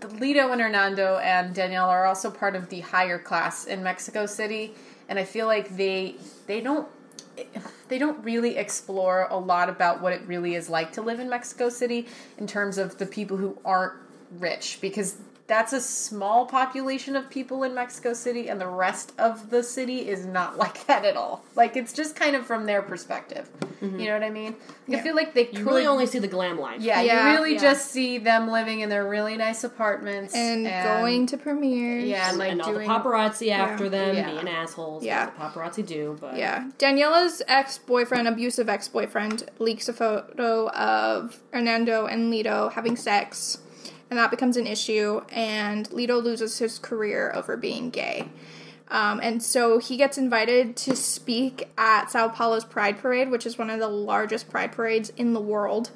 Lito 0.00 0.50
and 0.52 0.60
Hernando 0.60 1.18
and 1.18 1.54
Danielle 1.54 1.88
are 1.88 2.06
also 2.06 2.30
part 2.30 2.54
of 2.56 2.68
the 2.68 2.80
higher 2.80 3.18
class 3.18 3.64
in 3.66 3.82
Mexico 3.82 4.26
City, 4.26 4.74
and 5.08 5.18
I 5.18 5.24
feel 5.24 5.46
like 5.46 5.76
they 5.76 6.16
they 6.46 6.60
don't 6.60 6.88
they 7.88 7.98
don't 7.98 8.22
really 8.24 8.56
explore 8.56 9.26
a 9.30 9.36
lot 9.36 9.68
about 9.68 10.00
what 10.00 10.12
it 10.12 10.22
really 10.26 10.54
is 10.54 10.68
like 10.70 10.92
to 10.92 11.02
live 11.02 11.18
in 11.20 11.28
Mexico 11.28 11.68
City 11.68 12.06
in 12.38 12.46
terms 12.46 12.78
of 12.78 12.98
the 12.98 13.06
people 13.06 13.36
who 13.36 13.58
aren't 13.64 13.94
rich 14.38 14.78
because 14.80 15.16
that's 15.46 15.74
a 15.74 15.80
small 15.80 16.46
population 16.46 17.14
of 17.16 17.28
people 17.28 17.64
in 17.64 17.74
Mexico 17.74 18.14
City 18.14 18.48
and 18.48 18.58
the 18.58 18.66
rest 18.66 19.12
of 19.18 19.50
the 19.50 19.62
city 19.62 20.08
is 20.08 20.24
not 20.24 20.56
like 20.64 20.86
that 20.86 21.04
at 21.04 21.16
all. 21.18 21.44
Like 21.54 21.76
it's 21.76 21.92
just 21.92 22.16
kind 22.16 22.34
of 22.34 22.46
from 22.46 22.64
their 22.64 22.80
perspective. 22.80 23.50
Mm-hmm. 23.82 24.00
You 24.00 24.06
know 24.06 24.14
what 24.14 24.22
I 24.22 24.30
mean? 24.30 24.56
I 24.90 25.00
feel 25.00 25.14
like 25.14 25.34
they 25.34 25.42
You 25.48 25.58
could 25.58 25.66
really 25.66 25.86
only 25.86 26.06
see 26.06 26.18
the 26.18 26.28
glam 26.28 26.58
life. 26.58 26.80
yeah, 26.80 27.02
Yeah. 27.02 27.32
you 27.32 27.36
really 27.36 27.54
Yeah. 27.54 27.60
just 27.60 27.90
see 27.90 28.16
them 28.16 28.50
living 28.50 28.80
in 28.80 28.88
their 28.88 29.06
really 29.06 29.36
nice 29.36 29.64
apartments 29.64 30.34
and, 30.34 30.64
going 30.64 31.26
to 31.26 31.36
premieres. 31.36 32.04
yeah, 32.04 32.30
and 32.30 32.38
like 32.38 32.52
and 32.52 32.62
all 32.62 32.72
doing 32.72 32.88
the 32.88 32.94
paparazzi 32.94 33.50
after 33.50 33.90
them 33.90 34.16
Yeah. 34.16 34.30
being 34.30 34.48
assholes. 34.48 35.04
Yeah. 35.04 35.24
Yeah, 35.26 35.26
the 35.26 35.60
paparazzi 35.60 35.84
do. 35.86 36.16
But 36.18 36.36
Yeah. 36.38 36.70
Daniela's 36.78 37.42
ex 37.48 37.76
boyfriend, 37.76 38.28
abusive 38.28 38.70
ex 38.70 38.88
boyfriend, 38.88 39.44
leaks 39.58 39.90
a 39.90 39.92
photo 39.92 40.70
of 40.70 41.38
Hernando 41.52 42.06
and 42.06 42.32
Lito 42.32 42.72
having 42.72 42.96
sex, 42.96 43.58
and 44.14 44.20
that 44.20 44.30
becomes 44.30 44.56
an 44.56 44.68
issue, 44.68 45.22
and 45.32 45.90
Lito 45.90 46.22
loses 46.22 46.58
his 46.58 46.78
career 46.78 47.32
over 47.34 47.56
being 47.56 47.90
gay. 47.90 48.28
Um, 48.88 49.18
and 49.20 49.42
so 49.42 49.78
he 49.78 49.96
gets 49.96 50.16
invited 50.16 50.76
to 50.76 50.94
speak 50.94 51.68
at 51.76 52.12
Sao 52.12 52.28
Paulo's 52.28 52.64
Pride 52.64 52.96
Parade, 52.98 53.28
which 53.28 53.44
is 53.44 53.58
one 53.58 53.70
of 53.70 53.80
the 53.80 53.88
largest 53.88 54.48
pride 54.48 54.70
parades 54.70 55.10
in 55.16 55.32
the 55.32 55.40
world. 55.40 55.90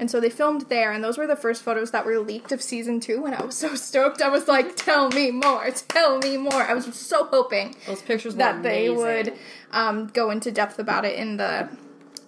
And 0.00 0.10
so 0.10 0.18
they 0.18 0.30
filmed 0.30 0.70
there, 0.70 0.92
and 0.92 1.04
those 1.04 1.18
were 1.18 1.26
the 1.26 1.36
first 1.36 1.62
photos 1.62 1.90
that 1.90 2.06
were 2.06 2.18
leaked 2.20 2.52
of 2.52 2.62
season 2.62 3.00
two. 3.00 3.26
And 3.26 3.34
I 3.34 3.44
was 3.44 3.58
so 3.58 3.74
stoked. 3.74 4.22
I 4.22 4.30
was 4.30 4.48
like, 4.48 4.74
"Tell 4.74 5.10
me 5.10 5.30
more! 5.30 5.70
Tell 5.88 6.16
me 6.20 6.38
more!" 6.38 6.62
I 6.62 6.72
was 6.72 6.86
so 6.94 7.24
hoping 7.24 7.76
those 7.86 8.00
pictures 8.00 8.36
that 8.36 8.62
they 8.62 8.88
would 8.88 9.34
um, 9.72 10.06
go 10.06 10.30
into 10.30 10.50
depth 10.50 10.78
about 10.78 11.04
it 11.04 11.18
in 11.18 11.36
the 11.36 11.68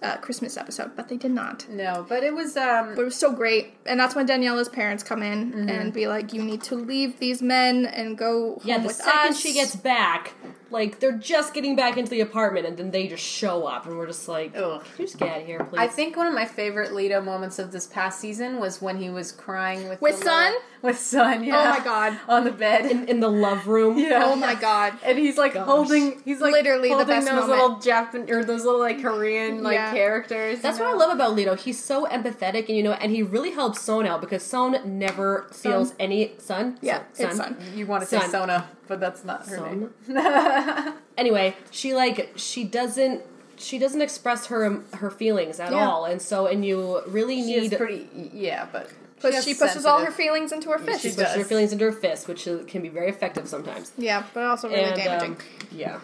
uh, 0.01 0.17
Christmas 0.17 0.57
episode, 0.57 0.91
but 0.95 1.07
they 1.09 1.17
did 1.17 1.31
not. 1.31 1.67
No, 1.69 2.05
but 2.09 2.23
it 2.23 2.33
was 2.33 2.57
um 2.57 2.95
But 2.95 3.01
it 3.01 3.05
was 3.05 3.15
so 3.15 3.31
great, 3.31 3.73
and 3.85 3.99
that's 3.99 4.15
when 4.15 4.27
Daniela's 4.27 4.69
parents 4.69 5.03
come 5.03 5.21
in 5.23 5.69
and 5.69 5.93
be 5.93 6.07
like, 6.07 6.33
"You 6.33 6.41
need 6.43 6.61
to 6.63 6.75
leave 6.75 7.19
these 7.19 7.41
men 7.41 7.85
and 7.85 8.17
go 8.17 8.53
home 8.55 8.61
Yeah, 8.65 8.77
the 8.79 8.87
with 8.87 8.95
second 8.95 9.31
us." 9.31 9.39
she 9.39 9.53
gets 9.53 9.75
back, 9.75 10.33
like 10.71 10.99
they're 10.99 11.11
just 11.17 11.53
getting 11.53 11.75
back 11.75 11.97
into 11.97 12.09
the 12.09 12.21
apartment, 12.21 12.65
and 12.65 12.77
then 12.77 12.91
they 12.91 13.07
just 13.07 13.23
show 13.23 13.65
up, 13.67 13.85
and 13.85 13.97
we're 13.97 14.07
just 14.07 14.27
like, 14.27 14.55
Ugh. 14.55 14.81
"Can 14.83 14.91
you 14.97 15.05
just 15.05 15.17
get 15.17 15.29
out 15.29 15.41
of 15.41 15.45
here, 15.45 15.63
please?" 15.63 15.79
I 15.79 15.87
think 15.87 16.15
one 16.17 16.27
of 16.27 16.33
my 16.33 16.45
favorite 16.45 16.91
Lito 16.91 17.23
moments 17.23 17.59
of 17.59 17.71
this 17.71 17.87
past 17.87 18.19
season 18.19 18.59
was 18.59 18.81
when 18.81 18.97
he 18.97 19.09
was 19.09 19.31
crying 19.31 19.87
with 19.89 20.01
With 20.01 20.19
the 20.19 20.25
Sun? 20.25 20.45
little- 20.53 20.61
with 20.81 20.97
Sun. 20.99 21.43
Yeah. 21.43 21.61
Oh 21.75 21.77
my 21.77 21.83
God. 21.83 22.19
on 22.27 22.43
the 22.43 22.51
bed. 22.51 22.89
in, 22.89 23.07
in 23.07 23.19
the 23.19 23.29
love 23.29 23.67
room. 23.67 23.99
yeah. 23.99 24.23
Oh 24.25 24.35
my 24.35 24.55
god! 24.55 24.93
And 25.03 25.17
he's 25.17 25.37
like 25.37 25.55
holding, 25.55 26.21
he's 26.25 26.41
like 26.41 26.53
Literally 26.53 26.89
the 26.89 26.95
holding 26.95 27.07
best 27.15 27.27
those 27.27 27.41
moment. 27.41 27.61
little 27.61 27.79
Japan 27.79 28.25
or 28.29 28.43
those 28.43 28.65
little 28.65 28.79
like 28.79 28.99
Korean 29.01 29.61
like 29.61 29.75
Yeah. 29.75 29.93
characters. 29.93 30.57
you 30.57 30.61
That's 30.63 30.79
what 30.79 30.85
know? 30.85 30.93
I 30.93 30.97
love 30.97 31.13
about 31.13 31.35
Lito. 31.37 31.57
He's 31.59 31.81
so 31.83 32.07
empathetic, 32.07 32.67
and 32.67 32.77
you 32.77 32.81
know, 32.83 32.93
and 32.93 33.11
he 33.11 33.21
really 33.21 33.51
helps 33.51 33.81
Son 33.81 34.07
out 34.07 34.21
because 34.21 34.41
Son 34.41 34.79
never 34.97 35.47
feels 35.51 35.93
any 35.99 36.33
Son. 36.39 36.79
Yeah, 36.81 37.03
Son. 37.13 37.27
it's 37.27 37.37
Sun. 37.37 37.57
You 37.75 37.85
want 37.85 38.01
to 38.01 38.07
say 38.07 38.19
Sun. 38.19 38.29
Sona, 38.31 38.69
but 38.91 38.99
that's 38.99 39.23
not 39.23 39.47
her 39.47 39.57
name. 39.65 39.93
Anyway, 41.17 41.55
she 41.71 41.93
like 41.93 42.31
she 42.35 42.63
doesn't 42.65 43.21
she 43.57 43.77
doesn't 43.79 44.01
express 44.01 44.47
her 44.47 44.81
her 44.95 45.09
feelings 45.09 45.59
at 45.61 45.71
Yeah. 45.71 45.87
all, 45.87 46.03
and 46.05 46.21
so 46.21 46.45
and 46.47 46.65
you 46.65 47.01
really 47.07 47.41
She 47.41 47.59
need 47.61 47.77
pretty, 47.77 48.09
yeah, 48.33 48.67
but 48.71 48.89
Plus, 49.19 49.35
has 49.35 49.43
she 49.45 49.53
pushes 49.53 49.85
all 49.85 50.03
her 50.03 50.11
feelings 50.11 50.51
into 50.51 50.69
her 50.71 50.79
fist. 50.79 51.01
she 51.03 51.09
she 51.11 51.15
pushes 51.15 51.35
her 51.35 51.43
feelings 51.45 51.71
into 51.71 51.85
her 51.85 51.91
fist, 51.93 52.27
which 52.27 52.47
can 52.67 52.81
be 52.81 52.89
very 52.89 53.07
effective 53.07 53.47
sometimes. 53.47 53.91
Yeah, 53.97 54.23
but 54.33 54.43
also 54.43 54.67
really 54.67 54.81
and 54.83 54.95
damaging. 54.95 55.31
um, 55.33 55.37
yeah, 55.71 55.99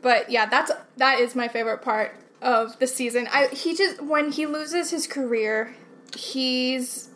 But 0.00 0.30
yeah, 0.30 0.46
that's 0.46 0.70
that 0.96 1.18
is 1.20 1.34
my 1.34 1.48
favorite 1.48 1.82
part 1.82 2.14
of 2.40 2.78
the 2.78 2.86
season. 2.86 3.28
I 3.30 3.48
he 3.48 3.74
just 3.76 4.00
when 4.02 4.32
he 4.32 4.46
loses 4.46 4.90
his 4.90 5.06
career, 5.06 5.74
he's 6.16 7.09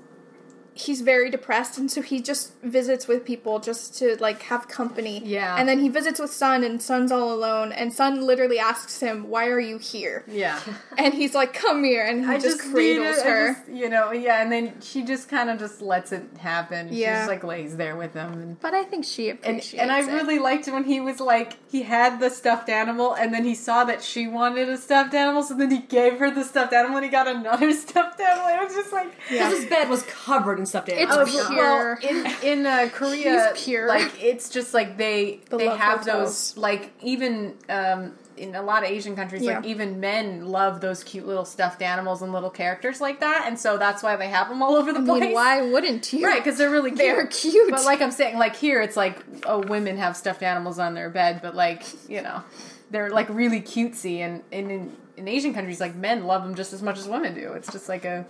he's 0.76 1.02
very 1.02 1.30
depressed 1.30 1.78
and 1.78 1.88
so 1.90 2.02
he 2.02 2.20
just 2.20 2.52
visits 2.62 3.06
with 3.06 3.24
people 3.24 3.60
just 3.60 3.96
to 3.98 4.16
like 4.20 4.42
have 4.42 4.66
company. 4.66 5.22
Yeah. 5.24 5.54
And 5.56 5.68
then 5.68 5.78
he 5.78 5.88
visits 5.88 6.18
with 6.18 6.32
Sun 6.32 6.64
and 6.64 6.82
Sun's 6.82 7.12
all 7.12 7.32
alone 7.32 7.70
and 7.70 7.92
Sun 7.92 8.26
literally 8.26 8.58
asks 8.58 8.98
him, 9.00 9.28
"Why 9.28 9.46
are 9.46 9.60
you 9.60 9.78
here?" 9.78 10.24
Yeah. 10.26 10.58
And 10.98 11.14
he's 11.14 11.34
like, 11.34 11.52
"Come 11.54 11.84
here." 11.84 12.04
And 12.04 12.24
he 12.24 12.30
I 12.30 12.34
just, 12.38 12.58
just 12.58 12.72
cradles 12.72 13.16
needed- 13.18 13.26
I 13.26 13.28
her. 13.30 13.54
just- 13.54 13.68
you 13.68 13.88
know, 13.88 14.12
yeah, 14.12 14.42
and 14.42 14.50
then 14.50 14.74
she 14.80 15.02
just 15.04 15.28
kind 15.28 15.48
of 15.50 15.58
just 15.58 15.80
lets 15.80 16.10
it 16.12 16.24
happen. 16.38 16.88
She 16.90 17.02
Yeah. 17.02 17.18
just 17.20 17.28
like 17.28 17.44
lays 17.44 17.76
there 17.76 17.96
with 17.96 18.14
him, 18.14 18.32
and 18.32 18.60
but 18.60 18.74
I 18.74 18.82
think 18.84 19.04
she 19.04 19.30
and, 19.30 19.38
appreciates 19.38 19.74
and 19.82 19.90
I 19.92 20.00
it. 20.00 20.06
really 20.06 20.38
liked 20.38 20.66
when 20.68 20.84
he 20.84 21.00
was 21.00 21.20
like 21.20 21.56
he 21.70 21.82
had 21.82 22.18
the 22.20 22.30
stuffed 22.30 22.68
animal, 22.68 23.14
and 23.14 23.32
then 23.32 23.44
he 23.44 23.54
saw 23.54 23.84
that 23.84 24.02
she 24.02 24.26
wanted 24.26 24.68
a 24.68 24.76
stuffed 24.78 25.14
animal, 25.14 25.42
so 25.42 25.54
then 25.54 25.70
he 25.70 25.78
gave 25.78 26.18
her 26.18 26.30
the 26.30 26.42
stuffed 26.44 26.72
animal, 26.72 26.96
and 26.96 27.04
he 27.04 27.10
got 27.10 27.28
another 27.28 27.72
stuffed 27.86 28.20
animal. 28.20 28.48
It 28.48 28.64
was 28.64 28.74
just 28.74 28.92
like 28.92 29.12
because 29.28 29.52
his 29.58 29.66
bed 29.66 29.88
was 29.88 30.02
covered 30.04 30.63
in 30.64 30.66
stuffed 30.66 30.88
animals. 30.88 31.28
It's 31.28 31.36
Oh, 31.46 31.48
pure. 31.50 31.98
Well, 32.02 32.10
in 32.42 32.60
in 32.60 32.66
uh, 32.66 32.88
Korea, 32.92 33.52
He's 33.54 33.64
pure. 33.64 33.86
like 33.88 34.10
it's 34.22 34.48
just 34.48 34.74
like 34.74 34.96
they 34.96 35.40
The 35.50 35.58
they 35.58 35.66
have 35.68 36.00
hotels. 36.00 36.52
those 36.54 36.56
like 36.56 36.92
even 37.02 37.54
um, 37.68 38.12
in 38.36 38.56
a 38.56 38.62
lot 38.62 38.82
of 38.82 38.88
Asian 38.90 39.14
countries, 39.14 39.42
like 39.42 39.64
even 39.64 40.00
men 40.00 40.46
love 40.46 40.80
those 40.80 41.04
cute 41.04 41.24
little 41.26 41.44
stuffed 41.44 41.82
animals 41.82 42.20
and 42.22 42.32
little 42.32 42.50
characters 42.50 43.00
like 43.00 43.20
that, 43.20 43.44
and 43.46 43.56
so 43.58 43.78
that's 43.78 44.02
why 44.02 44.16
they 44.16 44.28
have 44.28 44.48
them 44.48 44.60
all 44.62 44.74
over 44.74 44.92
the 44.92 44.98
I 45.00 45.04
place. 45.04 45.20
mean, 45.20 45.32
why 45.34 45.62
wouldn't 45.62 46.12
you? 46.12 46.26
Right, 46.26 46.42
because 46.42 46.58
they're 46.58 46.70
really 46.70 46.90
cute. 46.90 46.98
They're 46.98 47.26
cute. 47.28 47.70
But 47.70 47.84
like 47.84 48.00
I'm 48.02 48.10
saying, 48.10 48.38
like 48.38 48.56
here, 48.56 48.80
it's 48.82 48.96
like 48.96 49.18
oh, 49.46 49.60
women 49.60 49.96
have 49.98 50.16
stuffed 50.16 50.42
animals 50.42 50.78
on 50.80 50.94
their 50.94 51.10
bed, 51.10 51.40
but 51.42 51.54
like 51.54 51.84
you 52.08 52.22
know, 52.22 52.42
they're 52.90 53.10
like 53.10 53.28
really 53.28 53.60
cutesy, 53.60 54.18
and, 54.18 54.42
and 54.50 54.70
in 54.72 54.96
in 55.16 55.28
Asian 55.28 55.54
countries, 55.54 55.78
like 55.80 55.94
men 55.94 56.24
love 56.24 56.42
them 56.42 56.56
just 56.56 56.72
as 56.72 56.82
much 56.82 56.98
as 56.98 57.06
women 57.06 57.34
do. 57.36 57.52
It's 57.52 57.70
just 57.70 57.88
like 57.88 58.04
a 58.04 58.26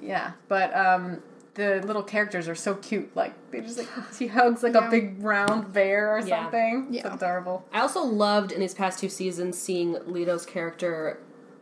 yeah. 0.00 0.32
But 0.46 0.72
um, 0.76 1.20
the 1.54 1.82
little 1.84 2.02
characters 2.02 2.48
are 2.48 2.54
so 2.54 2.74
cute. 2.76 3.14
Like 3.14 3.34
they 3.50 3.60
just 3.60 3.78
like 3.78 3.88
he 4.18 4.26
hugs 4.28 4.62
like 4.62 4.74
Yeah. 4.74 4.88
a 4.88 4.90
big 4.90 5.22
round 5.22 5.72
bear 5.72 6.14
or 6.14 6.20
Yeah. 6.20 6.44
something. 6.44 6.86
It's 6.90 7.04
Yeah. 7.04 7.14
adorable. 7.14 7.64
I 7.72 7.80
also 7.80 8.02
loved 8.02 8.52
in 8.52 8.60
these 8.60 8.74
past 8.74 8.98
two 8.98 9.08
seasons 9.08 9.58
seeing 9.58 9.94
Lito's 10.06 10.46
character 10.46 11.18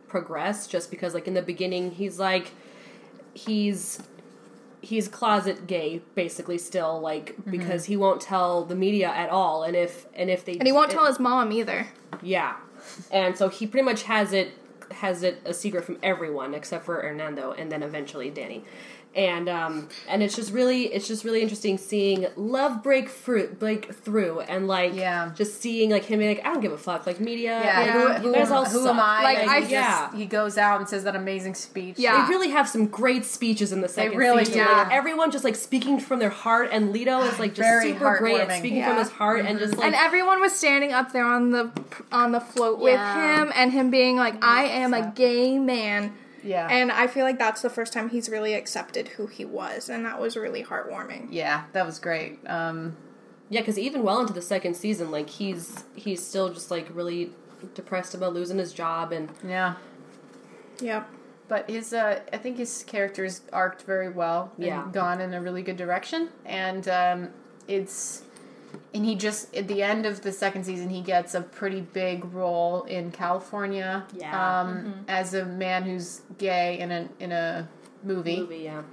progress 0.07 0.67
just 0.67 0.91
because 0.91 1.13
like 1.13 1.25
in 1.27 1.33
the 1.33 1.41
beginning 1.41 1.91
he's 1.91 2.19
like 2.19 2.51
he's 3.33 4.03
he's 4.81 5.07
closet 5.07 5.67
gay 5.67 6.01
basically 6.15 6.57
still 6.57 6.99
like 6.99 7.35
because 7.49 7.83
mm-hmm. 7.83 7.91
he 7.93 7.97
won't 7.97 8.19
tell 8.19 8.65
the 8.65 8.75
media 8.75 9.07
at 9.07 9.29
all 9.29 9.63
and 9.63 9.73
if 9.75 10.07
and 10.13 10.29
if 10.29 10.43
they 10.43 10.53
and 10.53 10.65
he 10.65 10.71
won't 10.73 10.91
tell 10.91 11.05
his 11.05 11.17
mom 11.19 11.51
either. 11.53 11.87
yeah 12.21 12.55
and 13.09 13.37
so 13.37 13.47
he 13.47 13.65
pretty 13.65 13.85
much 13.85 14.03
has 14.03 14.33
it 14.33 14.51
has 14.91 15.23
it 15.23 15.39
a 15.45 15.53
secret 15.53 15.85
from 15.85 15.97
everyone 16.03 16.53
except 16.53 16.83
for 16.83 17.01
Hernando 17.01 17.53
and 17.53 17.71
then 17.71 17.81
eventually 17.83 18.29
Dani 18.29 18.63
and 19.13 19.49
um 19.49 19.89
and 20.07 20.23
it's 20.23 20.35
just 20.37 20.53
really 20.53 20.83
it's 20.85 21.05
just 21.05 21.25
really 21.25 21.41
interesting 21.41 21.77
seeing 21.77 22.27
love 22.37 22.81
break 22.81 23.09
fruit 23.09 23.59
break 23.59 23.93
through 23.93 24.39
and 24.41 24.67
like 24.67 24.93
Yeah. 24.95 25.31
just 25.35 25.61
seeing 25.61 25.89
like 25.89 26.05
him 26.05 26.19
being 26.19 26.37
like 26.37 26.45
I 26.45 26.53
don't 26.53 26.61
give 26.61 26.71
a 26.71 26.77
fuck 26.77 27.05
like 27.05 27.19
media 27.19 27.59
Yeah, 27.61 27.85
Yeah. 27.85 27.91
Who, 27.91 27.99
you 28.27 28.33
who, 28.33 28.39
guys 28.39 28.51
all 28.51 28.63
who 28.63 28.87
am 28.87 28.99
I? 29.01 29.21
Like, 29.23 29.37
I 29.39 29.55
he 29.55 29.59
just- 29.61 29.71
yeah. 29.71 30.15
he 30.15 30.25
goes 30.25 30.57
out 30.57 30.79
and 30.79 30.87
says 30.87 31.03
that 31.03 31.15
amazing 31.17 31.55
speech. 31.55 31.99
Yeah. 31.99 32.23
They 32.25 32.29
really 32.29 32.51
have 32.51 32.69
some 32.69 32.87
great 32.87 33.25
speeches 33.25 33.73
in 33.73 33.81
the 33.81 33.89
second 33.89 34.11
they 34.11 34.17
really 34.17 34.45
season. 34.45 34.65
do. 34.65 34.71
Like, 34.71 34.91
everyone 34.91 35.29
just 35.31 35.43
like 35.43 35.55
speaking 35.55 35.99
from 35.99 36.19
their 36.19 36.29
heart, 36.29 36.69
and 36.71 36.95
Lito 36.95 37.29
is 37.29 37.37
like 37.37 37.51
just 37.53 37.67
Very 37.67 37.91
super 37.93 38.17
great 38.17 38.39
at 38.39 38.59
speaking 38.59 38.77
Yeah. 38.77 38.89
from 38.89 38.97
his 38.97 39.09
heart 39.09 39.45
and 39.45 39.59
just 39.59 39.75
like 39.75 39.87
and 39.87 39.95
everyone 39.95 40.39
was 40.39 40.53
standing 40.53 40.93
up 40.93 41.11
there 41.11 41.25
on 41.25 41.51
the 41.51 41.69
on 42.13 42.31
the 42.31 42.39
float 42.39 42.79
Yeah. 42.81 42.83
with 42.85 43.39
him 43.47 43.51
and 43.55 43.73
him 43.73 43.91
being 43.91 44.15
like 44.15 44.41
i 44.43 44.63
am 44.63 44.93
a 44.93 45.11
gay 45.15 45.59
man 45.59 46.13
Yeah. 46.43 46.67
and 46.69 46.91
i 46.91 47.07
feel 47.07 47.23
like 47.25 47.37
that's 47.37 47.61
the 47.61 47.69
first 47.69 47.93
time 47.93 48.09
he's 48.09 48.29
really 48.29 48.53
accepted 48.53 49.09
who 49.09 49.27
he 49.27 49.45
was 49.45 49.89
and 49.89 50.05
that 50.05 50.19
was 50.19 50.35
really 50.37 50.63
heartwarming 50.63 51.27
yeah, 51.31 51.63
that 51.73 51.85
was 51.85 51.99
great. 51.99 52.39
Um, 52.47 52.97
yeah, 53.49 53.59
because 53.61 53.77
even 53.77 54.03
well 54.03 54.21
into 54.21 54.31
the 54.33 54.41
second 54.41 54.75
season, 54.75 55.11
like 55.11 55.29
he's 55.29 55.83
he's 55.93 56.25
still 56.25 56.53
just 56.53 56.71
like 56.71 56.87
really 56.95 57.31
depressed 57.75 58.13
about 58.15 58.33
losing 58.33 58.57
his 58.57 58.71
job 58.73 59.11
and 59.11 59.29
yeah. 59.45 59.75
yep 60.81 61.07
But 61.47 61.69
his, 61.69 61.93
uh, 61.93 62.21
I 62.31 62.37
think 62.37 62.57
his 62.57 62.83
character's 62.85 63.41
arced 63.51 63.85
very 63.85 64.09
well. 64.09 64.51
and 64.57 64.65
Yeah. 64.65 64.87
gone 64.91 65.19
in 65.19 65.33
a 65.33 65.41
really 65.41 65.61
good 65.63 65.75
direction, 65.77 66.29
and 66.45 66.87
um, 66.87 67.29
it's, 67.67 68.23
and 68.93 69.05
he 69.05 69.15
just 69.15 69.55
at 69.55 69.67
the 69.67 69.81
end 69.81 70.05
of 70.05 70.21
the 70.21 70.31
second 70.31 70.65
season, 70.65 70.89
he 70.89 71.01
gets 71.01 71.33
a 71.33 71.41
pretty 71.41 71.81
big 71.81 72.25
role 72.33 72.83
in 72.83 73.11
California. 73.11 74.05
Yeah. 74.13 74.61
Um, 74.61 75.05
as 75.07 75.33
a 75.33 75.45
man 75.45 75.83
who's 75.83 76.21
gay 76.37 76.79
in 76.79 76.91
a 76.91 77.09
in 77.19 77.31
a 77.31 77.69
movie, 78.03 78.39
movie. 78.39 78.57
Yeah, 78.59 78.83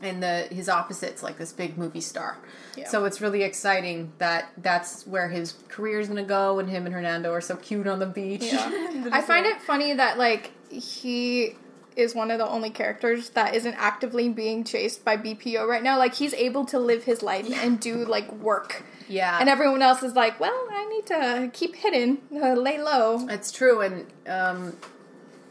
and 0.00 0.22
the 0.22 0.48
his 0.50 0.68
opposite's 0.68 1.22
like 1.22 1.38
this 1.38 1.52
big 1.52 1.76
movie 1.76 2.00
star. 2.00 2.38
Yeah. 2.76 2.88
So 2.88 3.04
it's 3.04 3.20
really 3.20 3.42
exciting 3.42 4.12
that 4.18 4.52
that's 4.58 5.06
where 5.06 5.28
his 5.28 5.54
career 5.68 6.00
is 6.00 6.08
going 6.08 6.22
to 6.22 6.28
go, 6.28 6.58
and 6.58 6.68
him 6.68 6.86
and 6.86 6.94
Hernando 6.94 7.32
are 7.32 7.40
so 7.40 7.56
cute 7.56 7.86
on 7.86 7.98
the 7.98 8.06
beach. 8.06 8.44
yeah 8.44 9.08
i 9.12 9.20
find 9.20 9.46
it 9.46 9.60
funny 9.62 9.92
that 9.94 10.18
like 10.18 10.52
he 10.70 11.56
is 11.98 12.14
one 12.14 12.30
of 12.30 12.38
the 12.38 12.48
only 12.48 12.70
characters 12.70 13.30
that 13.30 13.54
isn't 13.54 13.74
actively 13.74 14.28
being 14.28 14.64
chased 14.64 15.04
by 15.04 15.16
bpo 15.16 15.66
right 15.66 15.82
now 15.82 15.98
like 15.98 16.14
he's 16.14 16.32
able 16.34 16.64
to 16.64 16.78
live 16.78 17.04
his 17.04 17.22
life 17.22 17.46
and 17.64 17.80
do 17.80 18.04
like 18.04 18.30
work 18.32 18.82
Yeah. 19.08 19.38
and 19.40 19.48
everyone 19.48 19.82
else 19.82 20.02
is 20.02 20.14
like 20.14 20.38
well 20.40 20.66
i 20.70 20.86
need 20.86 21.06
to 21.06 21.50
keep 21.52 21.74
hidden 21.76 22.18
uh, 22.34 22.54
lay 22.54 22.78
low 22.80 23.26
It's 23.28 23.50
true, 23.52 23.80
and 23.80 24.06
um, 24.26 24.76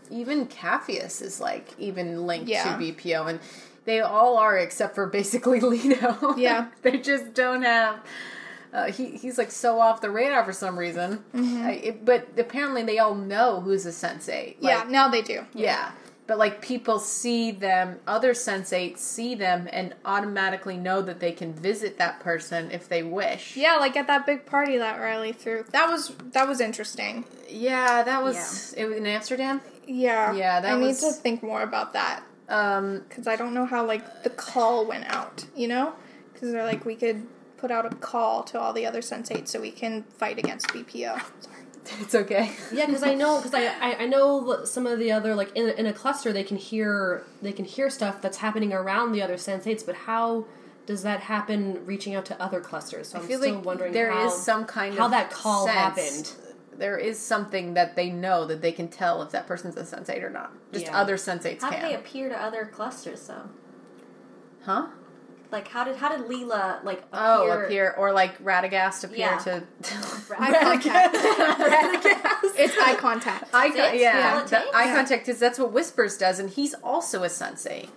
even 0.10 0.48
Capheus 0.48 1.22
is 1.22 1.40
like 1.42 1.68
even 1.78 2.26
linked 2.26 2.48
Yeah. 2.50 2.64
to 2.78 2.84
BPO, 2.84 3.30
and 3.30 3.40
they 3.86 4.00
all 4.00 4.38
are 4.38 4.58
except 4.58 4.96
for 4.96 5.06
basically 5.08 5.60
Lito. 5.72 6.38
Yeah. 6.38 6.68
they 6.82 6.98
just 6.98 7.34
don't 7.34 7.64
have. 7.64 8.00
Uh, 8.74 8.92
he 8.92 9.18
he's 9.18 9.38
like 9.38 9.52
so 9.52 9.80
off 9.80 10.02
the 10.02 10.10
radar 10.10 10.44
for 10.46 10.54
some 10.54 10.78
reason. 10.80 11.24
I, 11.34 11.72
it, 11.84 12.06
but 12.06 12.28
apparently 12.38 12.84
they 12.84 13.00
all 13.00 13.16
know 13.16 13.60
who's 13.62 13.86
a 13.86 13.90
sensate. 13.92 14.56
yeah, 14.60 14.86
now 14.88 15.08
they 15.10 15.22
do. 15.22 15.46
yeah. 15.54 15.92
But 16.28 16.38
like 16.38 16.62
people 16.62 17.00
see 17.00 17.52
them, 17.52 18.00
other 18.06 18.34
sensates 18.34 18.98
see 18.98 19.34
them, 19.34 19.70
and 19.72 19.96
automatically 20.04 20.76
know 20.76 21.02
that 21.02 21.22
they 21.22 21.32
can 21.32 21.54
visit 21.54 21.98
that 22.00 22.20
person 22.20 22.70
if 22.70 22.90
they 22.90 23.02
wish. 23.02 23.56
Yeah, 23.56 23.78
like 23.78 23.96
at 23.96 24.08
that 24.08 24.26
big 24.26 24.46
party 24.46 24.78
that 24.78 25.00
Riley 25.00 25.32
threw. 25.32 25.64
That 25.72 25.90
was 25.90 26.14
that 26.34 26.46
was 26.48 26.60
interesting. 26.60 27.24
Yeah, 27.50 28.04
that 28.04 28.22
was 28.22 28.74
it 28.74 28.86
was 28.86 28.98
in 28.98 29.06
Amsterdam. 29.08 29.62
Yeah. 29.88 30.34
Yeah, 30.34 30.60
that 30.60 30.74
I 30.74 30.76
was- 30.76 31.02
need 31.02 31.08
to 31.10 31.14
think 31.14 31.42
more 31.42 31.62
about 31.62 31.94
that 31.94 32.24
Um, 32.50 33.06
because 33.08 33.26
I 33.26 33.38
don't 33.38 33.54
know 33.54 33.66
how 33.66 33.86
like 33.86 34.24
the 34.24 34.30
call 34.30 34.86
went 34.86 35.06
out. 35.06 35.46
You 35.56 35.70
know, 35.70 35.94
because 36.34 36.52
they're 36.52 36.66
like 36.66 36.84
we 36.86 36.96
could 36.96 37.26
put 37.56 37.72
out 37.72 37.86
a 37.86 37.96
call 37.96 38.44
to 38.44 38.60
all 38.60 38.74
the 38.74 38.86
other 38.86 39.00
sensates 39.02 39.48
so 39.48 39.62
we 39.62 39.72
can 39.72 40.04
fight 40.18 40.38
against 40.38 40.68
BPO. 40.68 41.14
Sorry. 41.40 41.56
it's 42.02 42.16
okay. 42.16 42.52
Yeah, 42.72 42.86
because 42.86 43.04
I 43.04 43.14
know 43.14 43.38
because 43.38 43.54
I, 43.54 43.68
I 43.80 44.04
I 44.04 44.06
know 44.06 44.64
some 44.66 44.86
of 44.88 45.00
the 45.00 45.12
other 45.12 45.36
like 45.36 45.52
in, 45.56 45.70
in 45.70 45.86
a 45.86 45.94
cluster 45.94 46.32
they 46.34 46.44
can 46.44 46.58
hear 46.58 47.24
they 47.42 47.52
can 47.52 47.66
hear 47.66 47.90
stuff 47.90 48.22
that's 48.22 48.38
happening 48.38 48.74
around 48.74 49.12
the 49.12 49.22
other 49.22 49.36
sensates, 49.36 49.86
but 49.86 49.96
how 49.96 50.46
does 50.86 51.04
that 51.04 51.20
happen 51.22 51.86
reaching 51.86 52.16
out 52.16 52.26
to 52.26 52.42
other 52.42 52.62
clusters? 52.62 53.10
So 53.10 53.20
I'm 53.20 53.28
feel 53.28 53.40
still 53.40 53.56
like 53.56 53.66
wondering 53.66 53.92
there 53.94 54.12
is 54.12 54.32
how, 54.32 54.38
some 54.38 54.66
kind 54.66 54.96
how 54.96 55.06
of 55.06 55.12
that 55.12 55.32
call 55.32 55.66
sense. 55.66 55.76
happened. 55.76 56.32
There 56.78 56.98
is 56.98 57.18
something 57.20 57.74
that 57.74 57.96
they 57.96 58.10
know 58.12 58.46
that 58.46 58.62
they 58.62 58.72
can 58.72 58.88
tell 58.88 59.22
if 59.24 59.32
that 59.32 59.48
person's 59.48 59.76
a 59.78 59.82
sensate 59.84 60.22
or 60.24 60.30
not. 60.30 60.52
Just 60.72 60.86
Yeah. 60.86 60.98
other 61.02 61.16
sensates 61.18 61.62
How 61.62 61.72
did 61.72 61.80
can. 61.80 61.90
they 61.90 61.96
appear 61.96 62.30
to 62.30 62.40
other 62.42 62.66
clusters 62.66 63.26
though? 63.28 63.50
huh? 64.64 64.88
Like 65.52 65.68
how 65.70 65.84
did 65.86 65.96
how 65.96 66.10
did 66.16 66.28
Lila 66.28 66.82
like 66.84 67.04
oh, 67.14 67.44
appear? 67.44 67.54
Oh, 67.62 67.66
appear 67.66 67.96
or 67.98 68.12
like 68.12 68.44
Radagast 68.44 69.04
appear 69.04 69.18
Yeah. 69.20 69.38
to 69.40 69.64
Eye 70.40 70.62
contact. 70.62 71.16
it's 72.60 72.78
eye 72.78 72.96
contact. 72.96 73.44
eye 73.54 73.70
That's 73.70 73.76
con- 73.88 73.96
it? 73.96 74.02
yeah, 74.02 74.40
All 74.42 74.46
the 74.48 74.58
eye 74.76 74.86
Yeah. 74.86 74.96
contact 74.96 75.30
is 75.30 75.40
that's 75.40 75.58
what 75.60 75.72
Whispers 75.72 76.18
does, 76.18 76.40
and 76.40 76.50
he's 76.50 76.74
also 76.76 77.24
a 77.24 77.28
sensate. 77.28 77.90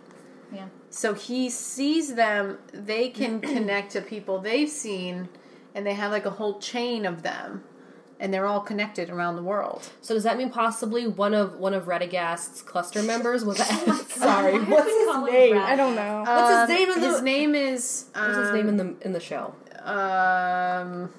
Yeah. 0.53 0.67
So 0.91 1.15
he 1.15 1.51
sees 1.51 2.15
them. 2.15 2.59
They 2.73 3.09
can 3.09 3.41
connect 3.41 3.93
to 3.93 4.01
people 4.01 4.39
they've 4.39 4.69
seen, 4.69 5.29
and 5.75 5.87
they 5.87 5.95
have 5.95 6.11
like 6.13 6.27
a 6.27 6.31
whole 6.31 6.59
chain 6.61 7.05
of 7.07 7.23
them, 7.23 7.65
and 8.21 8.33
they're 8.33 8.47
all 8.47 8.61
connected 8.61 9.11
around 9.11 9.35
the 9.37 9.43
world. 9.43 9.89
So 10.03 10.15
does 10.15 10.23
that 10.25 10.37
mean 10.39 10.51
possibly 10.51 11.09
one 11.09 11.35
of 11.35 11.57
one 11.57 11.75
of 11.75 11.87
Radagast's 11.87 12.63
cluster 12.63 13.03
members 13.03 13.45
was? 13.45 13.59
Oh 13.87 14.05
sorry, 14.11 14.53
Why 14.59 14.65
what's 14.65 14.87
do 14.87 14.99
we 14.99 15.07
call 15.07 15.25
his 15.25 15.33
name? 15.33 15.53
Brad? 15.55 15.73
I 15.73 15.77
don't 15.77 15.95
know. 15.95 16.25
What's 16.27 16.71
his 16.71 16.79
name 16.79 16.91
in 16.93 17.01
the? 17.01 17.07
Um, 17.07 17.13
His 17.15 17.23
name 17.23 17.55
is. 17.55 18.05
Um, 18.15 18.27
what's 18.27 18.39
his 18.39 18.53
name 18.53 18.69
in 18.69 18.77
the 18.77 18.95
in 19.01 19.13
the 19.13 19.21
show? 19.21 19.55
Um, 19.83 21.11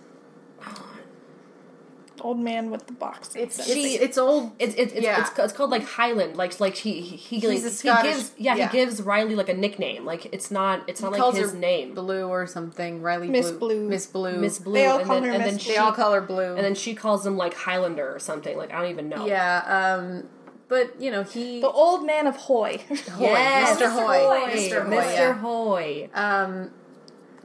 Old 2.22 2.40
man 2.40 2.72
with 2.72 2.88
the 2.88 2.94
box. 2.94 3.36
it's 3.36 3.58
it's, 3.60 3.68
She- 3.68 3.96
it's 3.96 4.18
old. 4.18 4.52
It's 4.60 4.76
it's 4.76 4.94
it's, 4.94 5.02
Yeah. 5.04 5.22
it's, 5.22 5.38
it's 5.38 5.54
called 5.54 5.70
like 5.72 5.84
Highland, 5.86 6.36
like 6.38 6.60
like 6.60 6.76
he 6.76 7.02
he 7.02 7.40
he, 7.40 7.48
like, 7.48 7.58
He's 7.60 7.82
he 7.82 7.90
gives 8.04 8.32
yeah, 8.38 8.56
yeah. 8.56 8.68
he 8.70 8.72
gives 8.78 9.02
Riley 9.02 9.36
like 9.36 9.50
a 9.50 9.54
nickname. 9.54 10.06
Like 10.06 10.28
it's 10.34 10.52
not 10.52 10.88
it's 10.88 11.02
not 11.02 11.12
like 11.12 11.22
calls 11.22 11.38
his 11.38 11.52
her 11.54 11.58
name. 11.58 11.94
Blue 11.96 12.28
or 12.28 12.48
something. 12.48 13.02
Riley 13.02 13.28
Miss 13.30 13.50
Blue. 13.52 13.60
Blue. 13.60 13.90
Miss 13.90 14.06
Blue. 14.08 14.38
Miss 14.38 14.60
Blue. 14.60 14.74
They 14.74 14.86
all 14.86 15.00
and 15.00 15.08
call 15.08 15.16
then, 15.22 15.24
her 15.30 15.36
and 15.36 15.40
Miss 15.44 15.48
then 15.52 15.56
Blue. 15.58 15.64
she 15.64 15.72
They 15.72 15.78
all 15.78 15.92
call 15.92 16.14
her 16.14 16.22
Blue. 16.22 16.56
and 16.56 16.64
then 16.64 16.76
she 16.76 16.94
calls 16.96 17.26
him 17.26 17.38
like 17.38 17.54
Highlander 17.54 18.14
or 18.14 18.20
something. 18.20 18.56
Like 18.58 18.72
I 18.74 18.82
don't 18.82 18.92
even 18.92 19.10
know. 19.10 19.26
yeah. 19.26 19.98
Um, 20.00 20.24
but 20.68 21.02
you 21.02 21.12
know 21.12 21.24
he. 21.24 21.60
the 21.60 21.70
old 21.70 22.06
man 22.06 22.28
of 22.28 22.36
Hoy. 22.38 22.78
Hoy, 22.88 23.26
Yes, 23.26 23.78
Mr. 23.82 23.92
Hoy. 23.92 24.20
Hoy. 24.20 24.52
Mr. 24.54 24.86
Hoy. 24.86 24.96
Mr. 24.96 25.14
Yeah. 25.16 25.34
Hoy. 25.34 26.10
Um, 26.14 26.72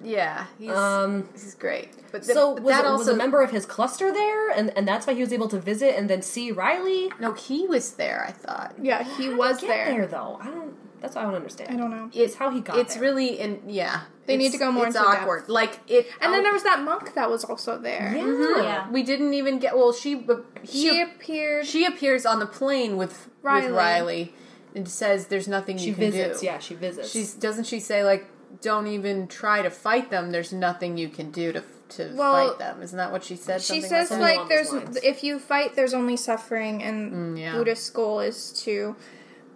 yeah. 0.03 0.47
He's 0.59 0.71
Um, 0.71 1.29
he's 1.33 1.55
great. 1.55 1.91
But 2.13 2.23
th- 2.25 2.35
So 2.35 2.55
but 2.55 2.63
was, 2.65 2.75
that 2.75 2.85
it- 2.85 2.87
also 2.87 2.99
was 2.99 3.09
a 3.09 3.17
member 3.17 3.43
of 3.43 3.51
his 3.51 3.67
cluster 3.67 4.13
there, 4.13 4.51
and 4.51 4.73
and 4.77 4.87
that's 4.87 5.07
why 5.07 5.15
he 5.15 5.21
was 5.21 5.33
able 5.33 5.49
to 5.49 5.59
visit 5.59 5.97
and 5.97 6.09
then 6.11 6.23
see 6.23 6.51
Riley. 6.53 7.11
no, 7.21 7.33
he 7.33 7.67
was 7.67 7.93
there. 7.93 8.25
I 8.27 8.33
thought. 8.33 8.75
Yeah, 8.81 9.03
he 9.17 9.27
How 9.31 9.37
was 9.37 9.61
get 9.61 9.69
there. 9.69 9.87
there 9.87 10.07
though. 10.07 10.39
I 10.41 10.47
don't. 10.47 10.75
That's 11.01 11.15
what 11.15 11.23
I 11.23 11.25
don't 11.27 11.35
understand. 11.35 11.71
I 11.71 11.77
don't 11.77 11.91
know. 11.91 12.11
It's 12.15 12.37
how 12.37 12.51
he 12.51 12.61
got 12.61 12.79
It's 12.79 12.95
there. 12.95 13.03
really 13.03 13.39
in 13.39 13.61
yeah. 13.69 14.01
They 14.27 14.37
need 14.39 14.51
to 14.53 14.59
go 14.59 14.73
more 14.73 14.87
It's 14.87 14.97
into 14.97 15.09
depth. 15.09 15.23
awkward. 15.23 15.49
Like 15.49 15.79
it. 15.87 16.07
And 16.21 16.33
then 16.33 16.43
there 16.43 16.53
was 16.53 16.63
that 16.65 16.81
monk 16.83 17.15
that 17.15 17.31
was 17.31 17.45
also 17.45 17.79
there. 17.79 18.13
yeah. 18.17 18.63
Yeah. 18.63 18.91
we 18.91 19.03
didn't 19.03 19.35
even 19.35 19.59
get. 19.59 19.77
Well, 19.77 19.93
she 19.93 20.27
he, 20.63 20.89
She 20.91 21.01
appeared. 21.01 21.67
she 21.67 21.85
appears 21.85 22.25
on 22.27 22.39
the 22.41 22.47
plane 22.47 22.97
with 22.97 23.29
Riley. 23.43 23.67
with 23.67 23.77
Riley 23.77 24.35
and 24.75 24.89
says, 24.89 25.27
"There's 25.29 25.47
nothing 25.47 25.77
She 25.79 25.89
you 25.89 25.95
can 25.95 26.11
visits. 26.11 26.41
do." 26.41 26.47
Yeah, 26.47 26.59
she 26.59 26.75
visits. 26.75 27.11
She's 27.11 27.35
doesn't 27.35 27.65
she 27.65 27.79
say 27.79 28.03
like, 28.03 28.27
"Don't 28.63 28.87
even 28.87 29.27
try 29.29 29.63
to 29.63 29.71
fight 29.71 30.11
them. 30.11 30.31
There's 30.31 30.53
nothing 30.53 30.97
you 30.99 31.09
can 31.09 31.31
do 31.31 31.53
to 31.53 31.63
to 31.89 32.13
Well, 32.17 32.49
fight 32.51 32.59
them." 32.59 32.83
Isn't 32.83 32.97
that 32.99 33.13
what 33.13 33.23
she 33.25 33.37
said? 33.37 33.63
she 33.63 33.81
Something 33.81 33.89
says 33.91 34.11
like, 34.11 34.39
like 34.39 34.49
there's 34.49 34.73
lines. 34.73 34.97
if 35.03 35.23
you 35.23 35.39
fight 35.39 35.77
there's 35.77 35.95
only 35.95 36.17
suffering 36.17 36.83
and 36.83 37.13
Mm, 37.37 37.41
yeah. 37.41 37.53
Buddhist 37.53 37.93
goal 37.95 38.21
is 38.21 38.53
to 38.65 38.97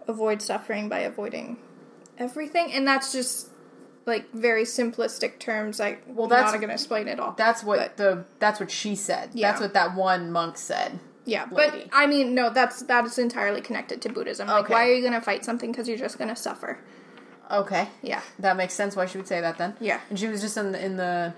avoid 0.07 0.41
suffering 0.43 0.89
by 0.89 1.01
avoiding 1.01 1.57
everything 2.19 2.73
and 2.73 2.87
that's 2.87 3.13
just 3.13 3.49
like 4.07 4.31
very 4.33 4.65
simplistic 4.65 5.39
terms 5.39 5.79
like 5.79 6.03
well 6.07 6.27
that's- 6.27 6.47
that's 6.47 6.55
not 6.55 6.61
gonna 6.61 6.73
explain 6.73 7.07
it 7.09 7.21
all 7.21 7.33
that's 7.37 7.63
what 7.63 7.79
But- 7.79 7.97
the 7.97 8.25
that's 8.39 8.61
what 8.61 8.71
she 8.71 8.95
said. 8.97 9.31
Yeah. 9.35 9.51
That's 9.51 9.61
what 9.61 9.73
that 9.75 9.95
one 9.95 10.31
monk 10.33 10.57
said. 10.59 10.99
yeah 11.25 11.47
lady. 11.51 11.89
but 11.89 11.89
i 11.93 12.07
mean 12.07 12.35
no 12.35 12.51
that's 12.51 12.83
that 12.85 13.05
is 13.05 13.19
entirely 13.19 13.61
connected 13.61 14.01
to 14.03 14.09
buddhism 14.09 14.49
like 14.49 14.65
Okay. 14.65 14.73
why 14.75 14.89
are 14.89 14.93
you 14.93 15.03
gonna 15.03 15.21
fight 15.21 15.45
something 15.45 15.71
because 15.71 15.87
you're 15.89 15.99
just 15.99 16.19
gonna 16.19 16.35
suffer 16.37 16.79
Okay. 17.51 17.89
yeah 18.03 18.23
That 18.39 18.57
makes 18.57 18.75
sense 18.75 18.97
why 18.97 19.07
she 19.07 19.19
would 19.19 19.29
say 19.29 19.41
that 19.41 19.59
then. 19.59 19.77
Yeah. 19.81 20.01
And 20.09 20.19
she 20.19 20.29
was 20.29 20.41
just 20.41 20.57
in 20.57 20.73
the 20.73 20.85
in 20.85 20.97
the 20.97 21.35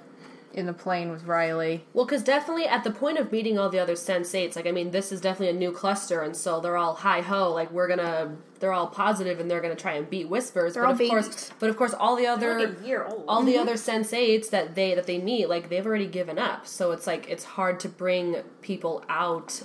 in 0.54 0.66
the 0.66 0.72
plane 0.72 1.10
with 1.10 1.24
Riley. 1.24 1.84
Well, 1.92 2.04
because 2.04 2.22
definitely 2.22 2.66
at 2.66 2.84
the 2.84 2.90
point 2.90 3.18
of 3.18 3.32
meeting 3.32 3.58
all 3.58 3.68
the 3.68 3.78
other 3.78 3.94
sensates, 3.94 4.54
like 4.56 4.66
I 4.66 4.70
mean, 4.70 4.90
this 4.90 5.10
is 5.12 5.20
definitely 5.20 5.56
a 5.56 5.58
new 5.58 5.72
cluster, 5.72 6.22
and 6.22 6.36
so 6.36 6.60
they're 6.60 6.76
all 6.76 6.94
high 6.94 7.20
ho, 7.20 7.52
like 7.52 7.70
we're 7.70 7.88
gonna, 7.88 8.36
they're 8.60 8.72
all 8.72 8.86
positive, 8.86 9.40
and 9.40 9.50
they're 9.50 9.60
gonna 9.60 9.74
try 9.74 9.94
and 9.94 10.08
beat 10.08 10.28
whispers. 10.28 10.74
They're 10.74 10.82
but 10.82 10.88
all 10.88 10.92
of 10.92 10.98
babies. 10.98 11.10
course, 11.10 11.50
but 11.58 11.70
of 11.70 11.76
course, 11.76 11.94
all 11.94 12.16
the 12.16 12.26
other, 12.26 12.58
like 12.58 12.80
a 12.80 12.86
year 12.86 13.04
old. 13.04 13.24
all 13.26 13.42
the 13.42 13.52
mm-hmm. 13.52 13.62
other 13.62 13.74
sensates 13.74 14.50
that 14.50 14.74
they 14.74 14.94
that 14.94 15.06
they 15.06 15.18
meet, 15.18 15.48
like 15.48 15.68
they've 15.68 15.86
already 15.86 16.06
given 16.06 16.38
up. 16.38 16.66
So 16.66 16.92
it's 16.92 17.06
like 17.06 17.28
it's 17.28 17.44
hard 17.44 17.80
to 17.80 17.88
bring 17.88 18.36
people 18.60 19.04
out 19.08 19.62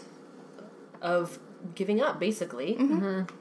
of 1.02 1.40
giving 1.76 2.02
up, 2.02 2.20
basically. 2.20 2.76
Mm-hmm. 2.76 3.00
Mm-hmm. 3.00 3.36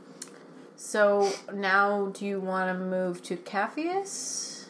So 0.77 1.33
now, 1.53 2.07
do 2.13 2.25
you 2.27 2.41
want 2.41 2.77
to 2.77 2.85
move 2.85 3.23
to 3.25 3.37
Capheus? 3.37 4.65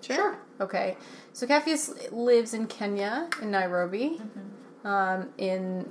sure 0.00 0.36
Okay. 0.60 0.96
So 1.32 1.46
Capheus 1.46 1.90
lives 2.12 2.54
in 2.54 2.66
Kenya, 2.66 3.28
in 3.40 3.50
Nairobi, 3.52 4.20
um, 4.84 5.28
in 5.38 5.88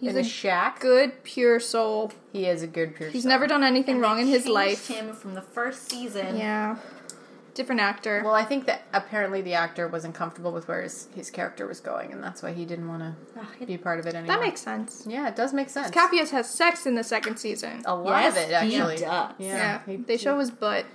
he's 0.00 0.10
in 0.12 0.16
a 0.16 0.20
a 0.20 0.24
shack. 0.24 0.80
good 0.80 1.22
pure 1.24 1.60
soul 1.60 2.12
He 2.32 2.46
is 2.46 2.62
a 2.62 2.66
good 2.66 2.94
pure. 2.96 3.08
Soul. 3.08 3.12
He's 3.12 3.22
soul. 3.22 3.30
never 3.30 3.46
done 3.46 3.62
anything 3.62 3.94
And 3.96 4.02
wrong 4.02 4.16
they 4.16 4.22
in 4.22 4.28
his 4.28 4.46
life 4.46 4.86
Him 4.88 5.12
from 5.12 5.34
the 5.34 5.42
first 5.42 5.90
season. 5.90 6.36
yeah 6.36 6.76
different 7.58 7.82
actor 7.82 8.22
Well, 8.24 8.34
I 8.34 8.44
think 8.44 8.64
that 8.66 8.82
apparently 8.94 9.42
the 9.42 9.52
actor 9.54 9.86
wasn't 9.88 10.14
comfortable 10.14 10.52
with 10.52 10.66
where 10.68 10.80
his, 10.82 11.08
his 11.14 11.30
character 11.30 11.66
was 11.66 11.80
going, 11.80 12.12
and 12.12 12.24
that's 12.24 12.42
why 12.42 12.52
he 12.54 12.64
didn't 12.64 12.88
want 12.88 13.02
to 13.02 13.66
be 13.66 13.76
part 13.76 13.98
of 14.00 14.06
it 14.06 14.14
anymore. 14.14 14.36
that 14.36 14.42
makes 14.42 14.60
sense 14.62 15.04
yeah, 15.06 15.28
it 15.28 15.36
does 15.36 15.52
make 15.52 15.68
sense. 15.68 15.90
Capheus 15.90 16.30
has 16.30 16.48
sex 16.48 16.86
in 16.86 16.94
the 16.94 17.04
second 17.04 17.36
season. 17.36 17.82
a 17.84 17.94
lot 17.94 18.22
Yes, 18.22 18.32
of 18.36 18.42
it 18.42 18.48
he 18.48 18.54
actually. 18.76 18.96
does. 18.96 19.00
Yeah, 19.02 19.32
Yeah, 19.38 19.80
he- 19.84 19.96
they 19.96 20.16
show 20.16 20.38
his 20.38 20.50
butt. 20.50 20.86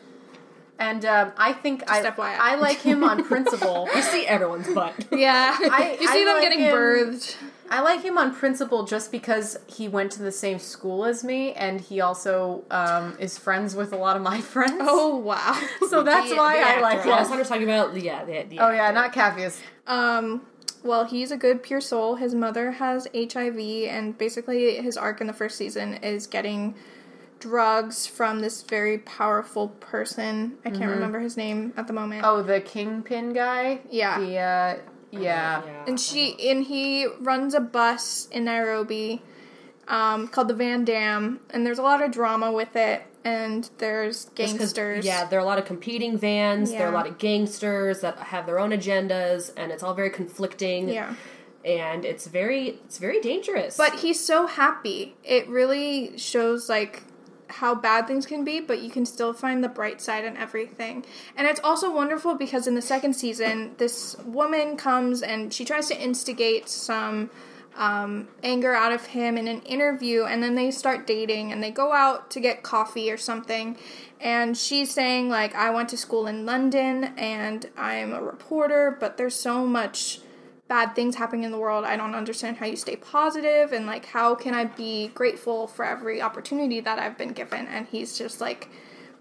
and 0.79 1.05
um, 1.05 1.31
I 1.37 1.53
think 1.53 1.83
I 1.89 2.01
FYI. 2.01 2.37
I 2.39 2.55
like 2.55 2.79
him 2.81 3.03
on 3.03 3.23
principle. 3.31 3.87
You 3.95 4.01
see 4.01 4.25
everyone's 4.25 4.73
butt. 4.73 4.93
Yeah, 5.11 5.55
I- 5.59 5.97
you 6.01 6.07
see 6.07 6.21
I 6.21 6.25
them 6.25 6.33
like 6.33 6.41
getting 6.43 6.59
him- 6.59 6.73
birthed. 6.75 7.35
I 7.69 7.81
like 7.81 8.03
him 8.03 8.17
on 8.17 8.35
principle 8.35 8.85
just 8.85 9.11
because 9.11 9.57
he 9.67 9.87
went 9.87 10.11
to 10.13 10.21
the 10.21 10.31
same 10.31 10.59
school 10.59 11.05
as 11.05 11.23
me, 11.23 11.53
and 11.53 11.81
he 11.81 12.01
also 12.01 12.63
um, 12.69 13.17
is 13.19 13.37
friends 13.37 13.75
with 13.75 13.93
a 13.93 13.97
lot 13.97 14.15
of 14.15 14.21
my 14.21 14.41
friends. 14.53 14.75
Oh 14.81 15.17
wow. 15.17 15.59
so 15.89 16.03
that's 16.03 16.29
The- 16.29 16.35
why 16.35 16.57
the 16.57 16.67
I 16.67 16.79
like 16.81 16.97
actor. 16.97 17.09
Yeah, 17.09 17.15
I 17.15 17.23
him. 17.27 17.39
was 17.39 17.47
talking 17.49 17.63
about 17.63 17.95
yeah, 17.95 18.23
the, 18.25 18.43
the 18.43 18.59
Oh 18.59 18.69
yeah, 18.71 18.91
not 18.91 19.13
Capheus. 19.13 19.59
Um, 19.87 20.45
well, 20.83 21.05
he's 21.05 21.31
a 21.31 21.37
good 21.37 21.63
pure 21.63 21.81
soul. 21.81 22.15
His 22.15 22.35
mother 22.35 22.71
has 22.71 23.07
HIV, 23.15 23.57
and 23.89 24.17
basically 24.17 24.75
his 24.81 24.97
arc 24.97 25.21
in 25.21 25.27
the 25.27 25.33
first 25.33 25.57
season 25.57 25.95
is 25.95 26.27
getting 26.27 26.75
drugs 27.39 28.05
from 28.07 28.39
this 28.39 28.63
very 28.63 28.97
powerful 28.99 29.69
person. 29.69 30.57
I 30.65 30.69
can't 30.69 30.89
remember 30.91 31.19
his 31.19 31.35
name 31.35 31.73
at 31.75 31.87
the 31.87 31.93
moment. 31.93 32.23
Oh, 32.25 32.41
the 32.41 32.61
kingpin 32.61 33.33
guy. 33.33 33.81
Yeah. 33.89 34.19
The 34.19 34.37
uh, 34.37 34.75
yeah. 35.21 35.61
Yeah. 35.65 35.85
and 35.87 35.99
she 35.99 36.49
and 36.49 36.63
he 36.63 37.07
runs 37.19 37.53
a 37.53 37.59
bus 37.59 38.27
in 38.31 38.45
Nairobi 38.45 39.21
um, 39.87 40.27
called 40.27 40.47
the 40.47 40.53
Van 40.53 40.85
Damn, 40.85 41.39
and 41.49 41.65
there's 41.65 41.79
a 41.79 41.83
lot 41.83 42.01
of 42.01 42.11
drama 42.11 42.51
with 42.51 42.75
it. 42.75 43.03
And 43.25 43.69
there's 43.77 44.25
gangsters. 44.35 45.05
Yeah, 45.05 45.23
there 45.23 45.39
are 45.39 45.41
a 45.41 45.45
lot 45.45 45.57
of 45.57 45.63
competing 45.63 46.17
vans. 46.17 46.71
Yeah. 46.73 46.79
There 46.79 46.87
are 46.87 46.91
a 46.91 46.93
lot 46.93 47.07
of 47.07 47.17
gangsters 47.19 48.01
that 48.01 48.17
have 48.17 48.45
their 48.45 48.59
own 48.59 48.71
agendas, 48.71 49.49
and 49.55 49.71
it's 49.71 49.81
all 49.81 49.93
very 49.93 50.09
conflicting. 50.09 50.89
yeah. 50.89 51.15
and 51.63 52.03
it's 52.03 52.27
very 52.27 52.79
it's 52.85 52.97
very 52.97 53.21
dangerous. 53.21 53.77
But 53.77 53.99
he's 53.99 54.19
so 54.19 54.45
happy. 54.47 55.15
It 55.23 55.47
really 55.47 56.17
shows 56.17 56.67
like 56.67 57.03
how 57.53 57.75
bad 57.75 58.07
things 58.07 58.25
can 58.25 58.43
be, 58.43 58.59
but 58.59 58.81
you 58.81 58.89
can 58.89 59.05
still 59.05 59.33
find 59.33 59.63
the 59.63 59.69
bright 59.69 60.01
side 60.01 60.25
in 60.25 60.35
everything. 60.37 61.05
And 61.37 61.47
it's 61.47 61.59
also 61.63 61.93
wonderful 61.93 62.35
because 62.35 62.67
in 62.67 62.75
the 62.75 62.81
second 62.81 63.13
season, 63.13 63.75
this 63.77 64.17
woman 64.25 64.77
comes 64.77 65.21
and 65.21 65.53
she 65.53 65.63
tries 65.63 65.87
to 65.87 66.01
instigate 66.01 66.67
some 66.67 67.29
um, 67.75 68.27
anger 68.43 68.73
out 68.73 68.91
of 68.91 69.07
him 69.07 69.37
in 69.37 69.47
an 69.47 69.61
interview, 69.61 70.25
and 70.25 70.43
then 70.43 70.55
they 70.55 70.71
start 70.71 71.07
dating 71.07 71.51
and 71.51 71.63
they 71.63 71.71
go 71.71 71.91
out 71.91 72.29
to 72.31 72.39
get 72.39 72.63
coffee 72.63 73.11
or 73.11 73.17
something. 73.17 73.77
And 74.19 74.57
she's 74.57 74.93
saying, 74.93 75.29
like, 75.29 75.53
I 75.55 75.69
went 75.69 75.89
to 75.89 75.97
school 75.97 76.27
in 76.27 76.45
London 76.45 77.13
and 77.17 77.69
I'm 77.75 78.13
a 78.13 78.21
reporter, 78.21 78.95
but 78.99 79.17
there's 79.17 79.35
so 79.35 79.65
much 79.65 80.19
bad 80.73 80.95
things 80.95 81.15
happening 81.15 81.43
in 81.43 81.51
the 81.51 81.57
world. 81.59 81.85
I 81.85 81.95
don't 81.95 82.15
understand 82.15 82.57
how 82.57 82.65
you 82.65 82.75
stay 82.75 82.95
positive 82.95 83.71
and 83.73 83.85
like 83.85 84.05
how 84.07 84.33
can 84.33 84.55
I 84.55 84.65
be 84.65 85.09
grateful 85.09 85.67
for 85.67 85.85
every 85.85 86.19
opportunity 86.19 86.79
that 86.79 86.97
I've 86.97 87.15
been 87.15 87.31
given. 87.33 87.67
And 87.67 87.85
he's 87.85 88.17
just 88.17 88.41
like 88.41 88.69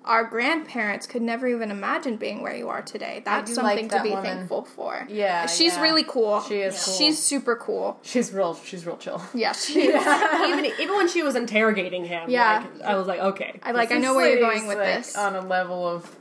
our 0.07 0.25
grandparents 0.25 1.07
could 1.07 1.21
never 1.21 1.47
even 1.47 1.71
imagine 1.71 2.17
being 2.17 2.41
where 2.41 2.57
you 2.57 2.71
are 2.71 2.81
today. 2.81 3.21
That's 3.23 3.55
something 3.55 3.91
like 3.91 3.99
to 3.99 4.03
be 4.03 4.09
woman. 4.15 4.25
thankful 4.25 4.65
for. 4.65 5.07
Yeah, 5.11 5.45
She's 5.47 5.75
yeah. 5.75 5.83
really 5.83 6.05
cool. 6.05 6.41
She 6.41 6.63
is 6.63 6.83
cool. 6.83 6.95
She's 6.95 7.19
super 7.23 7.55
cool. 7.57 7.99
She's 8.01 8.33
real. 8.33 8.55
She's 8.55 8.87
real 8.87 8.97
chill. 8.97 9.21
Yeah, 9.35 9.53
she 9.65 9.83
is. 9.83 10.07
even 10.49 10.65
even 10.81 10.97
when 10.97 11.09
she 11.09 11.23
was 11.23 11.37
interrogating 11.37 12.07
him, 12.07 12.31
Yeah. 12.31 12.65
like, 12.79 12.83
I 12.83 12.95
was 12.97 13.07
like, 13.07 13.21
okay, 13.21 13.61
I 13.63 13.73
like 13.73 13.93
I 13.93 13.99
know 13.99 14.15
where 14.15 14.27
you're 14.31 14.41
going 14.41 14.67
with 14.67 14.79
like, 14.79 14.87
this. 15.03 15.17
On 15.17 15.37
a 15.37 15.43
level 15.43 15.87
of 15.87 16.17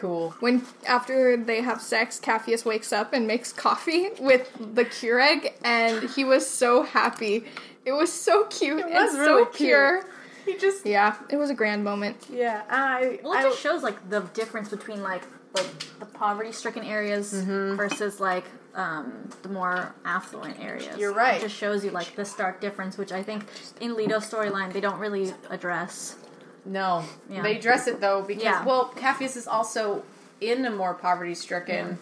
cool. 0.00 0.30
when 0.40 0.62
after 0.86 1.36
they 1.36 1.60
have 1.60 1.80
sex, 1.80 2.18
Capheus 2.22 2.64
wakes 2.64 2.92
up 2.92 3.12
and 3.12 3.26
makes 3.26 3.52
coffee 3.52 4.08
with 4.20 4.50
the 4.74 4.84
Keurig, 4.84 5.52
and 5.64 6.08
he 6.10 6.24
was 6.24 6.48
so 6.48 6.82
happy. 6.82 7.44
It 7.84 7.92
was 7.92 8.12
so 8.12 8.44
cute 8.44 8.84
and 8.84 8.92
was 8.94 9.12
so 9.12 9.18
really 9.18 9.44
cute. 9.46 9.54
pure. 9.56 10.04
He 10.46 10.56
just 10.56 10.84
Yeah, 10.86 11.16
it 11.28 11.36
was 11.36 11.50
a 11.50 11.54
grand 11.54 11.84
moment. 11.84 12.16
yeah. 12.30 12.62
I 12.68 13.20
Well, 13.22 13.32
it 13.34 13.38
I 13.38 13.42
just 13.42 13.60
shows 13.60 13.82
like 13.82 14.08
the 14.08 14.20
difference 14.34 14.68
between 14.68 15.02
like 15.02 15.22
like 15.54 15.66
the 15.98 16.06
poverty-stricken 16.06 16.84
areas 16.84 17.32
Mm-hmm. 17.34 17.76
versus 17.76 18.20
like 18.20 18.44
um, 18.74 19.28
the 19.42 19.48
more 19.48 19.92
affluent 20.04 20.60
areas. 20.60 20.96
You're 20.96 21.12
right. 21.12 21.38
It 21.38 21.42
just 21.42 21.56
shows 21.56 21.84
you 21.84 21.90
like 21.90 22.14
the 22.14 22.24
stark 22.24 22.60
difference, 22.60 22.96
which 22.96 23.10
I 23.12 23.20
think 23.22 23.44
in 23.80 23.96
Lito's 23.96 24.30
storyline 24.30 24.72
they 24.72 24.80
don't 24.80 25.00
really 25.00 25.32
address. 25.50 26.16
No. 26.64 27.04
Yeah. 27.28 27.42
They 27.42 27.58
dress 27.58 27.86
it 27.86 28.00
though 28.00 28.22
because 28.22 28.42
Yeah. 28.44 28.64
well, 28.64 28.92
Capheus 28.96 29.36
is 29.36 29.46
also 29.46 30.02
in 30.40 30.64
a 30.64 30.70
more 30.70 30.94
poverty-stricken 30.94 31.98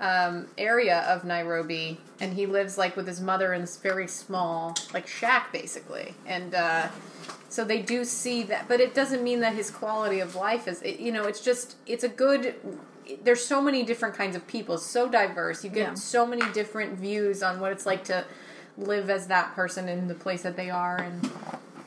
um, 0.00 0.46
area 0.56 1.00
of 1.02 1.24
Nairobi, 1.24 1.98
and 2.20 2.32
he 2.34 2.46
lives 2.46 2.78
like 2.78 2.96
with 2.96 3.06
his 3.06 3.20
mother 3.20 3.52
in 3.54 3.60
this 3.60 3.76
very 3.76 4.06
small 4.06 4.74
like 4.94 5.06
shack 5.06 5.52
basically, 5.52 6.14
and. 6.26 6.54
uh 6.54 6.88
so 7.52 7.64
they 7.64 7.82
do 7.82 8.04
see 8.04 8.44
that 8.44 8.68
but 8.68 8.78
it 8.80 8.94
doesn't 8.94 9.24
mean 9.24 9.40
that 9.40 9.52
his 9.54 9.72
quality 9.72 10.20
of 10.20 10.36
life 10.36 10.68
is 10.68 10.80
it, 10.82 11.00
you 11.00 11.10
know 11.10 11.24
it's 11.24 11.40
just 11.40 11.74
it's 11.84 12.04
a 12.04 12.08
good 12.08 12.54
there's 13.24 13.44
so 13.44 13.60
many 13.60 13.82
different 13.82 14.14
kinds 14.14 14.36
of 14.36 14.46
people 14.46 14.78
so 14.78 15.08
diverse 15.08 15.64
you 15.64 15.68
get 15.70 15.88
Yeah. 15.88 15.94
so 15.94 16.24
many 16.24 16.42
different 16.52 16.96
views 16.96 17.42
on 17.42 17.58
what 17.58 17.72
it's 17.72 17.86
like 17.86 18.04
to 18.04 18.24
live 18.78 19.10
as 19.10 19.26
that 19.26 19.52
person 19.56 19.88
in 19.88 20.06
the 20.06 20.14
place 20.14 20.42
that 20.42 20.54
they 20.54 20.70
are 20.70 20.96
and 20.98 21.28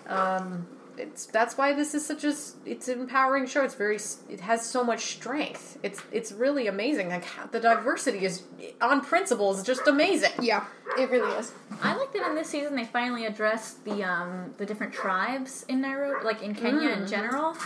um 0.07 0.67
it's 0.97 1.25
that's 1.27 1.57
why 1.57 1.73
this 1.73 1.93
is 1.95 2.05
such 2.05 2.23
a 2.23 2.27
s- 2.29 2.55
it's 2.65 2.87
an 2.87 2.99
empowering 3.01 3.45
show 3.47 3.63
it's 3.63 3.73
very 3.75 3.97
it 4.29 4.39
has 4.41 4.63
so 4.65 4.83
much 4.83 5.01
strength 5.17 5.77
it's 5.83 6.01
it's 6.11 6.31
really 6.31 6.67
amazing 6.67 7.09
like 7.09 7.25
how, 7.25 7.45
the 7.47 7.59
diversity 7.59 8.25
is 8.25 8.43
on 8.81 9.01
principle 9.01 9.53
is 9.53 9.63
just 9.63 9.87
amazing 9.87 10.31
Yeah, 10.41 10.65
it 10.97 11.09
really 11.09 11.31
is. 11.37 11.51
I 11.81 11.95
like 11.95 12.13
that 12.13 12.27
in 12.29 12.35
this 12.35 12.49
season 12.49 12.75
they 12.75 12.85
finally 12.85 13.25
addressed 13.25 13.83
the 13.85 14.03
um, 14.03 14.53
the 14.57 14.65
different 14.65 14.93
tribes 14.93 15.65
in 15.67 15.81
Nairobi, 15.81 16.23
like 16.25 16.41
in 16.43 16.53
Kenya 16.55 16.89
Mm. 16.89 16.97
in 17.01 17.07
general. 17.07 17.57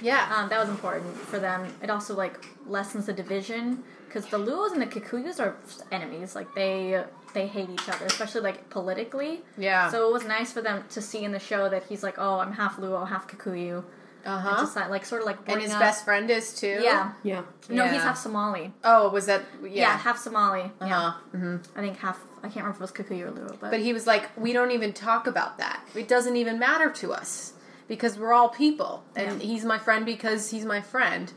yeah 0.00 0.22
Um, 0.34 0.48
that 0.50 0.58
was 0.60 0.68
important 0.68 1.16
for 1.16 1.38
them. 1.38 1.60
It 1.82 1.90
also 1.90 2.14
like 2.14 2.36
lessens 2.66 3.06
the 3.06 3.12
division 3.12 3.82
because 4.06 4.26
the 4.26 4.38
Luos 4.38 4.72
and 4.72 4.80
the 4.80 4.86
Kikuyus 4.86 5.38
are 5.40 5.56
enemies. 5.90 6.34
Like 6.34 6.54
they 6.54 7.04
they 7.34 7.46
hate 7.46 7.68
each 7.70 7.88
other, 7.88 8.06
especially 8.06 8.40
like 8.42 8.70
politically. 8.70 9.42
Yeah. 9.56 9.90
So 9.90 10.08
it 10.08 10.12
was 10.12 10.24
nice 10.24 10.52
for 10.52 10.62
them 10.62 10.84
to 10.90 11.00
see 11.00 11.24
in 11.24 11.32
the 11.32 11.38
show 11.38 11.68
that 11.68 11.84
he's 11.84 12.02
like, 12.02 12.16
oh, 12.18 12.38
I'm 12.38 12.52
half 12.52 12.76
Luo, 12.76 13.06
half 13.08 13.28
Kikuyu. 13.28 13.78
uh 13.78 13.82
And 14.30 14.40
huh 14.40 14.56
just 14.60 14.76
like, 14.76 14.88
like 14.90 15.04
sort 15.04 15.22
of 15.22 15.26
like 15.26 15.38
and 15.46 15.60
his 15.62 15.72
up- 15.72 15.80
best 15.80 16.04
friend 16.04 16.30
is 16.30 16.54
too 16.54 16.78
Yeah. 16.82 17.12
yeah. 17.22 17.42
No, 17.68 17.86
he's 17.86 18.02
half 18.02 18.18
Somali. 18.18 18.72
oh 18.84 19.10
was 19.10 19.26
that 19.26 19.42
Yeah, 19.62 19.68
yeah, 19.68 19.98
half 19.98 20.18
Somali. 20.18 20.62
uh-huh. 20.80 21.12
Yeah. 21.34 21.58
I 21.76 21.80
think 21.80 21.98
half. 21.98 22.18
I 22.38 22.42
can't 22.42 22.56
remember 22.66 22.84
if 22.84 22.90
it 22.90 22.98
was 22.98 23.06
Kikuyu 23.08 23.26
or 23.28 23.32
Luo, 23.32 23.56
but, 23.60 23.70
But 23.72 23.80
he 23.80 23.92
was 23.92 24.06
like, 24.06 24.24
we 24.36 24.52
don't 24.52 24.70
even 24.70 24.92
talk 24.92 25.26
about 25.26 25.58
that. 25.58 25.80
It 25.94 26.06
doesn't 26.08 26.36
even 26.36 26.58
matter 26.58 26.88
to 27.02 27.12
us 27.12 27.52
because 27.88 28.16
we're 28.18 28.32
all 28.32 28.48
people. 28.48 29.02
And 29.16 29.40
Yeah. 29.42 29.48
he's 29.48 29.64
my 29.64 29.78
friend 29.78 30.06
because 30.06 30.50
he's 30.50 30.64
my 30.64 30.80
friend. 30.80 31.32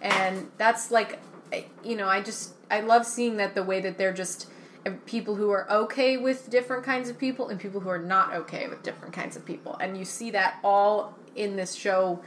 And 0.00 0.48
that's 0.58 0.90
like, 0.90 1.18
you 1.82 1.96
know, 1.96 2.06
I 2.08 2.20
just, 2.22 2.54
I 2.70 2.80
love 2.80 3.04
seeing 3.04 3.36
that 3.38 3.54
the 3.54 3.62
way 3.64 3.80
that 3.80 3.98
they're 3.98 4.12
just 4.12 4.48
people 5.06 5.34
who 5.34 5.50
are 5.50 5.70
okay 5.70 6.16
with 6.16 6.50
different 6.50 6.84
kinds 6.84 7.08
of 7.08 7.18
people 7.18 7.48
and 7.48 7.58
people 7.58 7.80
who 7.80 7.88
are 7.88 7.98
not 7.98 8.34
okay 8.34 8.68
with 8.68 8.82
different 8.82 9.14
kinds 9.14 9.36
of 9.36 9.44
people. 9.44 9.76
And 9.76 9.96
you 9.96 10.04
see 10.04 10.30
that 10.32 10.58
all 10.62 11.16
in 11.34 11.56
this 11.56 11.74
show. 11.74 12.20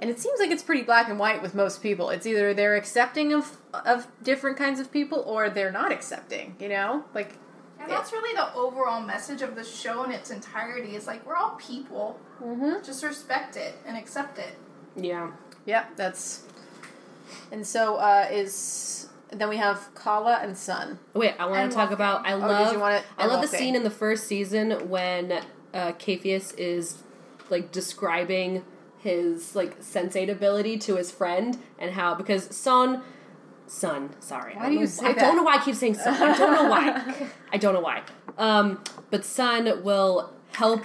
And 0.00 0.08
it 0.08 0.20
seems 0.20 0.38
like 0.38 0.50
it's 0.50 0.62
pretty 0.62 0.82
black 0.82 1.08
and 1.08 1.18
white 1.18 1.42
with 1.42 1.54
most 1.54 1.82
people. 1.82 2.10
It's 2.10 2.26
either 2.26 2.54
they're 2.54 2.76
accepting 2.76 3.32
of 3.32 3.58
of 3.72 4.06
different 4.22 4.56
kinds 4.56 4.80
of 4.80 4.90
people 4.90 5.22
or 5.26 5.50
they're 5.50 5.72
not 5.72 5.92
accepting, 5.92 6.56
you 6.58 6.68
know? 6.68 7.04
Like 7.14 7.34
And 7.80 7.90
that's 7.90 8.12
really 8.12 8.34
the 8.34 8.54
overall 8.54 9.00
message 9.00 9.42
of 9.42 9.54
the 9.54 9.64
show 9.64 10.04
in 10.04 10.12
its 10.12 10.30
entirety 10.30 10.94
is 10.96 11.06
like 11.06 11.26
we're 11.26 11.36
all 11.36 11.56
people. 11.56 12.18
Mm-hmm. 12.42 12.84
Just 12.84 13.04
respect 13.04 13.56
it 13.56 13.74
and 13.86 13.96
accept 13.96 14.38
it. 14.38 14.56
Yeah. 14.96 15.32
Yep, 15.66 15.96
that's. 15.96 16.44
And 17.52 17.66
so 17.66 17.96
uh, 17.96 18.26
is 18.30 19.07
then 19.30 19.48
we 19.48 19.56
have 19.56 19.88
Kala 19.94 20.38
and 20.42 20.56
Sun. 20.56 20.98
Wait, 21.14 21.34
I 21.38 21.46
want 21.46 21.70
to 21.70 21.74
talk 21.76 21.90
about. 21.90 22.26
I 22.26 22.30
did 22.32 22.40
love. 22.40 22.72
you 22.72 22.80
wanna- 22.80 23.02
I 23.18 23.26
love 23.26 23.40
the 23.42 23.48
scene 23.48 23.74
in 23.76 23.82
the 23.84 23.90
first 23.90 24.26
season 24.26 24.88
when 24.88 25.40
uh, 25.74 25.92
is 26.56 27.02
like 27.50 27.70
describing 27.72 28.64
his 28.98 29.54
like 29.54 29.80
sensate 29.80 30.30
ability 30.30 30.76
to 30.78 30.96
his 30.96 31.10
friend 31.10 31.58
and 31.78 31.92
how 31.92 32.14
because 32.14 32.54
Son. 32.56 33.02
Son, 33.66 34.08
sorry. 34.20 34.54
Why 34.54 34.62
I 34.64 34.66
do 34.68 34.72
you 34.72 34.78
don't 34.78 34.84
know- 34.84 34.90
say 34.90 35.06
I 35.06 35.12
that? 35.12 35.20
don't 35.20 35.36
know 35.36 35.42
why 35.42 35.56
I 35.56 35.62
keep 35.62 35.74
saying 35.74 35.94
son. 35.96 36.14
I 36.14 36.38
don't 36.38 36.52
know 36.54 36.70
why. 36.70 37.14
I 37.52 37.56
don't 37.58 37.74
know 37.74 37.80
why. 37.80 38.02
Um, 38.38 38.82
but 39.10 39.26
Son 39.26 39.82
will 39.84 40.32
help 40.52 40.84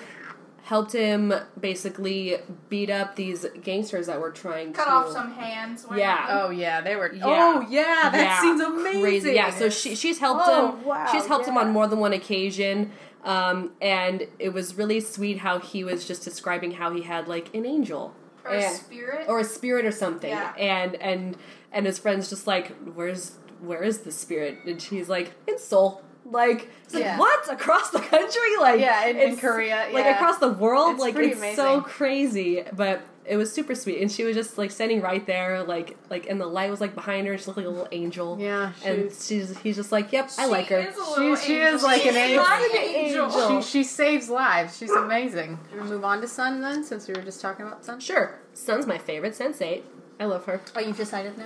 helped 0.63 0.93
him 0.93 1.33
basically 1.59 2.37
beat 2.69 2.89
up 2.89 3.15
these 3.17 3.45
gangsters 3.61 4.07
that 4.07 4.19
were 4.19 4.31
trying 4.31 4.71
Cut 4.71 4.85
to 4.85 4.89
cut 4.89 5.05
off 5.07 5.11
some 5.11 5.33
hands. 5.33 5.85
what 5.85 5.99
Yeah. 5.99 6.27
Oh 6.29 6.49
yeah, 6.51 6.79
they 6.81 6.95
were. 6.95 7.13
Yeah. 7.13 7.23
Oh 7.25 7.65
yeah, 7.69 8.09
that 8.09 8.13
Yeah. 8.15 8.41
seems 8.41 8.61
amazing. 8.61 9.01
Crazy. 9.01 9.31
Yeah, 9.33 9.49
so 9.51 9.69
she 9.69 9.93
she's 9.95 10.19
helped 10.19 10.43
Oh, 10.45 10.71
him. 10.77 10.85
wow, 10.85 11.07
she's 11.11 11.25
helped 11.27 11.47
him 11.47 11.57
on 11.57 11.71
more 11.71 11.87
than 11.87 11.99
one 11.99 12.13
occasion. 12.13 12.91
Um, 13.23 13.71
and 13.81 14.27
it 14.39 14.49
was 14.53 14.75
really 14.75 14.99
sweet 14.99 15.39
how 15.39 15.59
he 15.59 15.83
was 15.83 16.05
just 16.05 16.23
describing 16.23 16.71
how 16.71 16.93
he 16.93 17.03
had 17.03 17.27
like 17.27 17.53
an 17.55 17.65
angel 17.65 18.13
Or 18.43 18.51
a 18.51 18.69
spirit. 18.69 19.27
or 19.29 19.39
a 19.39 19.43
spirit 19.45 19.85
or 19.85 19.91
something. 19.91 20.29
Yeah. 20.29 20.53
And 20.57 20.95
and 20.95 21.37
and 21.73 21.85
his 21.85 21.99
friend's 21.99 22.29
just 22.29 22.47
like, 22.47 22.73
Where's 22.95 23.33
where 23.61 23.83
is 23.83 23.99
the 23.99 24.11
spirit? 24.11 24.59
And 24.65 24.81
she's 24.81 25.09
like, 25.09 25.33
In 25.47 25.57
Seoul. 25.59 26.01
Like, 26.33 26.69
it's 26.83 26.93
like 26.93 27.03
Yeah. 27.03 27.17
what 27.17 27.49
across 27.51 27.89
the 27.91 27.99
country? 27.99 28.41
Like, 28.59 28.79
Yeah, 28.81 29.05
in- 29.05 29.15
in 29.15 29.21
it's- 29.33 29.39
Korea, 29.39 29.87
like 29.93 30.05
across 30.05 30.39
the 30.39 30.49
world. 30.49 30.93
It's 30.95 31.01
like, 31.01 31.15
pretty 31.15 31.31
it's 31.39 31.55
so 31.55 31.81
crazy. 31.81 32.63
But 32.73 33.01
it 33.25 33.37
was 33.37 33.53
super 33.53 33.73
sweet, 33.73 34.01
and 34.01 34.11
she 34.11 34.25
was 34.25 34.35
just 34.35 34.57
like 34.57 34.69
standing 34.69 34.99
right 34.99 35.25
there, 35.25 35.63
like 35.63 35.95
like, 36.09 36.27
and 36.29 36.41
the 36.41 36.45
light 36.45 36.69
was 36.69 36.81
like 36.81 36.93
behind 36.93 37.25
her. 37.27 37.37
She 37.37 37.45
looked 37.45 37.57
like 37.57 37.65
a 37.65 37.69
little 37.69 37.87
angel. 37.93 38.37
Yeah, 38.39 38.73
and 38.83 39.09
she's 39.17 39.57
he's 39.59 39.77
just 39.77 39.91
like, 39.93 40.11
yep, 40.11 40.29
I 40.37 40.45
like 40.47 40.67
her. 40.67 40.81
She 40.81 40.89
is, 40.89 40.97
a 40.97 40.99
little 41.21 41.35
She- 41.37 41.45
she 41.45 41.55
is 41.61 41.83
like 41.83 42.05
an 42.05 42.13
She's 42.13 42.17
angel. 42.17 42.43
my 42.43 42.69
angel. 42.75 43.61
She, 43.61 43.67
she 43.69 43.83
saves 43.85 44.29
lives. 44.29 44.77
She's 44.77 44.91
amazing. 44.91 45.57
Should 45.71 45.83
we 45.83 45.89
move 45.89 46.03
on 46.03 46.19
to 46.19 46.27
Sun 46.27 46.59
then, 46.61 46.83
since 46.83 47.07
we 47.07 47.13
were 47.13 47.21
just 47.21 47.39
talking 47.39 47.65
about 47.65 47.85
Sun? 47.85 48.01
Sure, 48.01 48.39
Sun's 48.53 48.85
my 48.87 48.97
favorite 48.97 49.33
sensate. 49.33 49.83
I 50.19 50.25
love 50.25 50.43
her. 50.45 50.59
Oh, 50.75 50.79
you've 50.81 50.97
decided 50.97 51.37
now? 51.37 51.45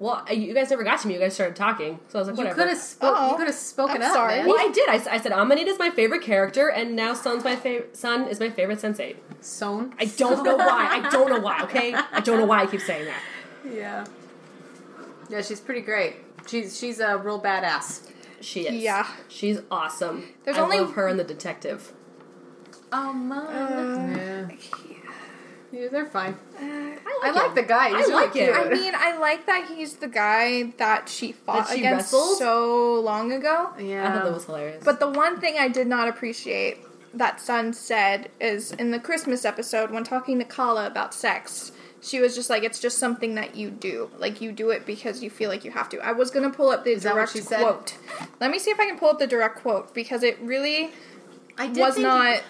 Well, 0.00 0.24
you 0.32 0.54
guys 0.54 0.70
never 0.70 0.82
got 0.82 0.98
to 1.02 1.08
me. 1.08 1.14
You 1.14 1.20
guys 1.20 1.34
started 1.34 1.54
talking, 1.54 2.00
so 2.08 2.18
I 2.18 2.22
was 2.22 2.28
like, 2.28 2.38
You 2.38 2.44
whatever. 2.44 2.62
could 2.62 2.68
have 2.70 2.78
spoke. 2.78 3.14
Oh, 3.16 3.30
you 3.32 3.36
could 3.36 3.46
have 3.48 3.54
spoken 3.54 3.96
I'm 3.96 4.02
up, 4.08 4.14
sorry. 4.14 4.36
man. 4.38 4.46
Well, 4.48 4.56
I 4.58 4.70
did. 4.72 4.88
I 4.88 4.98
said 5.20 5.30
Amanita 5.30 5.70
is 5.70 5.78
my 5.78 5.90
favorite 5.90 6.22
character, 6.22 6.68
and 6.68 6.96
now 6.96 7.12
Sun's 7.12 7.44
my 7.44 7.54
favorite. 7.54 7.94
Sun 7.96 8.26
is 8.28 8.40
my 8.40 8.48
favorite 8.48 8.78
sensate. 8.78 9.16
Son. 9.42 9.92
I 9.98 10.06
don't 10.06 10.42
know 10.42 10.56
why. 10.56 11.02
I 11.04 11.10
don't 11.10 11.28
know 11.28 11.38
why. 11.40 11.62
Okay, 11.64 11.92
I 11.94 12.20
don't 12.20 12.38
know 12.38 12.46
why 12.46 12.62
I 12.62 12.66
keep 12.66 12.80
saying 12.80 13.04
that. 13.04 13.20
Yeah. 13.70 14.06
Yeah, 15.28 15.42
she's 15.42 15.60
pretty 15.60 15.82
great. 15.82 16.16
She's 16.46 16.78
she's 16.78 16.98
a 16.98 17.18
real 17.18 17.38
badass. 17.40 18.08
She 18.40 18.62
is. 18.66 18.82
Yeah. 18.82 19.06
she's 19.28 19.60
awesome. 19.70 20.30
There's 20.44 20.56
I 20.56 20.60
only- 20.62 20.80
love 20.80 20.94
her 20.94 21.08
and 21.08 21.18
the 21.20 21.24
detective. 21.24 21.92
Oh, 22.92 23.12
man. 23.12 23.38
Uh, 23.38 24.50
yeah. 24.90 24.96
Yeah, 25.72 25.88
they're 25.90 26.06
fine. 26.06 26.34
Uh, 26.56 26.62
I 26.62 27.20
I 27.24 27.30
like 27.30 27.54
the 27.54 27.62
guy. 27.62 27.96
He's 27.96 28.08
I 28.08 28.12
like 28.14 28.34
really 28.34 28.46
it. 28.48 28.54
cute. 28.54 28.66
I 28.66 28.74
mean, 28.74 28.92
I 28.96 29.16
like 29.18 29.46
that 29.46 29.68
he's 29.68 29.96
the 29.96 30.08
guy 30.08 30.72
that 30.78 31.08
she 31.08 31.32
fought 31.32 31.66
That 31.68 31.74
she 31.74 31.80
against 31.80 32.12
wrestled? 32.12 32.38
so 32.38 33.00
long 33.00 33.32
ago. 33.32 33.70
yeah. 33.78 34.08
I 34.08 34.12
thought 34.14 34.24
that 34.24 34.32
was 34.34 34.44
hilarious. 34.46 34.82
But 34.84 34.98
the 35.00 35.08
one 35.08 35.38
thing 35.40 35.56
I 35.58 35.68
did 35.68 35.86
not 35.86 36.08
appreciate 36.08 36.78
that 37.14 37.40
Sun 37.40 37.72
said 37.74 38.30
is 38.40 38.72
in 38.72 38.90
the 38.90 38.98
Christmas 39.00 39.44
episode 39.44 39.90
when 39.90 40.02
talking 40.04 40.38
to 40.38 40.44
Kala 40.44 40.86
about 40.86 41.12
sex, 41.14 41.72
she 42.00 42.20
was 42.20 42.34
just 42.34 42.48
like, 42.50 42.62
"It's 42.64 42.78
just 42.80 42.98
something 42.98 43.34
that 43.34 43.54
you 43.56 43.70
do. 43.70 44.10
Like 44.18 44.40
you 44.40 44.52
do 44.52 44.70
it 44.70 44.86
because 44.86 45.22
you 45.22 45.28
feel 45.30 45.50
like 45.50 45.64
you 45.64 45.70
have 45.72 45.88
to." 45.90 45.98
I 46.00 46.12
was 46.12 46.30
gonna 46.30 46.50
pull 46.50 46.70
up 46.70 46.82
the 46.84 46.94
that 46.96 47.04
what 47.10 47.14
direct 47.14 47.32
she 47.32 47.40
said? 47.40 47.60
quote. 47.60 47.94
Let 48.40 48.50
me 48.50 48.58
see 48.58 48.70
if 48.70 48.80
I 48.80 48.86
can 48.86 48.98
pull 48.98 49.10
up 49.10 49.18
the 49.18 49.26
direct 49.26 49.56
quote 49.60 49.92
because 49.94 50.22
it 50.22 50.38
really 50.40 50.90
I 51.58 51.66
did 51.68 51.78
was 51.78 51.94
think- 51.94 52.06
not 52.06 52.40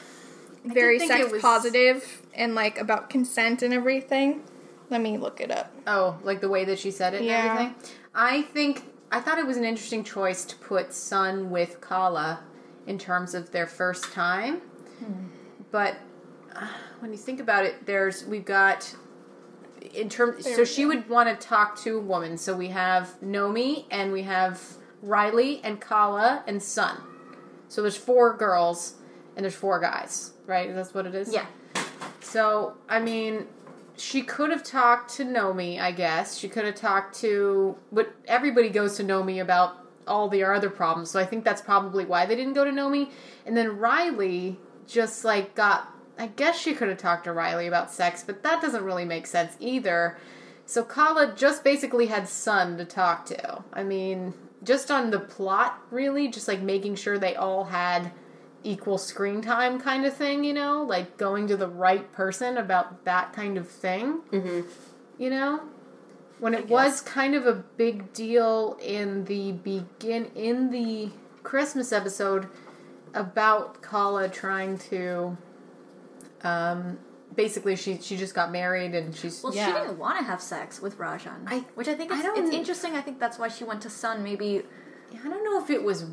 very 0.64 0.98
sex 0.98 1.30
was- 1.32 1.42
positive 1.42 2.22
and 2.34 2.54
like 2.54 2.78
about 2.78 3.10
consent 3.10 3.62
and 3.62 3.72
everything. 3.74 4.42
Let 4.90 5.00
me 5.00 5.18
look 5.18 5.40
it 5.40 5.50
up. 5.50 5.72
Oh, 5.86 6.18
like 6.22 6.40
the 6.40 6.48
way 6.48 6.64
that 6.64 6.78
she 6.78 6.90
said 6.90 7.14
it 7.14 7.18
and 7.18 7.26
Yeah. 7.26 7.52
everything. 7.52 7.74
I 8.14 8.42
think 8.42 8.84
I 9.12 9.20
thought 9.20 9.38
it 9.38 9.46
was 9.46 9.56
an 9.56 9.64
interesting 9.64 10.04
choice 10.04 10.44
to 10.44 10.56
put 10.56 10.92
Sun 10.92 11.50
with 11.50 11.80
Kala 11.80 12.40
in 12.86 12.98
terms 12.98 13.34
of 13.34 13.50
their 13.52 13.66
first 13.66 14.12
time. 14.12 14.62
But 15.70 15.96
uh, 16.54 16.66
when 17.00 17.12
you 17.12 17.18
think 17.18 17.40
about 17.40 17.64
it, 17.64 17.86
there's 17.86 18.24
we've 18.24 18.44
got 18.44 18.94
in 19.94 20.08
terms. 20.08 20.44
So 20.54 20.64
she 20.64 20.84
would 20.86 21.08
want 21.08 21.28
to 21.28 21.46
talk 21.46 21.76
to 21.82 21.96
a 21.96 22.00
woman. 22.00 22.36
So 22.36 22.54
we 22.56 22.68
have 22.68 23.14
Nomi 23.22 23.84
and 23.90 24.12
we 24.12 24.22
have 24.22 24.60
Riley 25.02 25.60
and 25.64 25.80
Kala 25.80 26.42
and 26.46 26.62
Sun. 26.62 26.96
So 27.68 27.82
there's 27.82 27.96
four 27.96 28.36
girls 28.36 28.94
and 29.40 29.46
there's 29.46 29.54
four 29.54 29.80
guys, 29.80 30.32
right? 30.44 30.74
That's 30.74 30.92
what 30.92 31.06
it 31.06 31.14
is. 31.14 31.32
Yeah. 31.32 31.46
So, 32.20 32.74
I 32.90 33.00
mean, 33.00 33.46
she 33.96 34.20
could 34.20 34.50
have 34.50 34.62
talked 34.62 35.14
to 35.14 35.24
Nomi, 35.24 35.80
I 35.80 35.92
guess. 35.92 36.36
She 36.36 36.46
could 36.46 36.66
have 36.66 36.74
talked 36.74 37.18
to. 37.20 37.74
But 37.90 38.12
everybody 38.26 38.68
goes 38.68 38.98
to 38.98 39.02
Nomi 39.02 39.40
about 39.40 39.78
all 40.06 40.28
their 40.28 40.52
other 40.52 40.68
problems. 40.68 41.10
So 41.10 41.18
I 41.18 41.24
think 41.24 41.42
that's 41.42 41.62
probably 41.62 42.04
why 42.04 42.26
they 42.26 42.36
didn't 42.36 42.52
go 42.52 42.66
to 42.66 42.70
Nomi. 42.70 43.08
And 43.46 43.56
then 43.56 43.78
Riley 43.78 44.58
just, 44.86 45.24
like, 45.24 45.54
got. 45.54 45.88
I 46.18 46.26
guess 46.26 46.60
she 46.60 46.74
could 46.74 46.90
have 46.90 46.98
talked 46.98 47.24
to 47.24 47.32
Riley 47.32 47.66
about 47.66 47.90
sex, 47.90 48.22
but 48.22 48.42
that 48.42 48.60
doesn't 48.60 48.84
really 48.84 49.06
make 49.06 49.26
sense 49.26 49.56
either. 49.58 50.18
So 50.66 50.84
Kala 50.84 51.32
just 51.34 51.64
basically 51.64 52.08
had 52.08 52.28
Sun 52.28 52.76
to 52.76 52.84
talk 52.84 53.24
to. 53.26 53.64
I 53.72 53.84
mean, 53.84 54.34
just 54.62 54.90
on 54.90 55.10
the 55.10 55.18
plot, 55.18 55.80
really, 55.90 56.28
just 56.28 56.46
like 56.46 56.60
making 56.60 56.96
sure 56.96 57.18
they 57.18 57.36
all 57.36 57.64
had 57.64 58.12
equal 58.62 58.98
screen 58.98 59.40
time 59.42 59.80
kind 59.80 60.04
of 60.04 60.14
thing, 60.14 60.44
you 60.44 60.52
know? 60.52 60.82
Like 60.82 61.16
going 61.16 61.46
to 61.48 61.56
the 61.56 61.68
right 61.68 62.10
person 62.12 62.56
about 62.58 63.04
that 63.04 63.32
kind 63.32 63.56
of 63.56 63.68
thing. 63.68 64.20
Mm-hmm. 64.32 64.60
You 65.18 65.30
know? 65.30 65.60
When 66.38 66.54
it 66.54 66.68
was 66.68 67.00
kind 67.02 67.34
of 67.34 67.46
a 67.46 67.52
big 67.54 68.12
deal 68.14 68.78
in 68.82 69.24
the 69.26 69.52
begin 69.52 70.30
in 70.34 70.70
the 70.70 71.10
Christmas 71.42 71.92
episode 71.92 72.48
about 73.12 73.82
Kala 73.82 74.28
trying 74.28 74.78
to 74.90 75.36
um 76.42 76.98
basically 77.36 77.76
she 77.76 77.98
she 78.00 78.16
just 78.16 78.34
got 78.34 78.50
married 78.50 78.94
and 78.94 79.14
she's 79.14 79.42
Well, 79.42 79.54
Yeah. 79.54 79.66
she 79.66 79.72
didn't 79.72 79.98
want 79.98 80.18
to 80.18 80.24
have 80.24 80.40
sex 80.40 80.80
with 80.80 80.98
Rajan, 80.98 81.42
I- 81.46 81.66
which 81.74 81.88
I 81.88 81.94
think 81.94 82.10
I 82.10 82.16
is, 82.18 82.22
don't- 82.22 82.38
it's 82.38 82.54
interesting. 82.54 82.96
I 82.96 83.02
think 83.02 83.18
that's 83.20 83.38
why 83.38 83.48
she 83.48 83.64
went 83.64 83.82
to 83.82 83.90
Sun. 83.90 84.22
Maybe 84.24 84.62
I 85.12 85.28
don't 85.28 85.44
know 85.44 85.62
if 85.62 85.68
it 85.70 85.82
was 85.82 86.06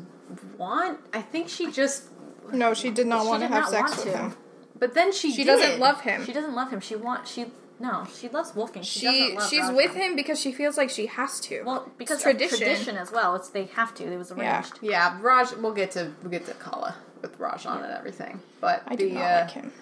want. 0.58 1.00
I 1.14 1.22
think 1.22 1.48
she 1.48 1.70
just 1.70 2.04
No, 2.52 2.74
she 2.74 2.90
did 2.90 3.06
not 3.06 3.22
She 3.22 3.28
want 3.28 3.42
to 3.42 3.48
have 3.48 3.68
sex 3.68 3.90
want 3.92 4.04
with 4.04 4.14
to. 4.14 4.18
him. 4.20 4.36
but 4.78 4.94
then 4.94 5.12
she 5.12 5.30
She 5.32 5.44
did. 5.44 5.58
doesn't 5.58 5.78
love 5.80 6.00
him. 6.02 6.24
she 6.24 6.32
doesn't 6.32 6.54
love 6.54 6.70
him. 6.70 6.80
She 6.80 6.96
wants 6.96 7.30
she 7.32 7.46
no, 7.80 8.06
she 8.18 8.28
loves 8.28 8.56
Wolfgang. 8.56 8.82
She, 8.82 8.98
She 9.00 9.06
doesn't 9.06 9.34
love 9.36 9.48
she's 9.50 9.64
Rajan. 9.64 9.76
with 9.76 9.94
him 9.94 10.16
because 10.16 10.40
she 10.40 10.50
feels 10.50 10.76
like 10.76 10.90
she 10.90 11.06
has 11.06 11.38
to. 11.42 11.62
Well, 11.62 11.88
because 11.96 12.16
It's 12.16 12.22
tradition. 12.24 12.58
tradition. 12.58 12.74
tradition 12.86 12.96
as 12.96 13.12
well. 13.12 13.36
It's 13.36 13.50
they 13.50 13.66
have 13.66 13.94
to. 13.94 14.12
It 14.12 14.16
was 14.16 14.32
Yeah. 14.36 14.54
arranged. 14.56 14.78
Yeah, 14.82 14.90
yeah. 14.90 15.18
Raj. 15.22 15.52
We'll 15.52 15.72
get 15.74 15.92
to 15.92 16.12
we'll 16.22 16.30
get 16.32 16.44
to 16.46 16.54
Kala 16.54 16.96
with 17.22 17.38
Rajan 17.38 17.84
and 17.84 17.92
everything. 17.92 18.40
But 18.60 18.82
I 18.88 18.96
the 18.96 19.08
do 19.08 19.14
not 19.14 19.22
uh, 19.22 19.40
like 19.42 19.50
him. 19.52 19.72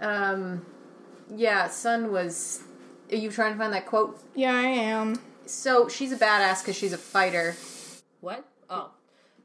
um, 0.00 0.66
yeah, 1.34 1.68
Sun 1.68 2.12
was. 2.12 2.62
Are 3.10 3.16
you 3.16 3.30
trying 3.30 3.52
to 3.52 3.58
find 3.58 3.72
that 3.72 3.86
quote? 3.86 4.20
Yeah, 4.34 4.54
I 4.54 4.62
am. 4.66 5.20
So 5.46 5.88
she's 5.88 6.12
a 6.12 6.16
badass 6.16 6.60
because 6.62 6.76
she's 6.76 6.92
a 6.92 6.98
fighter. 6.98 7.56
What? 8.20 8.44
Oh, 8.70 8.90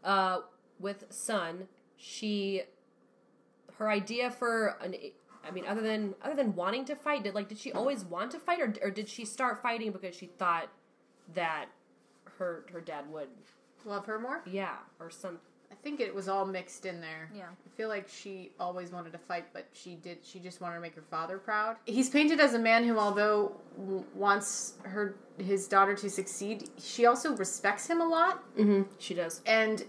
uh, 0.03 0.39
with 0.79 1.05
Sun, 1.09 1.67
she, 2.03 2.63
her 3.77 3.89
idea 3.89 4.31
for 4.31 4.75
an, 4.81 4.95
I 5.47 5.51
mean, 5.51 5.65
other 5.67 5.81
than 5.81 6.15
other 6.23 6.35
than 6.35 6.55
wanting 6.55 6.85
to 6.85 6.95
fight, 6.95 7.23
did 7.23 7.35
like 7.35 7.47
did 7.47 7.59
she 7.59 7.71
always 7.71 8.03
want 8.03 8.31
to 8.31 8.39
fight, 8.39 8.59
or 8.59 8.73
or 8.81 8.89
did 8.89 9.07
she 9.07 9.23
start 9.25 9.61
fighting 9.61 9.91
because 9.91 10.15
she 10.15 10.25
thought 10.25 10.69
that 11.35 11.65
her 12.39 12.65
her 12.73 12.81
dad 12.81 13.05
would, 13.11 13.27
Love 13.85 14.05
her 14.07 14.19
more. 14.19 14.41
yeah, 14.45 14.77
or 14.99 15.09
some. 15.09 15.37
I 15.71 15.75
think 15.83 15.99
it 16.01 16.13
was 16.13 16.27
all 16.27 16.45
mixed 16.45 16.85
in 16.85 16.99
there. 17.01 17.31
Yeah. 17.33 17.45
I 17.45 17.69
feel 17.77 17.87
like 17.87 18.07
she 18.09 18.51
always 18.59 18.91
wanted 18.91 19.13
to 19.13 19.17
fight, 19.17 19.45
but 19.53 19.67
she 19.73 19.95
did. 19.95 20.17
She 20.21 20.37
just 20.39 20.59
wanted 20.61 20.75
to 20.75 20.81
make 20.81 20.95
her 20.95 21.01
father 21.09 21.37
proud. 21.39 21.77
He's 21.85 22.09
painted 22.09 22.39
as 22.41 22.53
a 22.55 22.59
man 22.59 22.83
who, 22.83 22.99
although 22.99 23.53
w- 23.77 24.03
wants 24.13 24.73
her 24.83 25.15
his 25.39 25.67
daughter 25.67 25.95
to 25.95 26.09
succeed, 26.09 26.69
she 26.77 27.05
also 27.05 27.35
respects 27.35 27.87
him 27.87 28.01
a 28.01 28.07
lot. 28.07 28.43
Mm-hmm. 28.57 28.81
She 28.99 29.13
does. 29.13 29.41
and 29.45 29.85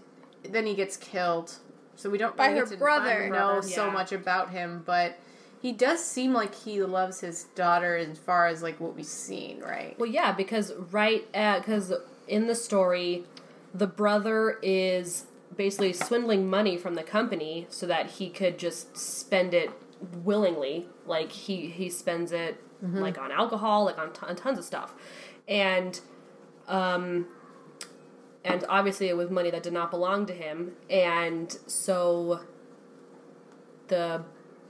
then 0.49 0.65
he 0.65 0.73
gets 0.73 0.97
killed. 0.97 1.55
So 1.95 2.09
we 2.09 2.17
don't 2.17 2.35
By 2.35 2.47
really 2.47 2.59
her 2.59 2.65
to 2.65 2.77
brother. 2.77 3.23
know 3.29 3.29
Brother, 3.29 3.61
so 3.67 3.91
much 3.91 4.11
about 4.11 4.49
him, 4.51 4.83
but 4.85 5.17
he 5.61 5.71
does 5.71 6.03
seem 6.03 6.33
like 6.33 6.53
he 6.53 6.81
loves 6.83 7.21
his 7.21 7.45
daughter 7.55 7.95
as 7.95 8.17
far 8.17 8.47
as 8.47 8.61
like 8.61 8.79
what 8.79 8.95
we've 8.95 9.05
seen, 9.05 9.61
right? 9.61 9.97
Well, 9.97 10.09
yeah, 10.09 10.31
because 10.31 10.73
right 10.91 11.25
at 11.33 11.59
because 11.59 11.93
in 12.27 12.47
the 12.47 12.55
story, 12.55 13.23
the 13.73 13.87
brother 13.87 14.59
is 14.61 15.25
basically 15.55 15.93
swindling 15.93 16.49
money 16.49 16.77
from 16.77 16.95
the 16.95 17.03
company 17.03 17.67
so 17.69 17.85
that 17.85 18.11
he 18.11 18.29
could 18.29 18.57
just 18.57 18.97
spend 18.97 19.53
it 19.53 19.71
willingly. 20.23 20.87
Like 21.05 21.31
he 21.31 21.67
he 21.67 21.89
spends 21.89 22.31
it 22.31 22.61
like 22.81 23.17
on 23.17 23.31
alcohol, 23.31 23.85
like 23.85 23.97
on, 23.97 24.11
t- 24.11 24.19
on 24.23 24.35
tons 24.35 24.59
of 24.59 24.65
stuff, 24.65 24.93
and 25.47 26.01
um, 26.67 27.27
and 28.45 28.65
obviously 28.69 29.07
it 29.09 29.17
was 29.17 29.29
money 29.29 29.49
that 29.51 29.63
did 29.63 29.73
not 29.73 29.89
belong 29.91 30.25
to 30.27 30.33
him, 30.33 30.73
and 30.89 31.57
so 31.67 32.41
the 33.87 34.23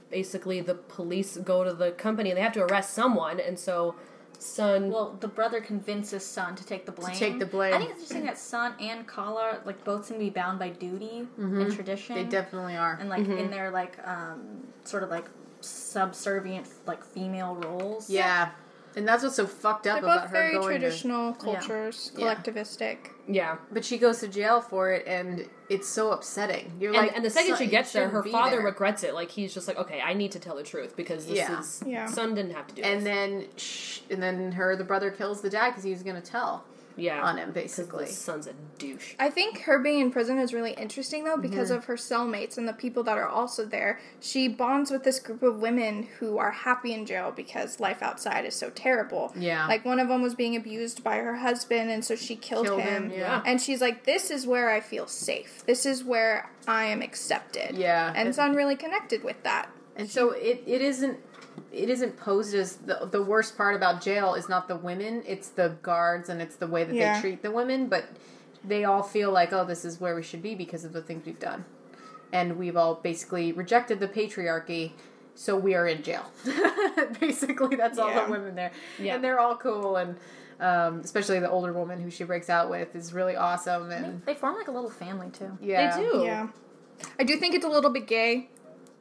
basically 0.10 0.62
the 0.62 0.76
police 0.76 1.38
go 1.38 1.64
to 1.64 1.74
the 1.74 1.92
company 1.92 2.30
and 2.30 2.38
they 2.38 2.42
have 2.44 2.54
to 2.54 2.64
arrest 2.64 2.94
someone, 2.94 3.40
and 3.40 3.58
so. 3.60 3.96
Son 4.40 4.90
Well, 4.92 5.16
the 5.22 5.30
brother 5.30 5.62
convinces 5.62 6.26
son 6.26 6.56
to 6.58 6.66
take 6.66 6.86
the 6.86 6.92
blame. 6.92 7.16
take 7.16 7.40
the 7.40 7.46
blame. 7.46 7.74
I 7.74 7.78
think 7.78 7.92
it's 7.92 8.02
interesting 8.02 8.26
that 8.26 8.38
son 8.38 8.74
and 8.78 9.08
Kala 9.08 9.62
like 9.64 9.86
both 9.86 10.06
seem 10.06 10.18
to 10.18 10.24
be 10.26 10.30
bound 10.32 10.60
by 10.60 10.68
duty 10.68 11.30
and 11.38 11.74
tradition. 11.74 12.16
They 12.16 12.26
definitely 12.26 12.76
are. 12.76 12.98
and 13.00 13.10
like 13.10 13.26
in 13.26 13.50
their 13.50 13.72
like 13.72 13.98
um 14.06 14.68
sort 14.84 15.04
of 15.04 15.10
like 15.10 15.28
subservient 15.62 16.68
like 16.86 17.06
female 17.06 17.56
roles. 17.56 18.10
yeah. 18.10 18.50
And 18.96 19.08
that's 19.08 19.24
what's 19.24 19.36
so 19.36 19.48
fucked 19.48 19.88
up 19.88 20.02
They're 20.02 20.04
about 20.10 20.22
both 20.24 20.30
her 20.30 20.34
very 20.38 20.54
going 20.54 20.74
to 20.74 20.80
traditional 20.80 21.34
cultures, 21.34 22.12
Yeah. 22.18 22.36
collectivistic. 22.36 22.98
Yeah. 23.28 23.58
But 23.72 23.84
she 23.86 23.98
goes 23.98 24.20
to 24.20 24.28
jail 24.28 24.62
for 24.62 24.92
it 24.92 25.08
and 25.08 25.48
it's 25.70 25.88
so 25.88 26.12
upsetting. 26.12 26.74
You're 26.80 26.94
And, 26.94 27.08
like 27.08 27.16
and 27.16 27.26
the 27.26 27.30
second 27.30 27.50
"Son, 27.52 27.58
she 27.58 27.64
you 27.66 27.70
gets 27.72 27.92
there, 27.94 28.04
shouldn't 28.04 28.14
her 28.14 28.22
be 28.24 28.32
father 28.32 28.58
there." 28.58 28.66
regrets 28.66 29.04
it. 29.04 29.14
Like 29.14 29.32
he's 29.32 29.54
just 29.54 29.68
like, 29.68 29.78
okay, 29.78 30.02
I 30.02 30.14
need 30.14 30.32
to 30.34 30.40
tell 30.40 30.56
the 30.56 30.64
truth 30.64 30.96
because 30.96 31.26
this 31.26 31.38
Yeah. 31.38 31.60
is 31.60 31.84
Yeah. 31.86 32.06
son 32.06 32.36
didn't 32.36 32.54
have 32.54 32.68
to 32.68 32.76
do 32.76 32.82
And 32.82 33.00
this. 33.00 33.04
then 33.06 33.46
sh- 33.56 34.00
and 34.10 34.22
then 34.22 34.52
her 34.54 34.76
the 34.76 34.84
brother 34.84 35.10
kills 35.10 35.42
the 35.42 35.50
dad 35.50 35.70
because 35.70 35.84
he 35.84 35.92
was 35.92 36.04
going 36.04 36.16
to 36.22 36.22
tell 36.22 36.66
yeah, 36.96 37.22
on 37.22 37.38
him 37.38 37.52
basically. 37.52 38.06
the 38.06 38.12
son's 38.12 38.48
a 38.48 38.54
douche. 38.78 39.14
I 39.20 39.30
think 39.30 39.60
her 39.62 39.80
being 39.80 40.00
in 40.00 40.12
prison 40.12 40.38
is 40.40 40.54
really 40.54 40.72
interesting 40.74 41.24
though 41.24 41.38
because 41.38 41.70
Mm-hmm. 41.70 41.78
of 41.78 41.86
her 41.86 41.96
cellmates 41.96 42.58
and 42.58 42.68
the 42.68 42.74
people 42.74 43.04
that 43.04 43.18
are 43.18 43.28
also 43.28 43.66
there. 43.66 44.00
She 44.20 44.48
bonds 44.48 44.92
with 44.92 45.04
this 45.04 45.20
group 45.20 45.44
of 45.44 45.60
women 45.62 46.08
who 46.20 46.38
are 46.38 46.52
happy 46.52 46.94
in 46.94 47.06
jail 47.06 47.32
because 47.36 47.80
life 47.80 48.02
outside 48.02 48.46
is 48.46 48.56
so 48.56 48.70
terrible. 48.70 49.34
Yeah. 49.38 49.68
Like 49.68 49.86
one 49.86 50.00
of 50.00 50.08
them 50.08 50.22
was 50.22 50.36
being 50.36 50.56
abused 50.56 51.04
by 51.04 51.18
her 51.18 51.38
husband 51.38 51.90
and 51.92 52.04
so 52.04 52.16
she 52.16 52.36
killed, 52.36 52.66
Killed 52.68 52.82
him. 52.82 53.10
him, 53.10 53.20
yeah. 53.20 53.42
And 53.46 53.62
she's 53.62 53.82
like 53.82 54.04
this 54.06 54.30
is 54.32 54.46
where 54.46 54.70
I 54.70 54.80
feel 54.80 55.08
safe. 55.08 55.64
This 55.66 55.86
is 55.86 56.04
where 56.04 56.50
I 56.68 56.86
am 56.86 57.02
accepted. 57.02 57.76
Yeah. 57.76 58.12
And 58.16 58.34
Sun 58.36 58.56
really 58.56 58.76
connected 58.76 59.24
with 59.24 59.42
that. 59.44 59.70
And 59.96 60.10
so 60.10 60.32
it, 60.32 60.64
it 60.66 60.82
isn't 60.82 61.20
it 61.72 61.90
isn't 61.90 62.18
posed 62.18 62.54
as 62.56 62.78
the 62.78 63.08
the 63.12 63.22
worst 63.22 63.58
part 63.58 63.76
about 63.76 64.02
jail 64.02 64.34
is 64.36 64.48
not 64.50 64.68
the 64.68 64.76
women, 64.76 65.24
it's 65.26 65.50
the 65.50 65.76
guards 65.82 66.30
and 66.30 66.42
it's 66.42 66.56
the 66.56 66.68
way 66.68 66.84
that 66.84 66.96
Yeah. 66.96 67.16
they 67.16 67.22
treat 67.22 67.42
the 67.42 67.52
women, 67.52 67.88
but 67.88 68.06
they 68.64 68.84
all 68.86 69.04
feel 69.04 69.32
like, 69.32 69.52
oh, 69.54 69.66
this 69.66 69.84
is 69.86 70.00
where 70.00 70.16
we 70.16 70.24
should 70.24 70.42
be 70.42 70.56
because 70.56 70.86
of 70.86 70.94
the 70.94 71.02
things 71.02 71.26
we've 71.26 71.40
done. 71.40 71.66
And 72.32 72.58
we've 72.58 72.78
all 72.78 72.96
basically 72.96 73.52
rejected 73.52 74.00
the 74.00 74.08
patriarchy, 74.08 74.92
so 75.36 75.56
we 75.58 75.76
are 75.76 75.88
in 75.88 76.02
jail. 76.02 76.26
basically, 77.20 77.76
that's 77.76 77.98
all 78.00 78.14
the 78.14 78.32
women 78.32 78.56
there. 78.56 78.72
Yeah. 79.00 79.16
And 79.16 79.24
they're 79.24 79.40
all 79.40 79.58
cool 79.58 79.98
and 79.98 80.16
um, 80.60 81.02
especially 81.04 81.40
the 81.40 81.50
older 81.50 81.74
woman 81.74 82.00
who 82.02 82.10
she 82.10 82.24
breaks 82.24 82.50
out 82.50 82.70
with 82.70 82.96
is 82.96 83.12
really 83.14 83.36
awesome 83.36 83.92
and 83.92 84.22
They 84.26 84.36
form 84.36 84.56
like 84.56 84.68
a 84.68 84.72
little 84.72 84.90
family 84.90 85.30
too. 85.32 85.58
yeah. 85.62 85.98
They 85.98 86.04
do. 86.04 86.24
Yeah. 86.24 86.48
I 87.20 87.24
do 87.24 87.38
think 87.38 87.54
it's 87.56 87.66
a 87.66 87.70
little 87.70 87.90
bit 87.90 88.08
gay 88.08 88.50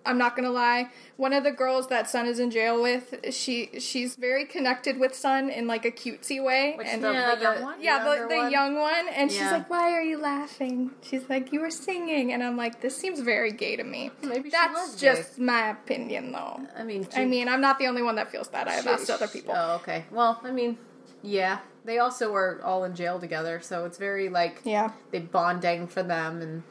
I'm 0.04 0.18
not 0.18 0.34
gonna 0.36 0.50
lie. 0.50 0.90
One 1.16 1.32
of 1.32 1.44
the 1.44 1.52
girls 1.52 1.88
that 1.88 2.10
Sun 2.10 2.26
is 2.26 2.38
in 2.38 2.50
jail 2.50 2.82
with, 2.82 3.14
she 3.32 3.70
she's 3.78 4.16
very 4.16 4.44
connected 4.44 4.98
with 4.98 5.14
Sun 5.14 5.50
in 5.50 5.66
like 5.66 5.84
a 5.84 5.90
cutesy 5.90 6.42
way. 6.42 6.74
Which 6.76 6.86
and 6.88 7.02
the, 7.04 7.12
Yeah, 7.12 7.34
the 7.34 7.40
young 7.42 7.62
one? 7.62 7.82
yeah, 7.82 7.98
the, 8.04 8.10
younger 8.16 8.28
the 8.28 8.36
one? 8.40 8.50
young 8.52 8.78
one, 8.78 9.08
and 9.14 9.30
she's 9.30 9.40
like, 9.42 9.70
"Why 9.70 9.92
are 9.92 10.02
you 10.02 10.18
laughing?" 10.18 10.90
She's 11.02 11.28
like, 11.28 11.52
"You 11.52 11.60
were 11.60 11.70
singing," 11.70 12.32
and 12.32 12.42
I'm 12.42 12.56
like, 12.56 12.80
"This 12.80 12.96
seems 12.96 13.20
very 13.20 13.52
gay 13.52 13.76
to 13.76 13.84
me." 13.84 14.10
Maybe 14.22 14.44
she 14.44 14.50
That's 14.50 14.72
was 14.74 15.00
just 15.00 15.38
my 15.38 15.70
opinion, 15.70 16.32
though. 16.32 16.60
I 16.76 16.82
mean, 16.84 17.06
I 17.14 17.24
mean, 17.24 17.48
I'm 17.48 17.60
not 17.60 17.78
the 17.78 17.86
only 17.86 18.02
one 18.02 18.16
that 18.16 18.30
feels 18.30 18.48
that. 18.48 18.68
I've 18.68 18.86
asked 18.86 19.10
other 19.10 19.28
people. 19.28 19.54
Oh, 19.56 19.76
okay. 19.76 20.04
Well, 20.10 20.40
I 20.42 20.50
mean, 20.50 20.78
yeah, 21.22 21.58
they 21.84 21.98
also 21.98 22.34
are 22.34 22.60
all 22.64 22.84
in 22.84 22.94
jail 22.94 23.20
together, 23.20 23.60
so 23.60 23.84
it's 23.84 23.98
very 23.98 24.28
like 24.28 24.60
Yeah. 24.64 24.90
they 25.12 25.20
bonding 25.20 25.86
for 25.86 26.02
them 26.02 26.40
and 26.42 26.62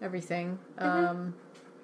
everything. 0.00 0.58
Mm-hmm. 0.78 1.06
Um, 1.06 1.34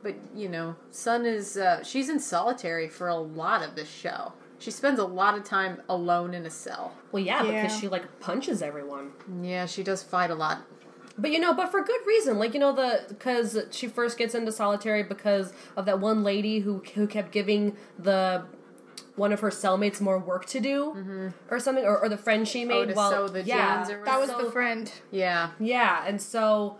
but 0.09 0.16
you 0.38 0.48
know, 0.48 0.74
Sun 0.90 1.26
is 1.26 1.56
uh, 1.56 1.82
she's 1.84 2.09
in 2.09 2.18
solitary 2.18 2.88
for 2.88 3.09
a 3.09 3.16
lot 3.16 3.62
of 3.62 3.74
this 3.74 3.90
show. 3.90 4.32
She 4.59 4.70
spends 4.70 4.98
a 4.98 5.04
lot 5.04 5.36
of 5.36 5.44
time 5.44 5.82
alone 5.88 6.34
in 6.34 6.44
a 6.46 6.50
cell. 6.50 6.94
Well, 7.12 7.22
yeah, 7.22 7.44
Yeah. 7.44 7.62
because 7.62 7.78
she 7.78 7.88
like 7.88 8.20
punches 8.20 8.62
everyone. 8.62 9.12
Yeah, 9.42 9.66
she 9.66 9.82
does 9.82 10.02
fight 10.02 10.30
a 10.30 10.34
lot. 10.34 10.62
But 11.18 11.30
you 11.32 11.40
know, 11.40 11.52
but 11.52 11.70
for 11.70 11.82
good 11.82 12.00
reason. 12.06 12.38
Like 12.38 12.54
you 12.54 12.61
know, 12.61 12.72
the 12.74 13.04
because 13.09 13.59
she 13.70 13.86
first 13.86 14.16
gets 14.18 14.34
into 14.34 14.50
solitary 14.50 15.02
because 15.02 15.52
of 15.76 15.84
that 15.86 16.00
one 16.00 16.22
lady 16.24 16.61
who 16.61 16.82
who 16.94 17.06
kept 17.06 17.30
giving 17.32 17.76
the 17.98 18.44
one 19.16 19.32
of 19.32 19.40
her 19.40 19.50
cellmates 19.50 20.00
more 20.00 20.18
work 20.18 20.46
to 20.46 20.61
do 20.61 21.32
or 21.50 21.59
something, 21.59 21.84
or, 21.84 21.98
or 21.98 22.09
the 22.09 22.16
friend 22.16 22.46
she 22.48 22.64
made. 22.64 22.88
Mm-hmm. 22.88 22.90
to 22.90 22.96
while, 22.96 23.11
sew 23.11 23.28
the 23.28 23.42
yeah, 23.42 23.78
jeans 23.78 23.90
or 23.90 24.04
That 24.04 24.20
was 24.20 24.30
So- 24.30 24.44
the 24.44 24.50
friend. 24.52 24.90
Yeah, 25.11 25.50
Yeah, 25.61 26.04
and 26.06 26.22
so 26.22 26.76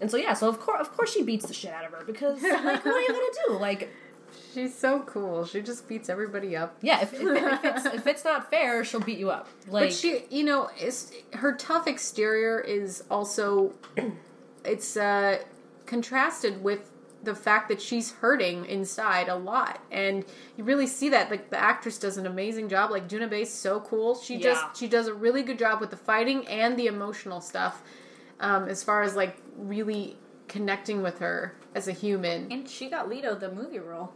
and 0.00 0.10
so 0.10 0.16
yeah, 0.16 0.34
so 0.34 0.48
of 0.48 0.60
course 0.60 0.80
of 0.80 0.96
course 0.96 1.12
she 1.12 1.22
beats 1.22 1.46
the 1.46 1.54
shit 1.54 1.72
out 1.72 1.84
of 1.84 1.92
her 1.92 2.04
because 2.04 2.42
like 2.42 2.84
what 2.84 2.94
are 2.94 3.00
you 3.00 3.08
gonna 3.08 3.24
do? 3.48 3.58
Like 3.58 3.90
she's 4.54 4.74
so 4.76 5.00
cool. 5.00 5.44
She 5.44 5.62
just 5.62 5.88
beats 5.88 6.08
everybody 6.08 6.56
up. 6.56 6.76
yeah, 6.82 7.00
if, 7.02 7.14
if, 7.14 7.20
if 7.22 7.64
it's 7.64 7.84
if 7.94 8.06
it's 8.06 8.24
not 8.24 8.50
fair, 8.50 8.84
she'll 8.84 9.00
beat 9.00 9.18
you 9.18 9.30
up. 9.30 9.48
Like 9.68 9.88
But 9.88 9.92
she, 9.94 10.24
you 10.30 10.44
know, 10.44 10.68
is 10.80 11.12
her 11.34 11.54
tough 11.54 11.86
exterior 11.86 12.60
is 12.60 13.04
also 13.10 13.72
it's 14.64 14.96
uh 14.96 15.38
contrasted 15.86 16.62
with 16.62 16.90
the 17.22 17.34
fact 17.34 17.68
that 17.68 17.80
she's 17.80 18.12
hurting 18.12 18.64
inside 18.66 19.28
a 19.28 19.34
lot 19.34 19.80
and 19.90 20.24
you 20.56 20.62
really 20.62 20.86
see 20.86 21.08
that 21.08 21.28
like 21.30 21.50
the 21.50 21.58
actress 21.58 21.98
does 21.98 22.18
an 22.18 22.26
amazing 22.26 22.68
job 22.68 22.90
like 22.90 23.08
Doona 23.08 23.28
Bae's 23.28 23.52
so 23.52 23.80
cool 23.80 24.14
she 24.14 24.34
Yeah. 24.36 24.52
just 24.52 24.76
she 24.76 24.86
does 24.86 25.08
a 25.08 25.14
really 25.14 25.42
good 25.42 25.58
job 25.58 25.80
with 25.80 25.90
the 25.90 25.96
fighting 25.96 26.46
and 26.46 26.76
the 26.78 26.86
emotional 26.86 27.40
stuff 27.40 27.82
um 28.40 28.68
as 28.68 28.82
far 28.84 29.02
as 29.02 29.14
like 29.16 29.36
really 29.56 30.16
connecting 30.48 31.02
with 31.02 31.18
her 31.18 31.54
as 31.74 31.88
a 31.88 31.92
human 31.92 32.50
And 32.52 32.68
she 32.68 32.88
got 32.88 33.08
Lito 33.08 33.38
the 33.38 33.50
movie 33.50 33.78
role. 33.78 34.12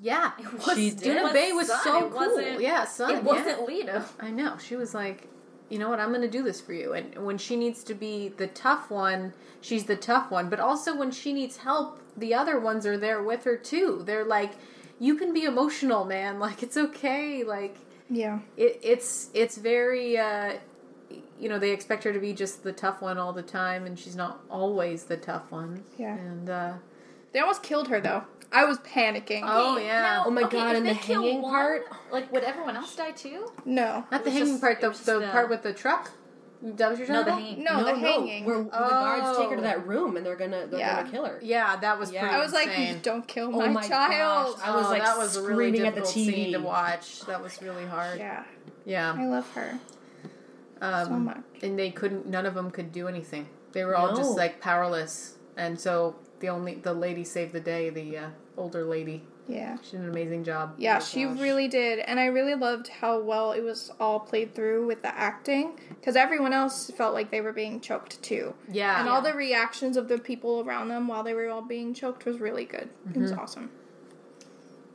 yeah 0.00 0.32
Was, 0.66 0.76
She 0.76 0.88
it 0.88 0.98
did. 0.98 1.16
Doona 1.18 1.32
Bae 1.32 1.52
was 1.54 1.68
Sun. 1.68 1.80
so 1.84 1.96
It 2.06 2.10
cool 2.10 2.18
wasn't- 2.36 2.60
yeah 2.60 2.84
son 2.84 3.14
It 3.16 3.24
wasn't 3.24 3.66
Lito. 3.68 4.04
I 4.20 4.30
know. 4.30 4.56
She 4.58 4.76
was 4.76 4.94
like, 4.94 5.28
you 5.68 5.78
know 5.78 5.88
what? 5.90 6.00
I'm 6.00 6.08
going 6.08 6.22
to 6.22 6.28
do 6.38 6.42
this 6.42 6.60
for 6.60 6.72
you. 6.72 6.94
And 6.94 7.26
when 7.26 7.36
she 7.38 7.54
needs 7.56 7.84
to 7.84 7.94
be 7.94 8.28
the 8.30 8.46
tough 8.48 8.90
one, 8.90 9.34
she's 9.60 9.84
the 9.84 9.96
tough 9.96 10.30
one. 10.30 10.48
But 10.48 10.60
also 10.60 10.96
when 10.96 11.10
she 11.10 11.32
needs 11.32 11.58
help, 11.58 12.00
the 12.16 12.32
other 12.34 12.58
ones 12.58 12.86
are 12.86 12.96
there 12.96 13.22
with 13.22 13.44
her 13.44 13.56
too. 13.56 14.02
They're 14.06 14.24
like, 14.24 14.52
you 14.98 15.14
can 15.14 15.32
be 15.34 15.44
emotional, 15.44 16.04
man. 16.06 16.38
Like 16.40 16.62
it's 16.62 16.76
okay. 16.76 17.44
Like 17.44 17.76
Yeah. 18.08 18.38
it, 18.56 18.80
it's 18.82 19.28
it's 19.34 19.56
very. 19.58 20.16
uh 20.18 20.54
you 21.38 21.48
know, 21.48 21.58
they 21.58 21.70
expect 21.70 22.04
her 22.04 22.12
to 22.12 22.18
be 22.18 22.32
just 22.32 22.62
the 22.64 22.72
tough 22.72 23.00
one 23.00 23.18
all 23.18 23.32
the 23.32 23.42
time, 23.42 23.86
and 23.86 23.98
she's 23.98 24.16
not 24.16 24.40
always 24.50 25.04
the 25.04 25.16
tough 25.16 25.50
one. 25.50 25.84
Yeah. 25.96 26.14
And 26.16 26.48
uh 26.50 26.72
They 27.32 27.40
almost 27.40 27.62
killed 27.62 27.88
her 27.88 28.00
though. 28.00 28.24
I 28.50 28.64
was 28.64 28.78
panicking. 28.78 29.42
oh 29.44 29.76
yeah, 29.78 30.22
Oh 30.24 30.30
my 30.30 30.42
okay, 30.42 30.56
God, 30.56 30.74
and 30.76 30.86
the 30.86 30.94
hanging 30.94 31.42
one, 31.42 31.50
part? 31.52 31.82
Like, 32.10 32.32
would 32.32 32.44
everyone 32.44 32.76
else 32.76 32.96
die 32.96 33.10
too? 33.10 33.52
No. 33.66 34.06
not 34.10 34.24
the 34.24 34.30
hanging 34.30 34.46
just- 34.48 34.60
part. 34.62 34.78
it 34.78 34.80
The 34.80 35.12
the 35.12 35.20
the- 35.20 35.26
part 35.28 35.50
with 35.50 35.62
the 35.62 35.72
truck. 35.74 36.10
That 36.60 36.90
was 36.90 36.98
your 36.98 37.06
No, 37.08 37.22
the 37.22 37.32
hanging. 37.34 37.62
No, 37.62 37.84
the 37.84 37.94
hanging. 37.94 38.44
Where, 38.44 38.56
where 38.56 38.64
the 38.64 38.70
guards 38.70 39.38
take 39.38 39.50
her 39.50 39.54
to 39.56 39.60
Oh. 39.60 39.64
that 39.64 39.86
room 39.86 40.16
and 40.16 40.26
they're 40.26 40.34
gonna 40.34 40.66
they're 40.66 40.80
Yeah. 40.80 40.96
gonna 40.96 41.10
kill 41.10 41.24
her. 41.26 41.38
Yeah, 41.40 41.76
that 41.76 41.98
was 42.00 42.10
Yeah. 42.10 42.22
pretty 42.22 42.34
I 42.34 42.38
was 42.40 42.52
like, 42.52 42.66
insane. 42.68 42.98
don't 43.02 43.28
kill 43.28 43.52
my, 43.52 43.66
Oh 43.66 43.68
my, 43.68 43.72
my 43.82 43.86
child. 43.88 44.56
gosh. 44.56 44.66
I 44.66 44.74
was, 44.74 44.86
Oh, 44.86 44.90
like, 44.90 45.02
that 45.04 45.16
was 45.18 45.36
a 45.36 45.42
really 45.42 45.68
screaming 45.68 45.86
at 45.86 45.94
the 45.94 46.00
difficult 46.00 46.14
scene 46.26 46.46
TV. 46.48 46.52
to 46.54 46.58
watch. 46.60 47.20
That 47.26 47.40
was 47.42 47.62
really 47.62 47.86
hard. 47.86 48.18
Yeah. 48.18 48.42
Yeah. 48.84 49.14
I 49.16 49.24
love 49.26 49.48
her 49.52 49.78
Um, 50.80 51.06
so 51.06 51.12
much. 51.14 51.40
And 51.62 51.78
they 51.78 51.90
couldn't. 51.90 52.26
None 52.26 52.46
of 52.46 52.54
them 52.54 52.70
could 52.70 52.92
do 52.92 53.08
anything. 53.08 53.48
They 53.72 53.84
were 53.84 53.96
all 53.96 54.10
No. 54.12 54.16
just 54.16 54.36
like 54.36 54.60
powerless. 54.60 55.36
And 55.56 55.78
so 55.80 56.16
the 56.40 56.48
only 56.48 56.76
the 56.76 56.94
lady 56.94 57.24
saved 57.24 57.52
the 57.52 57.60
day. 57.60 57.90
The 57.90 58.16
uh, 58.18 58.28
older 58.56 58.84
lady. 58.84 59.24
Yeah. 59.48 59.78
She 59.82 59.92
did 59.92 60.00
an 60.02 60.10
amazing 60.10 60.44
job. 60.44 60.74
Yeah, 60.76 60.98
Oh, 61.00 61.04
she 61.04 61.24
gosh. 61.24 61.40
really 61.40 61.68
did. 61.68 62.00
And 62.00 62.20
I 62.20 62.26
really 62.26 62.54
loved 62.54 62.88
how 62.88 63.18
well 63.18 63.52
it 63.52 63.62
was 63.62 63.90
all 63.98 64.20
played 64.20 64.54
through 64.54 64.86
with 64.86 65.00
the 65.00 65.08
acting. 65.18 65.80
Because 65.88 66.16
everyone 66.16 66.52
else 66.52 66.90
felt 66.90 67.14
like 67.14 67.30
they 67.30 67.40
were 67.40 67.54
being 67.54 67.80
choked 67.80 68.22
too. 68.22 68.52
Yeah. 68.70 69.00
And 69.00 69.08
all 69.08 69.22
the 69.22 69.32
reactions 69.32 69.96
of 69.96 70.08
the 70.08 70.18
people 70.18 70.60
around 70.60 70.88
them 70.88 71.08
while 71.08 71.22
they 71.22 71.32
were 71.32 71.48
all 71.48 71.62
being 71.62 71.94
choked 71.94 72.26
was 72.26 72.40
really 72.40 72.66
good. 72.66 72.90
It 73.14 73.18
was 73.18 73.32
awesome. 73.32 73.70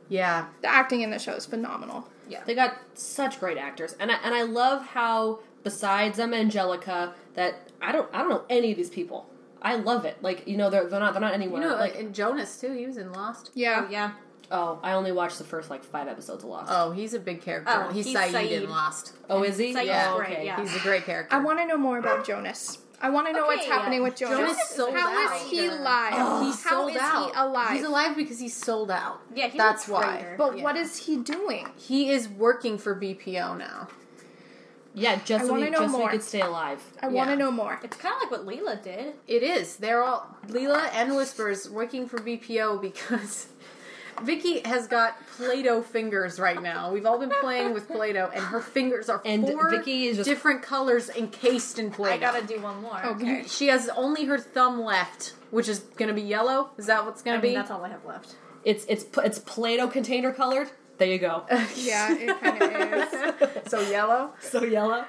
Yeah. 0.08 0.46
The 0.62 0.68
acting 0.68 1.00
in 1.00 1.10
the 1.10 1.18
show 1.18 1.32
is 1.32 1.46
phenomenal. 1.46 2.08
Yeah. 2.28 2.42
They 2.46 2.54
got 2.54 2.74
such 2.94 3.40
great 3.40 3.58
actors, 3.58 3.94
and 4.00 4.10
I, 4.10 4.14
and 4.22 4.34
I 4.34 4.42
love 4.42 4.86
how 4.86 5.40
besides 5.64 6.20
um 6.20 6.32
Angelica, 6.32 7.14
that 7.34 7.70
I 7.82 7.90
don't 7.90 8.08
I 8.14 8.18
don't 8.18 8.28
know 8.30 8.44
any 8.48 8.70
of 8.70 8.76
these 8.76 8.90
people. 8.90 9.28
I 9.60 9.76
love 9.76 10.04
it. 10.04 10.18
Like 10.22 10.46
you 10.46 10.56
know 10.56 10.70
they're 10.70 10.88
they're 10.88 11.00
not 11.00 11.12
they're 11.14 11.20
not 11.20 11.40
You 11.40 11.48
know, 11.48 11.76
like 11.76 11.98
and 11.98 12.14
Jonas 12.14 12.60
too. 12.60 12.72
He 12.72 12.86
was 12.86 12.96
in 12.98 13.12
Lost. 13.12 13.50
Yeah. 13.54 13.84
Oh, 13.86 13.90
yeah. 13.90 14.12
oh 14.50 14.78
I 14.82 14.92
only 14.92 15.10
watched 15.10 15.38
the 15.38 15.44
first 15.44 15.70
like 15.70 15.82
five 15.82 16.06
episodes 16.06 16.44
of 16.44 16.50
Lost. 16.50 16.70
Oh, 16.72 16.92
he's 16.92 17.14
a 17.14 17.18
big 17.18 17.40
character. 17.40 17.72
Oh, 17.74 17.90
he's, 17.92 18.04
he's 18.06 18.16
Sayid, 18.16 18.32
Sayid. 18.32 18.62
in 18.64 18.70
Lost. 18.70 19.14
Oh, 19.28 19.42
is 19.42 19.56
he? 19.58 19.72
Sayid's 19.74 19.86
yeah. 19.86 20.14
great, 20.16 20.30
okay. 20.32 20.44
yeah. 20.44 20.60
He's 20.60 20.76
a 20.76 20.80
great 20.80 21.04
character. 21.04 21.34
I 21.34 21.40
want 21.40 21.58
to 21.60 21.66
know 21.66 21.78
more 21.78 21.98
about 21.98 22.26
Jonas. 22.26 22.78
I 23.00 23.10
want 23.10 23.26
to 23.26 23.32
know 23.34 23.44
what's 23.44 23.66
happening 23.66 23.98
yeah. 23.98 24.04
with 24.04 24.16
Jonas. 24.16 24.38
Jonas 24.38 24.70
sold 24.70 24.94
How 24.94 25.28
out. 25.28 25.36
is 25.36 25.50
he 25.50 25.68
Oh, 25.68 25.78
alive? 25.78 26.46
he's 26.46 26.62
How 26.64 26.70
sold 26.70 26.90
is 26.92 26.96
out. 27.02 27.26
he 27.26 27.32
alive? 27.38 27.70
He's 27.72 27.84
alive 27.84 28.16
because 28.16 28.38
he's 28.38 28.56
sold 28.56 28.90
out. 28.90 29.20
Yeah, 29.34 29.46
he's 29.46 29.54
a 29.54 29.58
that's 29.58 29.88
why. 29.88 30.34
But 30.38 30.56
Yeah. 30.58 30.62
what 30.64 30.76
is 30.76 30.96
he 30.96 31.18
doing? 31.18 31.68
He 31.76 32.08
is 32.10 32.28
working 32.28 32.78
for 32.78 32.94
BPO 32.94 33.58
now. 33.58 33.88
Yeah, 34.94 35.16
just 35.24 35.44
I 35.44 35.46
so 35.46 35.52
wanna 35.52 35.70
know 35.70 35.80
just 35.80 35.92
so 35.94 36.00
he 36.02 36.08
could 36.08 36.22
stay 36.22 36.40
alive. 36.40 36.80
I 37.02 37.08
want 37.08 37.28
to 37.28 37.32
Yeah. 37.32 37.38
know 37.38 37.50
more. 37.50 37.80
It's 37.82 37.96
kind 37.96 38.14
of 38.14 38.20
like 38.22 38.30
what 38.30 38.46
Lila 38.46 38.76
did. 38.76 39.14
It 39.26 39.42
is. 39.42 39.76
They're 39.76 40.02
all 40.04 40.36
Lila 40.48 40.88
and 40.94 41.16
Whispers 41.16 41.68
working 41.68 42.06
for 42.08 42.18
BPO 42.18 42.80
because 42.80 43.48
Vicky 44.22 44.60
has 44.60 44.86
got 44.86 45.16
Play-Doh 45.36 45.82
fingers 45.82 46.38
right 46.38 46.62
now. 46.62 46.92
We've 46.92 47.04
all 47.04 47.18
been 47.18 47.32
playing 47.40 47.74
with 47.74 47.88
Play-Doh, 47.88 48.30
and 48.32 48.44
her 48.44 48.60
fingers 48.60 49.08
are 49.08 49.20
And 49.24 49.44
four 49.48 49.68
Vicky 49.70 50.06
is 50.06 50.18
just- 50.18 50.28
different 50.28 50.62
colors 50.62 51.10
encased 51.10 51.80
in 51.80 51.90
Play-Doh. 51.90 52.14
I 52.14 52.18
gotta 52.32 52.46
do 52.46 52.60
one 52.60 52.80
more. 52.80 53.04
Okay. 53.04 53.42
She 53.48 53.66
has 53.66 53.88
only 53.96 54.26
her 54.26 54.38
thumb 54.38 54.80
left, 54.80 55.32
which 55.50 55.68
is 55.68 55.80
going 55.80 56.06
to 56.08 56.14
be 56.14 56.22
yellow. 56.22 56.70
Is 56.78 56.86
that 56.86 57.04
what's 57.04 57.22
going 57.22 57.36
to 57.40 57.42
mean, 57.42 57.52
be? 57.52 57.56
that's 57.56 57.72
all 57.72 57.84
I 57.84 57.88
have 57.88 58.04
left. 58.04 58.36
It's 58.62 58.84
it's 58.86 59.02
p- 59.02 59.20
it's 59.24 59.40
Play-Doh 59.40 59.88
container 59.88 60.30
colored. 60.32 60.70
There 60.98 61.08
you 61.08 61.18
go. 61.18 61.44
Yeah, 61.76 62.14
it 62.16 62.40
kind 62.40 62.62
of 62.62 63.64
is. 63.64 63.66
so 63.70 63.80
yellow. 63.80 64.30
so 64.40 64.62
yellow. 64.62 65.04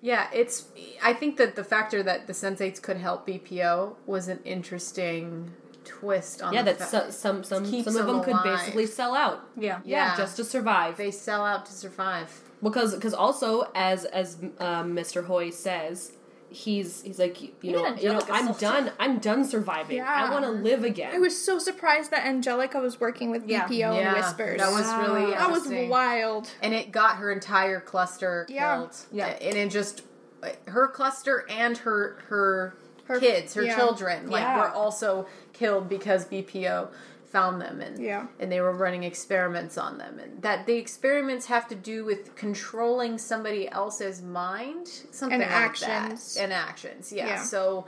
Yeah, 0.00 0.28
it's. 0.32 0.66
I 1.02 1.12
think 1.12 1.36
that 1.38 1.56
the 1.56 1.64
factor 1.64 2.02
that 2.02 2.26
the 2.26 2.32
Sensates 2.32 2.80
could 2.80 2.98
help 2.98 3.26
BPO 3.26 3.96
was 4.06 4.28
an 4.28 4.38
interesting 4.44 5.50
twist 5.84 6.40
on. 6.42 6.52
Yeah, 6.52 6.62
the 6.62 6.74
that 6.74 6.78
fa- 6.78 6.86
so, 6.86 7.10
some 7.10 7.44
some 7.44 7.64
keeps 7.64 7.84
some 7.86 7.96
of 7.96 8.06
them 8.06 8.16
them 8.20 8.24
could 8.24 8.42
basically 8.44 8.86
sell 8.86 9.14
out. 9.14 9.40
Yeah. 9.56 9.80
Yeah. 9.84 10.16
just 10.16 10.36
to 10.36 10.44
survive. 10.44 10.96
they 10.96 11.10
sell 11.10 11.44
out 11.44 11.66
to 11.66 11.72
survive. 11.72 12.42
because 12.62 12.94
because 12.94 13.14
also 13.14 13.70
as 13.74 14.04
as 14.04 14.36
um, 14.60 14.94
Mr. 14.94 15.24
Hoy 15.24 15.50
says, 15.50 16.12
he's 16.50 17.02
he's 17.02 17.18
like 17.18 17.42
you, 17.42 17.50
you 17.60 17.72
know 17.72 17.86
Even 17.88 17.98
you 17.98 18.08
know 18.12 18.20
I'm 18.30 18.54
still- 18.54 18.70
done 18.70 18.92
I'm 18.98 19.18
done 19.18 19.44
surviving. 19.44 19.96
Yeah. 19.98 20.06
I 20.08 20.30
want 20.30 20.44
to 20.44 20.50
live 20.50 20.82
again. 20.84 21.14
I 21.14 21.18
was 21.18 21.40
so 21.42 21.58
surprised 21.58 22.10
that 22.10 22.26
Angelica 22.26 22.78
was 22.80 22.98
working 23.00 23.30
with 23.30 23.46
Yeah. 23.46 23.66
BPO 23.66 23.88
and 23.88 23.96
Yeah, 23.96 24.14
Whispers. 24.14 24.58
that 24.60 24.70
was 24.70 24.86
really 25.08 25.30
that 25.32 25.50
was 25.50 25.68
wild. 25.90 26.50
and 26.62 26.72
it 26.74 26.90
got 26.90 27.16
her 27.16 27.30
entire 27.30 27.80
cluster 27.80 28.46
Yeah. 28.48 28.76
killed. 28.76 28.96
Yeah. 29.12 29.26
and 29.26 29.56
it 29.56 29.70
just 29.70 30.02
her 30.66 30.88
cluster 30.88 31.44
and 31.50 31.76
her 31.78 32.16
her, 32.28 32.74
Her- 33.04 33.18
kids, 33.20 33.54
her 33.54 33.62
yeah. 33.64 33.76
children, 33.76 34.30
like 34.30 34.42
Yeah. 34.42 34.60
were 34.60 34.68
also 34.70 35.26
killed 35.52 35.88
because 35.88 36.24
BPO 36.26 36.88
found 37.30 37.60
them 37.60 37.80
and 37.80 37.98
Yeah. 37.98 38.26
and 38.40 38.50
they 38.50 38.60
were 38.60 38.72
running 38.72 39.02
experiments 39.04 39.76
on 39.76 39.98
them 39.98 40.18
and 40.18 40.40
that 40.42 40.66
the 40.66 40.76
experiments 40.76 41.46
have 41.46 41.68
to 41.68 41.74
do 41.74 42.04
with 42.04 42.34
controlling 42.36 43.18
somebody 43.18 43.68
else's 43.68 44.22
mind 44.22 44.88
something 45.10 45.40
And 45.42 45.50
like 45.50 45.50
actions. 45.50 46.34
that. 46.34 46.42
and 46.44 46.52
actions 46.52 47.12
yeah. 47.12 47.26
Yeah. 47.26 47.42
so 47.42 47.86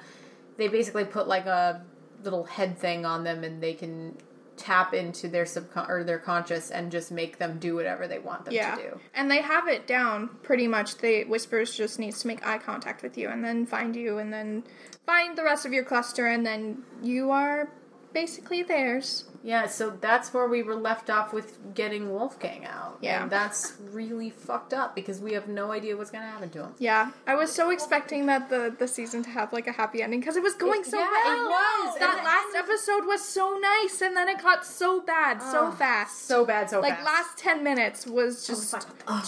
they 0.57 0.68
basically 0.68 1.05
put 1.05 1.26
like 1.26 1.47
a 1.47 1.82
little 2.22 2.45
head 2.45 2.76
thing 2.78 3.07
on 3.07 3.24
them 3.24 3.43
and 3.45 3.62
they 3.62 3.72
can 3.72 4.16
tap 4.59 4.93
into 4.93 5.26
their 5.26 5.45
subcon 5.45 5.88
or 5.88 6.05
their 6.05 6.18
conscious 6.18 6.70
and 6.70 6.93
just 6.93 7.11
make 7.11 7.38
them 7.38 7.59
do 7.59 7.74
whatever 7.74 8.07
they 8.07 8.18
want 8.18 8.45
them 8.45 8.53
Yeah. 8.53 8.74
to 8.74 8.82
do 8.82 9.01
And 9.14 9.30
they 9.30 9.41
have 9.41 9.68
it 9.68 9.86
down 9.86 10.28
pretty 10.43 10.66
much. 10.68 10.99
The 10.99 11.24
Whispers 11.24 11.74
just 11.74 11.99
needs 11.99 12.20
to 12.20 12.26
make 12.26 12.47
eye 12.47 12.59
contact 12.59 13.03
with 13.03 13.16
you 13.16 13.28
and 13.30 13.43
then 13.43 13.64
find 13.64 13.97
you 13.97 14.18
and 14.18 14.30
then 14.30 14.64
find 15.07 15.36
the 15.38 15.45
rest 15.45 15.64
of 15.64 15.72
your 15.72 15.84
cluster 15.84 16.26
and 16.26 16.45
then 16.45 16.82
you 17.03 17.30
are 17.30 17.70
basically 18.12 18.62
theirs. 18.62 19.24
Yeah, 19.43 19.66
so 19.66 19.91
that's 20.01 20.32
where 20.34 20.47
we 20.47 20.62
were 20.62 20.74
left 20.74 21.11
off 21.11 21.32
with 21.32 21.74
getting 21.74 22.11
Wolfgang 22.11 22.64
out. 22.66 22.99
Yeah. 23.01 23.22
And 23.22 23.30
that's 23.30 23.74
really 23.91 24.30
fucked 24.30 24.74
up 24.74 24.95
because 24.95 25.20
we 25.20 25.32
have 25.32 25.49
no 25.49 25.72
idea 25.72 25.97
what's 25.97 26.11
going 26.11 26.24
to 26.24 26.30
happen 26.30 26.51
to 26.51 26.64
him. 26.64 26.74
Yeah, 26.78 27.11
I 27.26 27.34
was 27.34 27.53
so 27.53 27.70
expecting 27.70 28.26
that 28.26 28.49
the 28.51 28.74
the 28.78 28.88
season 28.88 29.22
to 29.24 29.30
have 29.30 29.53
like 29.53 29.66
a 29.66 29.72
happy 29.72 30.03
ending 30.03 30.20
because 30.20 30.36
it 30.36 30.43
was 30.43 30.55
going 30.55 30.84
so 30.84 30.99
yeah, 30.99 31.09
well. 31.24 31.47
it 31.47 31.49
was. 31.49 31.99
That 31.99 32.16
And- 32.16 32.24
last 32.24 32.57
episode 32.57 33.07
was 33.07 33.22
so 33.22 33.59
nice, 33.61 34.01
and 34.01 34.16
then 34.16 34.28
it 34.28 34.43
got 34.43 34.64
so 34.64 35.01
bad 35.01 35.43
so 35.43 35.70
fast. 35.72 36.26
So 36.26 36.45
bad, 36.45 36.70
so 36.70 36.80
like 36.80 36.95
fast. 36.97 37.07
last 37.07 37.38
ten 37.38 37.64
minutes 37.64 38.07
was 38.07 38.47
just 38.47 38.74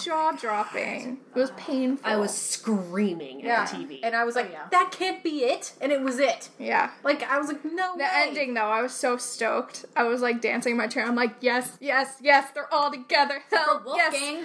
jaw 0.04 0.32
dropping. 0.32 1.18
It 1.34 1.38
was 1.38 1.50
painful. 1.52 2.08
I 2.08 2.16
was 2.16 2.34
screaming 2.34 3.40
yeah. 3.40 3.62
at 3.62 3.70
the 3.70 3.76
TV. 3.76 4.00
And 4.02 4.14
I 4.14 4.24
was 4.24 4.36
oh, 4.36 4.40
like, 4.40 4.70
that 4.70 4.92
can't 4.92 5.22
be 5.22 5.44
it. 5.44 5.72
And 5.80 5.92
it 5.92 6.00
was 6.00 6.18
it. 6.18 6.50
yeah. 6.58 6.90
Like, 7.02 7.22
I 7.22 7.38
was 7.38 7.48
like, 7.48 7.64
no 7.64 7.94
The 7.96 8.04
way. 8.04 8.08
ending 8.14 8.54
though, 8.54 8.70
I 8.70 8.82
was 8.82 8.92
so 8.92 9.16
stoked. 9.16 9.84
I 9.96 10.01
was 10.04 10.20
like 10.20 10.40
dancing 10.40 10.72
in 10.72 10.76
my 10.76 10.86
chair. 10.86 11.04
I'm 11.06 11.14
like, 11.14 11.34
yes, 11.40 11.76
yes, 11.80 12.16
yes, 12.20 12.50
they're 12.54 12.72
all 12.72 12.90
together. 12.90 13.42
Hell, 13.50 13.82
yes. 13.94 14.12
Wolfgang. 14.12 14.44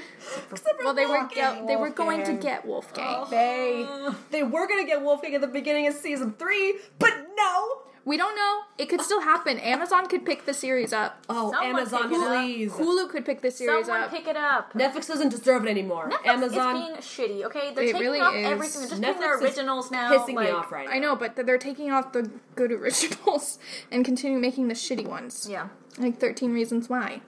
Well, 0.84 0.93
they 0.93 1.05
were 1.05 1.20
Wolfgang. 1.20 1.66
they 1.66 1.76
were 1.76 1.89
going 1.89 2.24
to 2.26 2.34
get 2.34 2.66
Wolfgang. 2.66 3.26
They. 3.30 3.88
They 4.32 4.43
were 4.43 4.68
gonna 4.68 4.86
get 4.86 5.01
Wolfgang 5.01 5.36
at 5.36 5.41
the 5.41 5.47
beginning 5.47 5.88
of 5.88 5.93
season 5.95 6.34
three, 6.38 6.78
but 6.99 7.14
no. 7.36 7.82
We 8.08 8.16
don't 8.16 8.38
know. 8.38 8.62
It 8.78 8.88
could 8.88 9.01
still 9.01 9.20
happen. 9.20 9.60
Amazon 9.60 10.08
could 10.08 10.26
pick 10.26 10.45
the 10.45 10.53
series 10.53 10.93
up. 10.93 11.26
oh, 11.28 11.51
Someone 11.51 11.78
Amazon, 11.80 12.03
pick 12.03 12.12
it 12.14 12.22
up. 12.22 12.41
please. 12.45 12.72
Hulu 12.72 13.10
could 13.10 13.26
pick 13.26 13.41
the 13.41 13.51
series 13.51 13.82
up. 13.82 13.86
Someone 13.86 14.03
up. 14.05 14.12
pick 14.12 14.28
it 14.28 14.38
up. 14.38 14.72
Netflix 14.74 15.08
doesn't 15.08 15.28
deserve 15.28 15.66
it 15.66 15.70
anymore. 15.70 16.10
Netflix 16.10 16.26
Amazon 16.28 16.76
is 16.78 16.82
being 16.84 16.95
shitty. 17.41 17.45
Okay, 17.47 17.74
they're 17.74 17.84
It 17.84 17.88
taking 17.88 18.01
really 18.01 18.20
off 18.22 18.34
is. 18.34 18.45
everything. 18.47 18.82
They're 18.82 18.89
just 18.89 19.01
putting 19.01 19.20
their 19.22 19.36
Netflix 19.36 19.36
is 19.36 19.43
originals 19.43 19.91
now. 19.91 20.14
pissing 20.18 20.36
like, 20.36 20.47
me 20.47 20.51
off 20.53 20.72
right 20.72 20.88
now. 20.88 20.93
I 20.93 20.99
know, 20.99 21.16
but 21.18 21.36
th- 21.36 21.45
they're 21.45 21.58
taking 21.58 21.91
off 21.91 22.14
the 22.14 22.32
good 22.55 22.72
originals 22.82 23.60
and 23.91 24.05
continue 24.05 24.39
making 24.39 24.70
the 24.70 24.74
shitty 24.74 25.05
ones. 25.05 25.45
Yeah. 25.49 25.68
Like 25.97 26.18
13 26.18 26.53
Reasons 26.53 26.88
Why. 26.89 27.20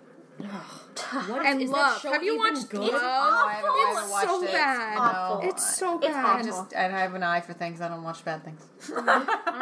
What 0.42 1.46
And 1.46 1.62
is 1.62 1.70
that 1.72 1.76
Love. 1.78 2.02
show 2.02 2.12
Have 2.12 2.24
you 2.24 2.36
even 2.40 2.54
watched 2.54 2.70
good? 2.70 2.80
Love? 2.82 2.94
I 2.94 3.54
haven't- 3.54 3.70
I 3.72 4.02
It's 4.02 4.12
watched 4.12 4.28
so 4.30 4.44
it. 4.44 4.52
bad. 4.52 4.98
Awful. 4.98 5.50
It's 5.50 5.76
so 5.78 5.98
It's 6.00 6.08
bad. 6.08 6.26
awful. 6.26 6.46
Just, 6.46 6.74
and 6.74 6.96
I 6.96 7.00
have 7.00 7.14
an 7.16 7.24
eye 7.24 7.42
for 7.42 7.54
things. 7.54 7.82
I 7.82 7.88
don't 7.88 8.04
watch 8.04 8.24
bad 8.26 8.44
things. 8.44 8.62
I 8.96 9.02
mean, 9.02 9.06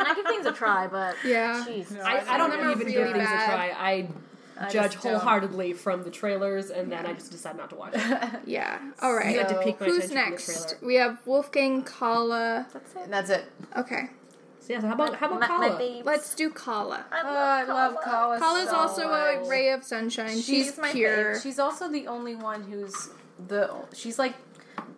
I 0.07 0.13
give 0.15 0.25
things 0.25 0.45
a 0.45 0.51
try, 0.51 0.88
but 0.88 1.15
Yeah. 1.25 1.63
jeez. 1.67 1.99
I, 2.01 2.19
I 2.28 2.38
don't 2.38 2.49
Some 2.49 2.51
of 2.51 2.51
them 2.57 2.67
are 2.67 2.71
even 2.71 2.88
really 2.88 2.93
give 2.93 3.11
things 3.13 3.25
bad. 3.25 3.49
a 3.49 3.53
try. 3.53 4.07
I, 4.59 4.69
judge 4.71 4.95
wholeheartedly 4.95 5.69
don't. 5.73 5.80
from 5.80 6.03
the 6.03 6.09
trailers, 6.09 6.71
and 6.71 6.91
then 6.91 7.05
I 7.05 7.13
just 7.13 7.32
decide 7.32 7.57
not 7.57 7.69
to 7.69 7.75
watch 7.75 7.91
it. 7.93 8.30
Yeah. 8.45 8.80
All 9.01 9.13
right. 9.13 9.32
You 9.34 9.39
had 9.39 9.49
to 9.49 9.59
pique 9.61 9.80
my 9.80 9.86
Who's 9.86 10.05
attention 10.05 10.17
from 10.17 10.25
the 10.25 10.30
next? 10.32 10.75
We 10.82 10.95
have 10.95 11.19
Wolfgang 11.28 11.84
Kala. 11.84 12.65
That's 12.73 12.91
it. 12.95 13.01
And 13.03 13.13
that's 13.13 13.30
it. 13.30 13.45
Okay. 13.78 14.09
So 14.68 14.74
yeah, 14.74 14.82
so 14.82 14.88
how 14.88 14.95
about 14.95 15.15
how 15.15 15.28
about 15.28 15.39
My, 15.39 15.47
my 15.47 15.68
Kala? 15.70 15.78
babes. 15.78 16.05
Let's 16.05 16.36
do 16.36 16.49
Kala. 16.49 17.05
I 17.09 17.22
Oh, 17.24 17.28
I 17.28 17.63
love 17.63 17.95
Kala. 18.03 18.38
Kala's 18.38 18.70
so 18.70 18.76
also 18.76 19.09
a 19.09 19.47
ray 19.47 19.70
of 19.72 19.82
sunshine. 19.86 20.41
She's, 20.41 20.78
my 20.78 20.91
pure. 20.91 21.36
fave. 21.36 21.43
She's 21.43 21.57
also 21.57 21.89
the 21.89 22.07
only 22.07 22.36
one 22.36 22.63
who's 22.63 23.09
the. 23.47 23.74
She's 23.93 24.20
like 24.20 24.36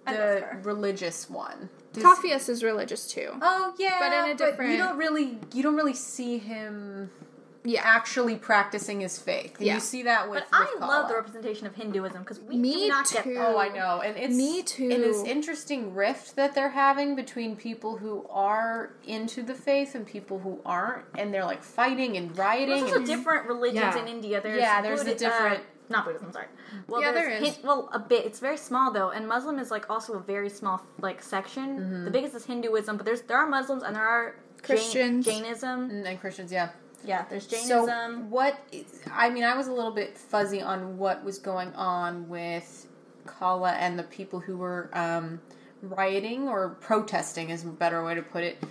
the 0.08 0.44
religious 0.64 1.30
one. 1.30 1.70
Does- 1.94 2.04
Capheus 2.04 2.50
is 2.50 2.64
religious 2.64 3.06
too. 3.12 3.30
Oh 3.44 3.76
yeah, 3.78 3.98
But 4.00 4.12
in 4.12 4.32
a 4.32 4.36
different- 4.36 4.72
you 4.72 4.78
don't 4.78 4.98
really 4.98 5.38
you 5.54 5.62
don't 5.62 5.76
really 5.76 5.94
see 5.94 6.40
him 6.40 7.12
Yeah. 7.64 7.82
actually 7.84 8.36
practicing 8.36 9.02
his 9.02 9.20
faith. 9.20 9.58
Yeah. 9.60 9.76
You 9.76 9.80
see 9.80 10.04
that 10.04 10.30
with. 10.30 10.44
But 10.50 10.58
I 10.58 10.72
with 10.74 10.82
love 10.82 11.10
the 11.10 11.16
representation 11.16 11.68
of 11.68 11.76
Hinduism 11.76 12.20
because 12.24 12.40
we 12.40 12.58
Me 12.58 12.74
do 12.74 12.88
not 12.88 13.12
get 13.12 13.24
too. 13.24 13.34
that. 13.36 13.48
Oh, 13.48 13.58
I 13.60 13.68
know, 13.70 14.02
and 14.02 14.18
it's 14.18 14.36
Me 14.36 14.64
too. 14.64 14.90
And 14.92 15.04
this 15.04 15.24
interesting 15.24 15.94
rift 15.94 16.36
that 16.36 16.56
they're 16.56 16.70
having 16.70 17.16
between 17.16 17.56
people 17.56 17.98
who 17.98 18.26
are 18.30 18.94
into 19.06 19.44
the 19.44 19.54
faith 19.56 19.96
and 19.96 20.06
people 20.06 20.40
who 20.40 20.60
aren't, 20.66 21.06
and 21.18 21.34
they're 21.34 21.46
like 21.46 21.64
fighting 21.64 22.16
and 22.18 22.38
rioting. 22.38 22.70
There's 22.70 22.84
also 22.84 22.96
and- 22.98 23.06
different 23.06 23.48
religions 23.48 23.96
Yeah. 23.96 24.02
in 24.02 24.08
India. 24.08 24.42
There's 24.42 24.60
Yeah, 24.62 24.82
there's 24.82 25.02
a 25.02 25.16
different- 25.16 25.60
Uh, 25.60 25.64
not 25.92 26.06
Buddhism, 26.06 26.32
sorry. 26.32 26.46
Well, 26.88 27.02
Yeah, 27.02 27.12
there's. 27.12 27.44
Hin- 27.56 27.64
well, 27.66 27.90
a 27.92 27.98
bit. 28.00 28.24
It's 28.26 28.40
very 28.40 28.58
small 28.58 28.92
though, 28.92 29.10
and 29.10 29.28
Muslim 29.28 29.58
is 29.58 29.72
like 29.72 29.90
also 29.90 30.14
a 30.14 30.20
very 30.20 30.50
small 30.50 30.82
like 31.02 31.22
section. 31.24 31.80
Mm-hmm. 31.80 32.06
The 32.06 32.12
biggest 32.12 32.36
is 32.36 32.46
Hinduism, 32.46 32.96
but 32.98 33.06
there's 33.08 33.24
there 33.24 33.38
are 33.38 33.48
Muslims 33.48 33.82
and 33.84 33.96
there 33.96 34.04
are 34.08 34.36
Jain- 34.36 34.62
Christians. 34.64 35.26
Jainism. 35.26 35.90
and, 35.90 36.06
and 36.08 36.20
Christians, 36.22 36.52
yeah. 36.52 36.70
Yeah, 37.04 37.26
there's 37.30 37.48
So 37.68 37.86
what? 38.30 38.60
I 39.12 39.30
mean, 39.30 39.44
I 39.44 39.56
was 39.56 39.68
a 39.68 39.74
little 39.74 39.92
bit 39.92 40.18
fuzzy 40.18 40.62
on 40.62 40.98
what 40.98 41.24
was 41.24 41.40
going 41.40 41.74
on 41.74 42.28
with 42.30 42.88
Kala 43.26 43.72
and 43.72 43.98
the 43.98 44.04
people 44.04 44.40
who 44.40 44.58
were 44.58 44.90
um, 44.94 45.40
rioting 45.82 46.48
or 46.48 46.78
protesting, 46.82 47.50
is 47.50 47.64
a 47.64 47.68
better 47.68 48.04
way 48.04 48.16
to 48.16 48.22
put 48.22 48.44
it. 48.44 48.62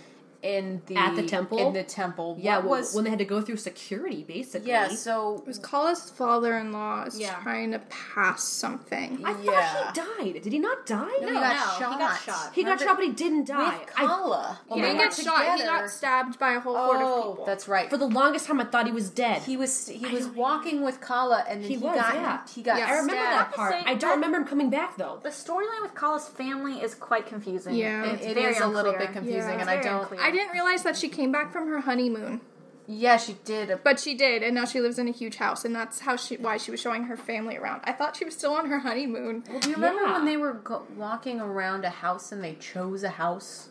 In 0.41 0.83
the 0.87 0.97
At 0.97 1.17
the 1.17 1.25
temple? 1.27 1.59
in 1.59 1.73
the 1.73 1.83
temple, 1.83 2.37
Yeah, 2.39 2.59
What 2.59 2.65
well, 2.69 2.79
was 2.81 2.95
when 2.95 3.03
they 3.05 3.11
had 3.11 3.19
to 3.19 3.25
go 3.25 3.41
through 3.41 3.57
security, 3.57 4.23
basically. 4.23 4.69
yeah. 4.71 4.89
So 4.89 5.39
It 5.39 5.47
was 5.49 5.59
Kala's 5.59 6.11
father-in-law 6.11 7.05
is 7.05 7.19
Yeah. 7.19 7.35
trying 7.43 7.73
to 7.73 7.81
pass 7.91 8.45
something. 8.45 9.21
I 9.25 9.35
Yeah. 9.43 9.93
thought 9.93 9.97
he 10.21 10.31
died. 10.33 10.43
Did 10.43 10.53
he 10.53 10.61
not 10.61 10.87
die? 10.87 11.09
he 11.19 11.25
got 11.27 11.33
no, 11.33 11.41
shot. 11.41 11.93
he 11.93 11.99
got 11.99 12.21
shot. 12.21 12.51
He 12.55 12.63
got 12.63 12.81
shot, 12.81 12.97
but 12.97 13.05
he 13.05 13.11
didn't 13.13 13.47
die. 13.49 13.79
with 13.81 13.91
I, 13.97 14.07
Kala. 14.07 14.61
he 14.73 14.81
didn't 14.81 14.99
get 14.99 15.13
shot. 15.15 15.59
He 15.59 15.65
got 15.65 15.91
stabbed 15.91 16.39
by 16.39 16.53
a 16.53 16.61
whole 16.61 16.77
horde 16.77 17.01
of 17.01 17.03
Oh, 17.09 17.31
people. 17.31 17.45
that's 17.45 17.67
right. 17.67 17.91
for 17.91 17.97
the 17.97 18.07
longest 18.07 18.47
time, 18.47 18.61
I 18.61 18.65
thought 18.65 18.87
he 18.87 18.93
was 18.93 19.11
dead. 19.11 19.43
he 19.43 19.57
was 19.57 19.89
he 19.89 20.07
was 20.07 20.29
walking 20.29 20.83
with 20.83 21.01
Kala, 21.01 21.45
and 21.49 21.63
then 21.63 21.69
He 21.69 21.77
he, 21.77 21.83
was, 21.85 21.97
got 21.97 22.15
yeah. 22.15 22.39
he 22.55 22.63
got. 22.63 22.79
Yeah. 22.79 22.87
I 22.87 22.91
remember 22.93 23.15
stabbed. 23.15 23.51
that 23.51 23.57
part. 23.57 23.75
I 23.87 23.95
don't 23.95 24.11
remember 24.13 24.39
him 24.39 24.45
coming 24.45 24.71
back 24.71 24.97
though. 24.97 25.19
The 25.23 25.31
storyline 25.31 25.83
with 25.83 25.95
Kala's 25.97 26.29
family 26.29 26.81
is 26.81 26.95
quite 26.95 27.27
confusing. 27.27 27.75
Yeah. 27.75 28.05
it's 28.05 28.25
It 28.25 28.35
very 28.35 28.53
is 28.55 28.61
a 28.61 28.69
little 28.69 28.93
bit 28.93 29.13
confusing, 29.13 29.61
and 29.61 29.69
I 29.69 29.81
don't. 29.81 30.09
Unclear. 30.29 30.43
I 30.43 30.45
didn't 30.45 30.53
realize 30.55 30.83
that 30.85 30.97
she 30.97 31.09
came 31.09 31.33
back 31.33 31.53
from 31.53 31.69
her 31.69 31.81
honeymoon, 31.81 32.41
Yeah, 32.87 33.17
she 33.17 33.35
did. 33.45 33.79
but 33.85 33.99
she 34.01 34.15
did, 34.15 34.43
and 34.43 34.55
now 34.55 34.65
she 34.65 34.81
lives 34.81 34.99
in 34.99 35.09
a 35.09 35.13
huge 35.13 35.37
house, 35.37 35.65
and 35.65 35.75
that's 35.75 36.01
how 36.01 36.17
she 36.17 36.37
why 36.37 36.57
she 36.57 36.71
was 36.71 36.81
showing 36.81 37.05
her 37.05 37.17
family 37.17 37.57
around. 37.57 37.81
I 37.85 37.93
thought 37.93 38.17
she 38.17 38.25
was 38.25 38.35
still 38.35 38.53
on 38.55 38.67
her 38.71 38.79
honeymoon. 38.81 39.41
Do 39.61 39.69
you 39.69 39.75
remember 39.77 40.03
Yeah. 40.03 40.13
when 40.15 40.25
they 40.25 40.37
were 40.37 40.55
go- 40.55 40.87
walking 40.97 41.41
around 41.41 41.85
a 41.85 41.91
house 41.91 42.33
and 42.33 42.43
they 42.43 42.55
chose 42.55 43.03
a 43.03 43.11
house? 43.11 43.69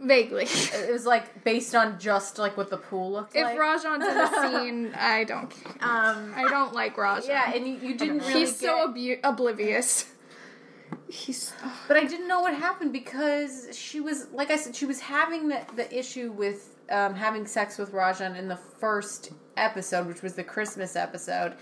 Vaguely. 0.00 0.44
It 0.44 0.92
was 0.92 1.06
like 1.06 1.42
based 1.42 1.74
on 1.74 1.98
just 1.98 2.38
like 2.38 2.56
what 2.56 2.70
the 2.70 2.76
pool 2.76 3.10
looked 3.10 3.34
like. 3.34 3.44
if 3.44 3.58
like. 3.58 3.58
Rajan's 3.58 4.06
in 4.06 4.14
the 4.16 4.42
scene, 4.60 4.94
I 4.94 5.24
don't. 5.24 5.50
care. 5.50 5.72
Um, 5.80 6.32
I 6.36 6.46
don't 6.48 6.72
like 6.72 6.94
Rajan. 6.94 7.26
yeah, 7.26 7.52
and 7.52 7.66
you, 7.66 7.74
you 7.82 7.94
didn't 7.96 8.18
really. 8.20 8.32
he's 8.32 8.56
so 8.56 8.92
get- 8.92 9.18
abu- 9.18 9.20
oblivious. 9.24 10.06
He's 11.08 11.52
But 11.88 11.96
I 11.96 12.04
didn't 12.04 12.28
know 12.28 12.40
what 12.40 12.54
happened 12.54 12.92
because 12.92 13.68
she 13.72 14.00
was, 14.00 14.26
like 14.32 14.50
I 14.50 14.56
said, 14.56 14.76
she 14.76 14.86
was 14.86 15.00
having 15.00 15.48
the, 15.48 15.62
the 15.76 15.96
issue 15.96 16.32
with 16.32 16.76
um, 16.90 17.14
having 17.14 17.46
sex 17.46 17.78
with 17.78 17.92
Rajan 17.92 18.36
in 18.36 18.48
the 18.48 18.56
first 18.56 19.32
episode, 19.56 20.06
which 20.06 20.22
was 20.22 20.34
the 20.34 20.44
Christmas 20.44 20.96
episode. 20.96 21.54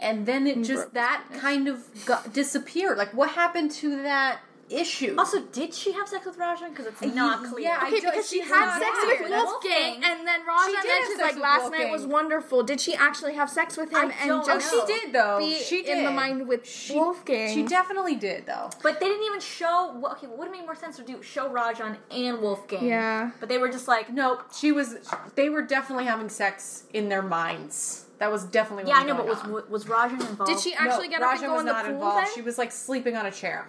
And 0.00 0.26
then 0.26 0.46
it 0.46 0.62
just, 0.62 0.94
that 0.94 1.24
kind 1.34 1.66
of 1.66 1.84
got, 2.06 2.32
disappeared. 2.32 2.98
Like, 2.98 3.12
what 3.14 3.30
happened 3.30 3.72
to 3.72 4.02
that 4.02 4.40
issue? 4.70 5.14
also, 5.18 5.40
did 5.40 5.72
she 5.74 5.92
have 5.92 6.08
sex 6.08 6.26
with 6.26 6.38
Rajan? 6.38 6.70
Because 6.70 6.86
it's 6.86 7.00
not 7.14 7.44
clear. 7.44 7.60
yeah, 7.68 7.80
okay 7.86 8.00
don't- 8.00 8.10
because 8.12 8.28
she 8.28 8.40
she's 8.40 8.48
had 8.48 8.78
sex 8.78 8.96
with 9.20 9.30
That's- 9.30 9.44
Wolfgang, 9.44 9.94
and 10.04 10.26
then 10.26 10.40
Rajan 10.46 10.66
She 10.66 10.72
did 10.72 10.76
have 10.76 10.86
mentions 11.00 11.20
like 11.20 11.34
with 11.34 11.42
last 11.42 11.70
night 11.72 11.90
was 11.90 12.06
wonderful. 12.06 12.62
Did 12.62 12.80
she 12.80 12.94
actually 12.94 13.34
have 13.34 13.48
sex 13.50 13.76
with 13.76 13.90
him 13.90 13.96
I 13.96 14.14
and 14.20 14.28
don't 14.28 14.46
just 14.46 14.72
know. 14.72 14.86
She 14.86 14.92
did, 15.00 15.12
though. 15.12 15.38
be 15.38 15.54
She 15.54 15.80
in 15.90 16.04
the 16.04 16.10
mind 16.10 16.46
with 16.48 16.68
Wolfgang? 16.92 17.54
She 17.54 17.62
definitely 17.64 18.14
did, 18.16 18.46
though. 18.46 18.70
But 18.82 19.00
they 19.00 19.06
didn't 19.06 19.24
even 19.24 19.40
show. 19.40 19.92
well, 19.96 20.12
Okay, 20.12 20.26
what 20.26 20.38
would 20.38 20.48
have 20.48 20.56
made 20.56 20.64
more 20.64 20.74
sense 20.74 20.96
to 20.96 21.02
do? 21.02 21.22
Show 21.22 21.48
Rajan 21.48 21.96
and 22.10 22.40
Wolfgang. 22.40 22.84
Yeah. 22.86 23.30
But 23.40 23.48
they 23.48 23.58
were 23.58 23.68
just 23.68 23.88
like, 23.88 24.10
Nope, 24.12 24.42
she 24.58 24.72
was. 24.72 24.96
They 25.34 25.48
were 25.48 25.62
definitely 25.62 26.04
having 26.04 26.28
sex 26.28 26.84
in 26.92 27.08
their 27.08 27.22
minds. 27.22 28.04
That 28.18 28.32
was 28.32 28.42
definitely. 28.44 28.84
What 28.84 28.90
yeah, 28.96 29.02
I 29.02 29.04
know, 29.04 29.14
but 29.14 29.26
going 29.26 29.52
was 29.54 29.64
on. 29.64 29.70
was 29.70 29.84
Rajan 29.84 30.28
involved? 30.28 30.46
Did 30.52 30.58
she 30.60 30.74
actually 30.74 31.06
no, 31.08 31.12
get 31.18 31.22
up 31.22 31.28
Raja 31.34 31.44
and 31.44 31.50
go 31.50 31.52
was 31.52 31.60
in 31.60 31.66
the 31.66 31.72
not 31.72 31.84
pool 31.84 31.94
involved. 31.94 32.26
then? 32.26 32.34
She 32.34 32.42
was 32.42 32.58
like 32.58 32.72
sleeping 32.72 33.16
on 33.16 33.26
a 33.26 33.30
chair. 33.30 33.68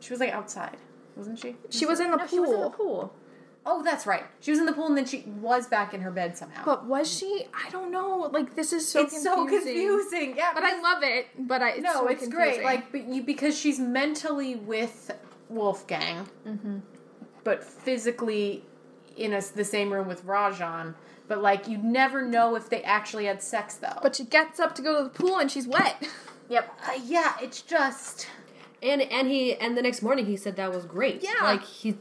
She 0.00 0.12
was 0.12 0.20
like 0.20 0.32
outside, 0.32 0.76
wasn't 1.16 1.38
she? 1.38 1.56
She 1.70 1.86
was 1.86 2.00
in 2.00 2.10
the 2.10 2.16
No, 2.16 2.22
pool. 2.24 2.28
she 2.28 2.40
was 2.40 2.50
in 2.50 2.60
the 2.60 2.70
pool. 2.70 3.14
Oh, 3.66 3.82
that's 3.82 4.06
right. 4.06 4.24
She 4.40 4.50
was 4.50 4.58
in 4.58 4.64
the 4.64 4.72
pool 4.72 4.86
and 4.86 4.96
then 4.96 5.04
she 5.04 5.22
was 5.40 5.66
back 5.66 5.92
in 5.92 6.00
her 6.00 6.10
bed 6.10 6.36
somehow. 6.36 6.64
But 6.64 6.86
was 6.86 7.06
she? 7.12 7.46
I 7.54 7.68
don't 7.70 7.92
know. 7.92 8.30
Like 8.32 8.56
this 8.56 8.72
is 8.72 8.88
so 8.88 9.02
it's 9.02 9.12
confusing. 9.12 9.32
so 9.32 9.46
confusing. 9.46 10.34
Yeah, 10.36 10.52
But 10.54 10.64
I 10.64 10.80
love 10.80 11.02
it. 11.02 11.26
But 11.38 11.60
I 11.62 11.70
it's 11.72 11.82
no, 11.82 11.92
so 11.92 12.08
it's 12.08 12.26
great. 12.26 12.64
Like, 12.64 12.90
but 12.90 13.04
you 13.06 13.22
because 13.22 13.58
she's 13.58 13.78
mentally 13.78 14.54
with 14.56 15.10
Wolfgang, 15.50 16.26
Mm-hmm. 16.48 16.78
but 17.44 17.62
physically 17.62 18.64
in 19.16 19.34
a, 19.34 19.42
the 19.42 19.64
same 19.64 19.92
room 19.92 20.08
with 20.08 20.24
Rajan. 20.26 20.94
But 21.28 21.42
like, 21.42 21.68
you 21.68 21.76
never 21.78 22.22
know 22.22 22.56
if 22.56 22.70
they 22.70 22.82
actually 22.82 23.26
had 23.26 23.42
sex 23.42 23.74
though. 23.74 23.98
but 24.02 24.16
she 24.16 24.24
gets 24.24 24.58
up 24.58 24.74
to 24.76 24.82
go 24.82 24.96
to 24.98 25.04
the 25.04 25.10
pool 25.10 25.38
and 25.38 25.50
she's 25.50 25.66
wet. 25.68 26.08
Yep. 26.48 26.74
uh, 26.88 26.98
yeah, 27.04 27.34
it's 27.42 27.60
just. 27.62 28.26
And 28.82 29.02
and 29.02 29.28
he 29.28 29.54
and 29.56 29.76
the 29.76 29.82
next 29.82 30.02
morning 30.02 30.26
he 30.26 30.36
said 30.36 30.56
that 30.56 30.72
was 30.72 30.84
great. 30.86 31.22
Yeah. 31.22 31.30
like 31.42 31.64
he, 31.64 31.96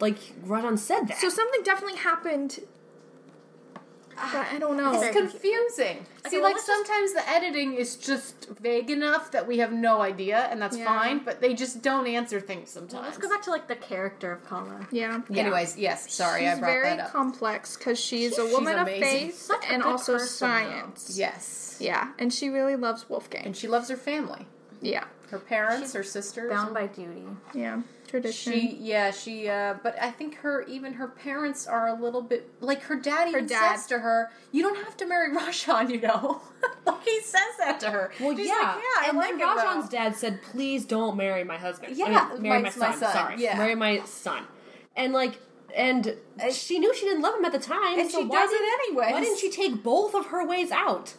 like 0.00 0.18
Rajan 0.46 0.78
said 0.78 1.08
that. 1.08 1.18
So 1.18 1.28
something 1.28 1.62
definitely 1.62 1.98
happened. 1.98 2.60
but 4.32 4.46
I 4.52 4.58
don't 4.60 4.76
know. 4.76 4.92
It's 5.02 5.14
confusing. 5.16 6.06
See, 6.28 6.36
well, 6.36 6.44
like 6.44 6.54
let's 6.54 6.66
just- 6.66 6.86
sometimes 6.86 7.12
the 7.14 7.28
editing 7.28 7.74
is 7.74 7.96
just 7.96 8.48
vague 8.60 8.88
enough 8.88 9.32
that 9.32 9.46
we 9.48 9.58
have 9.58 9.72
no 9.72 10.00
idea, 10.02 10.46
and 10.50 10.62
that's 10.62 10.76
Yeah. 10.76 10.84
fine. 10.86 11.18
But 11.24 11.40
they 11.40 11.52
just 11.52 11.82
don't 11.82 12.06
answer 12.06 12.40
things 12.40 12.70
sometimes. 12.70 13.04
Let's 13.04 13.18
go 13.18 13.28
back 13.28 13.42
to 13.42 13.50
like 13.50 13.66
the 13.66 13.74
character 13.76 14.30
of 14.32 14.44
Kala. 14.46 14.86
Yeah. 14.92 15.20
Anyways, 15.34 15.76
yes, 15.76 16.12
sorry, 16.14 16.46
I 16.48 16.54
brought 16.58 16.66
very 16.70 16.88
that 16.90 17.00
up. 17.06 17.12
complex 17.12 17.76
because 17.76 17.98
she's 17.98 18.38
a 18.38 18.46
woman 18.46 18.78
of 18.78 18.86
faith 18.88 19.50
and 19.68 19.82
also 19.82 20.12
person, 20.14 20.26
though. 20.48 20.54
science. 20.54 21.14
yes, 21.18 21.76
Yeah, 21.80 22.12
and 22.18 22.32
she 22.32 22.48
really 22.50 22.76
loves 22.76 23.10
Wolfgang. 23.10 23.44
and 23.44 23.56
she 23.56 23.66
loves 23.66 23.88
her 23.88 23.96
family, 23.96 24.46
yeah, 24.80 25.04
her 25.30 25.38
parents, 25.38 25.92
her 25.92 26.02
sisters. 26.02 26.50
Bound 26.50 26.74
by 26.74 26.86
duty. 26.86 27.24
yeah, 27.54 27.80
tradition. 28.08 28.52
She, 28.52 28.76
yeah, 28.80 29.10
she, 29.10 29.48
uh, 29.48 29.74
but 29.82 29.96
I 30.00 30.10
think 30.10 30.36
her, 30.36 30.62
even 30.62 30.94
her 30.94 31.08
parents 31.08 31.66
are 31.66 31.88
a 31.88 31.94
little 31.94 32.22
bit, 32.22 32.50
like 32.60 32.82
her 32.82 32.96
dad 32.96 33.32
Her 33.32 33.40
dad. 33.40 33.76
says 33.76 33.86
to 33.88 33.98
her, 34.00 34.30
you 34.52 34.62
don't 34.62 34.76
have 34.84 34.96
to 34.98 35.06
marry 35.06 35.34
Rajan, 35.36 35.90
you 35.90 36.00
know? 36.00 36.40
like 36.86 37.02
he 37.04 37.20
says 37.20 37.40
that 37.58 37.80
to 37.80 37.90
her. 37.90 38.10
Well, 38.20 38.36
She's 38.36 38.46
yeah. 38.48 38.54
like, 38.54 38.76
yeah, 38.76 39.02
I 39.02 39.06
and 39.08 39.18
like 39.18 39.30
then 39.30 39.40
it, 39.40 39.56
though." 39.56 39.62
Rajan's 39.62 39.88
dad 39.88 40.16
said, 40.16 40.40
"Please 40.42 40.84
don't 40.84 41.16
marry 41.16 41.44
my 41.44 41.56
husband. 41.58 41.96
Yeah, 41.96 42.28
I 42.30 42.34
mean, 42.34 42.42
marry 42.42 42.58
my- 42.58 42.62
my, 42.64 42.70
son. 42.70 42.90
my 42.90 42.96
son, 42.96 43.12
Sorry, 43.12 43.42
yeah. 43.42 43.56
marry 43.58 43.74
my 43.74 44.00
son." 44.04 44.44
And 44.96 45.12
like, 45.12 45.40
and 45.76 46.16
she 46.52 46.78
knew 46.78 46.94
she 46.94 47.04
didn't 47.06 47.22
love 47.22 47.34
him 47.36 47.44
at 47.44 47.50
the 47.52 47.58
time, 47.58 47.98
And 47.98 48.08
so 48.10 48.20
she 48.20 48.24
why 48.26 48.36
does 48.36 48.50
it 48.52 48.58
didn't- 48.58 48.80
anyways. 48.88 49.12
Why 49.12 49.20
didn't 49.20 49.38
she 49.38 49.50
take 49.50 49.82
both 49.82 50.14
of 50.14 50.26
her 50.26 50.46
ways 50.46 50.70
out? 50.70 51.14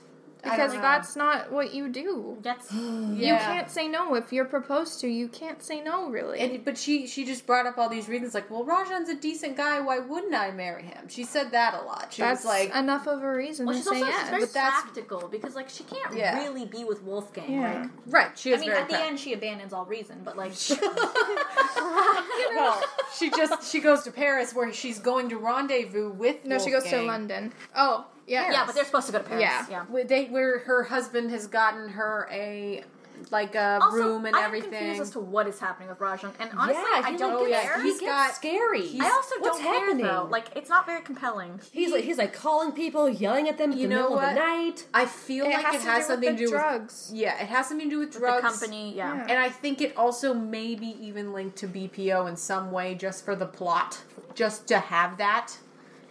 Because 0.45 0.71
that's 0.73 1.15
not 1.15 1.51
what 1.51 1.73
you 1.73 1.89
do. 1.89 2.37
That's 2.41 2.71
You 2.73 3.35
can't 3.35 3.69
say 3.69 3.87
no 3.87 4.15
if 4.15 4.31
you're 4.31 4.45
proposed 4.45 5.01
to. 5.01 5.07
You 5.07 5.27
can't 5.27 5.61
say 5.61 5.81
no, 5.81 6.09
really. 6.09 6.39
And, 6.39 6.63
but 6.63 6.77
she 6.77 7.05
she 7.07 7.25
just 7.25 7.45
brought 7.45 7.65
up 7.65 7.77
all 7.77 7.89
these 7.89 8.07
reasons 8.07 8.33
like, 8.33 8.49
well, 8.49 8.63
Rajan's 8.63 9.09
a 9.09 9.15
decent 9.15 9.57
guy. 9.57 9.79
Why 9.81 9.99
wouldn't 9.99 10.33
I 10.33 10.51
marry 10.51 10.83
him? 10.83 11.07
She 11.09 11.23
said 11.23 11.51
that 11.51 11.73
a 11.73 11.83
lot. 11.85 12.13
She 12.13 12.21
that's 12.21 12.43
was 12.43 12.45
like, 12.45 12.75
enough 12.75 13.07
of 13.07 13.21
a 13.21 13.31
reason 13.35 13.65
well, 13.65 13.75
to 13.75 13.79
she's 13.81 13.89
say 13.89 13.95
also 14.01 14.05
she's 14.05 14.15
yes. 14.15 14.29
very 14.29 14.41
But 14.41 14.53
that's- 14.53 14.81
practical 14.83 15.27
because 15.27 15.55
like 15.55 15.69
she 15.69 15.83
can't 15.83 16.15
Yeah. 16.15 16.37
really 16.37 16.65
be 16.65 16.83
with 16.83 17.03
Wolfgang. 17.03 17.51
Yeah. 17.51 17.81
Like, 17.81 17.89
right. 18.07 18.37
She 18.39 18.51
is. 18.51 18.57
I 18.57 18.61
mean, 18.61 18.69
very 18.69 18.81
at 18.81 18.87
the 18.87 18.93
prac- 18.95 19.07
end, 19.07 19.19
she 19.19 19.33
abandons 19.33 19.73
all 19.73 19.85
reason, 19.85 20.21
but 20.23 20.37
like, 20.37 20.53
well, 22.55 22.81
she 23.17 23.29
just 23.29 23.71
she 23.71 23.79
goes 23.79 24.03
to 24.03 24.11
Paris 24.11 24.53
where 24.53 24.71
she's 24.73 24.99
going 24.99 25.29
to 25.29 25.37
rendezvous 25.37 26.09
with. 26.11 26.45
no, 26.45 26.59
she 26.59 26.71
goes 26.71 26.83
to 26.85 27.01
London. 27.01 27.53
Oh, 27.75 28.05
yeah, 28.27 28.51
yeah, 28.51 28.65
but 28.65 28.75
they're 28.75 28.85
supposed 28.85 29.07
to 29.07 29.11
go 29.11 29.19
to 29.19 29.23
Paris. 29.23 29.41
Yeah. 29.41 29.65
yeah. 29.69 29.83
Where 29.85 30.03
they 30.03 30.25
where 30.25 30.59
her 30.59 30.83
husband 30.83 31.31
has 31.31 31.47
gotten 31.47 31.89
her 31.89 32.27
a 32.31 32.83
like 33.31 33.55
a 33.55 33.79
Also, 33.81 33.95
room 33.95 34.25
and 34.25 34.35
I'm 34.35 34.43
everything. 34.43 34.71
confused 34.71 34.99
as 35.01 35.09
to 35.11 35.21
what 35.21 35.47
is 35.47 35.57
happening 35.57 35.87
with 35.87 35.99
Rajan, 35.99 36.33
and 36.37 36.49
honestly, 36.57 36.83
yeah, 36.95 37.01
I 37.05 37.15
don't 37.15 37.31
oh, 37.33 37.41
like, 37.43 37.49
yeah, 37.49 37.61
care. 37.63 37.77
He 37.81 37.83
he's 37.83 37.99
gets 38.01 38.11
got- 38.11 38.35
scary. 38.35 38.89
I 38.99 39.09
also 39.09 39.35
What's 39.39 39.57
don't 39.57 39.61
happening? 39.65 40.05
care 40.05 40.13
though. 40.15 40.27
Like, 40.29 40.47
it's 40.57 40.67
not 40.69 40.85
very 40.85 41.01
compelling. 41.01 41.61
he's 41.71 41.93
like 41.93 42.03
he's 42.03 42.17
like 42.17 42.33
calling 42.33 42.73
people, 42.73 43.07
yelling 43.07 43.47
at 43.47 43.57
them 43.57 43.71
in 43.71 43.77
You 43.77 43.87
the 43.87 43.95
know 43.95 44.01
middle 44.09 44.19
of 44.19 44.29
the 44.29 44.33
night. 44.35 44.85
I 44.93 45.05
feel 45.05 45.45
It 45.45 45.53
like 45.53 45.65
has 45.65 45.75
it 45.75 45.81
has 45.87 46.03
do 46.03 46.07
something 46.11 46.29
to 46.29 46.35
the 46.35 46.45
do 46.45 46.49
drugs. 46.51 47.07
with 47.09 47.19
yeah, 47.21 47.41
it 47.41 47.47
has 47.47 47.67
something 47.67 47.89
to 47.89 47.95
do 47.95 47.99
with 47.99 48.09
With 48.09 48.17
drugs. 48.17 48.41
the 48.43 48.49
company, 48.65 48.93
yeah. 48.95 49.15
Yeah. 49.15 49.27
And 49.29 49.39
I 49.39 49.49
think 49.49 49.79
it 49.79 49.95
also 49.95 50.33
may 50.33 50.75
be 50.75 50.97
even 50.99 51.31
linked 51.31 51.55
to 51.59 51.67
BPO 51.69 52.27
in 52.27 52.35
some 52.35 52.69
way 52.69 52.95
just 52.95 53.23
for 53.23 53.33
the 53.35 53.45
plot. 53.45 54.01
Just 54.33 54.67
to 54.67 54.79
have 54.79 55.15
that. 55.19 55.57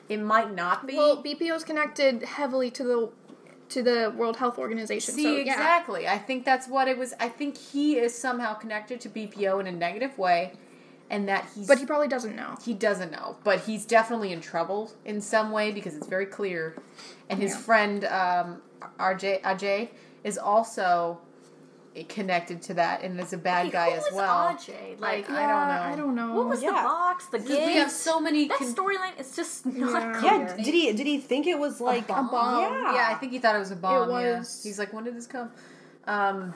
It 0.09 0.21
might 0.21 0.55
not 0.55 0.87
be. 0.87 0.97
Well, 0.97 1.23
BPO 1.23 1.55
is 1.57 1.65
connected 1.65 2.23
heavily 2.23 2.71
to 2.73 2.85
the 2.85 3.11
to 3.71 3.83
the 3.83 4.13
World 4.15 4.37
Health 4.37 4.59
Organization. 4.59 5.15
See, 5.15 5.23
so, 5.23 5.31
yeah. 5.37 5.53
exactly. 5.53 6.07
I 6.07 6.19
think 6.19 6.45
that's 6.45 6.69
what 6.69 6.87
it 6.89 6.99
was. 6.99 7.15
I 7.19 7.29
think 7.29 7.57
he 7.57 7.97
is 7.99 8.17
somehow 8.17 8.55
connected 8.55 9.01
to 9.03 9.09
BPO 9.09 9.61
in 9.61 9.67
a 9.67 9.73
negative 9.73 10.17
way, 10.19 10.53
and 11.11 11.29
that 11.29 11.49
he's. 11.55 11.67
But 11.67 11.79
he 11.79 11.87
probably 11.87 12.09
doesn't 12.09 12.37
know. 12.37 12.57
he 12.65 12.75
doesn't 12.75 13.11
know, 13.11 13.37
but 13.45 13.61
he's 13.61 13.87
definitely 13.87 14.33
in 14.33 14.41
trouble 14.41 14.93
in 15.05 15.21
some 15.21 15.51
way 15.51 15.73
because 15.73 15.95
it's 15.97 16.07
very 16.07 16.27
clear. 16.27 16.77
And 17.31 17.41
his 17.41 17.53
Yeah. 17.53 17.59
friend 17.59 18.05
um, 18.05 18.63
RJ 18.99 19.41
Ajay 19.43 19.89
is 20.23 20.37
also 20.37 21.19
connected 22.03 22.61
to 22.63 22.75
that 22.75 23.03
and 23.03 23.21
is 23.21 23.33
a 23.33 23.39
bad 23.39 23.67
Hey, 23.67 23.71
guy 23.73 23.91
who 23.93 23.97
as 23.99 24.07
is 24.07 24.13
well. 24.13 24.49
Ajay? 24.49 24.99
Like, 24.99 25.31
I, 25.31 25.45
I 25.45 25.47
don't 25.47 25.69
know. 25.69 25.83
I 25.93 25.97
don't 25.97 26.15
know. 26.17 26.35
what 26.35 26.49
was 26.49 26.61
the 26.61 26.67
box? 26.73 27.27
The 27.27 27.39
gig? 27.39 27.67
We 27.67 27.75
have 27.75 27.91
so 27.91 28.19
many. 28.21 28.49
that 28.49 28.59
con- 28.59 28.75
storyline 28.75 29.19
is 29.21 29.37
just 29.37 29.65
not 29.65 30.03
Yeah. 30.03 30.19
clear. 30.21 30.33
Yeah, 30.33 30.57
did 30.57 30.75
he 30.75 30.93
did 30.93 31.07
he 31.07 31.19
think 31.19 31.47
it 31.47 31.59
was 31.59 31.81
like 31.81 32.09
bomb? 32.09 32.31
bomb. 32.31 32.61
Yeah, 32.63 32.95
yeah, 32.95 33.09
I 33.11 33.15
think 33.15 33.31
he 33.33 33.39
thought 33.39 33.55
it 33.55 33.61
was 33.61 33.71
a 33.71 33.77
bomb. 33.77 34.11
yeah. 34.11 34.39
was- 34.39 34.63
He's 34.65 34.79
like, 34.79 34.93
when 34.93 35.05
did 35.05 35.17
this 35.17 35.27
come? 35.29 35.51
Um, 36.07 36.53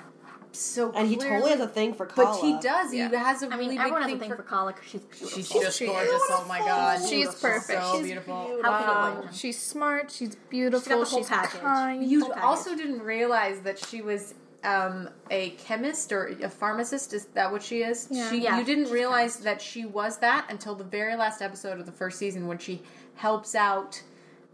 so 0.50 0.90
and 0.92 1.06
he 1.06 1.16
clearly- 1.16 1.34
totally 1.36 1.50
has 1.52 1.60
a 1.60 1.68
thing 1.68 1.94
for 1.94 2.06
Kala. 2.06 2.28
But 2.34 2.40
he 2.40 2.58
does. 2.58 2.90
He 2.90 2.98
Yeah. 2.98 3.10
has 3.22 3.42
a 3.42 3.46
I 3.46 3.50
really 3.50 3.60
mean, 3.60 3.68
big 3.70 3.78
everyone 3.80 4.02
has 4.02 4.08
thing 4.10 4.16
a 4.16 4.20
thing 4.20 4.30
for. 4.30 4.36
for 4.36 4.42
Kala 4.42 4.72
because 4.72 4.88
she's 4.90 5.00
beautiful. 5.02 5.28
She's 5.28 5.48
just 5.50 5.78
She 5.78 5.84
is 5.84 5.90
gorgeous. 5.90 6.22
Oh 6.30 6.44
my 6.48 6.58
god, 6.58 7.00
She's 7.00 7.10
Beautiful. 7.10 7.40
perfect. 7.50 7.82
So 7.82 7.92
she's 7.96 8.06
beautiful. 8.06 8.34
How 8.62 8.78
could 8.78 9.22
you 9.22 9.28
Um. 9.28 9.32
She's 9.32 9.58
smart. 9.60 10.10
She's 10.10 10.34
beautiful. 10.34 10.80
She's 10.80 10.88
got 10.88 10.98
the 11.04 11.10
whole 11.10 11.18
she's 11.20 11.28
package. 11.28 11.60
kind. 11.60 12.04
You 12.10 12.20
Full 12.22 12.28
package. 12.30 12.44
also 12.44 12.74
didn't 12.76 13.02
realize 13.02 13.60
that 13.60 13.78
she 13.78 14.00
was 14.02 14.34
um, 14.64 15.08
a 15.30 15.50
chemist 15.50 16.12
or 16.12 16.26
a 16.42 16.48
pharmacist. 16.48 17.12
Is 17.12 17.26
that 17.34 17.50
what 17.52 17.62
she 17.62 17.82
is? 17.82 18.08
Yeah. 18.10 18.30
She, 18.30 18.42
Yeah, 18.42 18.58
you 18.58 18.64
didn't 18.64 18.90
realize 18.90 19.36
that 19.38 19.60
she 19.62 19.84
was 19.84 20.18
that 20.18 20.46
until 20.50 20.74
the 20.74 20.84
very 20.84 21.16
last 21.16 21.42
episode 21.42 21.78
of 21.78 21.86
the 21.86 21.92
first 21.92 22.18
season 22.18 22.46
when 22.46 22.58
she 22.58 22.82
helps 23.14 23.54
out 23.54 24.02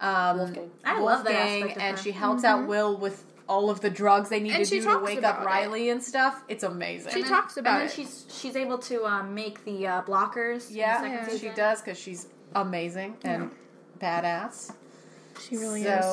um, 0.01 0.39
Wolfgang. 0.39 0.71
I 0.85 1.01
love 1.01 1.25
that 1.25 1.35
aspect 1.35 1.77
of 1.77 1.83
and 1.83 1.97
her. 1.97 2.03
she 2.03 2.11
helps 2.13 2.45
out 2.45 2.67
Will 2.67 2.97
with 2.97 3.25
all 3.49 3.71
of 3.71 3.81
the 3.81 3.91
drugs 3.91 4.29
they 4.31 4.41
need 4.41 4.53
And 4.53 4.65
to 4.65 4.71
she 4.71 4.81
do 4.81 4.87
to 4.87 4.99
wake 4.99 5.19
up 5.19 5.41
about 5.41 5.43
it. 5.43 5.47
Riley 5.47 5.91
and 5.91 6.03
stuff. 6.03 6.43
It's 6.49 6.65
amazing. 6.65 7.13
She 7.13 7.23
talks 7.23 7.57
about 7.57 7.81
and 7.81 7.89
then 7.89 7.89
it. 7.89 7.93
she's 7.93 8.27
she's 8.29 8.57
able 8.57 8.79
to 8.79 9.05
um, 9.05 9.35
make 9.35 9.65
the 9.65 9.87
uh, 9.87 10.03
blockers. 10.03 10.69
in 10.69 10.75
the 10.75 10.79
yeah, 10.79 11.37
she 11.37 11.49
does 11.51 11.81
because 11.83 11.99
she's 11.99 12.29
amazing 12.55 13.17
and 13.23 13.51
badass. 14.01 14.73
She 15.49 15.57
really 15.57 15.83
is. 15.83 16.05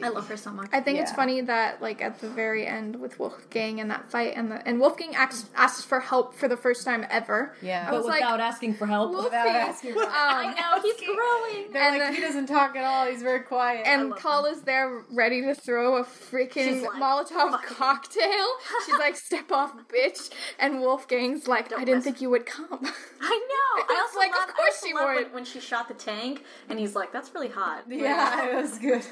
So 0.00 0.04
I 0.06 0.08
love 0.08 0.28
her 0.28 0.36
so 0.36 0.50
much. 0.50 0.68
I 0.72 0.80
think 0.80 0.98
it's 0.98 1.12
funny 1.12 1.40
that 1.42 1.80
like 1.82 2.02
at 2.02 2.20
the 2.20 2.28
very 2.28 2.66
end 2.66 2.96
with 3.00 3.18
Wolfgang 3.18 3.80
and 3.80 3.90
that 3.90 4.10
fight 4.10 4.34
and 4.36 4.50
the 4.52 4.66
and 4.68 4.80
Wolfgang 4.80 5.14
asks 5.14 5.48
asks 5.56 5.84
for 5.84 6.00
help 6.00 6.34
for 6.34 6.48
the 6.48 6.56
first 6.56 6.84
time 6.84 7.06
ever. 7.10 7.54
Yeah. 7.62 7.86
I 7.86 7.90
but 7.90 7.96
was 7.98 8.06
like, 8.06 8.20
without 8.20 8.40
asking 8.40 8.74
for 8.74 8.86
help. 8.86 9.10
Wolfie, 9.12 9.24
Without 9.26 9.46
asking 9.48 9.94
for- 9.94 10.00
I 10.08 10.44
um, 10.48 10.54
know 10.54 10.82
he's 10.82 11.00
growing. 11.06 11.72
They're 11.72 11.82
And 11.82 11.98
like 11.98 12.08
the- 12.10 12.14
he 12.16 12.20
doesn't 12.20 12.46
talk 12.46 12.76
at 12.76 12.84
all. 12.84 13.06
He's 13.06 13.22
very 13.22 13.40
quiet. 13.40 13.86
and 13.86 14.10
love 14.10 14.44
is 14.46 14.62
there 14.62 15.02
ready 15.10 15.42
to 15.42 15.54
throw 15.54 15.96
a 15.96 16.04
freaking 16.04 16.82
like, 16.82 17.00
Molotov 17.02 17.62
cocktail. 17.62 18.46
She's 18.86 18.98
like, 18.98 19.16
"Step 19.16 19.50
off, 19.50 19.72
bitch!" 19.88 20.30
And 20.58 20.80
Wolfgang's 20.80 21.48
like, 21.48 21.72
"I 21.72 21.84
didn't 21.84 22.02
think 22.02 22.20
you 22.20 22.30
would 22.30 22.46
come." 22.46 22.68
I 23.20 23.46
know. 23.48 23.82
I 23.82 23.86
It's 23.90 24.00
also 24.00 24.18
like, 24.18 24.30
of 24.30 24.36
love, 24.36 24.48
I 24.48 24.52
course 24.52 24.74
also 24.74 24.86
she 24.86 24.94
would. 24.94 25.02
When, 25.26 25.32
when 25.32 25.44
she 25.44 25.60
shot 25.60 25.88
the 25.88 25.94
tank, 25.94 26.44
and 26.68 26.78
he's 26.78 26.94
like, 26.94 27.12
"That's 27.12 27.32
really 27.34 27.48
hot." 27.48 27.84
yeah, 27.88 28.50
it 28.50 28.54
was 28.56 28.78
good. 28.78 29.02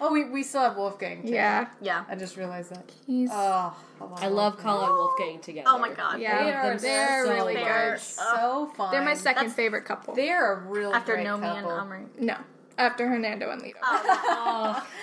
Oh, 0.00 0.12
we, 0.12 0.24
we 0.24 0.42
still 0.42 0.62
have 0.62 0.76
Wolfgang. 0.76 1.22
Too. 1.22 1.32
yeah, 1.32 1.68
Yeah. 1.80 2.04
I 2.08 2.14
just 2.14 2.36
realized 2.36 2.70
that. 2.70 2.90
he's 3.06 3.30
Oh, 3.32 3.74
I 4.16 4.28
love 4.28 4.58
Kala 4.58 4.86
and 4.86 4.94
Wolfgang 4.94 5.40
together. 5.40 5.68
Oh 5.70 5.78
my 5.78 5.90
god. 5.92 6.20
yeah, 6.20 6.44
They 6.44 6.52
are 6.52 6.78
they're 6.78 7.24
so 7.24 7.32
really 7.32 7.54
good. 7.54 7.64
good. 7.64 8.00
so 8.00 8.70
fun. 8.76 8.90
They're 8.92 9.04
my 9.04 9.14
second 9.14 9.42
That's- 9.48 9.54
favorite 9.56 9.84
couple. 9.84 10.14
They're 10.14 10.52
a 10.54 10.60
real 10.66 10.92
After 10.92 11.14
great 11.14 11.26
Nomi 11.26 11.44
and 11.44 11.66
couple. 11.66 11.70
Amri. 11.70 12.04
No, 12.20 12.36
after 12.76 13.08
Hernando 13.08 13.50
and 13.50 13.62
Lito. 13.62 13.74
Oh, 13.82 14.86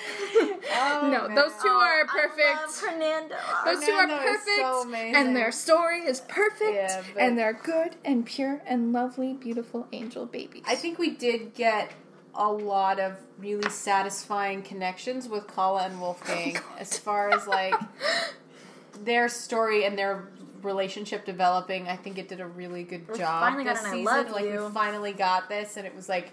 Oh, 0.74 1.10
no, 1.12 1.28
man. 1.28 1.36
those 1.36 1.52
two 1.62 1.68
are 1.68 2.02
oh, 2.02 2.04
I 2.04 2.04
perfect. 2.08 2.62
love 2.62 2.72
Fernando. 2.76 3.36
Those 3.66 3.86
two 3.86 3.92
are 3.92 4.04
Fernando 4.04 4.24
is 4.24 4.38
perfect, 4.38 4.58
so 4.62 4.82
amazing. 4.84 5.16
and 5.16 5.36
their 5.36 5.52
story 5.52 6.00
is 6.00 6.22
perfect, 6.22 6.74
Yeah, 6.74 7.04
and 7.18 7.38
they're 7.38 7.54
good 7.54 7.96
and 8.06 8.26
pure 8.26 8.62
and 8.66 8.94
lovely, 8.94 9.34
beautiful 9.34 9.88
angel 9.92 10.26
babies. 10.26 10.64
I 10.66 10.76
think 10.76 10.98
we 11.00 11.12
did 11.12 11.54
get 11.54 11.92
a 12.36 12.52
lot 12.52 13.00
of 13.00 13.18
really 13.40 13.70
satisfying 13.70 14.62
connections 14.62 15.28
with 15.28 15.48
Kala 15.48 15.84
and 15.86 16.00
Wolfgang 16.00 16.58
oh 16.58 16.76
as 16.80 16.98
far 16.98 17.32
as 17.34 17.48
like 17.48 17.74
their 19.04 19.28
story 19.28 19.86
and 19.86 19.98
their 19.98 20.28
relationship 20.62 21.26
developing. 21.26 21.88
I 21.88 21.96
think 21.96 22.18
it 22.18 22.28
did 22.28 22.40
a 22.40 22.48
really 22.48 22.84
good 22.84 23.08
We 23.08 23.18
job 23.18 23.42
finally 23.42 23.64
got 23.64 23.76
this 23.76 23.84
season. 23.84 24.04
love 24.04 24.30
like 24.32 24.46
you. 24.46 24.66
we 24.66 24.72
finally 24.72 25.14
got 25.14 25.50
this, 25.50 25.78
and 25.78 25.86
it 25.86 25.96
was 25.96 26.08
like. 26.08 26.32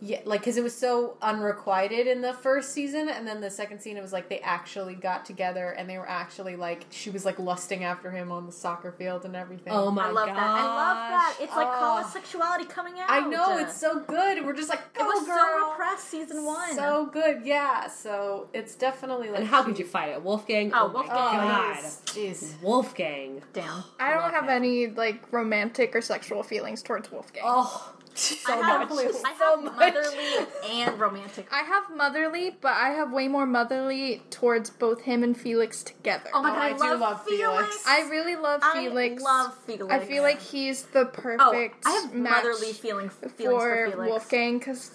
Yeah, 0.00 0.20
like 0.24 0.40
because 0.40 0.56
it 0.56 0.62
was 0.62 0.74
so 0.76 1.16
unrequited 1.22 2.06
in 2.06 2.20
the 2.20 2.32
first 2.32 2.72
season, 2.72 3.08
and 3.08 3.26
then 3.26 3.40
the 3.40 3.50
second 3.50 3.80
scene, 3.80 3.96
it 3.96 4.02
was 4.02 4.12
like 4.12 4.28
they 4.28 4.38
actually 4.40 4.94
got 4.94 5.24
together, 5.24 5.70
and 5.70 5.88
they 5.88 5.98
were 5.98 6.08
actually 6.08 6.56
like 6.56 6.86
she 6.90 7.10
was 7.10 7.24
like 7.24 7.38
lusting 7.38 7.84
after 7.84 8.10
him 8.10 8.30
on 8.30 8.46
the 8.46 8.52
soccer 8.52 8.92
field 8.92 9.24
and 9.24 9.34
everything. 9.34 9.72
oh 9.72 9.90
my 9.90 10.02
god, 10.04 10.10
I 10.10 10.12
love 10.12 10.26
gosh. 10.28 10.36
that. 10.36 10.58
I 10.58 10.64
love 10.64 10.96
that. 11.10 11.36
It's 11.40 11.56
like 11.56 11.66
Oh. 11.68 11.78
Kala's 11.78 12.12
sexuality 12.12 12.64
coming 12.66 12.98
out. 13.00 13.10
I 13.10 13.20
know 13.20 13.58
it's 13.58 13.76
so 13.76 14.00
good, 14.00 14.44
we're 14.46 14.52
just 14.52 14.68
like, 14.68 14.92
go 14.94 15.04
It 15.04 15.06
was 15.06 15.26
girl. 15.26 15.36
so 15.36 15.70
repressed 15.72 16.08
season 16.08 16.44
one. 16.44 16.74
So 16.76 17.06
good, 17.12 17.42
yeah. 17.44 17.88
So 17.88 18.48
it's 18.52 18.74
definitely 18.74 19.30
like. 19.30 19.40
And 19.40 19.48
how 19.48 19.62
could 19.62 19.78
you 19.78 19.84
fight 19.84 20.10
it? 20.10 20.22
Wolfgang? 20.22 20.72
Oh, 20.74 20.84
oh 20.84 20.88
my 20.88 20.92
Wolfgang 20.94 21.16
God. 21.16 21.76
Oh, 21.76 21.86
is- 21.86 22.00
Jeez. 22.06 22.62
Wolfgang. 22.62 23.42
Damn. 23.52 23.84
I 23.98 24.12
don't 24.14 24.32
have 24.32 24.44
him. 24.44 24.50
any 24.50 24.86
like 24.88 25.32
romantic 25.32 25.94
or 25.96 26.00
sexual 26.00 26.42
feelings 26.42 26.82
towards 26.82 27.10
Wolfgang. 27.10 27.42
Oh, 27.44 27.94
so 28.14 28.52
I 28.52 28.56
have, 28.56 28.88
much. 28.88 29.14
I 29.24 29.32
have 29.32 29.62
motherly 29.64 30.46
and 30.70 31.00
romantic. 31.00 31.46
I 31.52 31.62
have 31.62 31.84
motherly, 31.94 32.56
but 32.60 32.72
I 32.72 32.90
have 32.90 33.12
way 33.12 33.28
more 33.28 33.46
motherly 33.46 34.22
towards 34.30 34.70
both 34.70 35.02
him 35.02 35.22
and 35.22 35.36
Felix 35.36 35.82
together. 35.82 36.30
Oh 36.34 36.42
my 36.42 36.50
Oh, 36.50 36.52
god, 36.52 36.58
I 36.58 36.70
oh, 36.70 36.74
I, 36.74 36.76
do 36.76 36.84
love, 36.84 37.00
love 37.00 37.24
Felix. 37.24 37.66
Felix. 37.68 37.84
I 37.86 38.08
really 38.10 38.36
love 38.36 38.62
Felix. 38.74 39.22
I 39.22 39.24
love 39.24 39.58
Felix. 39.66 39.94
I 39.94 39.98
feel 40.00 40.22
like 40.22 40.40
he's 40.40 40.82
the 40.84 41.00
oh, 41.00 41.04
perfect. 41.06 41.42
oh, 41.42 41.52
perfect 41.52 41.86
I 41.86 41.90
have 41.90 42.14
match 42.14 42.44
motherly 42.44 42.72
feeling 42.72 43.10
feelings 43.10 43.12
for, 43.14 43.28
for 43.28 43.90
Felix. 43.92 44.08
Wolfgang 44.10 44.58
because 44.58 44.90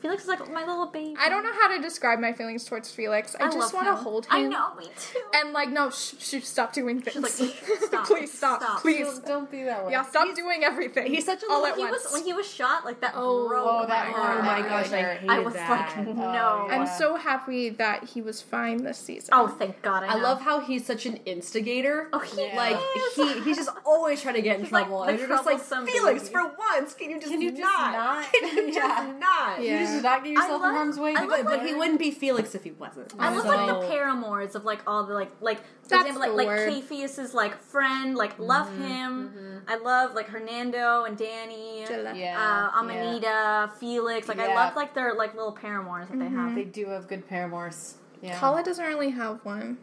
Felix 0.00 0.22
is 0.22 0.28
like 0.28 0.50
my 0.52 0.64
little 0.64 0.86
baby. 0.86 1.14
I 1.18 1.28
don't 1.28 1.42
know 1.42 1.52
how 1.52 1.68
to 1.76 1.80
describe 1.82 2.18
my 2.20 2.32
feelings 2.32 2.64
towards 2.64 2.90
Felix. 2.90 3.36
I, 3.38 3.46
I 3.46 3.50
just 3.50 3.74
want 3.74 3.86
to 3.86 3.94
hold 3.94 4.24
him. 4.26 4.32
I 4.32 4.42
know, 4.42 4.74
me 4.76 4.86
too. 4.98 5.20
And 5.34 5.52
like, 5.52 5.68
no, 5.70 5.90
sh- 5.90 6.14
sh- 6.18 6.42
stop 6.44 6.72
doing 6.72 7.00
things. 7.00 7.14
She's 7.36 7.40
like, 7.70 7.80
stop, 7.82 8.06
please 8.06 8.32
stop, 8.32 8.62
stop. 8.62 8.80
please. 8.80 9.18
Don't 9.20 9.50
be 9.50 9.62
that 9.64 9.84
way. 9.84 9.92
Yeah, 9.92 10.04
stop 10.04 10.34
doing 10.34 10.64
everything. 10.64 11.06
he's 11.12 11.26
such 11.26 11.42
a 11.42 11.46
all 11.50 11.62
little- 11.62 11.74
at 11.74 11.78
he 11.78 11.84
once. 11.90 12.04
was 12.04 12.12
when 12.14 12.24
he 12.24 12.32
was 12.32 12.46
shot 12.50 12.84
like 12.84 13.00
that. 13.02 13.12
Oh, 13.14 13.46
broke 13.48 13.66
oh, 13.66 13.86
that 13.86 14.08
my 14.08 14.12
hurt. 14.12 14.14
heart. 14.16 14.38
Oh 14.38 14.42
my 14.62 14.68
gosh, 14.68 14.92
I 14.92 15.00
really 15.02 15.14
hated 15.16 15.30
I 15.30 15.38
was 15.40 15.54
that. 15.54 15.96
like, 15.96 16.06
no. 16.16 16.22
Oh, 16.24 16.66
yeah. 16.68 16.80
I'm 16.80 16.86
so 16.98 17.16
happy 17.16 17.70
that 17.70 18.04
he 18.04 18.22
was 18.22 18.40
fine 18.40 18.82
this 18.84 18.98
season. 18.98 19.30
Oh, 19.32 19.48
thank 19.48 19.82
God! 19.82 20.02
I, 20.02 20.14
I 20.16 20.20
love 20.20 20.40
how 20.40 20.60
he's 20.60 20.86
such 20.86 21.06
an 21.06 21.16
instigator. 21.26 22.08
Oh, 22.12 22.18
he 22.20 22.50
like 22.56 22.76
he 23.16 23.40
he's 23.42 23.56
just 23.56 23.70
always 23.84 24.22
trying 24.22 24.34
to 24.36 24.42
get 24.42 24.56
in 24.58 24.64
He's 24.64 24.72
like 24.72 24.86
trouble. 24.86 25.04
the 25.04 25.10
and 25.10 25.18
you're 25.18 25.28
just 25.28 25.46
like 25.46 25.60
Felix, 25.60 26.28
for 26.28 26.42
once, 26.58 26.94
can 26.94 27.10
you 27.10 27.18
just 27.20 27.30
Can 27.32 27.42
you 27.42 27.50
just 27.50 27.60
not? 27.60 27.92
not? 27.92 28.32
Can 28.32 28.56
you 28.68 28.72
Yeah. 28.72 29.06
just 29.06 29.18
not? 29.20 29.62
Yeah. 29.90 29.96
You 29.96 30.02
just 30.02 30.04
not 30.04 30.24
get 30.24 30.32
yourself 30.32 30.62
I 30.62 30.68
in 30.68 30.74
harm's 30.74 30.98
way. 30.98 31.14
I 31.16 31.26
But, 31.26 31.28
love 31.30 31.44
but 31.46 31.66
he 31.66 31.74
wouldn't 31.74 31.98
be 31.98 32.10
Felix 32.10 32.54
if 32.54 32.64
he 32.64 32.70
wasn't. 32.72 33.12
I 33.18 33.34
love 33.34 33.42
So- 33.42 33.48
like 33.48 33.66
the 33.80 33.86
paramours 33.88 34.54
of 34.54 34.64
like 34.64 34.80
all 34.86 35.04
the 35.04 35.14
like 35.14 35.30
like 35.40 35.58
for 35.82 35.88
That's 35.88 36.06
example 36.08 36.20
like 36.20 36.30
the 36.30 36.36
like 36.36 36.46
word. 36.46 36.72
Capheus's 36.72 37.34
like 37.34 37.60
friend 37.60 38.14
like 38.16 38.32
mm-hmm, 38.34 38.42
love 38.44 38.68
him. 38.78 39.28
Mm-hmm. 39.30 39.70
I 39.70 39.76
love 39.76 40.14
like 40.14 40.28
Hernando 40.28 41.04
and 41.04 41.18
Dani. 41.18 41.86
Jela. 41.86 42.14
Yeah, 42.16 42.70
Uh, 42.74 42.80
Amanita, 42.80 43.72
Felix, 43.78 44.28
like 44.28 44.38
I 44.38 44.54
love 44.54 44.76
like 44.76 44.94
their 44.94 45.14
like 45.14 45.34
little 45.34 45.52
paramours 45.52 46.08
that 46.08 46.18
they 46.18 46.24
have. 46.24 46.32
Mm-hmm. 46.32 46.54
They 46.54 46.64
do 46.64 46.86
have 46.86 47.08
good 47.08 47.28
paramours. 47.28 47.96
Yeah. 48.22 48.38
Kala 48.38 48.62
doesn't 48.62 48.84
really 48.84 49.10
have 49.10 49.44
one, 49.44 49.78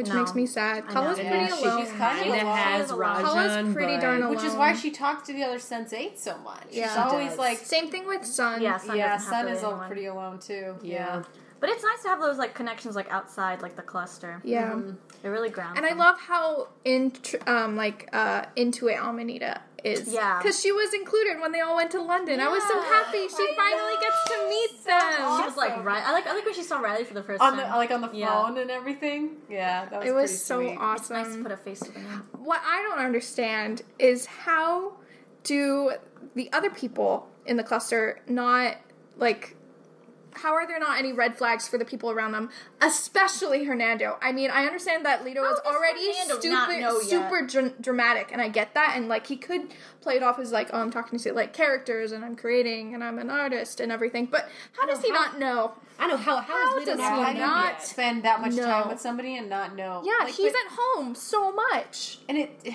which 0.00 0.08
No. 0.08 0.14
makes 0.14 0.34
me 0.34 0.46
sad. 0.46 0.84
I 0.88 0.92
Kala's 0.92 1.18
know. 1.18 1.24
pretty 1.28 1.44
Yeah, 1.44 1.60
alone. 1.70 1.84
she's 1.84 1.92
kind 1.94 2.18
of 2.18 2.24
Kinda 2.24 2.42
alone. 2.44 2.56
has 2.56 2.80
She's 2.82 2.90
alone. 2.90 3.22
Kala's 3.22 3.74
pretty 3.74 3.94
but- 3.96 4.00
darn 4.00 4.22
alone. 4.22 4.30
Which 4.34 4.44
is 4.44 4.54
why 4.54 4.72
she 4.72 4.90
talks 4.90 5.26
to 5.26 5.32
the 5.34 5.42
other 5.44 5.58
sensates 5.58 6.18
so 6.18 6.38
much. 6.38 6.62
Yeah. 6.70 6.84
She's 6.86 6.92
She 6.94 6.98
always 6.98 7.28
does. 7.30 7.38
like, 7.38 7.58
Same 7.58 7.90
thing 7.90 8.06
with 8.06 8.24
Sun. 8.24 8.62
Yeah, 8.62 8.78
Sun 8.78 8.96
yeah, 8.96 9.18
Sun 9.18 9.48
is 9.48 9.62
all 9.62 9.76
pretty 9.86 10.06
alone 10.06 10.38
too. 10.38 10.76
Yeah. 10.82 11.22
But 11.60 11.68
it's 11.68 11.84
nice 11.84 12.00
to 12.04 12.08
have 12.08 12.20
those 12.22 12.38
like 12.38 12.54
connections 12.54 12.96
like 12.96 13.10
outside 13.12 13.60
like 13.60 13.76
the 13.76 13.82
cluster. 13.82 14.40
Yeah. 14.44 14.78
They 15.22 15.28
really 15.28 15.50
ground. 15.50 15.76
And 15.76 15.84
I 15.84 15.92
love 15.92 16.18
how 16.18 16.68
int- 16.86 17.34
um 17.46 17.76
like 17.76 18.08
uh 18.14 18.46
into 18.56 18.88
it 18.88 18.96
Amanita 18.98 19.60
is. 19.84 20.08
Yeah. 20.12 20.38
Because 20.38 20.60
she 20.60 20.72
was 20.72 20.92
included 20.94 21.40
when 21.40 21.52
they 21.52 21.60
all 21.60 21.76
went 21.76 21.90
to 21.92 22.00
London. 22.02 22.40
I 22.40 22.48
was 22.48 22.62
so 22.62 22.80
happy 22.80 23.28
she 23.28 23.34
I 23.36 23.54
finally 23.56 23.94
know. 23.94 24.00
gets 24.00 24.24
to 24.24 24.48
meet 24.48 24.84
them. 24.84 25.40
She 25.40 25.46
was 25.46 25.56
like 25.56 25.84
right. 25.84 26.02
I 26.06 26.12
like 26.12 26.26
I 26.26 26.34
like 26.34 26.44
when 26.44 26.54
she 26.54 26.62
saw 26.62 26.78
Riley 26.80 27.04
for 27.04 27.14
the 27.14 27.22
first 27.22 27.40
On 27.42 27.56
the 27.56 27.62
time. 27.62 27.76
like 27.76 27.90
on 27.90 28.00
the 28.00 28.08
phone 28.08 28.16
Yeah. 28.16 28.56
and 28.62 28.70
everything. 28.70 29.30
Yeah, 29.48 29.86
that 29.86 30.00
was 30.00 30.08
It 30.08 30.12
was 30.12 30.44
so 30.44 30.60
sweet. 30.60 30.76
awesome. 30.78 31.16
Nice 31.16 31.34
to 31.36 31.42
put 31.42 31.52
a 31.52 31.56
face 31.56 31.80
to 31.80 31.92
the 31.92 32.00
name. 32.00 32.22
what 32.38 32.60
I 32.64 32.82
don't 32.82 33.04
understand 33.04 33.82
is 33.98 34.26
how 34.26 34.92
do 35.42 35.92
the 36.34 36.52
other 36.52 36.70
people 36.70 37.28
in 37.46 37.56
the 37.56 37.64
cluster 37.64 38.20
not 38.28 38.76
like 39.16 39.56
how 40.34 40.54
are 40.54 40.66
there 40.66 40.78
not 40.78 40.98
any 40.98 41.12
red 41.12 41.36
flags 41.36 41.66
for 41.68 41.78
the 41.78 41.84
people 41.84 42.10
around 42.10 42.32
them, 42.32 42.50
especially 42.80 43.64
Hernando? 43.64 44.18
I 44.22 44.32
mean, 44.32 44.50
I 44.50 44.64
understand 44.66 45.04
that 45.06 45.24
Lito 45.24 45.38
How 45.44 45.52
is 45.52 45.60
already 45.66 46.12
not 46.50 46.70
super 47.02 47.40
know 47.42 47.46
dr- 47.46 47.80
dramatic, 47.82 48.30
and 48.32 48.40
I 48.40 48.48
get 48.48 48.74
that, 48.74 48.94
and 48.96 49.08
like 49.08 49.26
he 49.26 49.36
could 49.36 49.72
play 50.00 50.16
it 50.16 50.22
off 50.22 50.38
as 50.38 50.52
like, 50.52 50.70
oh, 50.72 50.78
I'm 50.80 50.90
talking 50.90 51.18
to 51.18 51.32
like 51.32 51.52
characters, 51.52 52.12
and 52.12 52.24
I'm 52.24 52.36
creating, 52.36 52.94
and 52.94 53.02
I'm 53.04 53.18
an 53.18 53.30
artist, 53.30 53.80
and 53.80 53.90
everything. 53.92 54.26
But 54.26 54.48
how 54.78 54.86
does 54.86 55.02
he 55.02 55.10
not 55.10 55.38
know? 55.38 55.72
I 55.98 56.06
know 56.06 56.16
how 56.16 56.36
how, 56.36 56.42
How 56.42 56.78
does 56.84 56.96
he 56.96 57.02
How 57.02 57.18
one 57.18 57.34
do 57.34 57.40
you 57.40 57.46
not- 57.46 57.82
spend 57.82 58.22
that 58.24 58.40
much 58.40 58.52
No. 58.54 58.64
time 58.64 58.88
with 58.88 59.00
somebody 59.00 59.36
and 59.36 59.50
not 59.50 59.74
know? 59.76 60.02
Yeah, 60.04 60.24
Like, 60.24 60.34
he's 60.34 60.52
but- 60.52 60.60
at 60.66 60.72
home 60.78 61.14
so 61.14 61.52
much. 61.52 62.18
and 62.28 62.38
it. 62.38 62.74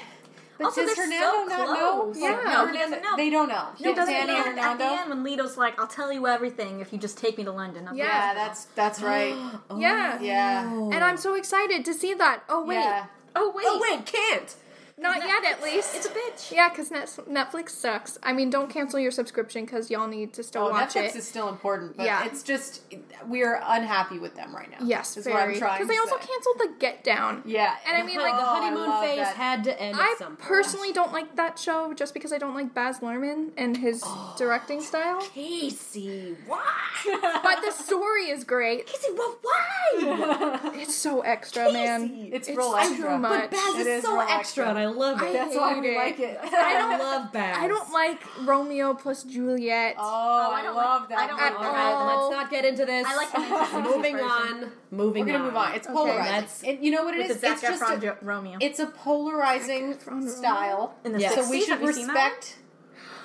But 0.58 0.66
Also, 0.66 0.82
does 0.86 0.96
they're 0.96 1.06
Hernando 1.06 1.26
so 1.26 1.46
not 1.48 1.68
know? 1.80 2.02
close. 2.04 2.18
Yeah. 2.18 2.30
No, 2.30 2.36
he 2.36 2.46
Hernando- 2.48 2.80
doesn't 2.80 3.02
know. 3.04 3.16
They 3.18 3.30
don't 3.30 3.50
know. 3.50 3.68
He 3.78 3.94
doesn't 3.94 4.14
Dani 4.14 4.28
know. 4.28 4.44
and 4.46 4.60
At 4.60 4.78
the 4.78 4.86
end, 4.86 5.10
when 5.10 5.24
Lito's 5.24 5.58
like, 5.58 5.80
"I'll 5.80 5.88
tell 5.88 6.12
you 6.14 6.28
everything 6.28 6.80
if 6.80 6.94
you 6.94 6.98
just 7.00 7.18
take 7.18 7.38
me 7.38 7.44
to 7.44 7.52
London." 7.52 7.88
I'm 7.88 7.96
Yeah. 7.96 8.06
Yeah, 8.06 8.34
that's 8.34 8.66
that's 8.76 9.02
right. 9.02 9.36
Oh, 9.70 9.78
yeah, 9.78 10.20
Yeah. 10.22 10.64
Oh. 10.74 10.92
and 10.92 11.04
I'm 11.04 11.18
so 11.18 11.34
excited 11.36 11.84
to 11.86 11.94
see 11.94 12.14
that. 12.14 12.44
Oh 12.48 12.64
wait, 12.64 12.76
Yeah. 12.76 13.06
oh 13.36 13.52
wait, 13.56 13.66
Oh 13.68 13.80
wait, 13.82 14.06
can't. 14.06 14.56
Not 14.98 15.18
yet 15.18 15.44
at 15.44 15.62
least. 15.62 15.96
It's 15.96 16.06
a 16.06 16.10
bitch. 16.10 16.52
Yeah, 16.52 16.70
because 16.70 16.90
Netflix 16.90 17.70
sucks. 17.72 18.18
I 18.24 18.32
mean, 18.34 18.50
don't 18.50 18.70
cancel 18.70 18.98
your 19.00 19.12
subscription 19.12 19.66
because 19.66 19.90
y'all 19.92 20.08
need 20.08 20.34
to 20.34 20.44
still 20.44 20.64
Oh, 20.68 20.70
watch 20.70 20.94
Netflix 20.94 21.10
it. 21.10 21.16
is 21.18 21.28
still 21.28 21.50
important, 21.50 21.98
but 21.98 22.06
Yeah. 22.06 22.26
it's 22.26 22.44
just 22.44 22.82
we're 23.28 23.60
unhappy 23.66 24.20
with 24.20 24.36
them 24.36 24.56
right 24.56 24.70
now. 24.72 24.78
yes, 24.86 25.18
is 25.18 25.26
what 25.26 25.36
I'm 25.36 25.48
very. 25.48 25.58
trying 25.60 25.74
Because 25.80 25.88
they 25.90 25.96
to 25.96 26.00
also 26.02 26.18
say. 26.20 26.28
canceled 26.28 26.60
the 26.60 26.70
Get 26.80 27.04
Down. 27.04 27.42
Yeah, 27.46 27.76
And 27.88 27.98
I 27.98 28.06
mean, 28.06 28.18
like, 28.20 28.36
the 28.36 28.42
Oh, 28.42 28.46
I 28.46 28.60
honeymoon 28.70 29.02
phase 29.02 29.18
that. 29.18 29.36
had 29.36 29.64
to 29.66 29.82
end 29.82 29.98
I 30.00 30.12
at 30.12 30.18
some 30.18 30.36
point. 30.38 30.40
personally 30.40 30.94
don't 30.94 31.12
like 31.12 31.36
that 31.36 31.60
show 31.60 31.94
just 31.94 32.14
because 32.14 32.32
I 32.32 32.38
don't 32.38 32.54
like 32.56 32.74
Baz 32.74 33.00
Luhrmann 33.00 33.50
and 33.58 33.76
his 33.78 34.02
Oh. 34.06 34.36
directing 34.38 34.82
style. 34.82 35.22
Casey, 35.22 36.38
why? 36.48 36.62
But 37.44 37.62
the 37.64 37.72
story 37.72 38.30
is 38.30 38.44
great. 38.44 38.88
Casey, 38.88 39.12
well, 39.16 39.36
why? 39.42 40.60
It's 40.76 40.96
so 40.96 41.22
extra, 41.22 41.72
man. 41.72 42.30
It's 42.32 42.48
It's 42.48 42.58
real 42.58 42.72
too 42.72 42.78
extra. 42.78 43.18
much. 43.18 43.50
But 43.50 43.52
Baz 43.52 43.76
It 43.76 43.88
is, 43.88 43.88
is 43.88 44.04
so 44.04 44.20
extra, 44.20 44.38
extra. 44.40 44.70
and 44.70 44.78
I 44.80 44.85
love 44.88 45.22
it. 45.22 45.26
I 45.30 45.34
That's 45.34 45.56
why 45.56 45.74
hate 45.74 45.82
we 45.82 45.90
it. 45.90 45.98
like 45.98 46.20
it. 46.20 46.40
I 46.44 46.74
don't 46.78 47.00
love 47.00 47.32
Baz. 47.32 47.58
I 47.60 47.68
don't 47.68 47.92
like 47.92 48.20
Romeo 48.48 48.94
plus 48.94 49.24
Juliet. 49.24 49.96
Oh, 49.98 50.02
oh 50.04 50.52
I 50.54 50.60
I, 50.60 50.64
don't 50.64 50.76
love 50.76 51.02
like- 51.02 51.10
that. 51.10 51.18
I 51.20 51.28
don't 51.28 51.38
one. 51.38 51.46
like 51.54 51.56
All 51.66 51.74
that. 51.74 52.16
Oh. 52.16 52.28
let's 52.30 52.32
not 52.42 52.52
get 52.52 52.66
into 52.66 52.86
this. 52.86 53.06
I 53.08 53.16
like 53.16 53.32
the 53.32 53.40
Manchester 53.40 53.82
moving 53.82 54.14
version. 54.16 54.30
on. 54.30 54.72
Moving 54.92 55.26
We're 55.26 55.32
gonna 55.34 55.40
on. 55.40 55.46
move 55.46 55.56
on. 55.56 55.74
It's 55.76 55.88
Okay. 55.88 55.96
polarizing. 55.96 56.32
That's- 56.34 56.64
and 56.66 56.84
you 56.86 56.92
know 56.92 57.04
what 57.04 57.14
it 57.16 57.20
With 57.20 57.32
is? 57.32 57.36
the 57.38 57.48
Zac 57.48 57.54
It's 57.54 57.62
just 57.80 58.04
a, 58.04 58.18
Romeo. 58.22 58.58
it's 58.62 58.80
a 58.80 58.88
polarizing 58.88 59.98
style. 60.30 60.96
In 61.04 61.14
the 61.14 61.20
Yeah. 61.22 61.32
So 61.36 61.50
we 61.50 61.62
should 61.62 61.70
have 61.70 61.82
you 61.82 61.94
seen 61.94 62.08
that 62.08 62.14
respect. 62.34 62.58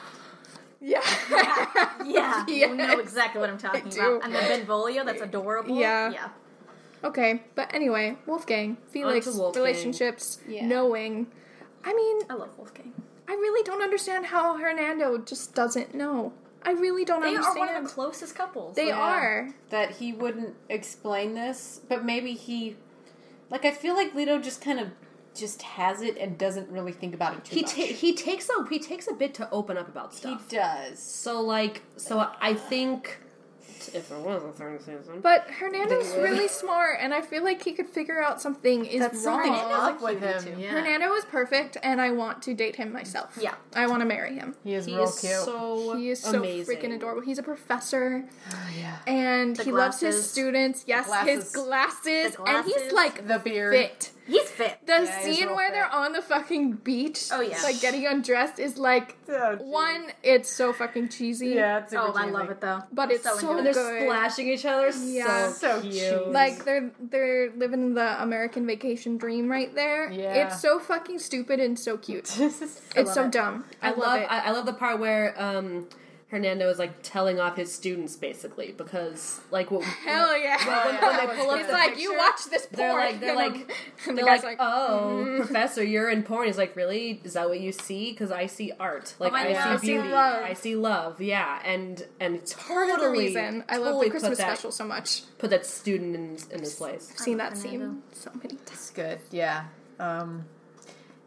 yeah. 0.80 1.00
Yeah, 2.06 2.46
you 2.46 2.74
know 2.74 2.98
exactly 2.98 3.40
what 3.40 3.50
I'm 3.50 3.58
talking 3.58 3.86
I 3.86 3.90
do. 3.90 4.00
about. 4.16 4.24
And 4.24 4.34
the 4.34 4.38
Benvolio, 4.40 5.04
that's 5.04 5.20
adorable. 5.22 5.76
Yeah. 5.78 6.10
yeah. 6.10 6.28
Okay, 7.02 7.42
but 7.54 7.72
anyway, 7.74 8.16
Wolfgang, 8.26 8.76
Felix, 8.90 9.26
On 9.26 9.36
Wolfgang. 9.38 9.62
relationships, 9.62 10.38
Yeah. 10.48 10.66
knowing. 10.66 11.28
I 11.84 11.94
mean, 11.94 12.22
I 12.28 12.34
love 12.34 12.56
Wolfgang. 12.58 12.92
I 13.28 13.32
really 13.32 13.62
don't 13.64 13.82
understand 13.82 14.26
how 14.26 14.56
Hernando 14.58 15.18
just 15.18 15.54
doesn't 15.54 15.94
know. 15.94 16.32
I 16.62 16.72
really 16.72 17.04
don't 17.04 17.22
They 17.22 17.36
are 17.36 17.54
one 17.56 17.74
of 17.74 17.84
the 17.84 17.88
closest 17.88 18.34
couples. 18.34 18.76
they 18.76 18.88
Yeah. 18.88 18.98
are. 19.00 19.48
that 19.70 19.92
he 19.92 20.12
wouldn't 20.12 20.56
explain 20.68 21.34
this, 21.34 21.80
but 21.88 22.04
maybe 22.04 22.32
he, 22.34 22.76
like, 23.48 23.64
I 23.64 23.70
feel 23.70 23.94
like 23.94 24.14
Lito 24.14 24.42
just 24.42 24.60
kind 24.60 24.78
of 24.80 24.88
just 25.34 25.62
has 25.62 26.02
it 26.02 26.18
and 26.18 26.36
doesn't 26.36 26.68
really 26.70 26.90
think 26.92 27.14
about 27.14 27.34
it 27.34 27.44
too 27.44 27.54
He 27.54 27.62
much. 27.62 27.70
ta- 27.74 27.82
he 27.82 28.12
takes 28.14 28.48
a 28.50 28.66
he 28.68 28.78
takes 28.80 29.06
a 29.08 29.14
bit 29.14 29.32
to 29.34 29.48
open 29.52 29.78
up 29.78 29.86
about 29.88 30.12
stuff. 30.12 30.42
he 30.50 30.56
does. 30.56 30.98
So 30.98 31.40
like 31.40 31.82
so 31.96 32.28
I 32.40 32.52
think 32.54 33.20
if 33.88 34.08
there 34.08 34.18
was 34.18 34.42
a 34.44 34.52
third 34.52 34.80
season, 34.80 35.20
But 35.22 35.48
Hernando's 35.50 36.14
really 36.16 36.48
smart, 36.48 36.98
and 37.00 37.12
I 37.14 37.20
feel 37.22 37.42
like 37.42 37.62
he 37.64 37.72
could 37.72 37.88
figure 37.88 38.22
out 38.22 38.40
something 38.40 38.84
is 38.84 39.00
That's 39.00 39.24
wrong. 39.24 39.42
something 39.44 39.52
Hernando's 39.52 39.78
up 39.88 40.00
a 40.00 40.04
with 40.04 40.18
cutie, 40.20 40.26
him. 40.50 40.56
too. 40.56 40.60
Yeah. 40.62 40.70
Hernando 40.70 41.12
is 41.14 41.24
perfect, 41.24 41.76
and 41.82 42.00
I 42.00 42.10
want 42.10 42.42
to 42.42 42.54
date 42.54 42.76
him 42.76 42.92
myself. 42.92 43.38
Yeah. 43.40 43.54
I 43.74 43.86
want 43.86 44.00
to 44.00 44.06
marry 44.06 44.34
him. 44.34 44.54
He 44.64 44.74
is 44.74 44.86
he 44.86 44.94
real 44.94 45.04
is 45.04 45.18
cute. 45.20 45.32
so 45.32 45.96
He 45.96 46.10
is 46.10 46.20
so 46.20 46.38
amazing. 46.38 46.76
freaking 46.76 46.94
adorable. 46.94 47.22
He's 47.22 47.38
a 47.38 47.42
professor, 47.42 48.24
yeah. 48.78 48.98
and 49.06 49.56
The 49.56 49.64
he 49.64 49.72
loves 49.72 50.00
his 50.00 50.14
glasses. 50.16 50.30
students. 50.30 50.84
Yes, 50.86 51.06
his 51.24 51.50
glasses. 51.50 51.52
glasses, 51.52 52.36
The 52.36 52.42
and 52.44 52.64
he's 52.64 52.74
glasses. 52.74 52.92
like 52.92 53.26
The 53.28 53.38
beard. 53.38 53.74
fit. 53.74 54.10
He's 54.30 54.48
fit. 54.48 54.78
The 54.86 55.02
Yeah, 55.04 55.20
scene 55.22 55.48
where 55.54 55.68
fit. 55.68 55.74
they're 55.74 55.92
on 55.92 56.12
the 56.12 56.22
fucking 56.22 56.72
beach, 56.84 57.28
Oh, 57.32 57.40
yeah. 57.40 57.60
like 57.62 57.80
getting 57.80 58.06
undressed, 58.06 58.58
is 58.58 58.78
like 58.78 59.16
Oh, 59.28 59.56
geez. 59.56 59.62
one. 59.66 60.06
It's 60.22 60.48
so 60.50 60.72
fucking 60.72 61.08
cheesy. 61.08 61.48
Yeah, 61.48 61.78
it's 61.78 61.90
super 61.90 62.02
Oh, 62.06 62.12
I 62.14 62.26
love 62.26 62.50
it 62.50 62.60
though. 62.60 62.82
But 62.92 63.10
it's 63.10 63.24
so 63.24 63.34
into 63.38 63.50
and 63.58 63.66
it. 63.68 63.74
they're 63.74 64.04
splashing 64.06 64.48
each 64.48 64.64
other. 64.64 64.90
Yeah. 64.96 65.50
so, 65.50 65.52
So 65.52 65.80
cute. 65.82 65.94
cute. 65.94 66.28
Like 66.32 66.64
they're 66.64 66.90
they're 67.00 67.50
living 67.52 67.94
the 67.94 68.22
American 68.22 68.66
vacation 68.66 69.16
dream 69.18 69.50
right 69.50 69.74
there. 69.74 70.10
Yeah. 70.10 70.46
It's 70.46 70.60
so 70.60 70.78
fucking 70.78 71.18
stupid 71.18 71.60
and 71.60 71.78
so 71.78 71.96
cute. 71.96 72.34
it's 72.40 73.12
so 73.14 73.24
it. 73.24 73.32
dumb. 73.32 73.64
I, 73.82 73.88
I, 73.88 73.90
love, 73.90 73.98
love 73.98 74.20
it. 74.20 74.26
I, 74.30 74.38
I 74.40 74.50
love 74.52 74.66
the 74.66 74.72
part 74.72 74.98
where 75.00 75.34
um 75.40 75.88
Hernando 76.30 76.68
is 76.70 76.78
like 76.78 76.92
telling 77.02 77.40
off 77.40 77.56
his 77.56 77.72
students 77.74 78.14
basically 78.16 78.72
because 78.78 79.40
like 79.50 79.70
what 79.70 79.82
Hell 80.06 80.38
yeah! 80.38 80.56
when, 80.86 80.94
when 81.00 81.16
they 81.26 81.34
pull 81.42 81.50
up 81.50 81.58
He's 81.58 81.66
the 81.66 81.72
like, 81.72 81.88
picture, 81.90 82.00
you 82.02 82.16
watch 82.16 82.44
this 82.50 82.66
porn. 82.66 82.78
they're 82.78 82.94
like 82.94 83.20
they're 83.20 83.36
like 83.44 83.52
I'm- 84.06 84.14
they're 84.14 84.14
the 84.16 84.22
like, 84.24 84.42
guy's 84.42 84.56
oh 84.60 85.34
professor 85.38 85.82
you're 85.82 86.08
in 86.08 86.22
porn 86.22 86.46
he's 86.46 86.56
like 86.58 86.76
really 86.76 87.20
is 87.24 87.32
that 87.32 87.48
what 87.48 87.58
you 87.60 87.72
see 87.72 88.12
because 88.12 88.30
I 88.30 88.46
see 88.46 88.70
art 88.78 89.14
like 89.18 89.32
my 89.32 89.48
I 89.48 89.52
God. 89.52 89.62
see 89.62 89.68
I 89.70 89.76
see 89.78 89.86
beauty 89.94 90.08
love. 90.08 90.42
I 90.44 90.52
see 90.54 90.76
love 90.76 91.20
yeah 91.20 91.60
and 91.64 92.06
and 92.20 92.36
it's 92.36 92.52
part 92.54 92.88
totally, 92.88 92.92
of 92.94 93.00
the 93.00 93.10
reason 93.10 93.64
I 93.68 93.76
love 93.78 93.86
totally 93.86 94.06
the 94.06 94.10
Christmas 94.12 94.38
that, 94.38 94.46
special 94.46 94.70
so 94.70 94.84
much. 94.84 95.22
put 95.38 95.50
that 95.50 95.66
student 95.66 96.14
in 96.14 96.38
in 96.52 96.60
his 96.60 96.74
place 96.74 97.08
I've 97.12 97.18
seen 97.18 97.38
that 97.38 97.58
Fernando. 97.58 97.86
scene 97.86 98.02
so 98.12 98.30
many 98.34 98.54
times. 98.56 98.70
It's 98.72 98.90
good. 98.90 99.18
Yeah. 99.32 99.64
Um, 99.98 100.44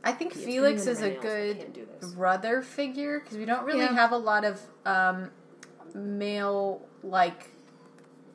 I 0.03 0.11
think 0.11 0.35
It's 0.35 0.43
Felix 0.43 0.85
is 0.85 1.01
a 1.01 1.05
everybody 1.05 1.15
else 1.15 1.23
that 1.23 1.29
good 1.29 1.57
can't 1.59 1.73
do 1.73 1.87
this. 2.01 2.11
brother 2.11 2.61
figure 2.61 3.19
because 3.19 3.37
we 3.37 3.45
don't 3.45 3.63
really 3.65 3.79
Yeah. 3.81 3.93
have 3.93 4.11
a 4.11 4.17
lot 4.17 4.43
of 4.43 4.61
um, 4.85 5.31
male 5.93 6.81
like 7.03 7.49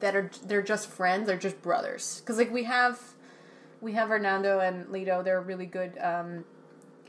that 0.01 0.15
are 0.15 0.31
they're 0.45 0.62
just 0.62 0.89
friends. 0.89 1.27
They're 1.27 1.36
just 1.36 1.61
brothers 1.62 2.20
because 2.20 2.39
like 2.39 2.51
we 2.53 2.65
have 2.65 3.01
we 3.81 3.93
have 3.93 4.09
Hernando 4.09 4.61
and 4.61 4.86
Lito. 4.86 5.23
They're 5.23 5.39
a 5.39 5.43
really 5.43 5.66
good 5.66 5.99
um, 6.01 6.45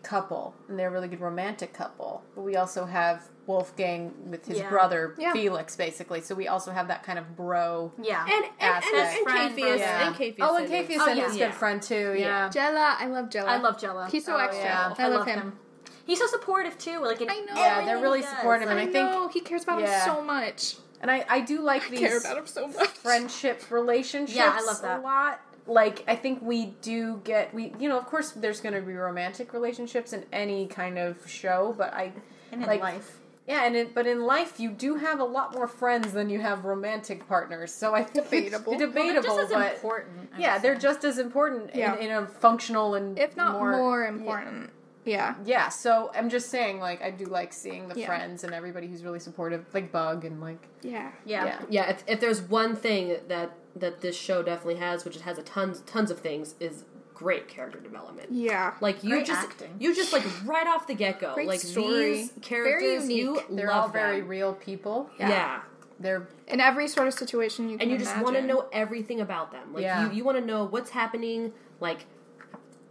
couple 0.03 0.53
and 0.68 0.77
they're 0.77 0.90
a 0.90 0.91
really 0.91 1.07
good 1.07 1.22
romantic 1.22 1.73
couple. 1.73 2.23
But 2.36 2.41
we 2.41 2.56
also 2.56 2.86
have 2.86 3.30
Wolfgang 3.50 4.14
with 4.30 4.46
his 4.46 4.60
Yeah. 4.60 4.70
brother 4.70 5.16
Yeah. 5.18 5.34
Felix, 5.34 5.76
basically. 5.76 6.22
So 6.22 6.36
we 6.36 6.48
also 6.48 6.72
have 6.72 6.88
that 6.88 7.02
kind 7.04 7.18
of 7.18 7.36
bro. 7.36 7.92
Yeah. 8.02 8.22
And 8.24 8.32
and, 8.32 8.46
and, 8.60 8.76
Aspect. 8.76 8.96
and, 8.96 9.24
Friend 9.24 9.52
Capheus, 9.58 9.70
versus- 9.72 9.82
and 9.82 10.16
Capheus. 10.16 10.36
Oh, 10.42 10.56
and 10.58 10.66
is- 10.66 10.72
Capheus 10.72 10.98
Oh, 11.00 11.08
yeah. 11.14 11.26
his 11.26 11.36
Yeah. 11.38 11.48
good 11.48 11.56
friend 11.56 11.82
too. 11.82 12.16
Yeah. 12.18 12.50
Jela, 12.50 12.96
I 13.00 13.08
love 13.08 13.30
Jela. 13.32 13.50
I 13.50 13.58
love 13.58 13.80
Jela. 13.82 14.08
He's 14.12 14.24
so 14.26 14.36
Oh, 14.36 14.38
extra. 14.40 14.64
yeah. 14.64 14.94
I, 14.98 15.08
love 15.08 15.26
him. 15.26 15.58
He's 16.06 16.20
so 16.20 16.28
supportive 16.28 16.78
too. 16.78 17.00
Like 17.00 17.22
in 17.22 17.30
I 17.30 17.40
know. 17.40 17.56
Yeah, 17.56 17.86
they're 17.86 17.98
really 18.00 18.20
he 18.20 18.26
does. 18.26 18.36
supportive, 18.36 18.70
and 18.70 18.80
I 18.80 18.84
I 18.84 18.86
think 18.86 19.10
know 19.12 19.28
he 19.30 19.42
cares 19.42 19.64
about 19.64 19.82
yeah. 19.82 20.06
him 20.06 20.16
so 20.16 20.22
much. 20.22 20.76
And 21.02 21.10
I, 21.10 21.26
I 21.28 21.40
do 21.42 21.62
like 21.62 21.90
these 21.90 22.00
Care 22.00 22.18
about 22.20 22.38
him 22.38 22.46
so 22.48 22.68
much. 22.68 22.90
friendship 22.90 23.64
relationships 23.72 24.36
Yeah, 24.38 24.56
I 24.56 24.62
love 24.64 24.82
that. 24.84 25.00
a 25.00 25.02
lot. 25.02 25.42
Like 25.66 26.04
I 26.08 26.16
think 26.16 26.42
we 26.42 26.68
do 26.82 27.22
get 27.24 27.54
we 27.54 27.74
you 27.80 27.90
know, 27.90 27.98
of 27.98 28.06
course 28.06 28.32
there's 28.32 28.60
gonna 28.62 28.82
be 28.82 28.94
romantic 28.94 29.54
relationships 29.54 30.14
in 30.14 30.26
any 30.34 30.68
kind 30.68 30.98
of 31.00 31.28
show, 31.30 31.74
but 31.78 31.94
I 31.94 32.12
And 32.52 32.62
in 32.64 32.68
like 32.68 32.82
life. 32.82 33.20
Yeah, 33.50 33.66
and 33.66 33.76
it, 33.76 33.96
but 33.96 34.06
in 34.06 34.26
life 34.26 34.60
you 34.60 34.70
do 34.70 34.96
have 34.96 35.20
a 35.20 35.24
lot 35.24 35.54
more 35.56 35.68
friends 35.68 36.14
than 36.14 36.30
you 36.30 36.40
have 36.40 36.66
romantic 36.66 37.28
partners. 37.28 37.74
So 37.74 37.96
I 37.96 38.04
think 38.04 38.26
Debatable. 38.30 38.46
It's 38.46 38.54
Well, 38.54 38.78
Well, 38.78 38.78
they're 38.78 38.88
debatable, 38.88 39.24
just 39.38 39.40
as 39.40 39.50
but 39.50 39.74
important. 39.74 40.30
I 40.36 40.40
yeah, 40.40 40.58
they're 40.60 40.76
say. 40.76 40.82
just 40.82 41.04
as 41.04 41.18
important 41.18 41.76
Yeah. 41.76 41.96
in, 41.96 42.04
in 42.04 42.12
a 42.12 42.28
functional 42.28 42.94
and 42.94 43.18
if 43.18 43.36
not 43.36 43.54
more, 43.54 43.72
more, 43.72 44.06
important. 44.06 44.70
Yeah. 45.04 45.34
Yeah, 45.44 45.70
so 45.70 46.12
I'm 46.14 46.30
just 46.30 46.50
saying, 46.50 46.80
like, 46.80 47.02
I 47.02 47.10
do 47.10 47.26
like 47.26 47.52
seeing 47.52 47.88
the 47.88 48.00
Yeah. 48.00 48.06
friends 48.06 48.44
and 48.44 48.54
everybody 48.54 48.86
who's 48.86 49.04
really 49.04 49.20
supportive, 49.20 49.66
like 49.74 49.92
Bug 49.92 50.26
and 50.26 50.40
like, 50.40 50.68
Yeah. 50.84 51.10
Yeah. 51.26 51.46
yeah. 51.46 51.62
yeah, 51.70 51.90
if, 51.90 52.04
if 52.06 52.20
there's 52.20 52.42
one 52.42 52.76
thing 52.76 53.18
that 53.28 53.52
that 53.76 54.02
this 54.02 54.16
show 54.18 54.44
definitely 54.44 54.76
has, 54.76 55.06
which 55.06 55.16
it 55.16 55.22
has 55.24 55.38
a 55.40 55.44
tons 55.44 55.82
tons 55.88 56.12
of 56.12 56.20
things, 56.20 56.54
is 56.60 56.84
great 57.20 57.50
character 57.50 57.80
development. 57.82 58.30
Yeah. 58.32 58.76
Like 58.80 59.04
you 59.04 59.10
Great 59.10 59.26
just 59.26 59.41
acting. 59.46 59.76
you 59.78 59.94
just 59.94 60.14
like 60.14 60.24
right 60.46 60.66
off 60.66 60.88
the 60.88 60.94
get 60.94 61.20
go, 61.20 61.34
Great 61.34 61.50
like 61.50 61.60
story. 61.60 62.14
these 62.14 62.30
Very 62.32 62.41
characters, 62.41 63.10
you 63.10 63.16
unique. 63.34 63.46
They're 63.50 63.68
love 63.68 63.84
all 63.84 63.90
very 63.90 64.22
real 64.22 64.54
people. 64.54 65.10
Yeah. 65.20 65.60
They're 66.00 66.30
in 66.48 66.62
every 66.62 66.88
sort 66.88 67.10
of 67.10 67.14
situation 67.14 67.70
you 67.70 67.78
can 67.78 67.82
and 67.82 67.91
you 67.91 67.98
just 67.98 68.18
want 68.22 68.38
to 68.38 68.41
know 68.41 68.70
everything 68.72 69.20
about 69.20 69.52
them. 69.52 69.74
Like 69.74 69.84
Yeah. 69.84 70.08
you, 70.10 70.16
you 70.16 70.24
want 70.24 70.38
to 70.38 70.46
know 70.46 70.64
what's 70.64 70.91
happening, 70.91 71.52
like 71.82 72.06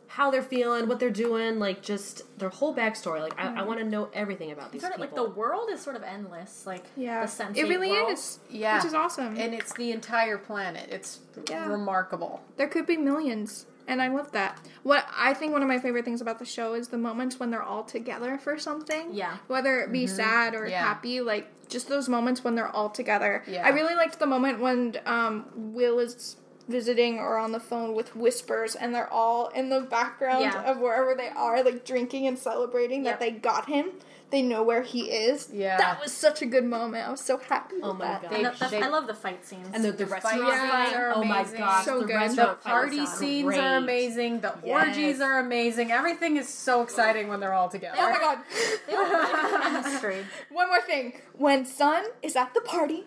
how 0.08 0.30
they're 0.30 0.42
feeling, 0.42 0.88
what 0.88 1.00
they're 1.00 1.08
doing, 1.08 1.58
like 1.58 1.80
just 1.80 2.20
their 2.38 2.50
whole 2.50 2.74
backstory. 2.74 3.22
Like 3.22 3.38
I, 3.38 3.44
I 3.44 3.46
mm-hmm. 3.46 3.66
want 3.66 3.80
to 3.80 3.86
know 3.86 4.10
everything 4.12 4.50
about 4.52 4.72
these 4.72 4.82
Sort 4.82 4.92
of 4.92 5.00
like 5.00 5.14
the 5.14 5.24
world 5.24 5.70
is 5.70 5.80
sort 5.80 5.96
of 5.96 6.02
endless. 6.02 6.66
Like 6.66 6.84
Yeah. 6.96 7.22
the 7.22 7.28
sense 7.28 7.56
it 7.56 7.62
really 7.62 7.92
world. 7.92 8.12
is. 8.12 8.40
yeah, 8.50 8.76
Which 8.76 8.84
is 8.84 8.92
awesome. 8.92 9.38
and 9.38 9.54
it's 9.54 9.72
the 9.72 9.90
entire 9.90 10.36
planet. 10.36 10.90
It's 10.90 11.20
Yeah. 11.48 11.66
remarkable. 11.66 12.42
There 12.58 12.68
could 12.68 12.84
be 12.84 12.98
millions. 12.98 13.64
And 13.88 14.00
I 14.02 14.08
love 14.08 14.30
that. 14.32 14.60
What 14.84 15.06
I 15.16 15.34
think 15.34 15.52
one 15.52 15.62
of 15.62 15.68
my 15.68 15.78
favorite 15.80 16.04
things 16.04 16.20
about 16.20 16.38
the 16.38 16.44
show 16.44 16.74
is 16.74 16.88
the 16.88 16.98
moments 16.98 17.40
when 17.40 17.50
they're 17.50 17.62
all 17.62 17.82
together 17.82 18.38
for 18.38 18.58
something. 18.58 19.12
Yeah. 19.12 19.38
Whether 19.48 19.80
it 19.80 19.90
be 19.90 20.06
sad 20.06 20.54
or 20.54 20.58
Mm-hmm. 20.60 20.70
Yeah. 20.70 20.82
happy, 20.84 21.20
like 21.22 21.68
just 21.68 21.88
those 21.88 22.08
moments 22.08 22.44
when 22.44 22.54
they're 22.54 22.68
all 22.68 22.90
together. 22.90 23.42
Yeah. 23.48 23.64
I 23.64 23.70
really 23.70 23.94
liked 23.94 24.18
the 24.18 24.26
moment 24.26 24.60
when 24.60 24.96
um, 25.06 25.46
Will 25.54 25.98
is 25.98 26.36
visiting 26.68 27.18
or 27.18 27.38
on 27.38 27.52
the 27.52 27.60
phone 27.60 27.94
with 27.94 28.14
Whispers 28.14 28.74
and 28.74 28.94
they're 28.94 29.10
all 29.10 29.48
in 29.48 29.70
the 29.70 29.80
background 29.80 30.42
Yeah. 30.42 30.70
of 30.70 30.78
wherever 30.80 31.14
they 31.14 31.30
are, 31.30 31.62
like 31.62 31.84
drinking 31.86 32.26
and 32.26 32.38
celebrating 32.38 33.04
Yep. 33.04 33.18
that 33.18 33.24
they 33.24 33.30
got 33.32 33.66
him. 33.68 33.92
They 34.30 34.42
know 34.42 34.62
where 34.62 34.82
he 34.82 35.04
is. 35.10 35.48
Yeah. 35.50 35.78
That 35.78 36.02
was 36.02 36.12
such 36.12 36.42
a 36.42 36.46
good 36.46 36.64
moment. 36.64 37.08
I 37.08 37.10
was 37.10 37.20
so 37.22 37.38
happy. 37.38 37.76
Oh 37.82 37.88
with 37.92 37.98
my 38.00 38.04
that. 38.06 38.22
God. 38.24 38.32
And 38.32 38.44
the, 38.44 38.50
the, 38.58 38.68
They- 38.68 38.82
I 38.82 38.88
love 38.88 39.06
the 39.06 39.14
fight 39.14 39.44
scenes. 39.46 39.68
and 39.72 39.82
the, 39.82 39.92
the, 39.92 40.06
fight 40.06 40.22
restaurant 40.24 40.52
scenes 40.52 40.70
fight. 40.70 40.94
are 40.96 41.12
Oh 41.14 41.24
my 41.24 41.40
amazing. 41.40 41.58
gosh, 41.60 41.84
So 41.86 42.00
the 42.00 42.06
good. 42.06 42.30
The 42.36 42.58
party 42.62 43.06
scenes 43.06 43.46
great. 43.46 43.58
are 43.60 43.76
amazing. 43.78 44.40
The 44.40 44.54
orgies 44.64 45.20
are 45.22 45.38
amazing. 45.38 45.92
Everything 45.92 46.36
is 46.36 46.46
so 46.48 46.82
exciting 46.82 47.28
when 47.28 47.40
they're 47.40 47.54
all 47.54 47.70
together. 47.70 47.96
Oh 47.98 48.10
my 48.10 48.18
god. 48.18 48.38
they 48.86 48.92
have 48.92 49.62
chemistry. 49.82 50.26
One 50.50 50.68
more 50.68 50.82
thing. 50.82 51.14
When 51.32 51.64
Sun 51.64 52.04
is 52.22 52.36
at 52.36 52.52
the 52.52 52.60
party 52.60 53.06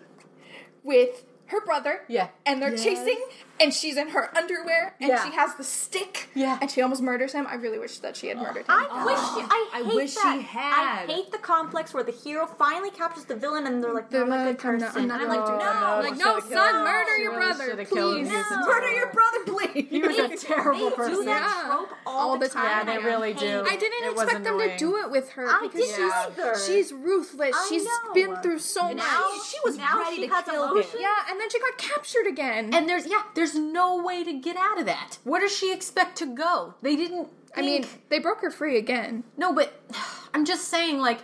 with 0.82 1.24
her 1.46 1.64
brother, 1.64 2.00
Yeah. 2.08 2.28
and 2.46 2.60
they're 2.60 2.76
chasing, 2.76 3.22
and 3.60 3.72
she's 3.72 3.96
in 3.96 4.08
her 4.08 4.30
underwear, 4.36 4.94
and 5.00 5.08
Yeah. 5.10 5.24
she 5.24 5.32
has 5.36 5.54
the 5.56 5.64
stick, 5.64 6.28
Yeah. 6.34 6.58
and 6.60 6.70
she 6.70 6.82
almost 6.82 7.02
murders 7.02 7.32
him. 7.32 7.46
I 7.48 7.54
really 7.54 7.78
wish 7.78 7.98
that 7.98 8.16
she 8.16 8.28
had 8.28 8.38
murdered 8.38 8.66
him. 8.66 8.66
I 8.68 9.04
wish 9.04 9.18
I 9.18 9.68
I 9.72 9.82
hate 9.84 9.94
wish 9.94 10.14
that. 10.16 10.34
she 10.36 10.42
had. 10.42 11.04
I 11.08 11.12
hate 11.12 11.30
the 11.32 11.38
complex 11.38 11.94
where 11.94 12.02
the 12.02 12.12
hero 12.12 12.46
finally 12.46 12.90
captures 12.90 13.24
the 13.24 13.36
villain 13.36 13.66
and 13.66 13.82
they're 13.82 13.92
like, 13.94 14.10
They're 14.10 14.26
"No, 14.26 14.34
I'm 14.34 14.46
a 14.48 14.52
good 14.54 14.64
I'm 14.66 14.78
not- 14.78 14.86
person." 14.94 15.10
I'm 15.10 15.20
and 15.20 15.22
I'm 15.22 15.28
like, 15.36 15.46
good. 15.46 15.58
no, 15.58 15.80
no, 15.80 16.00
like, 16.08 16.16
no, 16.18 16.40
son, 16.40 16.48
killed- 16.48 16.84
murder 16.84 17.16
your 17.18 17.32
really 17.36 17.46
brother, 17.46 17.70
should've 17.70 17.90
killed 17.90 18.14
please. 18.26 18.28
No. 18.32 18.66
Murder 18.66 18.88
your 18.90 19.06
brother, 19.12 19.38
please. 19.46 19.86
He 19.90 19.98
was 20.02 20.18
a 20.18 20.36
terrible 20.36 20.90
they 20.90 20.96
person. 20.96 21.14
do 21.14 21.24
that 21.24 21.42
Yeah. 21.42 21.66
trope 21.68 21.90
all, 22.06 22.18
All 22.30 22.38
the 22.38 22.46
the 22.46 22.54
time. 22.54 22.64
time. 22.64 22.88
Yeah, 22.88 22.98
they 22.98 23.04
really 23.04 23.34
do. 23.34 23.64
I 23.68 23.76
didn't 23.76 24.04
It 24.04 24.12
expect 24.12 24.44
them 24.44 24.58
to 24.58 24.76
do 24.78 24.96
it 24.98 25.10
with 25.10 25.30
her 25.32 25.48
I 25.48 25.60
because 25.62 25.80
didn't 25.80 25.94
she's 25.96 26.12
either. 26.12 26.58
she's 26.66 26.92
ruthless. 26.92 27.54
I 27.56 27.66
She's 27.68 27.84
know. 27.84 28.12
been 28.14 28.36
through 28.42 28.58
so 28.60 28.92
much. 28.94 29.04
she 29.46 29.58
was 29.64 29.78
ready 29.78 30.26
to 30.28 30.42
kill 30.44 30.74
him. 30.76 30.84
yeah, 30.98 31.08
and 31.30 31.40
then 31.40 31.50
she 31.50 31.58
got 31.60 31.76
captured 31.78 32.26
again. 32.26 32.72
And 32.74 32.88
there's 32.88 33.06
yeah, 33.06 33.22
there's 33.34 33.41
no 33.54 34.02
way 34.02 34.24
to 34.24 34.32
get 34.32 34.56
out 34.56 34.78
of 34.78 34.86
that. 34.86 35.18
Where 35.24 35.40
does 35.40 35.54
she 35.56 35.72
expect 35.72 36.16
to 36.18 36.26
go? 36.26 36.74
They 36.82 36.96
didn't. 36.96 37.28
I 37.56 37.60
mean, 37.60 37.84
they 38.08 38.18
broke 38.18 38.40
her 38.40 38.50
free 38.50 38.78
again. 38.78 39.24
no, 39.36 39.52
but 39.52 39.72
I'm 40.34 40.44
just 40.44 40.68
saying, 40.68 40.98
like, 41.00 41.18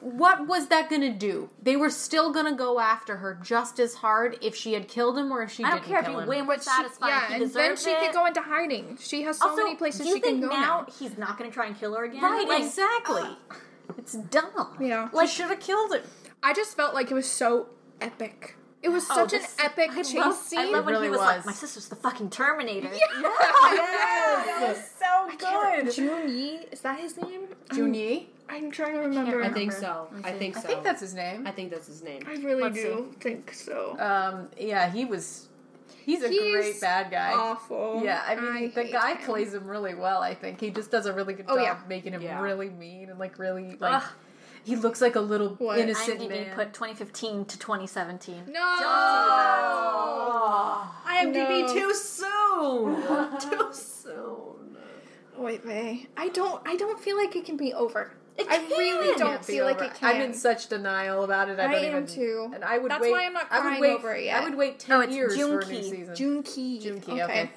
what 0.00 0.46
was 0.46 0.68
that 0.68 0.90
gonna 0.90 1.12
do? 1.12 1.48
They 1.62 1.76
were 1.76 1.90
still 1.90 2.32
gonna 2.32 2.54
go 2.54 2.78
after 2.80 3.16
her 3.16 3.38
just 3.42 3.78
as 3.80 3.94
hard 3.94 4.38
if 4.42 4.54
she 4.54 4.72
had 4.74 4.88
killed 4.88 5.16
him 5.18 5.32
or 5.32 5.42
if 5.42 5.50
she 5.52 5.64
I 5.64 5.70
don't 5.70 5.78
didn't 5.78 5.88
care 5.88 5.98
if 6.00 6.04
kill 6.06 6.14
you 6.14 6.20
him. 6.20 6.28
win. 6.28 6.46
We're 6.46 6.58
satisfied. 6.58 7.08
yeah, 7.08 7.28
he 7.28 7.34
and 7.44 7.52
then 7.52 7.76
she 7.76 7.90
it. 7.90 8.00
could 8.00 8.12
go 8.12 8.26
into 8.26 8.40
hiding. 8.42 8.98
She 9.00 9.22
has 9.22 9.38
so 9.38 9.48
also, 9.50 9.62
many 9.62 9.76
places 9.76 10.06
she 10.06 10.20
can 10.20 10.40
go 10.40 10.48
now, 10.48 10.56
now. 10.56 10.86
he's 10.98 11.16
not 11.16 11.38
to 11.38 11.54
try 11.54 11.66
and 11.66 11.78
kill 11.78 11.94
her 11.94 12.04
again? 12.04 12.22
right, 12.22 12.46
Like, 12.46 12.62
exactly. 12.62 13.36
it's 13.98 14.12
dumb. 14.14 14.76
Yeah. 14.80 15.08
like 15.12 15.28
should 15.28 15.46
have 15.48 15.60
killed 15.60 15.92
him. 15.94 16.02
I 16.42 16.52
just 16.52 16.76
felt 16.76 16.94
like 16.94 17.10
it 17.10 17.14
was 17.14 17.26
so 17.30 17.68
epic. 18.00 18.56
It 18.86 18.92
was 18.92 19.04
oh, 19.10 19.26
such 19.26 19.32
an 19.32 19.42
epic 19.58 19.90
I 19.90 19.96
chase 19.96 20.14
love, 20.14 20.36
scene. 20.36 20.58
I 20.60 20.64
love 20.66 20.84
when 20.84 20.94
really 20.94 21.06
he 21.06 21.10
was, 21.10 21.18
was. 21.18 21.26
like, 21.26 21.46
"My 21.46 21.52
sister's 21.52 21.88
the 21.88 21.96
fucking 21.96 22.30
Terminator." 22.30 22.88
Yes, 24.58 24.92
so 24.98 25.36
good. 25.36 25.92
Jun 25.92 26.28
Yi, 26.28 26.60
is 26.72 26.80
that 26.80 26.98
his 27.00 27.16
name? 27.16 27.42
Junyi, 27.70 28.26
I'm 28.48 28.70
trying 28.70 28.92
to 28.94 29.00
remember. 29.00 29.42
I 29.42 29.50
think 29.50 29.72
remember. 29.72 30.08
so. 30.12 30.20
I 30.24 30.32
see. 30.32 30.38
think 30.38 30.56
I 30.56 30.60
think 30.60 30.84
that's 30.84 31.00
his 31.00 31.14
name. 31.14 31.46
I 31.46 31.50
think 31.50 31.70
that's 31.70 31.86
his 31.86 32.02
name. 32.02 32.22
I 32.26 32.34
really 32.36 32.62
Let's 32.62 32.76
do 32.76 33.12
think 33.20 33.52
so. 33.52 33.96
Um, 33.98 34.48
yeah, 34.58 34.90
he 34.90 35.04
was. 35.04 35.48
He's 36.04 36.22
a 36.22 36.28
He's 36.28 36.52
great 36.52 36.80
bad 36.80 37.10
guy. 37.10 37.32
Awful. 37.32 38.00
Yeah, 38.04 38.22
I 38.24 38.36
mean, 38.36 38.70
the 38.72 38.84
guy 38.84 39.14
him. 39.16 39.24
plays 39.26 39.52
him 39.52 39.66
really 39.66 39.94
well. 39.96 40.22
I 40.22 40.34
think 40.34 40.60
he 40.60 40.70
just 40.70 40.92
does 40.92 41.06
a 41.06 41.12
really 41.12 41.34
good 41.34 41.46
Oh, 41.48 41.56
job 41.56 41.64
yeah. 41.64 41.78
making 41.88 42.12
him 42.12 42.22
Yeah. 42.22 42.40
really 42.40 42.70
mean 42.70 43.10
and 43.10 43.18
like 43.18 43.38
really 43.40 43.76
like. 43.80 44.04
Ugh. 44.04 44.08
He 44.66 44.74
looks 44.74 45.00
like 45.00 45.14
a 45.14 45.20
little 45.20 45.50
What? 45.58 45.78
innocent 45.78 46.20
IMDb 46.20 46.28
man. 46.28 46.54
put 46.56 46.72
2015 46.74 47.44
to 47.44 47.56
2017. 47.58 48.42
No. 48.48 48.60
IMDb 51.06 51.62
No. 51.66 51.72
too 51.72 51.94
soon. 51.94 53.40
too 53.40 53.68
soon. 53.72 54.76
Wait, 55.36 55.64
wait. 55.64 56.08
I 56.16 56.28
don't. 56.30 56.60
I 56.66 56.74
don't 56.76 56.98
feel 56.98 57.16
like 57.16 57.36
it 57.36 57.44
can 57.44 57.56
be 57.56 57.72
over. 57.74 58.10
It 58.38 58.46
I 58.50 58.56
really 58.68 59.16
don't 59.18 59.30
Can't 59.30 59.44
feel 59.44 59.64
like 59.66 59.80
it 59.80 59.94
can. 59.94 60.16
I'm 60.16 60.20
in 60.20 60.34
such 60.34 60.68
denial 60.68 61.22
about 61.24 61.48
it. 61.48 61.58
I, 61.60 61.64
I 61.66 61.72
don't 61.72 61.84
am 61.84 61.88
even, 62.02 62.06
too. 62.06 62.50
And 62.54 62.64
I 62.64 62.78
would 62.78 62.90
That's 62.90 63.02
wait. 63.02 63.12
why 63.12 63.24
I'm 63.24 63.32
not 63.32 63.46
I 63.50 63.70
would 63.70 63.80
wait, 63.80 63.92
over 63.94 64.14
it 64.14 64.24
yet. 64.24 64.42
I 64.42 64.44
would 64.44 64.56
wait 64.58 64.78
ten 64.78 64.98
No, 64.98 65.04
it's 65.04 65.14
years 65.14 65.36
for 65.36 65.42
a 65.42 65.46
new 65.46 65.58
Joong-ki. 65.60 65.82
season. 65.90 66.14
June 66.16 66.42
Key. 66.42 66.80
Joong-ki, 66.82 67.22
okay. 67.22 67.50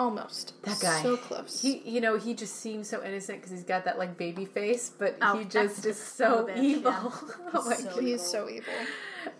Almost. 0.00 0.54
That 0.62 0.80
guy. 0.80 1.02
So 1.02 1.18
close. 1.18 1.60
He, 1.60 1.82
you 1.84 2.00
know, 2.00 2.16
he 2.16 2.32
just 2.32 2.56
seems 2.56 2.88
so 2.88 3.04
innocent 3.04 3.38
because 3.38 3.50
he's 3.50 3.64
got 3.64 3.84
that 3.84 3.98
like 3.98 4.16
baby 4.16 4.46
face, 4.46 4.90
but 4.98 5.18
Oh, 5.20 5.36
he 5.36 5.44
just 5.44 5.84
is 5.84 5.98
so 5.98 6.48
a 6.48 6.58
evil. 6.58 6.90
yeah. 6.90 7.10
oh 7.54 7.64
my 7.68 7.76
so 7.76 7.84
god. 7.90 8.02
He's 8.02 8.22
so 8.22 8.48
evil. 8.48 8.72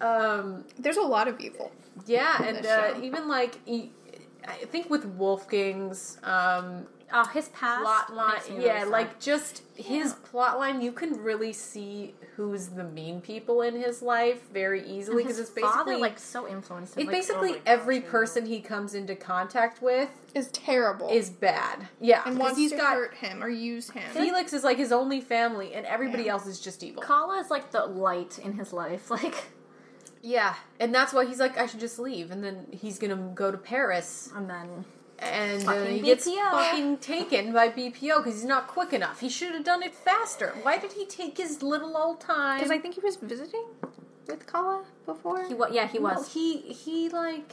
Um, 0.03 0.65
There's 0.79 0.99
a 0.99 1.03
lot 1.17 1.29
of 1.29 1.41
evil. 1.41 1.73
yeah, 2.07 2.43
and 2.43 2.67
uh, 2.67 2.95
even 3.03 3.27
like 3.27 3.57
I 3.67 4.53
think 4.67 4.91
with 4.91 5.07
Wolfgang's 5.07 6.19
um, 6.25 6.87
Oh, 7.13 7.25
his 7.27 7.49
past 7.49 7.83
plot 7.83 8.15
line, 8.15 8.35
makes 8.35 8.49
me 8.49 8.55
really 8.57 8.67
yeah, 8.69 8.79
sad. 8.81 8.89
like 8.89 9.21
just 9.21 9.63
his 9.77 10.13
plot 10.15 10.59
line, 10.59 10.81
you 10.81 10.93
can 10.93 11.23
really 11.23 11.53
see 11.53 12.15
who's 12.37 12.69
the 12.69 12.85
mean 12.85 13.21
people 13.21 13.63
in 13.63 13.75
his 13.75 14.01
life 14.03 14.51
very 14.53 14.87
easily 14.89 15.23
because 15.23 15.39
it's 15.39 15.51
basically 15.51 15.71
father 15.71 15.97
like 15.99 16.19
so 16.19 16.49
influenced 16.49 16.97
him. 16.97 17.03
it's 17.03 17.07
like, 17.09 17.15
oh 17.15 17.19
basically 17.43 17.59
oh 17.59 17.63
every 17.67 17.99
gosh, 18.01 18.11
person 18.11 18.47
he 18.47 18.61
comes 18.61 18.95
into 18.95 19.15
contact 19.17 19.83
with 19.83 20.09
Is 20.35 20.49
terrible. 20.49 21.09
is 21.11 21.31
bad. 21.31 21.89
Yeah, 22.01 22.23
and 22.25 22.39
wants 22.39 22.57
he's 22.59 22.71
to 22.71 22.77
got 22.77 22.95
hurt 22.95 23.15
him 23.15 23.43
or 23.43 23.49
use 23.49 23.91
him. 23.91 24.09
Felix 24.13 24.53
is 24.53 24.65
like 24.65 24.79
his 24.79 24.93
only 24.93 25.21
family, 25.21 25.75
and 25.75 25.85
everybody 25.87 26.25
Yeah. 26.25 26.33
else 26.33 26.47
is 26.47 26.61
just 26.61 26.83
evil. 26.83 27.03
Kala 27.03 27.39
is 27.41 27.51
like 27.51 27.71
the 27.73 27.85
light 27.87 28.39
in 28.39 28.53
his 28.55 28.73
life. 28.73 29.11
Like, 29.11 29.35
Yeah, 30.23 30.55
and 30.79 30.95
that's 30.95 31.13
why 31.13 31.25
he's 31.25 31.41
like, 31.41 31.57
I 31.59 31.67
should 31.67 31.81
just 31.81 31.99
leave, 31.99 32.31
and 32.31 32.45
then 32.45 32.67
he's 32.71 32.99
gonna 32.99 33.33
go 33.35 33.51
to 33.51 33.57
Paris, 33.59 34.31
and 34.35 34.49
then 34.51 34.85
and 35.21 35.69
uh, 35.69 35.85
he 35.85 36.01
gets 36.01 36.29
BPO. 36.29 36.51
fucking 36.51 36.97
taken 36.99 37.53
by 37.53 37.69
BPO 37.69 38.19
because 38.19 38.35
he's 38.35 38.45
not 38.45 38.67
quick 38.69 38.93
enough. 38.93 39.21
He 39.21 39.29
should 39.29 39.53
have 39.55 39.65
done 39.65 39.83
it 39.83 39.95
faster. 39.95 40.55
Why 40.63 40.79
did 40.79 40.93
he 40.93 41.07
take 41.07 41.37
his 41.39 41.63
little 41.63 41.97
old 41.97 42.21
time? 42.21 42.59
Because 42.59 42.71
I 42.71 42.79
think 42.79 42.95
he 42.95 43.01
was 43.01 43.17
visiting 43.17 43.65
with 44.27 44.47
Kala 44.47 44.85
before. 45.07 45.45
he 45.47 45.55
was. 45.55 45.71
Yeah, 45.73 45.87
he 45.89 45.99
No, 45.99 46.05
was. 46.05 46.33
he 46.33 46.59
he 46.59 47.09
like 47.09 47.53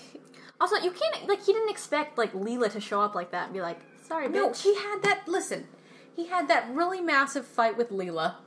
Also, 0.62 0.76
you 0.78 0.92
can't 0.92 1.28
like 1.28 1.44
he 1.46 1.54
didn't 1.54 1.70
expect 1.70 2.18
like 2.18 2.34
Lila 2.34 2.70
to 2.70 2.80
show 2.80 3.02
up 3.02 3.16
like 3.16 3.32
that 3.32 3.46
and 3.46 3.54
be 3.54 3.62
like, 3.62 3.80
"Sorry, 4.08 4.28
no, 4.30 4.50
bitch." 4.50 4.62
he 4.64 4.76
had 4.76 5.02
that. 5.04 5.28
Listen, 5.28 5.68
he 6.16 6.28
had 6.28 6.48
that 6.48 6.70
really 6.74 7.02
massive 7.02 7.46
fight 7.46 7.78
with 7.78 7.92
Lila. 7.92 8.38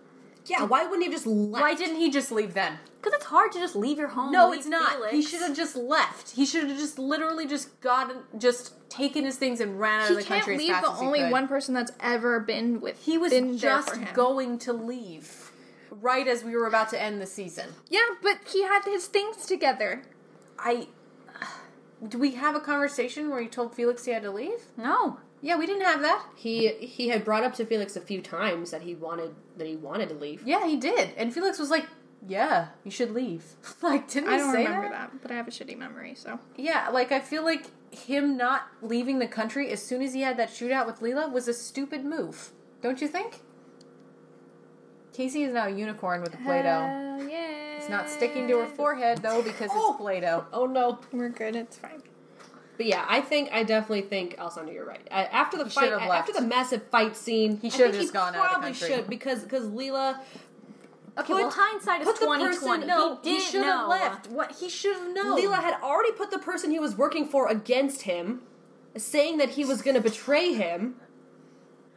Yeah, 0.47 0.65
why 0.65 0.85
wouldn't 0.85 1.03
he 1.03 1.07
have 1.07 1.15
just 1.15 1.27
left? 1.27 1.63
Why 1.63 1.75
didn't 1.75 1.97
he 1.97 2.11
just 2.11 2.33
leave 2.33 2.55
then? 2.55 2.79
Because 3.01 3.15
it's 3.15 3.27
hard 3.27 3.53
to 3.53 3.59
just 3.59 3.77
leave 3.77 3.99
your 3.99 4.09
home. 4.09 4.33
No, 4.33 4.53
it's 4.53 4.67
not. 4.67 4.93
Felix. 4.93 5.13
He 5.13 5.23
should 5.23 5.41
have 5.41 5.57
just 5.57 5.77
left. 5.77 6.31
He 6.33 6.45
should 6.45 6.69
have 6.69 6.79
just 6.79 6.99
literally 6.99 7.47
just 7.47 7.81
gotten, 7.81 8.19
just 8.39 8.73
taken 8.91 9.25
his 9.25 9.37
things 9.37 9.61
and 9.61 9.79
ran 9.81 10.01
out 10.03 10.09
He 10.09 10.15
of 10.15 10.19
the 10.21 10.25
can't 10.25 10.41
country 10.45 10.59
leave 10.59 10.71
as 10.71 10.77
fast 10.77 10.87
the 10.87 10.93
as 10.93 11.01
he 11.01 11.07
only 11.07 11.19
could. 11.21 11.31
one 11.31 11.49
person 11.49 11.75
that's 11.75 11.93
ever 12.01 12.41
been 12.41 12.81
with. 12.81 13.03
He 13.03 13.17
was 13.17 13.33
just 13.61 13.99
going 14.15 14.59
to 14.61 14.73
leave 14.73 15.51
right 15.91 16.27
as 16.29 16.45
we 16.45 16.55
were 16.57 16.67
about 16.67 16.89
to 16.91 17.01
end 17.01 17.21
the 17.21 17.27
season. 17.27 17.71
Yeah, 17.89 18.01
but 18.23 18.39
he 18.53 18.63
had 18.65 18.85
his 18.85 19.07
things 19.07 19.47
together. 19.47 20.03
I. 20.59 20.89
Do 22.07 22.19
we 22.19 22.33
have 22.33 22.55
a 22.55 22.61
conversation 22.61 23.29
where 23.29 23.43
he 23.43 23.49
told 23.49 23.75
Felix 23.75 24.07
he 24.07 24.13
had 24.13 24.23
to 24.23 24.31
leave? 24.31 24.61
No. 24.77 25.19
Yeah, 25.43 25.57
we 25.57 25.67
didn't 25.67 25.85
have 25.85 26.03
that. 26.03 26.25
He 26.37 26.69
he 26.69 27.09
had 27.09 27.25
brought 27.25 27.45
up 27.45 27.55
to 27.55 27.65
Felix 27.65 27.97
a 27.97 28.01
few 28.01 28.21
times 28.21 28.71
that 28.71 28.83
he 28.83 28.95
wanted 28.95 29.35
that 29.57 29.67
he 29.67 29.77
wanted 29.77 30.11
to 30.11 30.15
leave. 30.15 30.47
Yeah, 30.47 30.67
he 30.67 30.77
did. 30.77 31.11
And 31.17 31.33
Felix 31.33 31.59
was 31.59 31.71
like, 31.71 31.87
"Yeah, 32.27 32.69
you 32.85 32.91
should 32.91 33.13
leave." 33.13 33.45
like, 33.83 34.09
didn't 34.09 34.31
I 34.31 34.37
don't 34.37 34.53
remember 34.53 34.89
that? 34.89 35.13
that? 35.13 35.23
but 35.23 35.31
I 35.31 35.35
have 35.35 35.49
a 35.49 35.51
shitty 35.51 35.79
memory, 35.79 36.15
so. 36.15 36.39
Yeah, 36.57 36.89
like 36.91 37.11
I 37.11 37.21
feel 37.21 37.45
like 37.45 37.67
him 37.91 38.37
not 38.37 38.69
leaving 38.83 39.19
the 39.19 39.27
country 39.27 39.71
as 39.71 39.83
soon 39.83 40.03
as 40.03 40.15
he 40.15 40.21
had 40.21 40.37
that 40.37 40.51
shootout 40.51 40.87
with 40.87 41.03
Lila 41.03 41.29
was 41.29 41.49
a 41.49 41.55
stupid 41.55 42.05
move. 42.05 42.51
Don't 42.83 43.01
you 43.01 43.09
think? 43.09 43.41
Casey 45.13 45.43
is 45.43 45.53
now 45.53 45.67
a 45.67 45.71
unicorn 45.71 46.23
with 46.23 46.35
a 46.35 46.37
Play-Doh. 46.39 46.69
Hell 46.69 47.29
yeah. 47.29 47.77
It's 47.77 47.89
not 47.89 48.09
sticking 48.09 48.47
to 48.49 48.59
her 48.59 48.67
forehead 48.67 49.19
though 49.19 49.43
because 49.43 49.67
it's 49.67 49.75
oh! 49.75 49.97
Play-Doh. 49.99 50.47
Oh 50.53 50.67
no! 50.67 51.01
We're 51.13 51.31
good, 51.31 51.57
it's 51.57 51.77
fine. 51.77 52.03
But 52.81 52.87
yeah, 52.87 53.05
I 53.07 53.21
think 53.21 53.51
I 53.53 53.63
definitely 53.63 54.01
think 54.09 54.37
Alessandra, 54.39 54.73
you're 54.73 54.87
right. 54.87 55.07
Uh, 55.11 55.27
after 55.31 55.59
the 55.59 55.65
He 55.65 55.71
fight, 55.71 55.93
after 55.93 56.09
left. 56.09 56.33
the 56.33 56.41
massive 56.41 56.83
fight 56.85 57.15
scene, 57.15 57.59
He 57.61 57.69
should 57.69 57.89
have 57.89 57.95
just 57.95 58.15
gone 58.15 58.35
out 58.35 58.49
Probably 58.49 58.73
should 58.73 59.07
because 59.07 59.43
because 59.43 59.67
Lila. 59.69 60.19
Okay, 61.19 61.35
well, 61.35 61.51
hindsight 61.51 62.01
is 62.01 62.07
put 62.07 62.21
the 62.21 62.25
twenty. 62.25 62.87
No, 62.87 63.19
he 63.23 63.35
he, 63.35 63.41
should 63.41 63.65
have 63.65 63.87
left. 63.87 64.29
What 64.29 64.53
he 64.53 64.71
should 64.71 64.97
have 64.97 65.13
known. 65.13 65.37
Lila 65.37 65.57
had 65.57 65.75
already 65.83 66.13
put 66.13 66.31
the 66.31 66.39
person 66.39 66.71
he 66.71 66.79
was 66.79 66.97
working 66.97 67.27
for 67.27 67.49
against 67.49 68.05
him, 68.05 68.41
saying 68.97 69.37
that 69.37 69.51
he 69.51 69.67
was 69.67 69.83
going 69.83 69.97
to 69.97 70.01
betray 70.01 70.55
him. 70.55 70.95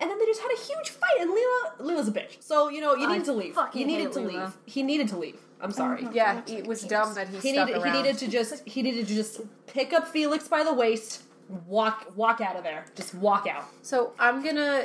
And 0.01 0.09
then 0.09 0.19
they 0.19 0.25
just 0.25 0.41
had 0.41 0.51
a 0.51 0.59
huge 0.59 0.89
fight, 0.89 1.21
and 1.21 1.29
Lila, 1.29 1.73
Lila's 1.79 2.09
a 2.09 2.11
bitch. 2.11 2.41
So 2.41 2.67
you 2.67 2.81
know 2.81 2.93
you 2.93 3.07
I 3.07 3.13
needed 3.13 3.25
to 3.27 3.33
leave. 3.33 3.57
You 3.73 3.85
needed 3.85 4.11
to 4.11 4.19
Lila. 4.19 4.43
leave. 4.43 4.57
He 4.65 4.83
needed 4.83 5.07
to 5.07 5.17
leave. 5.17 5.39
I'm 5.63 5.71
sorry. 5.71 6.07
Yeah, 6.11 6.41
it 6.47 6.67
was 6.67 6.83
dumb 6.83 7.13
that 7.15 7.27
he, 7.29 7.37
He 7.37 7.53
stuck 7.53 7.67
needed. 7.67 7.81
around. 7.81 7.95
He 7.95 8.01
needed 8.01 8.17
to 8.19 8.27
just. 8.27 8.67
He 8.67 8.81
needed 8.81 9.07
to 9.07 9.15
just 9.15 9.41
pick 9.67 9.93
up 9.93 10.07
Felix 10.07 10.47
by 10.47 10.63
the 10.63 10.73
waist, 10.73 11.23
walk, 11.67 12.11
walk 12.15 12.41
out 12.41 12.55
of 12.55 12.63
there. 12.63 12.85
Just 12.95 13.15
walk 13.15 13.47
out. 13.47 13.65
So 13.81 14.13
I'm 14.19 14.43
gonna 14.43 14.83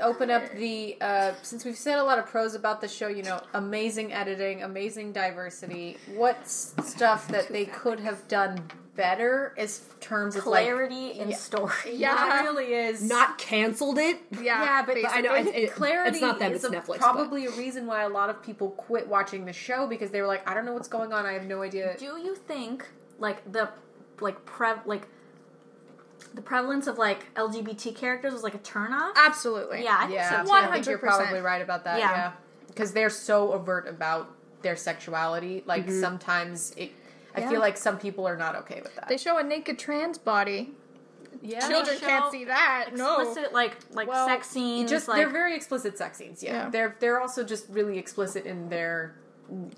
open 0.00 0.30
up 0.30 0.50
the 0.52 0.96
uh, 1.00 1.32
since 1.42 1.64
we've 1.64 1.76
said 1.76 1.98
a 1.98 2.04
lot 2.04 2.18
of 2.18 2.26
pros 2.26 2.54
about 2.54 2.80
the 2.80 2.88
show. 2.88 3.08
You 3.08 3.24
know, 3.24 3.40
amazing 3.54 4.12
editing, 4.12 4.62
amazing 4.62 5.12
diversity. 5.12 5.96
What's 6.14 6.74
stuff 6.84 7.26
that 7.28 7.48
they 7.48 7.64
could 7.66 7.98
have 8.00 8.26
done 8.28 8.62
better 9.00 9.54
as 9.56 9.80
terms 10.00 10.36
of 10.36 10.46
like 10.46 10.64
Clarity 10.66 11.12
in 11.18 11.32
story. 11.32 11.72
Yeah, 11.94 12.40
it 12.40 12.42
really 12.44 12.74
is 12.74 13.02
Not 13.02 13.38
canceled 13.38 13.96
it. 13.98 14.20
Yeah, 14.32 14.62
Yeah, 14.62 14.82
but 14.84 14.96
I 15.08 15.20
know, 15.22 15.30
basically, 15.32 15.60
it- 15.62 15.64
it- 15.70 15.74
clarity 15.74 16.10
it's 16.10 16.20
not 16.20 16.38
them, 16.38 16.52
is 16.52 16.64
it's 16.64 16.72
a- 16.74 16.76
Netflix, 16.76 16.98
Probably 16.98 17.46
a 17.46 17.50
reason 17.52 17.86
why 17.86 18.02
a 18.02 18.08
lot 18.10 18.28
of 18.28 18.42
people 18.42 18.70
quit 18.72 19.08
watching 19.08 19.46
the 19.46 19.52
show 19.54 19.86
because 19.86 20.10
they 20.10 20.20
were 20.20 20.26
like, 20.26 20.46
I 20.48 20.52
don't 20.54 20.66
know 20.66 20.74
what's 20.74 20.88
going 20.88 21.12
on. 21.14 21.24
I 21.24 21.32
have 21.32 21.46
no 21.46 21.62
idea. 21.62 21.96
Do 21.98 22.04
you 22.04 22.34
think 22.34 22.86
like 23.18 23.50
the 23.50 23.70
like 24.20 24.44
pre 24.44 24.68
like 24.84 25.06
the 26.34 26.42
prevalence 26.42 26.86
of 26.86 26.98
like 26.98 27.32
LGBT 27.34 27.96
characters 27.96 28.32
was 28.32 28.42
like 28.42 28.54
a 28.54 28.58
turnoff? 28.58 29.12
Absolutely. 29.16 29.82
yeah, 29.82 29.96
I 29.98 30.00
think 30.02 30.12
yeah, 30.14 30.44
so 30.44 30.44
too. 30.44 30.52
I 30.52 30.70
think 30.72 30.86
you're 30.86 30.98
100%. 30.98 31.00
probably 31.00 31.40
right 31.40 31.62
about 31.62 31.84
that. 31.84 31.98
Yeah. 31.98 32.10
Yeah, 32.12 32.32
because 32.68 32.92
they're 32.92 33.10
so 33.10 33.52
overt 33.52 33.88
about 33.88 34.30
their 34.62 34.76
sexuality. 34.76 35.62
Like 35.66 35.86
Mm-hmm. 35.86 36.00
sometimes 36.00 36.74
it. 36.76 36.92
I 37.34 37.46
feel 37.48 37.60
like 37.60 37.76
some 37.76 37.98
people 37.98 38.26
are 38.26 38.36
not 38.36 38.56
okay 38.56 38.80
with 38.82 38.94
that. 38.96 39.08
They 39.08 39.16
show 39.16 39.38
a 39.38 39.42
naked 39.42 39.78
trans 39.78 40.18
body. 40.18 40.72
yeah, 41.42 41.66
Children 41.68 41.98
can't 41.98 42.30
see 42.32 42.44
that. 42.44 42.90
No. 42.94 43.20
Explicit 43.20 43.52
like 43.52 43.76
like 43.92 44.08
Well, 44.08 44.26
sex 44.26 44.48
scenes. 44.48 44.90
Just 44.90 45.08
like 45.08 45.16
they're 45.18 45.28
very 45.28 45.54
explicit 45.54 45.96
sex 45.98 46.18
scenes. 46.18 46.42
Yeah. 46.42 46.52
Yeah. 46.52 46.70
they're 46.70 46.96
they're 47.00 47.20
also 47.20 47.44
just 47.44 47.66
really 47.68 47.98
explicit 47.98 48.46
in 48.46 48.68
their 48.68 49.14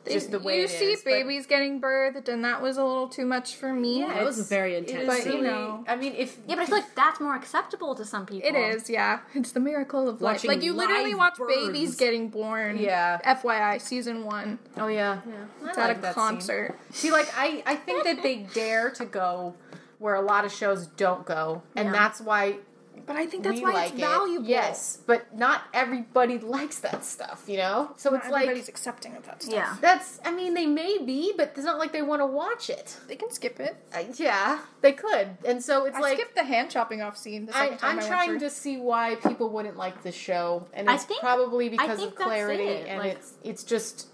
just 0.09 0.31
the 0.31 0.39
way 0.39 0.59
you 0.59 0.65
it 0.65 0.71
see 0.71 0.93
is, 0.93 1.03
babies 1.03 1.47
getting 1.47 1.81
birthed, 1.81 2.29
and 2.29 2.45
that 2.45 2.61
was 2.61 2.77
a 2.77 2.85
little 2.85 3.09
too 3.09 3.25
much 3.27 3.55
for 3.57 3.73
me. 3.73 4.01
Yeah, 4.01 4.15
That 4.15 4.25
was 4.25 4.49
very 4.49 4.77
intense. 4.77 5.07
But, 5.07 5.27
you 5.27 5.43
know. 5.43 5.85
I 5.89 5.97
mean, 5.97 6.15
if 6.17 6.39
yeah, 6.47 6.57
but 6.57 6.63
I 6.63 6.67
feel 6.67 6.77
like 6.77 6.95
that's 6.95 7.21
more 7.21 7.35
acceptable 7.35 7.95
to 7.95 8.05
some 8.05 8.27
people. 8.27 8.49
It 8.49 8.55
is, 8.55 8.91
yeah. 8.91 9.21
It's 9.35 9.53
the 9.53 9.61
miracle 9.61 10.09
of 10.09 10.21
life. 10.21 10.45
Like 10.45 10.63
you 10.63 10.73
literally 10.73 11.15
watch 11.15 11.39
birds. 11.39 11.55
babies 11.55 11.97
getting 11.97 12.29
born. 12.29 12.79
Yeah. 12.79 13.19
FYI, 13.25 13.81
season 13.81 14.25
one. 14.25 14.59
Oh 14.77 14.89
yeah, 14.89 15.21
yeah. 15.27 15.69
It's 15.69 15.79
I 15.79 15.83
at 15.83 15.89
like 15.89 15.99
a 15.99 16.01
that 16.03 16.15
concert. 16.15 16.77
Scene. 16.91 16.95
See, 16.95 17.13
like 17.13 17.29
I, 17.37 17.63
I 17.67 17.77
think 17.77 18.05
that 18.05 18.23
they 18.23 18.47
dare 18.55 18.91
to 18.93 19.05
go 19.05 19.55
where 19.99 20.15
a 20.17 20.21
lot 20.21 20.45
of 20.45 20.53
shows 20.53 20.87
don't 20.89 21.25
go, 21.25 21.63
and 21.77 21.87
Yeah. 21.87 21.93
that's 21.93 22.21
why 22.21 22.57
But 23.07 23.17
I 23.17 23.27
think 23.27 23.43
that's 23.45 23.57
we 23.57 23.63
why 23.63 23.73
like 23.73 23.93
it's 23.93 23.99
it. 23.99 24.01
valuable. 24.01 24.47
Yes, 24.49 24.99
but 25.07 25.37
not 25.37 25.63
everybody 25.75 26.39
likes 26.59 26.79
that 26.81 27.05
stuff, 27.05 27.45
you 27.47 27.57
know. 27.57 27.93
So 27.97 28.11
Not 28.11 28.21
it's 28.25 28.31
like 28.31 28.43
everybody's 28.45 28.69
accepting 28.69 29.17
of 29.17 29.25
that 29.27 29.43
stuff. 29.43 29.55
Yeah. 29.55 29.77
that's. 29.81 30.21
I 30.25 30.31
mean, 30.33 30.55
they 30.55 30.67
may 30.67 30.99
be, 30.99 31.33
but 31.37 31.53
it's 31.57 31.65
not 31.65 31.79
like 31.79 31.93
they 31.93 32.03
want 32.03 32.21
to 32.23 32.27
watch 32.27 32.71
it. 32.71 32.97
They 33.09 33.17
can 33.17 33.31
skip 33.31 33.61
it. 33.61 33.77
Uh, 33.95 34.05
yeah, 34.17 34.61
they 34.81 34.93
could, 34.93 35.37
and 35.45 35.63
so 35.63 35.85
it's 35.87 35.97
I 35.97 36.01
like. 36.01 36.19
skipped 36.19 36.35
the 36.35 36.45
hand 36.45 36.71
chopping 36.71 37.03
off 37.03 37.17
scene 37.17 37.47
the 37.47 37.53
second 37.53 37.75
I, 37.75 37.77
time 37.77 37.99
I'm 37.99 38.05
I 38.05 38.09
trying 38.09 38.29
went 38.31 38.41
to 38.41 38.51
see 38.51 38.77
why 38.77 39.17
people 39.17 39.49
wouldn't 39.51 39.77
like 39.77 40.03
the 40.03 40.13
show, 40.13 40.67
and 40.73 40.89
I 40.89 40.95
it's 40.95 41.05
think- 41.05 41.21
probably 41.21 41.67
I 41.67 41.69
because 41.71 41.99
think 41.99 42.13
of 42.13 42.17
clarity, 42.19 42.63
it, 42.65 42.87
and 42.89 42.99
like- 43.01 43.13
it's 43.13 43.35
it's 43.43 43.65
just 43.65 44.09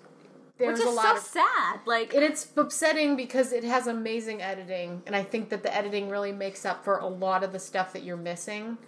there's 0.58 0.78
Which 0.78 0.86
a 0.86 0.90
is 0.90 0.96
lot 0.96 1.04
so 1.04 1.16
of 1.16 1.22
sad. 1.22 1.80
Like 1.86 2.14
And 2.14 2.24
it's 2.24 2.48
upsetting 2.56 3.16
because 3.16 3.52
it 3.52 3.64
has 3.64 3.86
amazing 3.86 4.42
editing, 4.42 5.02
and 5.06 5.14
I 5.14 5.22
think 5.22 5.50
that 5.50 5.62
the 5.62 5.74
editing 5.74 6.08
really 6.08 6.32
makes 6.32 6.64
up 6.64 6.84
for 6.84 6.98
a 6.98 7.06
lot 7.06 7.44
of 7.44 7.52
the 7.52 7.58
stuff 7.58 7.92
that 7.92 8.02
you're 8.02 8.16
missing. 8.16 8.78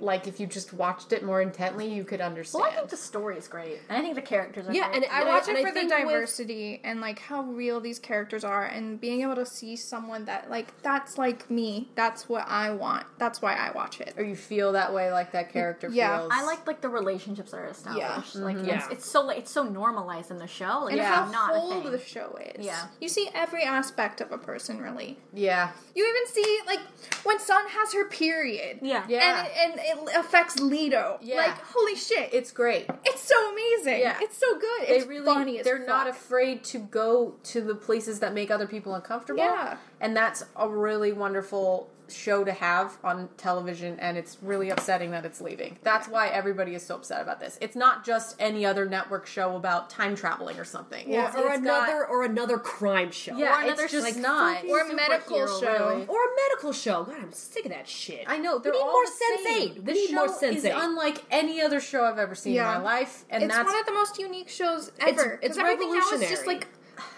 Like 0.00 0.26
if 0.26 0.38
you 0.40 0.46
just 0.46 0.72
watched 0.72 1.12
it 1.12 1.24
more 1.24 1.40
intently, 1.42 1.92
you 1.92 2.04
could 2.04 2.20
understand. 2.20 2.62
well, 2.62 2.70
I 2.70 2.74
think 2.76 2.88
the 2.90 2.96
story 2.96 3.36
is 3.36 3.48
great. 3.48 3.80
And 3.88 3.98
I 3.98 4.00
think 4.00 4.14
the 4.14 4.22
characters 4.22 4.68
are 4.68 4.72
Yeah, 4.72 4.88
great. 4.90 5.04
and 5.04 5.12
I 5.12 5.20
And 5.20 5.28
watch 5.28 5.48
it 5.48 5.56
for 5.58 5.68
the 5.68 5.72
think 5.72 5.90
with- 5.90 5.98
diversity 5.98 6.80
and 6.84 7.00
like 7.00 7.18
how 7.18 7.42
real 7.42 7.80
these 7.80 7.98
characters 7.98 8.44
are, 8.44 8.64
and 8.64 9.00
being 9.00 9.22
able 9.22 9.34
to 9.36 9.46
see 9.46 9.76
someone 9.76 10.24
that 10.26 10.50
like 10.50 10.80
that's 10.82 11.18
like 11.18 11.50
me. 11.50 11.88
That's 11.94 12.28
what 12.28 12.44
I 12.48 12.70
want. 12.72 13.06
That's 13.18 13.40
why 13.42 13.54
I 13.54 13.70
watch 13.72 14.00
it. 14.00 14.14
or 14.16 14.24
you 14.24 14.36
feel 14.36 14.72
that 14.72 14.92
way, 14.94 15.10
like 15.12 15.32
that 15.32 15.52
character 15.52 15.88
Yeah. 15.90 16.18
feels. 16.18 16.30
I 16.32 16.44
like 16.44 16.66
like 16.66 16.80
the 16.80 16.88
relationships 16.88 17.50
that 17.52 17.58
are 17.60 17.66
established. 17.66 18.34
Yeah, 18.34 18.40
Like 18.42 18.56
mm-hmm. 18.56 18.66
Yeah. 18.66 18.76
it's, 18.84 18.92
it's 18.92 19.10
so 19.10 19.22
like, 19.22 19.38
it's 19.38 19.50
so 19.50 19.62
normalized 19.64 20.30
in 20.30 20.38
the 20.38 20.46
show. 20.46 20.80
Like 20.84 20.92
And 20.92 21.00
it's 21.00 21.08
how 21.08 21.30
not 21.30 21.54
a 21.54 21.58
whole 21.58 21.80
the 21.82 21.98
show 21.98 22.36
is. 22.54 22.64
Yeah. 22.64 22.86
You 23.00 23.08
see 23.08 23.28
every 23.34 23.62
aspect 23.64 24.20
of 24.20 24.32
a 24.32 24.38
person 24.38 24.80
really. 24.80 25.18
Yeah, 25.32 25.70
You 25.94 26.04
even 26.06 26.26
see 26.34 26.60
like 26.66 26.80
when 27.24 27.38
Sun 27.38 27.64
has 27.68 27.92
her 27.94 28.04
period. 28.06 28.78
Yeah. 28.82 29.04
Yeah. 29.08 29.38
And 29.38 29.46
it, 29.46 29.52
and 29.80 29.80
it 29.88 30.16
affects 30.16 30.56
Lito. 30.56 31.18
Yeah. 31.20 31.36
Like 31.36 31.58
holy 31.58 31.96
shit. 31.96 32.32
it's 32.32 32.50
great. 32.52 32.86
it's 33.04 33.22
so 33.22 33.52
amazing. 33.52 34.00
Yeah. 34.00 34.18
It's 34.20 34.36
so 34.36 34.58
good. 34.58 34.88
They 34.88 34.96
It's 34.98 35.06
really 35.06 35.24
funny 35.24 35.62
they're 35.62 35.86
not 35.86 36.08
afraid 36.08 36.64
to 36.64 36.78
go 36.78 37.34
to 37.44 37.60
the 37.60 37.74
places 37.74 38.20
that 38.20 38.34
make 38.34 38.50
other 38.50 38.66
people 38.66 38.94
uncomfortable. 38.94 39.40
Yeah. 39.40 39.76
And 40.00 40.16
that's 40.16 40.44
a 40.56 40.68
really 40.68 41.12
wonderful 41.12 41.90
show 42.08 42.44
to 42.44 42.52
have 42.52 42.96
on 43.04 43.28
television 43.36 43.98
and 44.00 44.16
it's 44.16 44.38
really 44.42 44.70
upsetting 44.70 45.10
that 45.12 45.24
it's 45.24 45.40
leaving. 45.40 45.78
That's 45.82 46.08
why 46.08 46.28
everybody 46.28 46.74
is 46.74 46.84
so 46.84 46.96
upset 46.96 47.20
about 47.22 47.40
this. 47.40 47.58
It's 47.60 47.76
not 47.76 48.04
just 48.04 48.36
any 48.38 48.64
other 48.66 48.84
network 48.86 49.26
show 49.26 49.56
about 49.56 49.90
time 49.90 50.16
traveling 50.16 50.58
or 50.58 50.64
something. 50.64 51.08
Yeah. 51.10 51.28
It's- 51.28 51.34
or 51.42 51.48
it's 51.48 51.58
another 51.58 52.00
got- 52.02 52.10
or 52.10 52.24
another 52.24 52.58
crime 52.58 53.10
show. 53.10 53.36
yeah, 53.36 53.58
or 53.58 53.62
another 53.64 53.82
it's 53.84 53.92
just 53.92 54.04
like, 54.04 54.16
not. 54.16 54.64
Or 54.66 54.80
a 54.80 54.94
medical 54.94 55.46
show. 55.46 55.66
really. 55.90 56.06
Or 56.06 56.16
a 56.24 56.28
medical 56.48 56.72
show. 56.72 57.04
God, 57.04 57.16
I'm 57.20 57.32
sick 57.32 57.64
of 57.66 57.72
that 57.72 57.88
shit. 57.88 58.24
I 58.26 58.38
know 58.38 58.58
they're 58.58 58.72
we 58.72 58.78
need 58.78 58.84
all 58.84 58.92
more 58.92 59.04
the 59.04 59.10
Sense 59.10 59.42
same. 59.44 59.62
Eight. 59.76 59.82
We 59.84 59.92
need 59.92 60.08
show 60.08 60.14
more 60.14 60.28
Sense 60.28 60.56
is 60.58 60.64
unlike 60.64 61.22
any 61.30 61.60
other 61.60 61.80
show 61.80 62.04
I've 62.04 62.18
ever 62.18 62.34
seen 62.34 62.54
Yeah. 62.54 62.76
in 62.76 62.82
my 62.82 62.84
life, 62.84 63.24
and 63.30 63.42
it's 63.42 63.54
that's 63.54 63.68
one 63.70 63.78
of 63.80 63.86
the 63.86 63.92
most 63.92 64.18
unique 64.18 64.48
shows 64.48 64.90
ever. 65.00 65.38
it's 65.42 65.56
'cause 65.56 65.58
everything 65.58 65.94
else 65.96 66.12
is 66.12 66.28
just 66.28 66.46
like 66.46 66.68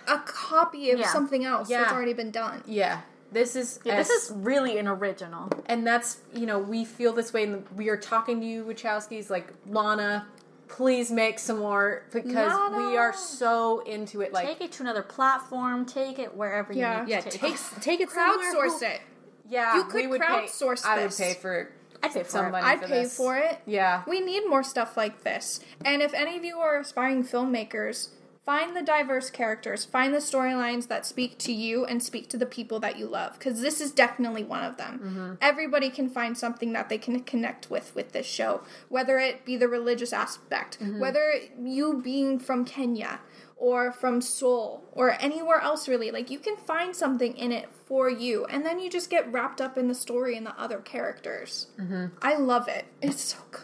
a 0.08 0.18
copy 0.18 0.90
of 0.90 0.98
Yeah. 0.98 1.08
something 1.12 1.44
else 1.44 1.68
that's 1.68 1.90
Yeah. 1.90 1.94
already 1.96 2.12
been 2.12 2.30
done. 2.30 2.62
yeah. 2.66 3.00
This 3.32 3.54
is 3.56 3.78
Yeah, 3.84 3.96
this 3.96 4.10
is 4.10 4.32
really 4.34 4.78
an 4.78 4.88
original. 4.88 5.48
and 5.66 5.86
that's 5.86 6.18
you 6.34 6.46
know 6.46 6.58
we 6.58 6.84
feel 6.84 7.12
this 7.12 7.32
way 7.32 7.44
and 7.44 7.64
we 7.76 7.88
are 7.88 7.96
talking 7.96 8.40
to 8.40 8.46
you 8.46 8.64
wachowskis 8.64 9.30
like 9.30 9.52
lana 9.68 10.26
please 10.68 11.10
make 11.10 11.38
some 11.38 11.58
more 11.58 12.04
because 12.12 12.34
Lana. 12.52 12.76
we 12.88 12.96
are 12.96 13.12
so 13.12 13.80
into 13.80 14.20
it 14.20 14.32
like 14.32 14.46
take 14.46 14.60
it 14.60 14.72
to 14.72 14.82
another 14.82 15.02
platform. 15.02 15.84
Take 15.84 16.18
it 16.20 16.36
wherever 16.36 16.72
Yeah. 16.72 17.00
you 17.00 17.06
need 17.06 17.10
yeah, 17.10 17.20
to 17.20 17.30
take, 17.30 17.40
take 17.40 17.54
it. 17.54 17.82
take 17.82 18.00
it. 18.00 18.08
Crowdsource 18.08 18.82
it. 18.82 19.00
yeah 19.48 19.76
you 19.76 19.84
could 19.84 19.94
we 19.94 20.06
would 20.06 20.20
crowdsource 20.20 20.82
pay, 20.84 20.88
i 20.90 21.02
would 21.02 21.16
pay 21.16 21.34
for 21.34 21.54
it. 21.60 21.72
I'd 22.02 22.12
pay 22.12 22.22
for 22.22 22.30
some 22.30 22.46
it. 22.46 22.50
money 22.52 22.66
I'd 22.66 22.80
for 22.80 22.86
pay 22.86 23.02
this. 23.02 23.16
for 23.16 23.36
it. 23.36 23.58
yeah 23.66 24.02
We 24.06 24.20
need 24.20 24.44
more 24.48 24.62
stuff 24.62 24.96
like 24.96 25.22
this. 25.22 25.60
And 25.84 26.00
if 26.02 26.14
any 26.14 26.36
of 26.36 26.44
you 26.44 26.58
are 26.58 26.78
aspiring 26.78 27.24
filmmakers, 27.24 28.08
Find 28.46 28.74
the 28.74 28.82
diverse 28.82 29.28
characters, 29.28 29.84
find 29.84 30.14
the 30.14 30.18
storylines 30.18 30.88
that 30.88 31.04
speak 31.04 31.36
to 31.38 31.52
you 31.52 31.84
and 31.84 32.02
speak 32.02 32.28
to 32.30 32.38
the 32.38 32.46
people 32.46 32.80
that 32.80 32.98
you 32.98 33.06
love 33.06 33.34
because 33.38 33.60
this 33.60 33.80
is 33.80 33.92
definitely 33.92 34.42
one 34.42 34.64
of 34.64 34.78
them. 34.78 34.98
Mm-hmm. 34.98 35.34
Everybody 35.42 35.90
can 35.90 36.08
find 36.08 36.36
something 36.36 36.72
that 36.72 36.88
they 36.88 36.96
can 36.96 37.20
connect 37.20 37.70
with 37.70 37.94
with 37.94 38.12
this 38.12 38.26
show, 38.26 38.62
whether 38.88 39.18
it 39.18 39.44
be 39.44 39.56
the 39.56 39.68
religious 39.68 40.12
aspect, 40.12 40.80
mm-hmm. 40.80 40.98
whether 40.98 41.34
you 41.60 42.00
being 42.02 42.38
from 42.38 42.64
Kenya 42.64 43.20
or 43.58 43.92
from 43.92 44.22
Seoul 44.22 44.84
or 44.92 45.16
anywhere 45.20 45.60
else 45.60 45.86
really. 45.86 46.10
Like 46.10 46.30
you 46.30 46.38
can 46.38 46.56
find 46.56 46.96
something 46.96 47.36
in 47.36 47.52
it 47.52 47.68
for 47.84 48.08
you 48.08 48.46
and 48.46 48.64
then 48.64 48.80
you 48.80 48.88
just 48.88 49.10
get 49.10 49.30
wrapped 49.30 49.60
up 49.60 49.76
in 49.76 49.86
the 49.86 49.94
story 49.94 50.34
and 50.36 50.46
the 50.46 50.58
other 50.58 50.78
characters. 50.78 51.68
Mm-hmm. 51.78 52.06
I 52.22 52.36
love 52.36 52.68
it. 52.68 52.86
It's 53.02 53.22
so 53.22 53.38
good. 53.50 53.62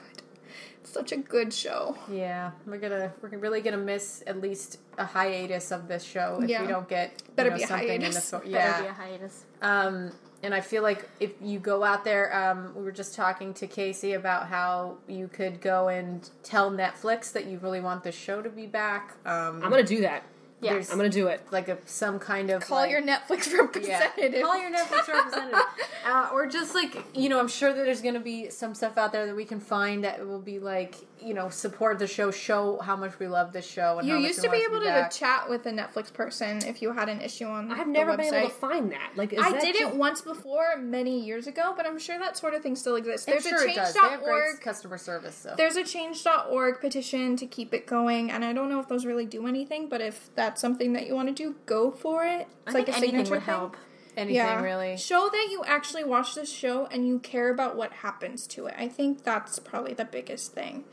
It's 0.98 1.10
such 1.10 1.18
a 1.18 1.20
good 1.22 1.52
show. 1.52 1.96
Yeah, 2.10 2.52
we're 2.66 2.78
gonna 2.78 3.12
we're 3.22 3.36
really 3.38 3.60
gonna 3.60 3.76
miss 3.76 4.22
at 4.26 4.40
least 4.40 4.78
a 4.98 5.04
hiatus 5.04 5.70
of 5.72 5.88
this 5.88 6.02
show 6.02 6.40
if 6.42 6.48
Yeah. 6.48 6.62
we 6.62 6.68
don't 6.68 6.88
get 6.88 7.22
you 7.28 7.34
Better 7.34 7.50
know, 7.50 7.56
be 7.56 7.62
a 7.62 7.66
something 7.66 7.88
in 7.88 8.00
the 8.00 8.06
hiatus. 8.06 8.24
sto- 8.24 8.38
Better 8.38 8.50
yeah. 8.50 8.80
be 8.82 8.86
a 8.88 8.92
hiatus. 8.92 9.44
Um, 9.62 10.10
and 10.42 10.54
I 10.54 10.60
feel 10.60 10.82
like 10.82 11.08
if 11.20 11.32
you 11.40 11.58
go 11.58 11.82
out 11.82 12.04
there, 12.04 12.34
um, 12.34 12.72
we 12.74 12.82
were 12.84 12.92
just 12.92 13.14
talking 13.14 13.52
to 13.54 13.66
Casey 13.66 14.12
about 14.12 14.46
how 14.48 14.96
you 15.08 15.28
could 15.28 15.60
go 15.60 15.88
and 15.88 16.28
tell 16.42 16.70
Netflix 16.70 17.32
that 17.32 17.46
you 17.46 17.58
really 17.58 17.80
want 17.80 18.04
the 18.04 18.12
show 18.12 18.42
to 18.42 18.48
be 18.50 18.66
back. 18.66 19.14
Um, 19.26 19.62
I'm 19.62 19.70
gonna 19.70 19.82
do 19.82 20.00
that. 20.02 20.22
Yes. 20.60 20.90
I'm 20.90 20.96
gonna 20.96 21.10
do 21.10 21.26
it. 21.28 21.42
like 21.50 21.68
a 21.68 21.78
some 21.84 22.18
kind 22.18 22.50
of 22.50 22.64
Call 22.64 22.78
like, 22.78 22.90
your 22.90 23.02
Netflix 23.02 23.46
yeah, 23.52 23.58
representative. 23.58 24.42
call 24.42 24.58
your 24.58 24.70
Netflix 24.70 25.08
representative, 25.12 25.60
uh, 26.06 26.30
or 26.32 26.46
just 26.46 26.74
like 26.74 26.96
you 27.14 27.28
know, 27.28 27.38
I'm 27.38 27.48
sure 27.48 27.72
that 27.72 27.84
there's 27.84 28.00
going 28.00 28.14
to 28.14 28.20
be 28.20 28.48
some 28.48 28.74
stuff 28.74 28.96
out 28.96 29.12
there 29.12 29.26
that 29.26 29.36
we 29.36 29.44
can 29.44 29.60
find 29.60 30.04
that 30.04 30.26
will 30.26 30.40
be 30.40 30.58
like 30.58 30.94
you 31.20 31.32
know, 31.34 31.48
support 31.48 31.98
the 31.98 32.06
show, 32.06 32.30
show 32.30 32.78
how 32.80 32.94
much 32.94 33.18
we 33.18 33.26
love 33.26 33.52
this 33.52 33.66
show, 33.66 33.98
and 33.98 34.06
You 34.06 34.14
how 34.14 34.20
used 34.20 34.40
we 34.42 34.48
to 34.48 34.52
be 34.52 34.62
able 34.68 34.80
to 34.80 34.86
back. 34.86 35.10
chat 35.10 35.48
with 35.48 35.64
a 35.66 35.70
Netflix 35.70 36.12
person 36.12 36.58
if 36.66 36.82
you 36.82 36.92
had 36.92 37.08
an 37.08 37.20
issue 37.20 37.46
on. 37.46 37.72
I've 37.72 37.86
the 37.86 37.92
never 37.92 38.16
been 38.16 38.32
able 38.34 38.48
to 38.48 38.54
find 38.54 38.92
that. 38.92 39.12
Like, 39.16 39.32
is 39.32 39.38
I 39.42 39.52
that 39.52 39.60
did 39.62 39.76
it 39.76 39.94
once 39.96 40.20
before 40.20 40.76
many 40.76 41.18
years 41.24 41.46
ago, 41.46 41.72
but 41.76 41.86
I'm 41.86 41.98
sure 41.98 42.18
that 42.18 42.36
sort 42.36 42.54
of 42.54 42.62
thing 42.62 42.76
still 42.76 42.96
exists. 42.96 43.24
There's 43.26 43.44
sure 43.46 43.66
a 43.66 43.70
it 43.70 43.74
does. 43.76 43.94
They 43.94 44.00
have 44.00 44.22
great 44.22 44.34
change.org. 44.34 44.60
customer 44.60 44.98
service. 44.98 45.34
So 45.36 45.54
There's 45.56 45.76
a 45.76 45.84
change.org 45.84 46.80
petition 46.80 47.36
to 47.36 47.46
keep 47.46 47.72
it 47.72 47.86
going, 47.86 48.30
and 48.30 48.44
I 48.44 48.52
don't 48.52 48.68
know 48.68 48.80
if 48.80 48.88
those 48.88 49.06
really 49.06 49.26
do 49.26 49.46
anything, 49.46 49.88
but 49.88 50.00
if 50.00 50.30
that's 50.34 50.60
something 50.60 50.92
that 50.92 51.06
you 51.06 51.14
want 51.14 51.28
to 51.28 51.34
do, 51.34 51.56
go 51.66 51.90
for 51.90 52.24
it. 52.24 52.46
It's 52.66 52.74
I 52.74 52.78
like 52.78 52.86
think 52.86 52.96
a 52.96 53.00
signature 53.00 53.30
would 53.30 53.38
thing. 53.40 53.54
help. 53.54 53.76
anything 54.16 54.36
Yeah, 54.36 54.62
really. 54.62 54.96
Show 54.96 55.28
that 55.30 55.48
you 55.50 55.62
actually 55.66 56.04
watch 56.04 56.34
this 56.34 56.50
show 56.50 56.86
and 56.86 57.06
you 57.06 57.18
care 57.18 57.50
about 57.50 57.76
what 57.76 57.92
happens 57.92 58.46
to 58.48 58.66
it. 58.66 58.74
I 58.78 58.88
think 58.88 59.24
that's 59.24 59.58
probably 59.58 59.92
the 59.94 60.04
biggest 60.06 60.52
thing, 60.54 60.84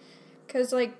because 0.53 0.71
like 0.71 0.93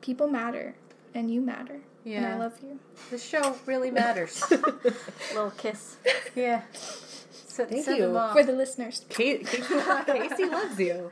people 0.00 0.28
matter 0.28 0.74
and 1.14 1.30
you 1.32 1.40
matter. 1.40 1.80
and 2.06 2.24
I 2.24 2.36
love 2.38 2.54
you. 2.62 2.78
The 3.10 3.18
show 3.18 3.56
really 3.66 3.90
matters. 4.02 4.42
Little 5.34 5.50
kiss. 5.56 5.96
yeah. 6.36 6.62
So, 6.72 7.66
Thank 7.66 7.84
send 7.84 7.98
you. 7.98 8.04
them 8.06 8.16
off. 8.16 8.32
For 8.32 8.44
the 8.44 8.52
listeners, 8.52 9.04
Kate, 9.08 9.44
Casey, 9.44 9.74
Casey 10.06 10.44
loves 10.44 10.78
you. 10.78 11.10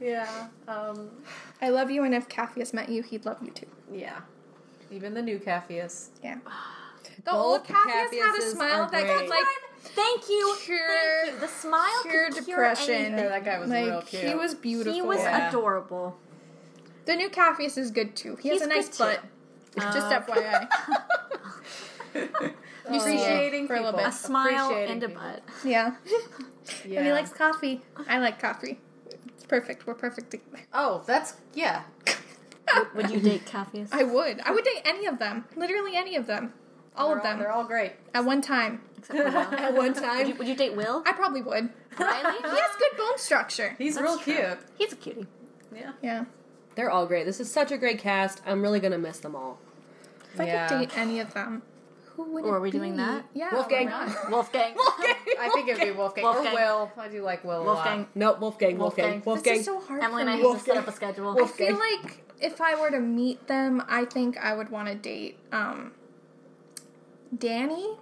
Yeah. 0.00 0.46
Um, 0.68 1.10
I 1.60 1.68
love 1.70 1.90
you, 1.90 2.04
and 2.04 2.14
if 2.14 2.28
Capheus 2.28 2.72
met 2.72 2.88
you, 2.88 3.02
he'd 3.02 3.24
love 3.26 3.42
you 3.42 3.50
too. 3.50 3.66
yeah. 3.92 4.20
Even 4.90 5.14
the 5.14 5.22
new 5.22 5.38
Capheus. 5.38 6.08
Yeah. 6.22 6.36
The 7.16 7.30
Both 7.30 7.34
old 7.34 7.64
Capheus 7.64 8.12
had 8.20 8.38
a 8.38 8.42
smile 8.42 8.88
that 8.90 9.02
great. 9.04 9.18
could 9.18 9.28
like 9.28 9.44
Thank 9.80 10.28
you. 10.28 10.56
Cure- 10.62 10.78
Thank 11.24 11.34
you. 11.34 11.40
The 11.40 11.48
smile 11.48 12.02
cure 12.02 12.30
could 12.30 12.44
cure 12.44 12.56
depression. 12.58 12.94
anything. 12.94 13.18
Yeah, 13.18 13.28
that 13.28 13.44
guy 13.44 13.58
was 13.58 13.68
like 13.70 13.84
real 13.86 14.02
cute. 14.02 14.22
he 14.24 14.34
was 14.34 14.54
beautiful. 14.54 14.92
He 14.94 15.02
was 15.02 15.18
Yeah. 15.18 15.48
adorable. 15.48 16.16
The 17.04 17.16
new 17.16 17.28
Capheus 17.28 17.76
is 17.78 17.90
good 17.90 18.14
too. 18.16 18.36
He 18.36 18.50
He's 18.50 18.60
has 18.60 18.70
a 18.70 18.74
nice 18.74 18.88
good, 18.88 19.20
butt. 19.76 19.92
Just 19.92 20.08
FYI. 20.28 20.68
you 22.14 23.00
see 23.00 23.16
Appreciating 23.16 23.66
for 23.66 23.74
a 23.74 23.80
little 23.80 23.92
people. 23.92 24.06
A 24.06 24.12
smile 24.12 24.66
Appreciating 24.66 24.92
and 24.92 25.02
a 25.02 25.08
people. 25.08 25.22
butt. 25.22 25.42
Yeah. 25.64 25.94
Yeah. 26.86 26.98
And 26.98 27.06
he 27.06 27.12
likes 27.12 27.30
coffee. 27.32 27.80
I 28.08 28.18
like 28.18 28.38
coffee. 28.40 28.78
It's 29.26 29.42
perfect. 29.44 29.84
We're 29.84 29.94
perfect 29.94 30.30
together. 30.30 30.62
Oh, 30.72 31.02
that's 31.06 31.34
yeah. 31.54 31.82
Would 32.94 33.10
you 33.10 33.18
date 33.20 33.46
Capheus? 33.46 33.88
I 33.92 34.04
would. 34.04 34.40
I 34.40 34.52
would 34.52 34.62
date 34.64 34.82
any 34.84 35.06
of 35.06 35.18
them. 35.18 35.44
Literally 35.56 35.96
any 35.96 36.14
of 36.14 36.28
them. 36.28 36.52
All 36.96 37.08
They're 37.08 37.16
of 37.16 37.22
them. 37.24 37.38
They're 37.40 37.50
all 37.50 37.64
great. 37.64 37.94
At 38.14 38.24
one 38.24 38.40
time. 38.42 38.80
Except 38.98 39.18
for 39.18 39.24
Will. 39.24 39.36
At 39.58 39.74
one 39.74 39.92
time, 39.92 40.18
Would 40.18 40.28
you, 40.28 40.34
would 40.36 40.46
you 40.48 40.54
date 40.54 40.76
Will? 40.76 41.02
I 41.04 41.12
probably 41.12 41.42
would. 41.42 41.70
Riley? 41.98 42.36
He 42.42 42.48
has 42.48 42.76
good 42.78 42.96
bone 42.96 43.18
structure. 43.18 43.74
He's 43.76 43.96
That's 43.96 44.04
real 44.04 44.18
true. 44.18 44.34
cute. 44.34 44.58
He's 44.78 44.92
a 44.92 44.96
cutie. 44.96 45.26
Yeah. 45.74 45.92
Yeah. 46.00 46.24
They're 46.74 46.90
all 46.90 47.06
great. 47.06 47.24
This 47.26 47.40
is 47.40 47.50
such 47.50 47.70
a 47.72 47.76
great 47.78 47.98
cast. 47.98 48.40
I'm 48.46 48.62
really 48.62 48.80
gonna 48.80 48.98
miss 48.98 49.18
them 49.18 49.34
all. 49.36 49.58
If 50.34 50.40
I 50.40 50.66
could 50.68 50.78
date 50.80 50.96
any 50.98 51.20
of 51.20 51.34
them, 51.34 51.62
who 52.16 52.24
would 52.32 52.44
Or 52.44 52.56
are 52.56 52.60
we 52.60 52.70
be? 52.70 52.78
doing 52.78 52.96
that? 52.96 53.24
Yeah. 53.34 53.52
Wolfgang. 53.54 53.86
why 53.90 54.06
not? 54.06 54.30
Wolfgang. 54.30 54.74
I 55.38 55.50
think 55.52 55.68
it 55.68 55.78
would 55.78 55.84
be 55.84 55.90
Wolfgang. 55.92 56.24
Wolfgang. 56.24 56.52
Or 56.54 56.56
Will. 56.56 56.92
I 56.98 57.08
do 57.08 57.22
like 57.22 57.44
Will 57.44 57.60
a 57.60 57.64
Wolfgang. 57.64 57.98
lot. 58.00 58.08
No, 58.14 58.32
Wolfgang, 58.34 58.78
Wolfgang, 58.78 59.04
Wolfgang. 59.06 59.22
Wolfgang. 59.24 59.52
This 59.54 59.60
is 59.60 59.66
so 59.66 59.80
hard 59.80 60.02
Emily 60.02 60.24
for 60.24 60.28
and 60.28 60.30
I 60.30 60.36
me. 60.42 60.48
have 60.48 60.58
to 60.58 60.64
set 60.64 60.76
up 60.76 60.88
a 60.88 60.92
schedule. 60.92 61.36
I 61.42 61.46
feel 61.46 61.78
like 61.78 62.22
if 62.40 62.60
I 62.60 62.74
were 62.80 62.90
to 62.90 63.00
meet 63.00 63.46
them, 63.48 63.82
I 63.88 64.04
think 64.04 64.36
I 64.38 64.54
would 64.54 64.70
want 64.70 64.88
to 64.88 64.94
date 64.94 65.38
um 65.52 65.92
Dani, 67.34 67.96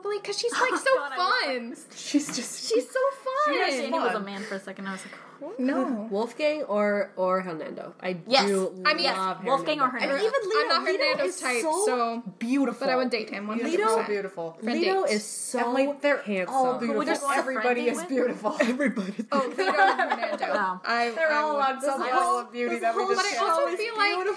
probably 0.00 0.18
because 0.18 0.38
she's 0.38 0.52
like 0.52 0.70
so 0.76 0.94
God, 0.96 1.12
I 1.14 1.44
fun. 1.46 1.76
She's 1.94 2.26
just. 2.36 2.68
She's 2.68 2.86
so 2.90 3.00
fun. 3.46 3.54
I 3.54 3.70
Dani 3.70 3.90
was 3.92 4.14
a 4.14 4.20
man 4.20 4.42
for 4.42 4.54
a 4.56 4.60
second. 4.60 4.86
I 4.86 4.92
was 4.92 5.02
like, 5.04 5.14
who? 5.40 5.54
no. 5.64 6.08
Wolfgang 6.10 6.62
or 6.64 7.10
or 7.16 7.40
Hernando. 7.40 7.94
I 8.02 8.18
Yes. 8.26 8.46
do 8.46 8.82
I 8.84 8.92
mean, 8.94 9.06
love 9.06 9.42
Wolfgang 9.44 9.80
or 9.80 9.88
Hernando. 9.88 10.16
Hernando. 10.16 10.26
And 10.26 10.44
even 10.44 10.50
Lito. 10.50 10.62
I'm 10.62 10.68
not 10.68 10.82
Lito 10.82 10.98
Hernando's 11.14 11.34
is 11.34 11.40
type, 11.40 11.62
so, 11.62 11.86
so- 11.86 12.22
beautiful. 12.38 12.86
But 12.86 12.92
I 12.92 12.96
would 12.96 13.10
date 13.10 13.30
him. 13.30 13.46
100%. 13.46 13.66
He's 13.66 13.78
so 13.78 14.02
beautiful. 14.04 14.56
For 14.60 14.66
Lito 14.66 15.02
dates. 15.02 15.12
is 15.12 15.24
so 15.24 15.58
And 15.64 15.72
like 15.74 16.00
they're 16.02 16.22
handsome. 16.22 16.54
all 16.54 16.78
beautiful. 16.78 17.06
want 17.28 17.38
Everybody 17.38 17.88
is 17.88 17.98
oh, 18.00 18.06
beautiful. 18.08 18.56
Everybody. 18.60 19.14
Oh, 19.32 19.40
Lito 19.56 19.68
and 19.68 20.10
Hernando. 20.10 20.46
No. 20.46 20.80
I, 20.84 21.10
They're 21.14 21.32
I 21.32 21.36
all 21.42 21.54
would- 21.56 21.62
on 21.64 21.80
some 21.80 22.00
This 22.00 22.10
level 22.10 22.20
whole- 22.22 22.38
of 22.40 22.52
beauty 22.52 22.78
that 22.78 22.94
we 22.94 23.06
just. 23.06 23.16
But 23.16 23.26
I 23.26 23.48
also 23.48 23.76
feel 23.76 23.96
like. 23.96 24.36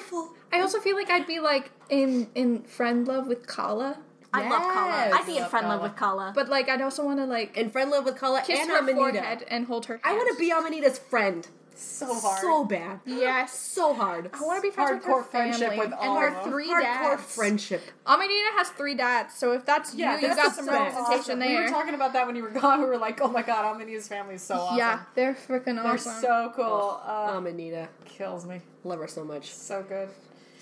I 0.54 0.62
also 0.62 0.80
feel 0.80 0.96
like 0.96 1.10
I'd 1.10 1.28
be 1.28 1.40
like 1.40 1.72
in 1.90 2.28
in 2.36 2.62
friend 2.64 3.08
love 3.08 3.28
with 3.28 3.46
Kala, 3.48 3.98
I 4.34 4.50
love 4.50 4.62
Kala. 4.64 5.10
I'd 5.14 5.26
be 5.26 5.36
in 5.38 5.42
Love 5.44 5.52
friend 5.52 5.68
love 5.68 5.80
Kala. 5.80 5.90
with 5.90 5.96
Kala. 5.98 6.32
but 6.36 6.50
like 6.50 6.70
I'd 6.70 6.82
also 6.82 7.06
want 7.06 7.20
to 7.20 7.26
like 7.26 7.56
In 7.58 7.70
friend 7.70 7.92
love 7.92 8.06
with 8.06 8.16
Kala 8.18 8.42
kiss 8.42 8.60
and 8.60 8.70
her 8.70 8.80
Amanita. 8.80 8.98
forehead 9.20 9.46
and 9.48 9.66
hold 9.68 9.86
her. 9.88 10.00
I 10.04 10.14
want 10.14 10.30
to 10.34 10.40
be 10.40 10.50
Amanita's 10.52 10.98
friend. 11.00 11.48
so 11.76 12.14
hard. 12.20 12.40
So 12.42 12.66
bad. 12.66 13.00
Yes. 13.06 13.52
So 13.58 13.94
hard. 13.94 14.30
I 14.34 14.42
want 14.42 14.58
to 14.58 14.62
be 14.62 14.72
friends 14.74 14.92
with 14.92 15.06
her 15.06 15.22
Hardcore 15.24 15.26
friendship 15.26 15.60
family 15.70 15.78
with 15.80 15.86
and 15.88 15.94
all 15.96 16.20
her 16.20 16.28
of 16.30 16.34
them. 16.44 16.52
three 16.52 16.68
Hardcore 16.70 16.82
dads. 17.18 17.36
friendship. 17.36 17.82
Amanita 18.06 18.50
has 18.58 18.70
three 18.70 18.94
dads, 18.96 19.34
so 19.36 19.54
if 19.54 19.66
that's 19.66 19.94
Yeah, 19.96 20.16
you, 20.16 20.22
you 20.22 20.28
that's 20.36 20.42
got 20.42 20.56
some 20.56 20.66
so 20.66 20.72
representation 20.72 21.20
awesome. 21.20 21.40
there. 21.40 21.58
We 21.60 21.64
were 21.64 21.70
talking 21.70 21.94
about 21.96 22.14
that 22.14 22.26
when 22.28 22.36
you 22.36 22.44
were 22.44 22.50
gone. 22.52 22.80
We 22.84 22.86
were 22.88 22.98
like, 22.98 23.22
"Oh 23.22 23.28
my 23.28 23.42
god, 23.42 23.76
Amanita's 23.76 24.08
family 24.08 24.36
is 24.36 24.42
so 24.44 24.56
awesome." 24.56 24.78
Yeah, 24.78 25.02
they're 25.16 25.34
freaking 25.36 25.78
awesome. 25.80 25.84
they're 25.84 25.94
awesome. 25.94 26.22
so 26.22 26.54
cool. 26.56 27.02
Uh, 27.06 27.34
Amanita. 27.38 27.88
kills 28.06 28.46
me. 28.46 28.62
Love 28.84 29.00
her 29.00 29.08
so 29.08 29.24
much. 29.24 29.52
So 29.52 29.84
good. 29.88 30.10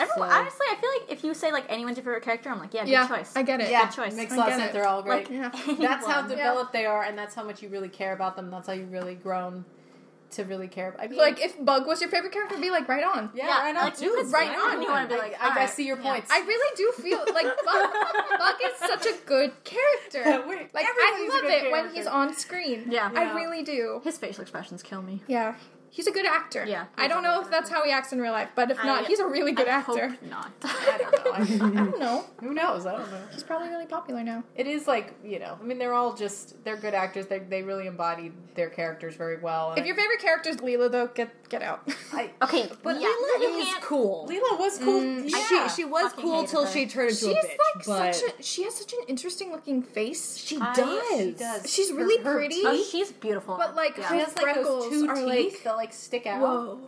Everyone, 0.02 0.30
So- 0.30 0.36
honestly, 0.36 0.66
I 0.70 0.76
feel 0.76 0.90
like 1.00 1.12
if 1.12 1.24
you 1.24 1.34
say 1.34 1.52
like 1.52 1.66
anyone's 1.70 1.98
your 1.98 2.04
favorite 2.04 2.24
character, 2.24 2.50
I'm 2.50 2.60
like, 2.60 2.74
yeah, 2.74 2.84
good 2.86 2.92
yeah, 2.92 3.08
choice. 3.08 3.34
I 3.36 3.44
get 3.44 3.62
it. 3.62 3.70
Yeah, 3.70 3.86
good 3.86 3.96
choice. 3.96 4.14
Makes 4.16 4.34
I 4.34 4.36
a 4.36 4.38
lot 4.40 4.48
of 4.48 4.54
get 4.54 4.60
sense. 4.60 4.70
it. 4.70 4.74
They're 4.74 4.88
all 4.88 5.02
great. 5.04 5.30
Like, 5.30 5.38
Yeah. 5.38 5.50
that's 5.80 6.06
how 6.06 6.20
anyone. 6.20 6.30
developed 6.30 6.74
they 6.74 6.86
are, 6.86 7.04
and 7.04 7.18
that's 7.18 7.36
how 7.36 7.44
much 7.44 7.62
you 7.62 7.70
really 7.70 7.90
care 7.90 8.14
about 8.14 8.36
them. 8.36 8.50
That's 8.52 8.68
how 8.68 8.74
you 8.74 8.86
really 8.86 9.16
grown 9.16 9.66
to 10.32 10.46
really 10.46 10.70
care. 10.70 10.88
about 10.90 11.02
I 11.04 11.08
mean, 11.08 11.20
Like 11.20 11.42
if 11.44 11.62
Bug 11.64 11.86
was 11.86 12.00
your 12.00 12.10
favorite 12.10 12.32
character, 12.32 12.58
be 12.58 12.70
like 12.72 12.88
right 12.88 13.04
on. 13.04 13.32
yeah, 13.36 13.48
Yeah, 13.48 13.62
right 13.64 13.76
on, 13.76 13.84
like, 13.84 14.00
you 14.02 14.24
dude, 14.24 14.32
right 14.34 14.50
on. 14.50 14.82
You 14.82 14.88
want 14.90 15.10
to 15.10 15.14
be 15.14 15.20
like, 15.22 15.36
I, 15.44 15.60
I, 15.60 15.64
I 15.64 15.66
see 15.66 15.86
your 15.86 15.98
yeah. 15.98 16.04
points. 16.04 16.32
I 16.32 16.40
really 16.40 16.76
do 16.78 16.94
feel 17.04 17.20
like 17.34 17.48
Bug, 17.66 18.40
Bug 18.40 18.56
is 18.64 18.78
such 18.78 19.06
a 19.08 19.18
good 19.26 19.52
character. 19.66 20.24
Like 20.74 20.86
I 20.88 21.28
love 21.30 21.42
good 21.42 21.52
it 21.52 21.72
when 21.72 21.94
he's 21.94 22.08
on 22.08 22.34
screen. 22.34 22.86
Yeah. 22.90 23.12
I 23.14 23.34
really 23.36 23.62
do. 23.62 24.00
His 24.06 24.18
facial 24.18 24.42
expressions 24.42 24.82
kill 24.82 25.02
me. 25.02 25.22
Yeah, 25.28 25.56
he's 25.92 26.08
a 26.08 26.12
good 26.12 26.26
actor. 26.26 26.66
Yeah, 26.68 26.86
I 26.98 27.08
don't 27.08 27.22
know 27.22 27.40
if 27.42 27.52
that's 27.52 27.70
how 27.70 27.84
he 27.84 27.92
acts 27.92 28.12
in 28.14 28.20
real 28.20 28.32
life, 28.32 28.50
but 28.56 28.72
if 28.72 28.84
not, 28.84 29.06
he's 29.08 29.20
a 29.20 29.28
really 29.28 29.52
good 29.52 29.68
I 29.68 29.72
actor. 29.72 30.10
Hope 30.10 30.22
not. 30.24 30.52
I 30.64 30.98
don't 30.98 31.26
know. 31.26 31.32
I- 31.32 31.42
I 31.42 31.70
don't 31.86 32.00
know. 32.00 32.26
Who 32.42 32.54
knows? 32.54 32.86
I 32.86 32.94
don't 32.98 33.12
know. 33.12 33.22
He's 33.32 33.44
probably 33.44 33.70
really 33.70 33.86
popular 33.86 34.24
now. 34.24 34.44
It 34.56 34.66
is 34.68 34.88
like 34.88 35.14
you 35.24 35.38
know. 35.40 35.58
I 35.62 35.64
mean, 35.66 35.78
they're 35.78 35.94
all 35.94 36.14
just 36.16 36.64
they're 36.64 36.78
good 36.78 36.94
actors. 36.94 37.28
They 37.28 37.40
they 37.40 37.62
really 37.64 37.88
embodied 37.88 38.34
their 38.56 38.70
characters 38.70 39.16
very 39.16 39.38
well. 39.38 39.72
and 39.72 39.80
If 39.80 39.86
your 39.86 39.96
favorite 39.96 40.20
character 40.20 40.50
is 40.50 40.62
Lila, 40.62 40.90
though, 40.90 41.08
get 41.08 41.30
get 41.50 41.62
out. 41.62 41.88
I, 42.14 42.32
okay, 42.42 42.70
But 42.84 43.00
yeah, 43.02 43.08
Lila 43.40 43.58
is 43.60 43.66
can't. 43.66 43.84
cool. 43.84 44.26
Lila 44.28 44.58
was 44.58 44.78
cool. 44.80 45.02
Mm, 45.02 45.30
yeah. 45.30 45.68
She 45.68 45.82
she 45.82 45.86
was 45.86 46.12
Fucking 46.12 46.24
cool 46.24 46.44
till 46.46 46.66
her. 46.66 46.72
she 46.72 46.86
turned 46.88 47.10
into 47.12 47.20
She's 47.26 47.28
a 47.28 47.48
bitch. 47.48 47.58
like 47.76 47.86
but 47.86 48.16
such 48.16 48.40
a. 48.40 48.44
She 48.44 48.64
has 48.64 48.76
such 48.76 48.94
an 48.94 49.00
interesting 49.08 49.52
looking 49.52 49.82
face. 49.84 50.38
she 50.38 50.58
I- 50.60 50.74
does. 50.74 51.04
she 51.18 51.32
does. 51.32 51.70
She's 51.74 51.90
Her- 51.90 51.96
really 51.98 52.24
her 52.24 52.34
pretty. 52.36 52.62
Oh, 52.66 52.84
she's 52.90 53.12
beautiful. 53.12 53.58
But 53.58 53.76
like 53.76 53.98
yeah. 53.98 54.04
her 54.06 54.16
She 54.16 54.20
has 54.24 54.36
like 54.36 54.56
those 54.56 54.66
freckles 54.66 54.90
two 54.90 55.08
are 55.10 55.16
teeth 55.16 55.26
like 55.26 55.64
that 55.64 55.76
like 55.82 55.94
stick 55.94 56.26
out. 56.28 56.42
whoa. 56.42 56.80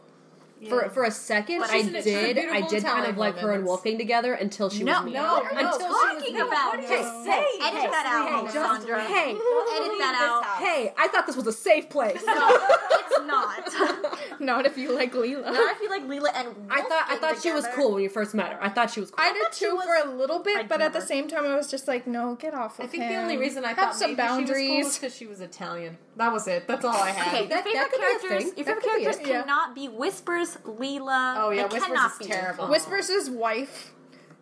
For 0.69 0.87
for 0.91 1.03
a 1.03 1.11
second, 1.11 1.59
But 1.59 1.71
I 1.71 1.81
she's 1.81 1.87
an 1.87 1.93
did. 2.03 2.37
I 2.37 2.61
did 2.61 2.83
kind 2.85 3.05
of 3.05 3.15
Italian 3.15 3.15
like 3.17 3.37
her 3.39 3.51
and 3.51 3.65
Wolfgang 3.65 3.97
together 3.97 4.33
until 4.33 4.69
she 4.69 4.85
No, 4.85 4.99
was 5.01 5.05
me. 5.07 5.11
no, 5.11 5.41
no, 5.41 5.49
until 5.49 5.63
no. 5.65 5.77
she 5.77 5.83
was 5.83 6.13
Talking 6.23 6.33
me. 6.35 6.39
about 6.39 6.79
Hey, 6.79 6.99
it. 7.01 7.25
say, 7.25 7.45
Edit 7.67 7.79
hey, 7.81 7.87
that 7.87 8.05
out, 8.07 8.29
hey, 8.29 8.59
Alessandra. 8.59 9.03
Hey, 9.03 9.29
edit 9.31 9.97
that 9.99 10.15
out. 10.21 10.63
Hey, 10.65 10.93
I 10.97 11.09
thought 11.09 11.27
this 11.27 11.35
was 11.35 11.47
a 11.47 11.51
safe 11.51 11.89
place. 11.89 12.23
No, 12.25 12.67
it's 12.93 13.27
not. 13.27 14.19
Not 14.39 14.65
if 14.65 14.77
you 14.77 14.93
like 14.95 15.13
Lila. 15.13 15.43
Not 15.51 15.75
if 15.75 15.81
you 15.81 15.89
like 15.89 16.03
Lila 16.07 16.29
and 16.33 16.47
I 16.69 16.81
thought 16.81 17.05
I 17.07 17.11
Wolfgang 17.13 17.19
thought 17.19 17.41
she 17.43 17.51
was 17.51 17.67
cool 17.75 17.93
when 17.93 18.03
you 18.03 18.09
first 18.09 18.33
met 18.33 18.53
her. 18.53 18.63
I 18.63 18.69
thought 18.69 18.89
she 18.91 18.99
was 19.01 19.11
cool. 19.11 19.23
I 19.25 19.33
did 19.33 19.51
too 19.51 19.75
was- 19.75 19.85
for 19.85 19.95
a 20.09 20.13
little 20.13 20.39
bit, 20.39 20.57
I'd 20.59 20.69
but 20.69 20.79
at 20.81 20.93
the 20.93 21.01
same 21.01 21.27
time, 21.27 21.45
I 21.45 21.55
was 21.57 21.69
just 21.69 21.87
like, 21.89 22.07
no, 22.07 22.35
get 22.35 22.53
off 22.53 22.79
of 22.79 22.85
I 22.85 22.87
think 22.87 23.03
him. 23.03 23.11
the 23.11 23.19
only 23.19 23.37
reason 23.37 23.65
I 23.65 23.69
have 23.69 23.77
thought 23.77 23.95
some 23.97 24.11
maybe 24.15 24.21
she 24.21 24.27
was 24.27 24.29
cool 24.29 24.37
boundaries. 24.47 24.85
was 24.85 24.97
because 24.97 25.15
she 25.15 25.25
was 25.27 25.41
Italian. 25.41 25.97
That 26.15 26.31
was 26.31 26.47
it. 26.47 26.67
That's 26.67 26.85
all 26.85 26.93
I 26.95 27.09
had. 27.09 27.27
Okay, 27.35 27.47
That- 27.47 27.65
your 27.65 27.73
that 27.73 27.89
favorite 27.91 27.91
could 27.91 27.99
be 27.99 28.05
a 28.05 28.09
characters, 28.29 28.43
thing. 28.43 28.57
your 28.57 28.65
favorite 28.65 28.83
could 28.83 28.95
be 28.97 29.03
characters 29.03 29.21
it. 29.21 29.27
Yeah. 29.27 29.41
cannot 29.41 29.75
be 29.75 29.87
Whispers, 29.89 30.57
Lila. 30.63 31.35
Oh, 31.39 31.49
yeah, 31.49 31.67
they 31.67 31.75
Whispers 31.75 31.87
cannot 31.87 32.11
is 32.11 32.17
be. 32.19 32.25
terrible. 32.25 32.67
Whispers' 32.67 33.29
wife, 33.31 33.93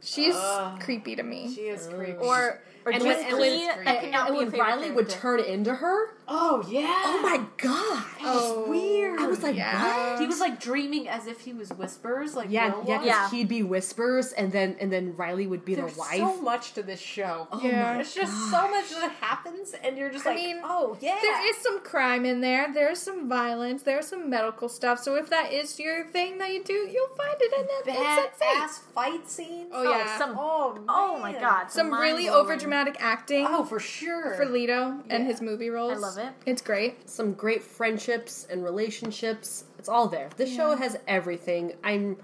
she's 0.02 0.36
Ugh. 0.36 0.80
creepy 0.82 1.16
to 1.16 1.24
me. 1.24 1.54
She 1.54 1.62
is 1.62 1.88
creepy. 1.88 2.14
Or 2.14 2.60
or 2.84 2.92
and 2.92 3.04
just 3.04 3.20
when, 3.20 3.26
and 3.28 3.40
when, 3.40 3.42
Lee, 3.52 3.70
and, 3.70 3.88
that 3.88 4.02
cannot 4.02 4.28
and 4.30 4.34
be 4.34 4.44
when 4.44 4.52
favorite 4.52 4.66
Riley 4.68 4.92
would 4.92 5.10
turn 5.10 5.40
into 5.40 5.76
her, 5.76 6.10
oh 6.34 6.64
yeah. 6.70 6.88
oh 7.06 7.20
my 7.22 7.38
god, 7.58 8.04
oh, 8.22 8.66
weird. 8.70 9.20
I 9.20 9.28
was 9.28 9.44
like, 9.44 9.56
yeah. 9.56 10.12
what? 10.14 10.20
He 10.22 10.28
was 10.28 10.40
like 10.40 10.60
dreaming 10.60 11.08
as 11.10 11.28
if 11.28 11.42
he 11.42 11.54
was 11.54 11.70
whispers, 11.72 12.36
like 12.36 12.50
Yeah, 12.50 12.74
Will 12.74 12.86
yeah, 12.88 12.98
was. 12.98 12.98
'cause 13.00 13.06
Yeah. 13.08 13.30
he'd 13.30 13.48
be 13.50 13.64
whispers, 13.64 14.32
and 14.34 14.52
then 14.52 14.78
and 14.80 14.92
then 14.92 15.16
Riley 15.18 15.48
would 15.48 15.66
be 15.66 15.76
There's 15.76 15.94
the 15.94 16.00
wife. 16.00 16.18
so 16.20 16.42
much 16.42 16.74
to 16.74 16.84
this 16.84 17.00
show. 17.00 17.48
Oh 17.52 17.60
yeah. 17.64 18.00
It's 18.00 18.14
just 18.16 18.34
so 18.50 18.70
much 18.70 18.90
that 18.92 19.12
happens, 19.20 19.74
and 19.84 19.98
you're 19.98 20.10
just 20.10 20.26
I 20.26 20.30
like, 20.32 20.38
mean, 20.44 20.62
oh 20.64 20.98
yeah. 21.02 21.18
There 21.22 21.50
is 21.50 21.58
some 21.58 21.82
crime 21.82 22.26
in 22.26 22.42
there. 22.42 22.74
There's 22.74 23.00
some 23.00 23.28
violence. 23.30 23.84
There's 23.84 24.08
some 24.08 24.30
medical 24.30 24.70
stuff. 24.70 25.00
So 25.04 25.16
if 25.16 25.30
that 25.30 25.52
is 25.52 25.80
your 25.80 26.06
thing 26.06 26.38
that 26.38 26.52
you 26.54 26.64
do, 26.64 26.74
you'll 26.74 27.16
find 27.16 27.36
it 27.40 27.54
in 27.60 27.66
that 27.68 27.86
bad 27.86 28.26
It's 28.26 28.34
insane. 28.42 28.58
ass 28.62 28.78
fight 28.96 29.30
scenes. 29.30 29.72
Oh 29.74 29.84
yeah, 29.84 30.04
oh, 30.08 30.18
some 30.18 30.36
Oh, 30.40 30.80
oh 30.88 31.20
my 31.20 31.34
god, 31.34 31.70
some 31.72 31.92
really 31.92 32.24
mind-blowing. 32.26 32.30
over 32.46 32.56
dramatic 32.58 32.96
acting 33.00 33.46
Oh, 33.50 33.64
for 33.66 33.80
sure. 33.80 34.36
for 34.36 34.46
Lito 34.46 35.02
and 35.10 35.26
his 35.28 35.42
movie 35.42 35.70
roles. 35.70 35.94
I 35.94 35.96
love 35.98 36.18
it. 36.18 36.21
It's 36.46 36.62
great. 36.62 37.10
Some 37.10 37.34
great 37.34 37.64
friendships 37.64 38.48
and 38.50 38.64
relationships. 38.64 39.66
It's 39.80 39.90
all 39.90 40.08
there. 40.08 40.30
This 40.38 40.54
show 40.54 40.76
has 40.76 40.98
everything. 41.08 41.74
I'm. 41.84 42.18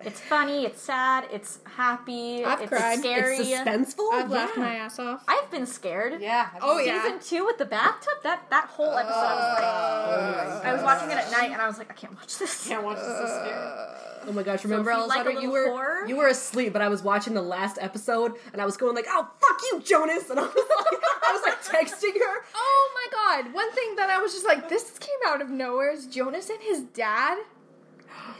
It's 0.00 0.20
funny, 0.20 0.66
it's 0.66 0.82
sad, 0.82 1.24
it's 1.32 1.60
happy, 1.64 2.44
I've 2.44 2.60
it's 2.60 2.68
cried. 2.68 2.98
scary. 2.98 3.36
It's 3.36 3.48
suspenseful. 3.48 4.12
I've 4.12 4.28
yeah. 4.28 4.36
laughed 4.36 4.56
my 4.58 4.74
ass 4.74 4.98
off. 4.98 5.24
I've 5.26 5.50
been 5.50 5.66
scared. 5.66 6.20
yeah. 6.20 6.50
Oh 6.60 6.78
yeah. 6.78 7.02
Season 7.02 7.20
two 7.20 7.46
with 7.46 7.56
the 7.56 7.64
bathtub, 7.64 8.12
that 8.22 8.42
that 8.50 8.66
whole 8.66 8.92
episode, 8.92 9.14
I 9.14 9.34
was 9.34 9.54
like, 9.54 10.64
oh, 10.64 10.68
I 10.68 10.72
was 10.74 10.82
watching 10.82 11.10
it 11.10 11.16
at 11.16 11.30
night, 11.30 11.52
and 11.52 11.62
I 11.62 11.66
was 11.66 11.78
like, 11.78 11.90
I 11.90 11.94
can't 11.94 12.14
watch 12.14 12.36
this. 12.38 12.68
Can't 12.68 12.84
watch 12.84 12.98
this. 12.98 13.06
So 13.06 13.26
scary. 13.26 13.54
Uh, 13.54 14.13
Oh 14.26 14.32
my 14.32 14.42
gosh! 14.42 14.64
Remember, 14.64 14.90
if 14.90 14.96
you 14.96 15.06
like 15.06 15.18
Alessandra, 15.20 15.42
you 15.42 15.50
were 15.50 15.68
horror- 15.68 16.06
you 16.06 16.16
were 16.16 16.28
asleep, 16.28 16.72
but 16.72 16.82
I 16.82 16.88
was 16.88 17.02
watching 17.02 17.34
the 17.34 17.42
last 17.42 17.78
episode, 17.80 18.32
and 18.52 18.60
I 18.60 18.64
was 18.64 18.76
going 18.76 18.94
like, 18.94 19.06
"Oh 19.08 19.28
fuck 19.40 19.60
you, 19.70 19.80
Jonas!" 19.80 20.30
And 20.30 20.38
I 20.40 20.42
was 20.42 20.54
like, 20.54 21.02
I 21.22 21.32
was 21.32 21.42
like 21.42 21.62
texting 21.62 22.14
her. 22.18 22.44
Oh 22.56 22.90
my 22.94 23.42
god! 23.44 23.52
One 23.54 23.70
thing 23.72 23.96
that 23.96 24.08
I 24.10 24.18
was 24.18 24.32
just 24.32 24.46
like, 24.46 24.68
this 24.68 24.98
came 24.98 25.10
out 25.26 25.42
of 25.42 25.50
nowhere 25.50 25.90
is 25.92 26.06
Jonas 26.06 26.48
and 26.48 26.60
his 26.62 26.80
dad. 26.82 27.38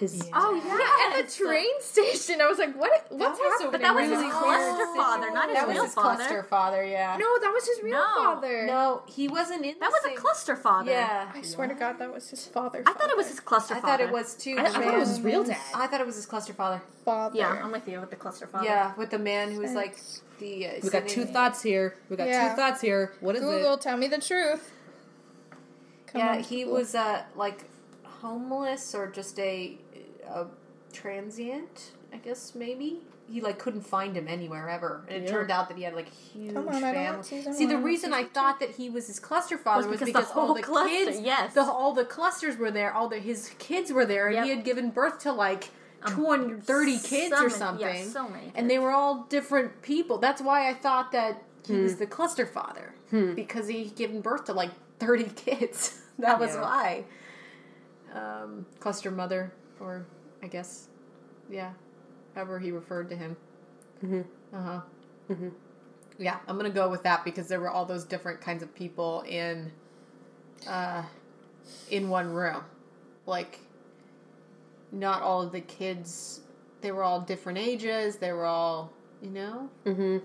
His 0.01 0.29
Oh 0.33 0.55
yeah, 0.55 1.13
Yeah, 1.15 1.19
at 1.21 1.29
the 1.29 1.33
train 1.45 1.69
station. 1.81 2.41
I 2.41 2.47
was 2.47 2.59
like, 2.59 2.75
what? 2.77 3.07
What's 3.11 3.39
was 3.39 3.53
happening? 3.63 3.71
But 3.71 3.81
that 3.83 3.95
was 3.95 4.05
his 4.09 4.19
Really 4.19 4.31
cluster 4.31 4.75
weird 4.77 4.97
father, 4.97 5.31
not 5.31 5.49
his 5.49 5.55
That 5.59 5.67
was 5.69 5.75
real 5.77 5.85
his 5.85 5.95
father. 5.95 6.17
cluster 6.17 6.43
father. 6.43 6.85
Yeah. 6.85 7.17
No, 7.17 7.39
that 7.41 7.53
was 7.53 7.67
his 7.67 7.83
real 7.85 7.93
No. 7.99 8.15
father. 8.17 8.67
No, 8.67 9.03
he 9.07 9.29
wasn't 9.29 9.65
in. 9.65 9.75
That 9.79 9.87
the 9.87 9.87
was 9.93 10.03
same- 10.05 10.17
a 10.19 10.21
cluster 10.21 10.57
father. 10.57 10.91
Yeah. 10.91 11.31
I 11.33 11.43
swear 11.43 11.69
to 11.69 11.75
God, 11.75 11.99
that 12.01 12.13
was 12.13 12.29
his 12.29 12.45
father. 12.47 12.83
I 12.87 12.93
thought 12.93 13.09
it 13.11 13.17
was 13.17 13.29
his 13.29 13.39
cluster 13.41 13.75
I 13.75 13.81
father. 13.81 14.05
thought 14.05 14.09
it 14.09 14.13
was 14.13 14.35
too. 14.35 14.57
I, 14.59 14.65
I 14.65 14.69
thought 14.71 14.95
it 14.95 14.99
was 14.99 15.09
his 15.11 15.21
real 15.21 15.45
dad. 15.45 15.59
I 15.75 15.87
thought 15.87 16.01
it 16.01 16.07
was 16.07 16.17
his 16.17 16.27
cluster 16.27 16.53
father. 16.55 16.83
father. 17.05 17.39
Yeah, 17.39 17.61
I'm 17.63 17.71
with 17.71 17.87
you 17.89 18.01
with 18.01 18.11
the 18.11 18.17
cluster 18.17 18.47
father. 18.49 18.65
Yeah, 18.67 18.95
with 18.97 19.11
the 19.11 19.19
man 19.21 19.53
who 19.53 19.61
was 19.61 19.73
like 19.75 19.97
the. 20.41 20.67
Uh, 20.67 20.71
We 20.83 20.91
got 20.91 21.07
two 21.07 21.25
thoughts 21.25 21.63
here. 21.63 21.95
We 22.09 22.17
got 22.17 22.27
Yeah. 22.27 22.49
two 22.51 22.57
thoughts 22.57 22.81
here. 22.81 23.13
What 23.21 23.37
is 23.37 23.43
Google, 23.43 23.75
it? 23.75 23.81
tell 23.81 23.97
me 23.97 24.09
the 24.09 24.21
truth. 24.21 24.73
Come 26.09 26.21
Yeah, 26.21 26.33
on, 26.33 26.41
he 26.43 26.63
Google. 26.65 26.79
was 26.79 26.95
uh 26.97 27.23
like 27.37 27.65
homeless 28.29 28.95
or 28.95 29.11
just 29.11 29.39
a, 29.39 29.77
a 30.29 30.47
transient, 30.93 31.93
I 32.13 32.17
guess 32.17 32.55
maybe. 32.55 33.01
He 33.31 33.41
like 33.41 33.59
couldn't 33.59 33.83
find 33.87 34.15
him 34.17 34.29
anywhere 34.29 34.69
ever, 34.69 35.03
and 35.09 35.17
it 35.23 35.23
Yeah. 35.27 35.31
turned 35.33 35.51
out 35.51 35.69
that 35.69 35.79
he 35.79 35.85
had 35.85 35.95
like 35.95 36.09
huge 36.13 36.53
Come 36.53 36.69
on, 36.69 36.75
I 36.77 36.81
don't 36.81 36.95
family. 36.95 37.11
want 37.17 37.25
season 37.27 37.55
See, 37.55 37.65
the 37.67 37.75
one, 37.75 37.85
reason 37.85 38.13
I 38.13 38.19
season 38.19 38.33
thought 38.35 38.61
that 38.61 38.71
he 38.73 38.91
was 38.91 39.07
his 39.07 39.19
cluster 39.19 39.57
father 39.57 39.89
was 39.89 39.99
because, 40.01 40.13
the 40.13 40.19
all 40.39 40.47
whole 40.47 40.55
the 40.55 40.63
cluster, 40.63 40.89
kids, 40.91 41.21
yes. 41.21 41.55
the 41.55 41.63
all 41.63 41.93
the 41.95 42.05
clusters 42.05 42.57
were 42.59 42.71
there, 42.71 42.93
all 42.93 43.09
the 43.09 43.19
his 43.19 43.51
kids 43.59 43.91
were 43.93 44.05
there, 44.05 44.29
and 44.29 44.45
he 44.45 44.51
had 44.51 44.65
given 44.65 44.91
birth 44.91 45.19
to 45.21 45.33
like. 45.33 45.71
Um, 46.07 46.13
20, 46.13 46.61
30 46.61 46.99
kids 46.99 47.31
so 47.31 47.37
or 47.37 47.41
many- 47.47 47.55
something. 47.55 47.87
yeah, 47.97 48.05
so 48.05 48.29
many 48.29 48.53
And 48.55 48.69
they 48.71 48.79
were 48.79 48.91
all 48.91 49.23
different 49.31 49.81
people. 49.81 50.19
That's 50.19 50.43
why 50.43 50.69
I 50.69 50.75
thought 50.75 51.13
that 51.13 51.43
he 51.67 51.73
hmm. 51.77 51.83
was 51.85 51.97
the 51.97 52.07
cluster 52.07 52.45
father. 52.45 52.93
Hmm. 53.09 53.33
Because 53.33 53.69
he 53.69 53.85
given 53.87 54.21
birth 54.21 54.45
to 54.45 54.53
like 54.53 54.69
30 54.99 55.25
kids. 55.35 55.99
that 56.19 56.39
was 56.39 56.51
Yeah. 56.57 56.61
why. 56.61 57.05
Um, 58.15 58.65
cluster 58.79 59.11
mother, 59.11 59.53
or 59.81 60.07
I 60.43 60.47
guess, 60.47 60.89
yeah, 61.51 61.73
however 62.35 62.59
he 62.59 62.71
referred 62.71 63.09
to 63.11 63.17
him. 63.17 63.37
Mm-hmm. 64.05 64.57
Uh 64.57 64.63
huh. 64.63 64.81
Mm-hmm. 65.31 65.49
Yeah, 66.19 66.39
I'm 66.47 66.57
gonna 66.57 66.71
go 66.71 66.89
with 66.89 67.03
that 67.03 67.25
because 67.25 67.49
there 67.49 67.61
were 67.61 67.71
all 67.71 67.85
those 67.85 68.05
different 68.05 68.41
kinds 68.41 68.63
of 68.63 68.73
people 68.75 69.23
in, 69.23 69.73
uh, 70.69 71.03
in 71.91 72.09
one 72.09 72.31
room. 72.33 72.63
Like, 73.27 73.59
not 74.93 75.23
all 75.23 75.43
of 75.43 75.51
the 75.53 75.61
kids. 75.61 76.41
They 76.83 76.93
were 76.93 77.03
all 77.03 77.21
different 77.21 77.59
ages. 77.59 78.17
They 78.17 78.33
were 78.33 78.45
all, 78.47 78.93
you 79.23 79.31
know, 79.31 79.71
Mm-hmm. 79.87 80.19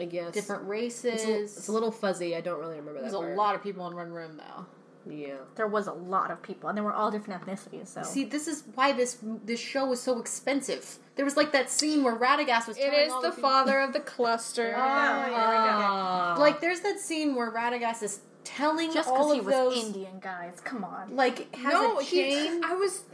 I 0.00 0.04
guess 0.04 0.32
different 0.32 0.68
races. 0.68 1.14
It's 1.14 1.24
a, 1.24 1.42
it's 1.42 1.68
a 1.68 1.72
little 1.72 1.90
fuzzy. 1.90 2.36
I 2.36 2.40
don't 2.40 2.60
really 2.60 2.76
remember 2.76 2.94
that. 2.94 3.10
There's 3.10 3.14
a 3.14 3.18
lot 3.34 3.54
of 3.54 3.62
people 3.62 3.86
in 3.88 3.96
one 3.96 4.12
room, 4.12 4.36
though. 4.36 4.66
Yeah. 5.10 5.34
There 5.56 5.66
was 5.66 5.86
a 5.86 5.92
lot 5.92 6.30
of 6.30 6.42
people, 6.42 6.68
and 6.68 6.78
they 6.78 6.82
were 6.82 6.92
all 6.92 7.10
different 7.10 7.44
ethnicities. 7.44 7.88
So 7.88 8.02
See, 8.02 8.24
this 8.24 8.46
is 8.46 8.64
why 8.74 8.92
this 8.92 9.18
this 9.44 9.60
show 9.60 9.86
was 9.86 10.00
so 10.00 10.18
expensive. 10.20 10.98
There 11.16 11.24
was 11.24 11.36
like 11.36 11.52
that 11.52 11.68
scene 11.70 12.02
where 12.02 12.16
Radagast 12.16 12.68
was. 12.68 12.76
It 12.76 12.82
telling 12.90 13.00
is 13.06 13.12
all 13.12 13.22
the 13.22 13.30
people- 13.30 13.42
father 13.42 13.80
of 13.80 13.92
the 13.92 14.00
cluster. 14.00 14.74
Ah. 14.76 16.36
Like, 16.38 16.60
there's 16.60 16.80
that 16.80 16.98
scene 16.98 17.34
where 17.34 17.50
Radagast 17.50 18.02
is 18.02 18.20
telling 18.44 18.92
just 18.92 19.08
all 19.08 19.16
because 19.16 19.32
he 19.34 19.38
of 19.40 19.46
was 19.46 19.54
those, 19.54 19.84
Indian, 19.86 20.18
guys, 20.20 20.60
come 20.64 20.84
on. 20.84 21.14
like, 21.14 21.54
has 21.54 21.72
no, 21.72 21.98
a 21.98 22.04
chain. 22.04 22.62
he. 22.62 22.68
I 22.68 22.74
was. 22.74 23.04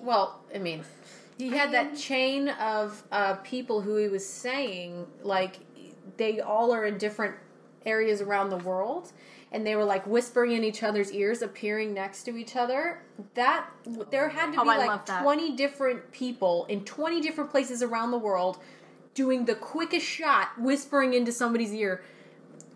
Well, 0.00 0.40
I 0.54 0.58
mean, 0.58 0.82
he 1.36 1.50
had 1.50 1.72
that 1.72 1.96
chain 1.96 2.48
of 2.48 3.02
uh, 3.12 3.34
people 3.36 3.82
who 3.82 3.96
he 3.96 4.08
was 4.08 4.26
saying, 4.26 5.06
like, 5.22 5.56
they 6.16 6.40
all 6.40 6.72
are 6.72 6.86
in 6.86 6.96
different 6.98 7.34
areas 7.86 8.20
around 8.20 8.50
the 8.50 8.56
world, 8.58 9.12
and 9.52 9.66
they 9.66 9.74
were 9.76 9.84
like 9.84 10.06
whispering 10.06 10.52
in 10.52 10.62
each 10.64 10.82
other's 10.82 11.10
ears, 11.12 11.42
appearing 11.42 11.92
next 11.94 12.22
to 12.24 12.36
each 12.36 12.54
other. 12.56 13.02
That 13.34 13.66
there 14.10 14.28
had 14.28 14.52
to 14.52 14.60
Oh, 14.60 14.64
be 14.64 14.70
I 14.70 14.86
like 14.86 15.06
twenty 15.22 15.56
different 15.56 16.12
people 16.12 16.66
in 16.68 16.84
twenty 16.84 17.20
different 17.20 17.50
places 17.50 17.82
around 17.82 18.10
the 18.10 18.18
world 18.18 18.58
doing 19.14 19.44
the 19.46 19.54
quickest 19.56 20.06
shot, 20.06 20.50
whispering 20.58 21.14
into 21.14 21.32
somebody's 21.32 21.72
ear. 21.74 22.02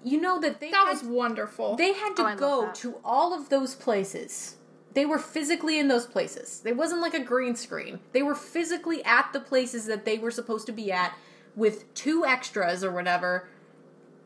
You 0.03 0.21
know 0.21 0.39
that 0.41 0.61
they 0.61 0.71
That 0.71 0.87
had- 0.87 0.93
was 0.93 1.05
wonderful. 1.05 1.77
they 1.77 1.93
had 1.93 2.15
to 2.17 2.27
Oh, 2.33 2.37
go 2.37 2.71
to 2.75 2.97
all 3.05 3.33
of 3.33 3.49
those 3.49 3.75
places. 3.75 4.57
They 4.93 5.07
were 5.07 5.19
physically 5.19 5.79
in 5.79 5.89
those 5.89 6.07
places. 6.07 6.63
It 6.65 6.77
wasn't 6.77 7.01
like 7.01 7.15
a 7.15 7.21
green 7.21 7.57
screen. 7.57 8.01
They 8.13 8.23
were 8.23 8.35
physically 8.35 9.03
at 9.05 9.33
the 9.33 9.41
places 9.41 9.87
that 9.87 10.05
they 10.05 10.19
were 10.19 10.31
supposed 10.31 10.67
to 10.67 10.73
be 10.73 10.93
at 10.93 11.15
with 11.57 11.93
two 11.95 12.25
extras 12.25 12.85
or 12.85 12.93
whatever. 12.93 13.49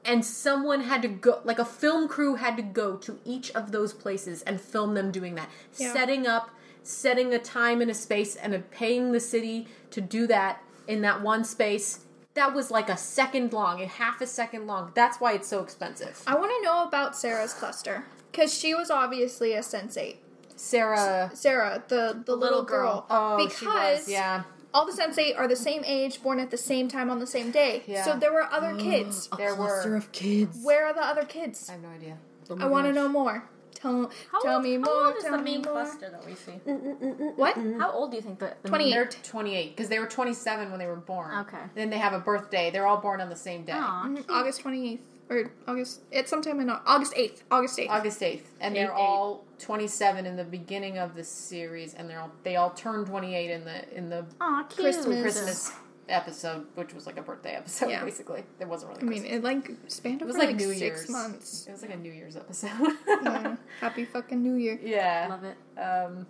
And 0.04 0.24
someone 0.24 0.82
had 0.82 1.02
to 1.02 1.08
go, 1.08 1.40
like 1.44 1.58
a 1.58 1.64
film 1.64 2.08
crew 2.08 2.36
had 2.36 2.56
to 2.56 2.62
go 2.62 2.96
to 2.96 3.18
each 3.24 3.50
of 3.52 3.72
those 3.72 3.92
places 3.92 4.42
and 4.42 4.60
film 4.60 4.94
them 4.94 5.10
doing 5.10 5.34
that. 5.34 5.50
Yeah. 5.76 5.92
Setting 5.92 6.26
up, 6.26 6.50
setting 6.82 7.34
a 7.34 7.38
time 7.38 7.80
and 7.80 7.90
a 7.90 7.94
space, 7.94 8.36
and 8.36 8.70
paying 8.70 9.12
the 9.12 9.20
city 9.20 9.68
to 9.90 10.00
do 10.00 10.26
that 10.28 10.62
in 10.86 11.02
that 11.02 11.20
one 11.22 11.44
space. 11.44 12.00
That 12.34 12.54
was 12.54 12.70
like 12.70 12.88
a 12.88 12.96
second 12.96 13.52
long, 13.52 13.82
a 13.82 13.86
half 13.86 14.20
a 14.20 14.26
second 14.26 14.66
long. 14.66 14.92
That's 14.94 15.20
why 15.20 15.32
it's 15.32 15.48
so 15.48 15.60
expensive. 15.60 16.22
I 16.26 16.36
want 16.36 16.52
to 16.56 16.62
know 16.64 16.84
about 16.84 17.16
Sarah's 17.16 17.52
cluster 17.52 18.04
because 18.30 18.54
she 18.54 18.74
was 18.74 18.90
obviously 18.90 19.54
a 19.54 19.60
sensate. 19.60 20.16
Sarah. 20.56 21.30
Sarah, 21.34 21.82
the 21.88 22.22
the, 22.24 22.34
little, 22.34 22.38
little 22.38 22.62
girl. 22.64 22.92
girl. 22.92 23.06
Oh, 23.10 23.36
because 23.44 23.58
she 23.58 23.66
was, 23.66 24.08
yeah. 24.08 24.44
All 24.74 24.84
the 24.84 24.92
sensates 24.92 25.36
are 25.38 25.48
the 25.48 25.56
same 25.56 25.82
age, 25.84 26.22
born 26.22 26.38
at 26.40 26.50
the 26.50 26.56
same 26.58 26.88
time 26.88 27.10
on 27.10 27.18
the 27.18 27.26
same 27.26 27.50
day. 27.50 27.82
Yeah. 27.86 28.04
So 28.04 28.16
there 28.16 28.32
were 28.32 28.42
other 28.42 28.74
mm. 28.74 28.80
kids. 28.80 29.28
There 29.36 29.54
were. 29.54 29.66
cluster 29.66 29.90
were. 29.90 29.96
of 29.96 30.12
kids. 30.12 30.58
Where 30.62 30.86
are 30.86 30.92
the 30.92 31.04
other 31.04 31.24
kids? 31.24 31.68
I 31.68 31.72
have 31.72 31.82
no 31.82 31.88
idea. 31.88 32.18
Oh 32.50 32.56
I 32.60 32.66
want 32.66 32.86
to 32.86 32.92
know 32.92 33.08
more. 33.08 33.44
Tell 33.74 34.10
How 34.32 34.40
tell 34.42 34.54
old, 34.56 34.64
me 34.64 34.72
how 34.74 34.80
more. 34.80 35.06
old 35.06 35.16
is 35.16 35.22
tell 35.22 35.32
the 35.36 35.38
me 35.42 35.52
main 35.52 35.62
more. 35.62 35.72
cluster 35.72 36.10
that 36.10 36.26
we 36.26 36.34
see? 36.34 36.52
Mm, 36.66 36.98
mm, 37.00 37.36
what? 37.36 37.56
How 37.78 37.92
old 37.92 38.10
do 38.10 38.16
you 38.16 38.22
think 38.22 38.40
the, 38.40 38.54
the 38.62 38.68
28. 38.68 38.90
They're 38.90 39.06
28 39.22 39.76
because 39.76 39.88
they 39.88 39.98
were 40.00 40.06
27 40.06 40.70
when 40.70 40.80
they 40.80 40.86
were 40.86 40.96
born. 40.96 41.46
Okay. 41.46 41.58
Then 41.74 41.88
they 41.90 41.98
have 41.98 42.12
a 42.12 42.18
birthday. 42.18 42.70
They're 42.70 42.86
all 42.86 42.96
born 43.00 43.20
on 43.20 43.28
the 43.28 43.36
same 43.36 43.64
day. 43.64 43.72
Aw, 43.74 44.06
Mhm, 44.08 44.24
August 44.28 44.60
twenty 44.60 44.94
eighth. 44.94 45.02
Or 45.30 45.50
August. 45.66 46.00
It's 46.10 46.30
sometime 46.30 46.60
in 46.60 46.70
Au- 46.70 46.80
August 46.86 47.12
eighth. 47.16 47.44
August 47.50 47.78
eighth. 47.78 47.90
August 47.90 48.22
eighth, 48.22 48.50
and 48.60 48.74
they're 48.74 48.86
Eight, 48.86 48.94
eight. 48.94 49.00
all 49.00 49.44
twenty 49.58 49.86
seven 49.86 50.26
in 50.26 50.36
the 50.36 50.44
beginning 50.44 50.98
of 50.98 51.14
the 51.14 51.24
series, 51.24 51.94
and 51.94 52.08
they're 52.08 52.20
all 52.20 52.32
they 52.44 52.56
all 52.56 52.70
turn 52.70 53.04
twenty 53.04 53.34
eight 53.34 53.50
in 53.50 53.64
the 53.64 53.96
in 53.96 54.08
the 54.08 54.24
Aw, 54.40 54.62
cute. 54.64 54.84
Christmas. 54.86 55.20
Christmas 55.22 55.72
episode, 56.08 56.66
which 56.74 56.94
was 56.94 57.04
like 57.06 57.18
a 57.18 57.22
birthday 57.22 57.50
episode. 57.54 57.90
Yeah. 57.90 58.02
Basically, 58.02 58.42
It 58.58 58.66
wasn't 58.66 58.92
really. 58.92 59.02
I 59.02 59.04
mean, 59.10 59.20
Christmas. 59.22 59.38
it 59.38 59.44
like 59.44 59.70
spanned 59.88 60.22
it 60.22 60.24
over 60.24 60.26
was 60.28 60.36
like, 60.38 60.46
like, 60.48 60.56
New 60.56 60.68
six 60.72 60.80
Year's. 60.80 61.08
months. 61.10 61.66
It 61.68 61.72
was 61.72 61.82
like 61.82 61.92
a 61.92 61.96
New 61.98 62.12
Year's 62.12 62.34
episode. 62.36 62.70
Yeah. 63.22 63.56
Happy 63.80 64.04
fucking 64.06 64.42
New 64.42 64.54
Year. 64.54 64.78
yeah. 64.82 65.26
Love 65.28 65.44
it. 65.44 65.56
Um. 65.80 66.26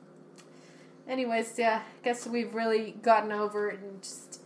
Anyways, 1.09 1.55
yeah, 1.59 1.83
guess 2.03 2.27
we've 2.27 2.55
really 2.55 2.91
gotten 3.03 3.33
over 3.33 3.71
it, 3.71 3.79
and 3.81 4.03
just 4.03 4.41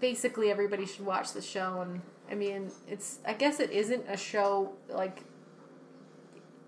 basically 0.00 0.50
everybody 0.50 0.86
should 0.86 1.04
watch 1.06 1.32
the 1.32 1.42
show. 1.42 1.82
And 1.82 2.00
I 2.30 2.34
mean, 2.34 2.70
it's 2.88 3.18
I 3.26 3.34
guess 3.34 3.60
it 3.60 3.70
isn't 3.70 4.04
a 4.08 4.16
show 4.16 4.72
like. 4.88 5.20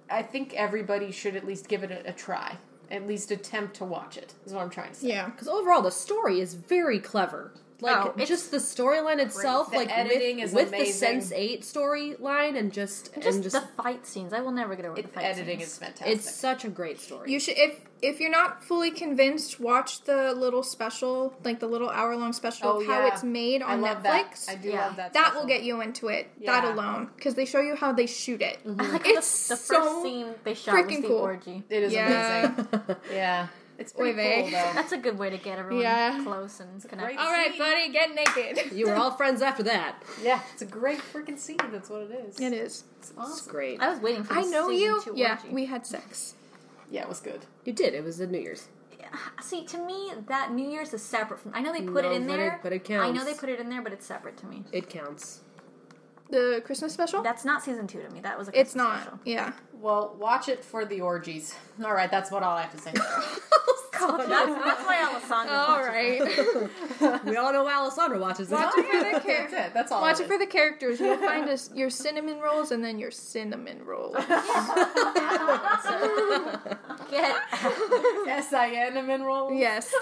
I 0.09 0.23
think 0.23 0.55
everybody 0.55 1.11
should 1.11 1.35
at 1.35 1.45
least 1.45 1.69
give 1.69 1.83
it 1.83 1.91
a, 1.91 2.11
a 2.11 2.13
try, 2.13 2.59
at 2.91 3.07
least 3.07 3.33
attempt 3.33 3.75
to 3.77 3.85
watch 3.85 4.17
it. 4.17 4.35
Is 4.45 4.53
what 4.53 4.63
I'm 4.63 4.71
trying 4.71 4.91
to 4.91 4.95
say. 4.95 5.09
Yeah. 5.09 5.27
Because 5.27 5.49
overall, 5.49 5.83
the 5.83 5.91
story 5.91 6.41
is 6.41 6.55
very 6.55 7.01
clever. 7.01 7.53
Like 7.81 8.17
Oh, 8.19 8.25
just 8.25 8.51
the 8.51 8.57
storyline 8.57 9.19
itself, 9.19 9.71
The 9.71 9.77
like 9.77 9.97
editing 9.97 10.37
with, 10.37 10.45
is 10.47 10.55
with 10.55 10.71
the. 10.71 10.77
Sense8 10.79 11.61
storyline, 11.61 12.57
and 12.59 12.73
just 12.73 13.13
Just, 13.15 13.27
and 13.27 13.43
just 13.43 13.55
the 13.55 13.83
fight 13.83 14.07
scenes. 14.07 14.33
I 14.33 14.41
will 14.41 14.51
never 14.53 14.75
get 14.77 14.85
over 14.87 14.99
It, 14.99 15.03
the 15.03 15.09
the 15.09 15.15
fight 15.15 15.25
editing 15.25 15.59
scenes. 15.59 15.73
is 15.73 15.79
fantastic. 15.79 16.17
it's 16.17 16.35
such 16.35 16.65
a 16.65 16.69
great 16.69 17.01
story. 17.01 17.31
You 17.31 17.39
should 17.41 17.59
if 17.59 17.81
if 18.03 18.21
you're 18.21 18.31
not 18.31 18.63
fully 18.63 18.91
convinced, 18.91 19.59
watch 19.59 20.03
the 20.03 20.33
little 20.35 20.63
special, 20.63 21.35
like 21.45 21.61
the 21.61 21.67
little 21.67 21.89
hour 21.89 22.15
long 22.17 22.33
special 22.35 22.69
oh 22.69 22.81
of 22.81 22.87
how 22.87 23.01
yeah. 23.01 23.09
it's 23.13 23.23
made 23.25 23.63
I 23.63 23.73
on 23.73 23.81
love 23.81 24.03
Netflix. 24.03 24.47
That. 24.47 24.53
I 24.53 24.55
do 24.57 24.69
Yeah. 24.69 24.87
love 24.87 24.97
that. 24.97 25.13
that 25.15 25.25
special. 25.29 25.41
will 25.41 25.49
get 25.49 25.63
you 25.63 25.81
into 25.81 26.09
it. 26.09 26.29
That 26.41 26.45
Yeah. 26.45 26.61
Mm-hmm. 26.71 26.79
alone, 26.79 27.11
because 27.17 27.35
they 27.35 27.47
show 27.47 27.61
you 27.61 27.75
how 27.75 27.93
they 27.93 28.07
shoot 28.07 28.43
it. 28.43 28.59
Like 28.65 29.03
It's 29.07 29.49
the, 29.49 29.55
the 29.55 29.61
so 29.61 29.83
first 29.83 30.03
scene 30.03 30.35
they 30.45 30.55
shot 30.55 30.75
was 30.75 30.85
freaking 30.85 31.03
the 31.03 31.09
cool. 31.09 31.17
orgy. 31.19 31.65
It 31.71 31.83
is 31.85 31.93
Yeah. 31.93 32.45
amazing. 32.55 32.97
Yeah, 33.13 33.47
it's 33.79 33.93
pretty 33.93 34.19
Oy 34.19 34.43
cool 34.43 34.51
though. 34.51 34.73
That's 34.75 34.93
a 34.93 34.99
good 34.99 35.19
way 35.19 35.31
to 35.31 35.39
get 35.39 35.59
everyone 35.59 35.83
Yeah. 35.83 36.23
close 36.25 36.61
and 36.61 36.81
great 36.81 36.91
connected. 36.91 37.19
All 37.19 37.31
right, 37.31 37.51
scene. 37.51 37.59
buddy, 37.59 37.93
get 37.93 38.15
naked. 38.15 38.73
you 38.77 38.87
were 38.87 38.95
all 38.95 39.11
friends 39.13 39.43
after 39.43 39.63
that. 39.65 40.03
Yeah, 40.23 40.41
it's 40.53 40.63
a 40.63 40.67
great 40.67 40.99
freaking 40.99 41.39
scene. 41.39 41.59
That's 41.71 41.89
what 41.91 42.03
it 42.03 42.11
is. 42.29 42.41
it 42.41 42.53
is. 42.53 42.85
It's 42.99 43.11
It's 43.11 43.19
awesome. 43.19 43.51
great. 43.53 43.81
I 43.81 43.89
was 43.91 44.01
waiting 44.01 44.25
for 44.25 44.35
I 44.35 44.43
this 44.43 44.51
know 44.51 44.69
season 44.71 44.83
you. 44.83 45.03
two 45.03 45.13
Yeah, 45.17 45.39
orgy. 45.43 45.49
we 45.55 45.67
had 45.67 45.87
sex. 45.87 46.35
Yeah, 46.91 47.03
it 47.03 47.09
was 47.09 47.21
good. 47.21 47.47
You 47.65 47.73
did. 47.73 47.95
It 47.95 48.05
was 48.05 48.19
the 48.19 48.27
New 48.27 48.39
Year's. 48.41 48.69
See, 49.41 49.65
to 49.67 49.79
me, 49.79 50.13
that 50.27 50.53
New 50.53 50.69
Year's 50.69 50.93
is 50.93 51.01
separate 51.03 51.39
from. 51.39 51.53
I 51.55 51.61
know 51.61 51.73
they 51.73 51.83
put 51.83 52.03
No, 52.05 52.11
it 52.11 52.17
in 52.17 52.27
but 52.27 52.35
it- 52.35 52.37
there, 52.39 52.61
but 52.63 52.73
it 52.73 52.91
I 52.91 53.07
know 53.11 53.13
counts. 53.19 53.25
they 53.25 53.35
put 53.39 53.49
it 53.49 53.61
in 53.61 53.69
there, 53.71 53.81
but 53.81 53.93
it's 53.93 54.05
separate 54.05 54.37
to 54.39 54.47
me. 54.47 54.65
It 54.73 54.89
counts. 54.91 55.41
The 56.31 56.63
Christmas 56.65 56.93
special. 56.93 57.23
That's 57.23 57.45
not 57.45 57.63
season 57.63 57.87
two 57.87 58.03
to 58.03 58.11
me. 58.11 58.21
That 58.21 58.39
was 58.39 58.49
a 58.49 58.51
Christmas 58.53 58.69
it's 58.69 58.77
not. 58.77 59.03
special. 59.03 59.21
Yeah. 59.25 59.53
Well, 59.75 60.17
watch 60.19 60.49
it 60.49 60.65
for 60.65 60.85
the 60.85 61.01
orgies. 61.01 61.55
All 61.85 61.95
right, 61.95 62.11
that's 62.11 62.31
what 62.31 62.43
all 62.43 62.57
I 62.57 62.63
have 62.63 62.73
to 62.73 62.79
say. 62.79 62.93
That's, 63.99 64.29
that's 64.29 64.85
why 64.85 65.09
Alessandro. 65.11 65.57
All 65.57 65.81
watches 65.81 66.39
it. 66.39 67.01
right. 67.01 67.25
we 67.25 67.37
all 67.37 67.53
know 67.53 67.67
Alessandra 67.69 68.19
watches 68.19 68.51
it. 68.53 68.55
Watch 68.55 68.75
it 68.77 68.85
for 68.87 68.99
the 68.99 69.05
that's 69.05 69.25
characters. 69.25 69.59
it. 69.59 69.75
That's 69.75 69.91
all. 69.91 70.03
Watch 70.03 70.21
it 70.21 70.25
it 70.25 70.29
for 70.29 70.39
the 70.39 70.47
characters. 70.47 71.01
You'll 71.01 71.17
find 71.17 71.49
us 71.49 71.71
your 71.75 71.91
cinnamon 71.91 72.39
rolls 72.41 72.71
and 72.73 72.85
then 72.85 72.99
your 72.99 73.11
cinnamon 73.11 73.85
rolls. 73.85 74.15
Get 77.11 77.37
S 78.29 78.53
I 78.53 78.71
N 78.75 79.23
roll. 79.23 79.53
yes. 79.53 79.93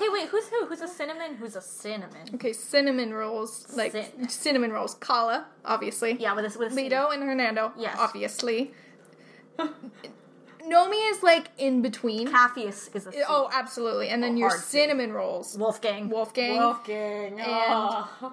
Okay. 0.00 0.08
Wait, 0.12 0.28
who's 0.28 0.48
who? 0.48 0.66
Who's 0.66 0.80
a 0.80 0.88
cinnamon? 0.88 1.34
Who's 1.36 1.56
a 1.56 1.60
cinnamon? 1.60 2.28
Okay, 2.34 2.52
cinnamon 2.52 3.12
rolls. 3.12 3.66
Like 3.76 3.92
Cin- 3.92 4.28
cinnamon 4.28 4.72
rolls. 4.72 4.94
Kala, 4.94 5.46
obviously. 5.64 6.16
Yeah, 6.20 6.34
with 6.34 6.44
this 6.44 6.56
with 6.56 6.72
a 6.72 6.74
C. 6.74 6.88
Lito 6.88 7.12
and 7.12 7.22
Hernando. 7.22 7.72
Yes. 7.76 7.96
Obviously. 7.98 8.72
Nomi 9.58 11.10
is 11.10 11.22
like 11.22 11.48
in 11.58 11.82
between. 11.82 12.28
Capheus 12.28 12.94
is 12.94 13.06
a 13.06 13.12
C. 13.12 13.22
Oh, 13.28 13.48
absolutely. 13.52 14.08
And 14.08 14.22
then 14.22 14.36
your 14.36 14.50
hard 14.50 14.60
C. 14.60 14.78
cinnamon 14.78 15.12
rolls. 15.12 15.56
Wolfgang. 15.58 16.08
Wolfgang. 16.08 16.56
Wolfgang. 16.58 17.40
oh. 17.46 18.32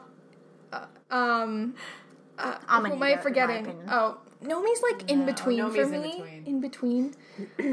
Um, 1.10 1.76
uh, 2.38 2.58
I'm 2.68 2.86
who 2.86 2.94
am 2.94 3.04
I 3.04 3.12
in 3.14 3.18
my 3.18 3.22
forgetting? 3.22 3.66
opinion. 3.66 3.88
Oh, 3.90 4.18
Nomi's 4.44 4.82
like 4.82 5.10
in 5.10 5.26
between 5.26 5.60
Nomi's 5.60 5.76
for 5.76 5.82
in 5.94 6.02
me. 6.02 6.12
between. 6.12 6.46
In 6.46 6.62
between. 6.62 7.16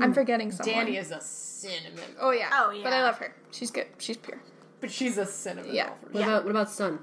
I'm 0.02 0.14
forgetting 0.14 0.50
someone. 0.52 0.86
Dani 0.86 0.98
is 0.98 1.10
a 1.10 1.20
cinnamon, 1.62 2.16
Oh 2.20 2.30
yeah. 2.30 2.50
Oh, 2.52 2.70
yeah. 2.70 2.82
But 2.84 2.92
I 2.92 3.02
love 3.02 3.18
her. 3.18 3.34
She's 3.50 3.70
good. 3.70 3.86
She's 3.98 4.16
pure. 4.16 4.40
but 4.80 4.90
she's 4.90 5.16
a 5.18 5.26
cinnamon 5.26 5.74
Yeah. 5.74 5.86
roll 5.88 5.96
for 6.02 6.06
What 6.10 6.20
sure. 6.24 6.30
about 6.30 6.44
what 6.44 6.50
about 6.50 6.70
Sun? 6.70 6.98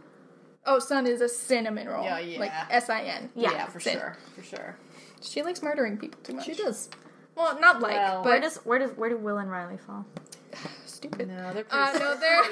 Oh, 0.66 0.80
Sun 0.80 1.08
is 1.08 1.22
a 1.22 1.30
cinnamon 1.30 1.88
roll. 1.88 2.04
Yeah, 2.04 2.20
yeah. 2.20 2.40
Like 2.40 2.52
S 2.70 2.90
I 2.90 3.02
N. 3.04 3.30
Yeah. 3.36 3.52
Yeah, 3.52 3.66
for 3.68 3.80
Sin. 3.80 3.94
sure, 3.98 4.18
for 4.36 4.44
sure. 4.44 4.78
She 5.22 5.42
likes 5.44 5.62
murdering 5.62 5.98
people 5.98 6.20
too 6.24 6.34
much. 6.34 6.46
She 6.46 6.54
does. 6.54 6.90
Well, 7.36 7.60
not 7.60 7.82
like, 7.82 7.94
Well, 7.94 8.24
but 8.24 8.30
Where 8.30 8.40
does 8.42 8.58
where 8.66 8.80
does 8.80 8.92
where 8.98 9.10
do 9.10 9.18
Will 9.18 9.38
and 9.38 9.50
Riley 9.50 9.78
fall? 9.78 10.06
stupid. 10.86 11.28
No, 11.30 11.54
they're 11.54 11.66
Uh, 11.72 11.92
no, 11.98 12.16
they're 12.20 12.44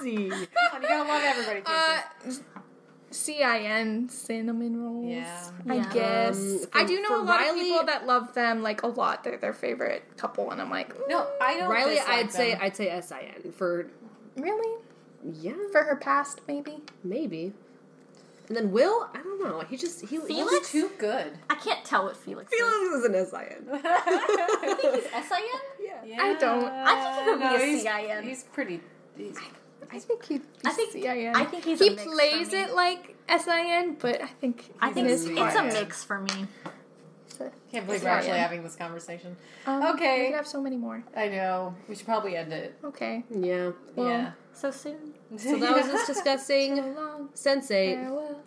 See. 0.00 0.28
Come 0.28 0.46
on, 0.74 0.82
you 0.82 0.88
gotta 0.88 1.08
love 1.08 1.22
everybody. 1.24 1.62
uh, 1.64 2.00
Casey. 2.24 2.38
C 2.38 2.42
I 3.28 3.58
N 3.60 4.08
cinnamon 4.08 4.82
rolls. 4.82 5.10
Yeah. 5.10 5.48
I 5.68 5.74
Yeah. 5.74 5.92
guess. 5.92 6.38
Um, 6.64 6.68
I 6.72 6.84
do 6.84 7.00
know 7.02 7.20
a 7.20 7.22
lot 7.22 7.40
Riley- 7.40 7.60
of 7.60 7.66
people 7.66 7.86
that 7.86 8.06
love 8.06 8.34
them 8.34 8.62
like 8.62 8.82
a 8.82 8.86
lot. 8.88 9.24
They're 9.24 9.38
their 9.38 9.52
favorite 9.52 10.02
couple, 10.16 10.50
and 10.50 10.60
I'm 10.60 10.70
like, 10.70 10.94
no, 11.08 11.26
I 11.40 11.56
don't. 11.58 11.70
Riley, 11.70 11.98
I'd 12.00 12.32
say. 12.32 12.54
I'd 12.54 12.76
say 12.76 12.88
S 12.90 13.12
I 13.12 13.20
N 13.44 13.52
for 13.52 13.86
really? 14.36 14.80
yeah, 15.24 15.52
For 15.72 15.82
her 15.84 15.96
past, 15.96 16.40
maybe. 16.48 16.82
maybe. 17.02 17.52
And 18.48 18.54
then 18.58 18.72
Will, 18.72 19.08
I 19.14 19.22
don't 19.22 19.40
know. 19.42 19.60
He 19.60 19.76
just 19.78 20.02
he 20.02 20.16
He's 20.18 20.24
Felix? 20.26 20.70
too 20.70 20.90
good. 20.98 21.38
I 21.48 21.54
can't 21.54 21.82
tell 21.82 22.04
what 22.04 22.14
Felix 22.14 22.52
is. 22.52 22.58
Felix 22.60 22.94
is 22.96 23.04
an 23.06 23.14
S 23.14 23.32
I 23.32 23.44
N. 23.44 23.66
I 23.84 24.74
think 24.80 24.94
he's 24.96 25.12
S-I-N? 25.14 25.60
Yeah. 26.06 26.22
I 26.22 26.34
don't. 26.34 26.64
I 26.66 27.14
think 27.14 27.24
he 27.24 27.30
could 27.32 27.38
be 27.38 27.44
a 27.64 27.66
he's, 27.66 27.82
CIN. 27.82 28.22
He's 28.24 28.42
pretty. 28.52 28.80
He's, 29.16 29.38
I 29.38 29.44
think 29.98 30.24
he'd 30.26 30.42
be 30.42 30.48
I 30.64 30.70
think- 30.70 30.92
C-I-N. 30.92 31.36
I 31.36 31.44
think 31.44 31.64
he's 31.64 31.78
he 31.80 31.88
a 31.88 31.90
mix 31.92 32.02
for 32.04 32.10
plays 32.10 32.52
me. 32.52 32.58
it 32.62 32.74
like 32.74 33.16
S 33.28 33.48
I 33.48 33.60
N, 33.78 33.96
but 34.00 34.22
I 34.22 34.26
think 34.26 34.72
I 34.80 34.92
think 34.92 35.08
it's, 35.08 35.24
it's 35.24 35.54
a 35.56 35.62
mix 35.64 36.04
for 36.04 36.20
me. 36.20 36.46
it's 37.26 37.38
can't 37.72 37.86
believe 37.86 38.02
we're 38.02 38.08
actually 38.10 38.30
Ryan. 38.30 38.42
having 38.42 38.62
this 38.62 38.76
conversation. 38.76 39.36
Um, 39.66 39.82
Okay. 39.94 40.28
we 40.28 40.32
have 40.34 40.46
so 40.46 40.60
many 40.62 40.76
more. 40.76 41.02
I 41.16 41.28
know. 41.28 41.74
We 41.88 41.96
should 41.96 42.06
probably 42.06 42.36
end 42.36 42.52
it. 42.52 42.78
Okay. 42.84 43.24
Yeah. 43.30 43.70
yeah. 43.96 44.32
So 44.52 44.70
soon. 44.70 45.14
So 45.36 45.58
that 45.58 45.72
was 45.74 45.86
us 45.86 46.06
discussing 46.14 46.76
long 46.94 47.30
Sense8 47.34 47.94
farewell. 47.94 48.40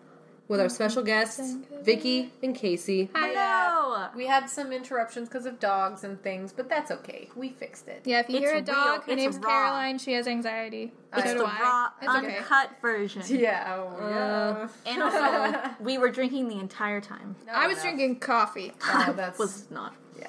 With 0.47 0.59
our 0.61 0.69
special 0.69 1.03
guests, 1.03 1.55
Vicky 1.83 2.31
and 2.41 2.55
Casey. 2.55 3.09
Hello. 3.13 4.07
We 4.15 4.25
had 4.27 4.49
some 4.49 4.71
interruptions 4.71 5.27
because 5.27 5.45
of 5.45 5.59
dogs 5.59 6.03
and 6.03 6.21
things, 6.21 6.53
but 6.53 6.69
that's 6.69 6.91
okay. 6.91 7.29
We 7.35 7.49
fixed 7.49 7.87
it. 7.87 8.01
Yeah, 8.05 8.19
if 8.21 8.29
you 8.29 8.37
It's 8.37 8.43
hear 8.45 8.51
a 8.51 8.55
real. 8.55 8.63
dog, 8.63 9.03
her 9.03 9.11
It's 9.11 9.21
name's 9.21 9.37
raw. 9.37 9.49
Caroline. 9.49 9.97
She 9.97 10.13
has 10.13 10.27
anxiety. 10.27 10.93
It's 11.13 11.23
so 11.25 11.33
do 11.33 11.39
the 11.39 11.45
I. 11.45 11.61
raw, 11.61 11.89
It's 12.01 12.25
okay. 12.25 12.37
uncut 12.37 12.69
version. 12.81 13.23
Yeah. 13.27 13.75
Oh, 13.77 13.97
uh, 14.05 14.09
yeah. 14.85 14.91
And 14.93 15.03
also, 15.03 15.69
we 15.79 15.97
were 15.97 16.09
drinking 16.09 16.47
the 16.47 16.59
entire 16.59 17.01
time. 17.01 17.35
I 17.51 17.67
was 17.67 17.77
no. 17.77 17.83
drinking 17.83 18.19
coffee. 18.19 18.71
Oh, 18.83 19.13
that's 19.17 19.37
Was 19.39 19.69
not. 19.69 19.93
yeah. 20.19 20.27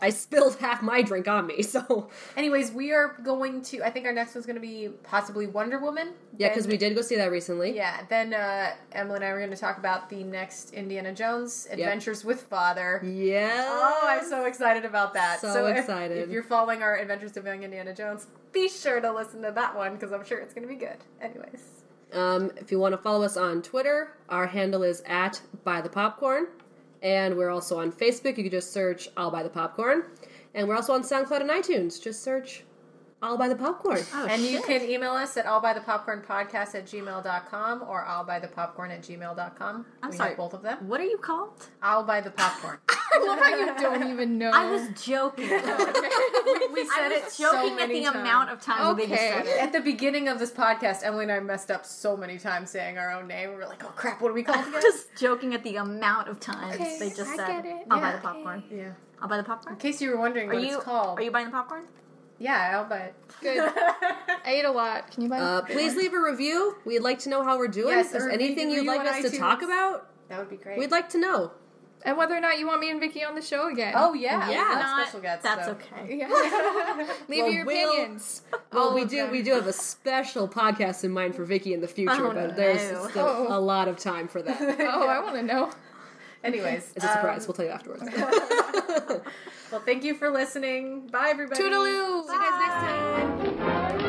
I 0.00 0.10
spilled 0.10 0.56
half 0.60 0.82
my 0.82 1.02
drink 1.02 1.28
on 1.28 1.46
me, 1.46 1.62
so 1.62 2.08
Anyways, 2.36 2.72
we 2.72 2.92
are 2.92 3.16
going 3.22 3.62
to. 3.62 3.82
I 3.82 3.90
think 3.90 4.06
our 4.06 4.12
next 4.12 4.34
one's 4.34 4.46
going 4.46 4.56
to 4.56 4.60
be 4.60 4.88
possibly 5.02 5.46
Wonder 5.46 5.78
Woman. 5.78 6.12
yeah, 6.38 6.48
because 6.48 6.66
we 6.66 6.76
did 6.76 6.94
go 6.94 7.02
see 7.02 7.16
that 7.16 7.30
recently. 7.30 7.74
Yeah. 7.74 8.02
Then 8.08 8.34
uh, 8.34 8.72
Emily 8.92 9.16
and 9.16 9.24
I 9.24 9.32
were 9.32 9.38
going 9.38 9.50
to 9.50 9.56
talk 9.56 9.78
about 9.78 10.08
the 10.08 10.22
next 10.22 10.72
Indiana 10.72 11.12
Jones 11.12 11.68
Adventures 11.70 12.24
with 12.24 12.42
Father. 12.42 13.02
Yeah. 13.04 13.64
Oh, 13.68 14.00
I'm 14.04 14.28
so 14.28 14.44
excited 14.46 14.84
about 14.84 15.14
that. 15.14 15.40
So 15.40 15.66
if- 15.66 15.78
excited. 15.78 16.18
If, 16.18 16.30
you're 16.30 16.42
following 16.42 16.82
our 16.82 16.96
Adventures 16.98 17.36
of 17.36 17.44
Young 17.46 17.62
Indiana 17.62 17.94
Jones, 17.94 18.26
be 18.52 18.68
sure 18.68 19.00
to 19.00 19.12
listen 19.12 19.42
to 19.42 19.50
that 19.52 19.76
one 19.76 19.94
because 19.94 20.12
I'm 20.12 20.24
sure 20.24 20.38
it's 20.38 20.54
going 20.54 20.66
to 20.66 20.72
be 20.72 20.78
good. 20.78 20.96
Anyways. 21.20 21.80
Um, 22.12 22.50
if 22.56 22.72
you 22.72 22.78
want 22.78 22.92
to 22.92 22.98
follow 22.98 23.24
us 23.24 23.36
on 23.36 23.62
Twitter, 23.62 24.16
our 24.28 24.46
handle 24.46 24.82
is 24.82 25.02
at 25.06 25.40
Buy 25.64 25.80
the 25.80 25.88
Popcorn, 25.88 26.48
and 27.02 27.36
we're 27.36 27.50
also 27.50 27.78
on 27.78 27.92
Facebook. 27.92 28.36
You 28.36 28.44
can 28.44 28.50
just 28.50 28.72
search 28.72 29.08
I'll 29.16 29.30
Buy 29.30 29.42
the 29.42 29.50
Popcorn, 29.50 30.04
and 30.54 30.68
we're 30.68 30.76
also 30.76 30.92
on 30.92 31.02
SoundCloud 31.02 31.40
and 31.40 31.50
iTunes. 31.50 32.02
Just 32.02 32.22
search 32.22 32.64
I'll 33.22 33.36
Buy 33.36 33.48
the 33.48 33.54
Popcorn. 33.56 34.00
Oh, 34.14 34.26
and 34.26 34.40
you 34.42 34.62
can 34.62 34.80
email 34.82 35.12
us 35.12 35.36
at 35.36 35.44
allbythepopcornpodcast 35.44 36.74
at 36.74 36.86
gmail.com 36.86 37.82
or 37.82 38.04
allbythepopcorn 38.04 38.90
at 38.90 39.02
gmail.com. 39.02 39.86
I'm 40.02 40.10
we 40.10 40.16
sorry. 40.16 40.30
have 40.30 40.38
both 40.38 40.54
of 40.54 40.62
them. 40.62 40.88
What 40.88 41.00
are 41.00 41.04
you 41.04 41.18
called? 41.18 41.50
I'll 41.82 42.02
buy 42.04 42.22
the 42.22 42.30
popcorn. 42.30 42.78
I 42.88 43.24
love 43.26 43.38
how 43.38 43.48
you 43.56 43.66
don't 43.78 44.10
even 44.10 44.38
know. 44.38 44.50
I 44.54 44.70
was 44.70 44.88
joking. 45.04 45.48
we 45.50 45.54
I 45.56 46.92
said 46.96 47.12
it 47.12 47.24
was 47.24 47.32
so 47.34 47.52
joking 47.52 47.72
at 47.72 47.76
many 47.88 48.00
the 48.00 48.04
times. 48.06 48.16
amount 48.16 48.50
of 48.50 48.60
times 48.62 48.96
they 48.96 49.04
Okay. 49.04 49.16
said 49.16 49.46
it. 49.46 49.60
At 49.60 49.72
the 49.72 49.80
beginning 49.80 50.28
of 50.28 50.38
this 50.38 50.50
podcast, 50.52 51.00
Emily 51.04 51.24
and 51.24 51.32
I 51.32 51.40
messed 51.40 51.70
up 51.70 51.84
so 51.84 52.16
many 52.16 52.38
times 52.38 52.70
saying 52.70 52.98
our 52.98 53.10
own 53.12 53.26
name. 53.26 53.50
We 53.50 53.56
were 53.56 53.66
like, 53.66 53.84
oh 53.84 53.92
crap, 53.96 54.20
what 54.22 54.28
do 54.28 54.34
we 54.34 54.42
call 54.44 54.54
it 54.54 54.58
I 54.64 54.68
again? 54.68 54.82
was 54.84 55.06
joking 55.18 55.54
at 55.54 55.62
the 55.64 55.76
amount 55.76 56.28
of 56.28 56.40
times 56.40 56.76
Okay, 56.76 56.96
they 56.98 57.08
just 57.10 57.22
I 57.32 57.36
said, 57.36 57.46
get 57.48 57.64
it. 57.66 57.86
"I'll 57.90 57.98
Yeah. 57.98 58.10
buy 58.10 58.12
the 58.16 58.22
popcorn. 58.22 58.62
Yeah. 58.70 58.92
I'll 59.20 59.28
buy 59.28 59.36
the 59.36 59.42
popcorn." 59.42 59.74
In 59.74 59.80
case 59.80 60.00
you 60.00 60.10
were 60.10 60.16
wondering 60.18 60.48
Are 60.50 60.54
what 60.54 60.62
you 60.62 60.76
it's 60.76 60.84
called. 60.84 61.18
are 61.18 61.22
you 61.22 61.30
buying 61.30 61.46
the 61.46 61.52
popcorn? 61.52 61.82
Yeah, 62.40 62.78
I'll 62.80 62.88
buy 62.88 62.98
it. 63.00 63.14
Good. 63.42 63.58
I 63.76 64.40
ate 64.46 64.64
a 64.64 64.72
lot. 64.72 65.10
Can 65.10 65.22
you 65.24 65.28
buy? 65.28 65.38
Uh, 65.38 65.60
please 65.62 65.94
leave 65.94 66.14
a 66.14 66.20
review. 66.20 66.74
We'd 66.86 67.00
like 67.00 67.18
to 67.20 67.28
know 67.28 67.44
how 67.44 67.58
we're 67.58 67.68
doing. 67.68 67.94
Yes, 67.94 68.06
if 68.06 68.12
there's 68.12 68.32
anything 68.32 68.70
you'd 68.70 68.78
review 68.86 68.90
like 68.90 69.00
on 69.00 69.06
us 69.08 69.22
to 69.22 69.28
iTunes. 69.28 69.38
talk 69.38 69.62
about, 69.62 70.08
That 70.28 70.38
would 70.38 70.48
be 70.50 70.56
great. 70.56 70.78
we'd 70.78 70.90
like 70.90 71.10
to 71.10 71.18
know. 71.18 71.52
and 72.02 72.16
whether 72.16 72.34
or 72.34 72.40
not 72.40 72.58
you 72.58 72.66
want 72.66 72.80
me 72.80 72.90
and 72.90 72.98
Vicky 72.98 73.22
on 73.22 73.34
the 73.34 73.42
show 73.42 73.68
again. 73.68 73.92
Oh 73.94 74.14
yeah, 74.14 74.48
Yeah. 74.50 74.68
we're 74.70 74.78
Not- 74.78 75.02
special 75.06 75.20
guests. 75.20 75.44
that's 75.44 75.66
so. 75.66 75.72
okay. 75.72 76.16
Yeah. 76.16 76.28
Leave 77.28 77.42
Well, 77.44 77.52
your 77.52 77.66
we'll- 77.66 77.90
opinions. 77.92 78.40
Well, 78.72 78.84
All 78.88 78.94
we 78.94 79.02
of 79.02 79.10
do. 79.10 79.16
them. 79.18 79.30
We 79.32 79.42
do 79.42 79.52
have 79.52 79.66
a 79.66 79.72
special 79.74 80.48
podcast 80.48 81.04
in 81.04 81.10
mind 81.10 81.34
for 81.36 81.44
Vicky 81.44 81.74
in 81.74 81.82
the 81.82 81.88
future, 81.88 82.26
Oh, 82.26 82.32
but 82.32 82.56
there's 82.56 82.90
no. 82.92 83.06
still 83.10 83.26
Oh. 83.26 83.46
a 83.50 83.60
lot 83.60 83.86
of 83.86 83.98
time 83.98 84.28
for 84.28 84.40
that. 84.40 84.58
It's 84.62 84.80
Oh, 84.82 85.06
I 85.06 85.20
want 85.20 85.34
to 85.36 85.42
know. 85.42 85.70
Anyways, 86.42 86.92
It's 86.96 87.04
a 87.04 87.08
surprise. 87.08 87.42
um, 87.42 87.48
we'll 87.48 87.54
tell 87.54 87.66
you 87.66 87.70
afterwards. 87.70 88.02
Well, 89.70 89.80
thank 89.80 90.04
you 90.04 90.14
for 90.14 90.30
listening. 90.30 91.06
Bye, 91.08 91.28
everybody. 91.30 91.62
Toodaloo. 91.62 92.26
See 92.26 92.32
you 92.32 92.40
guys 92.40 92.60
next 92.60 93.58
time. 93.58 93.99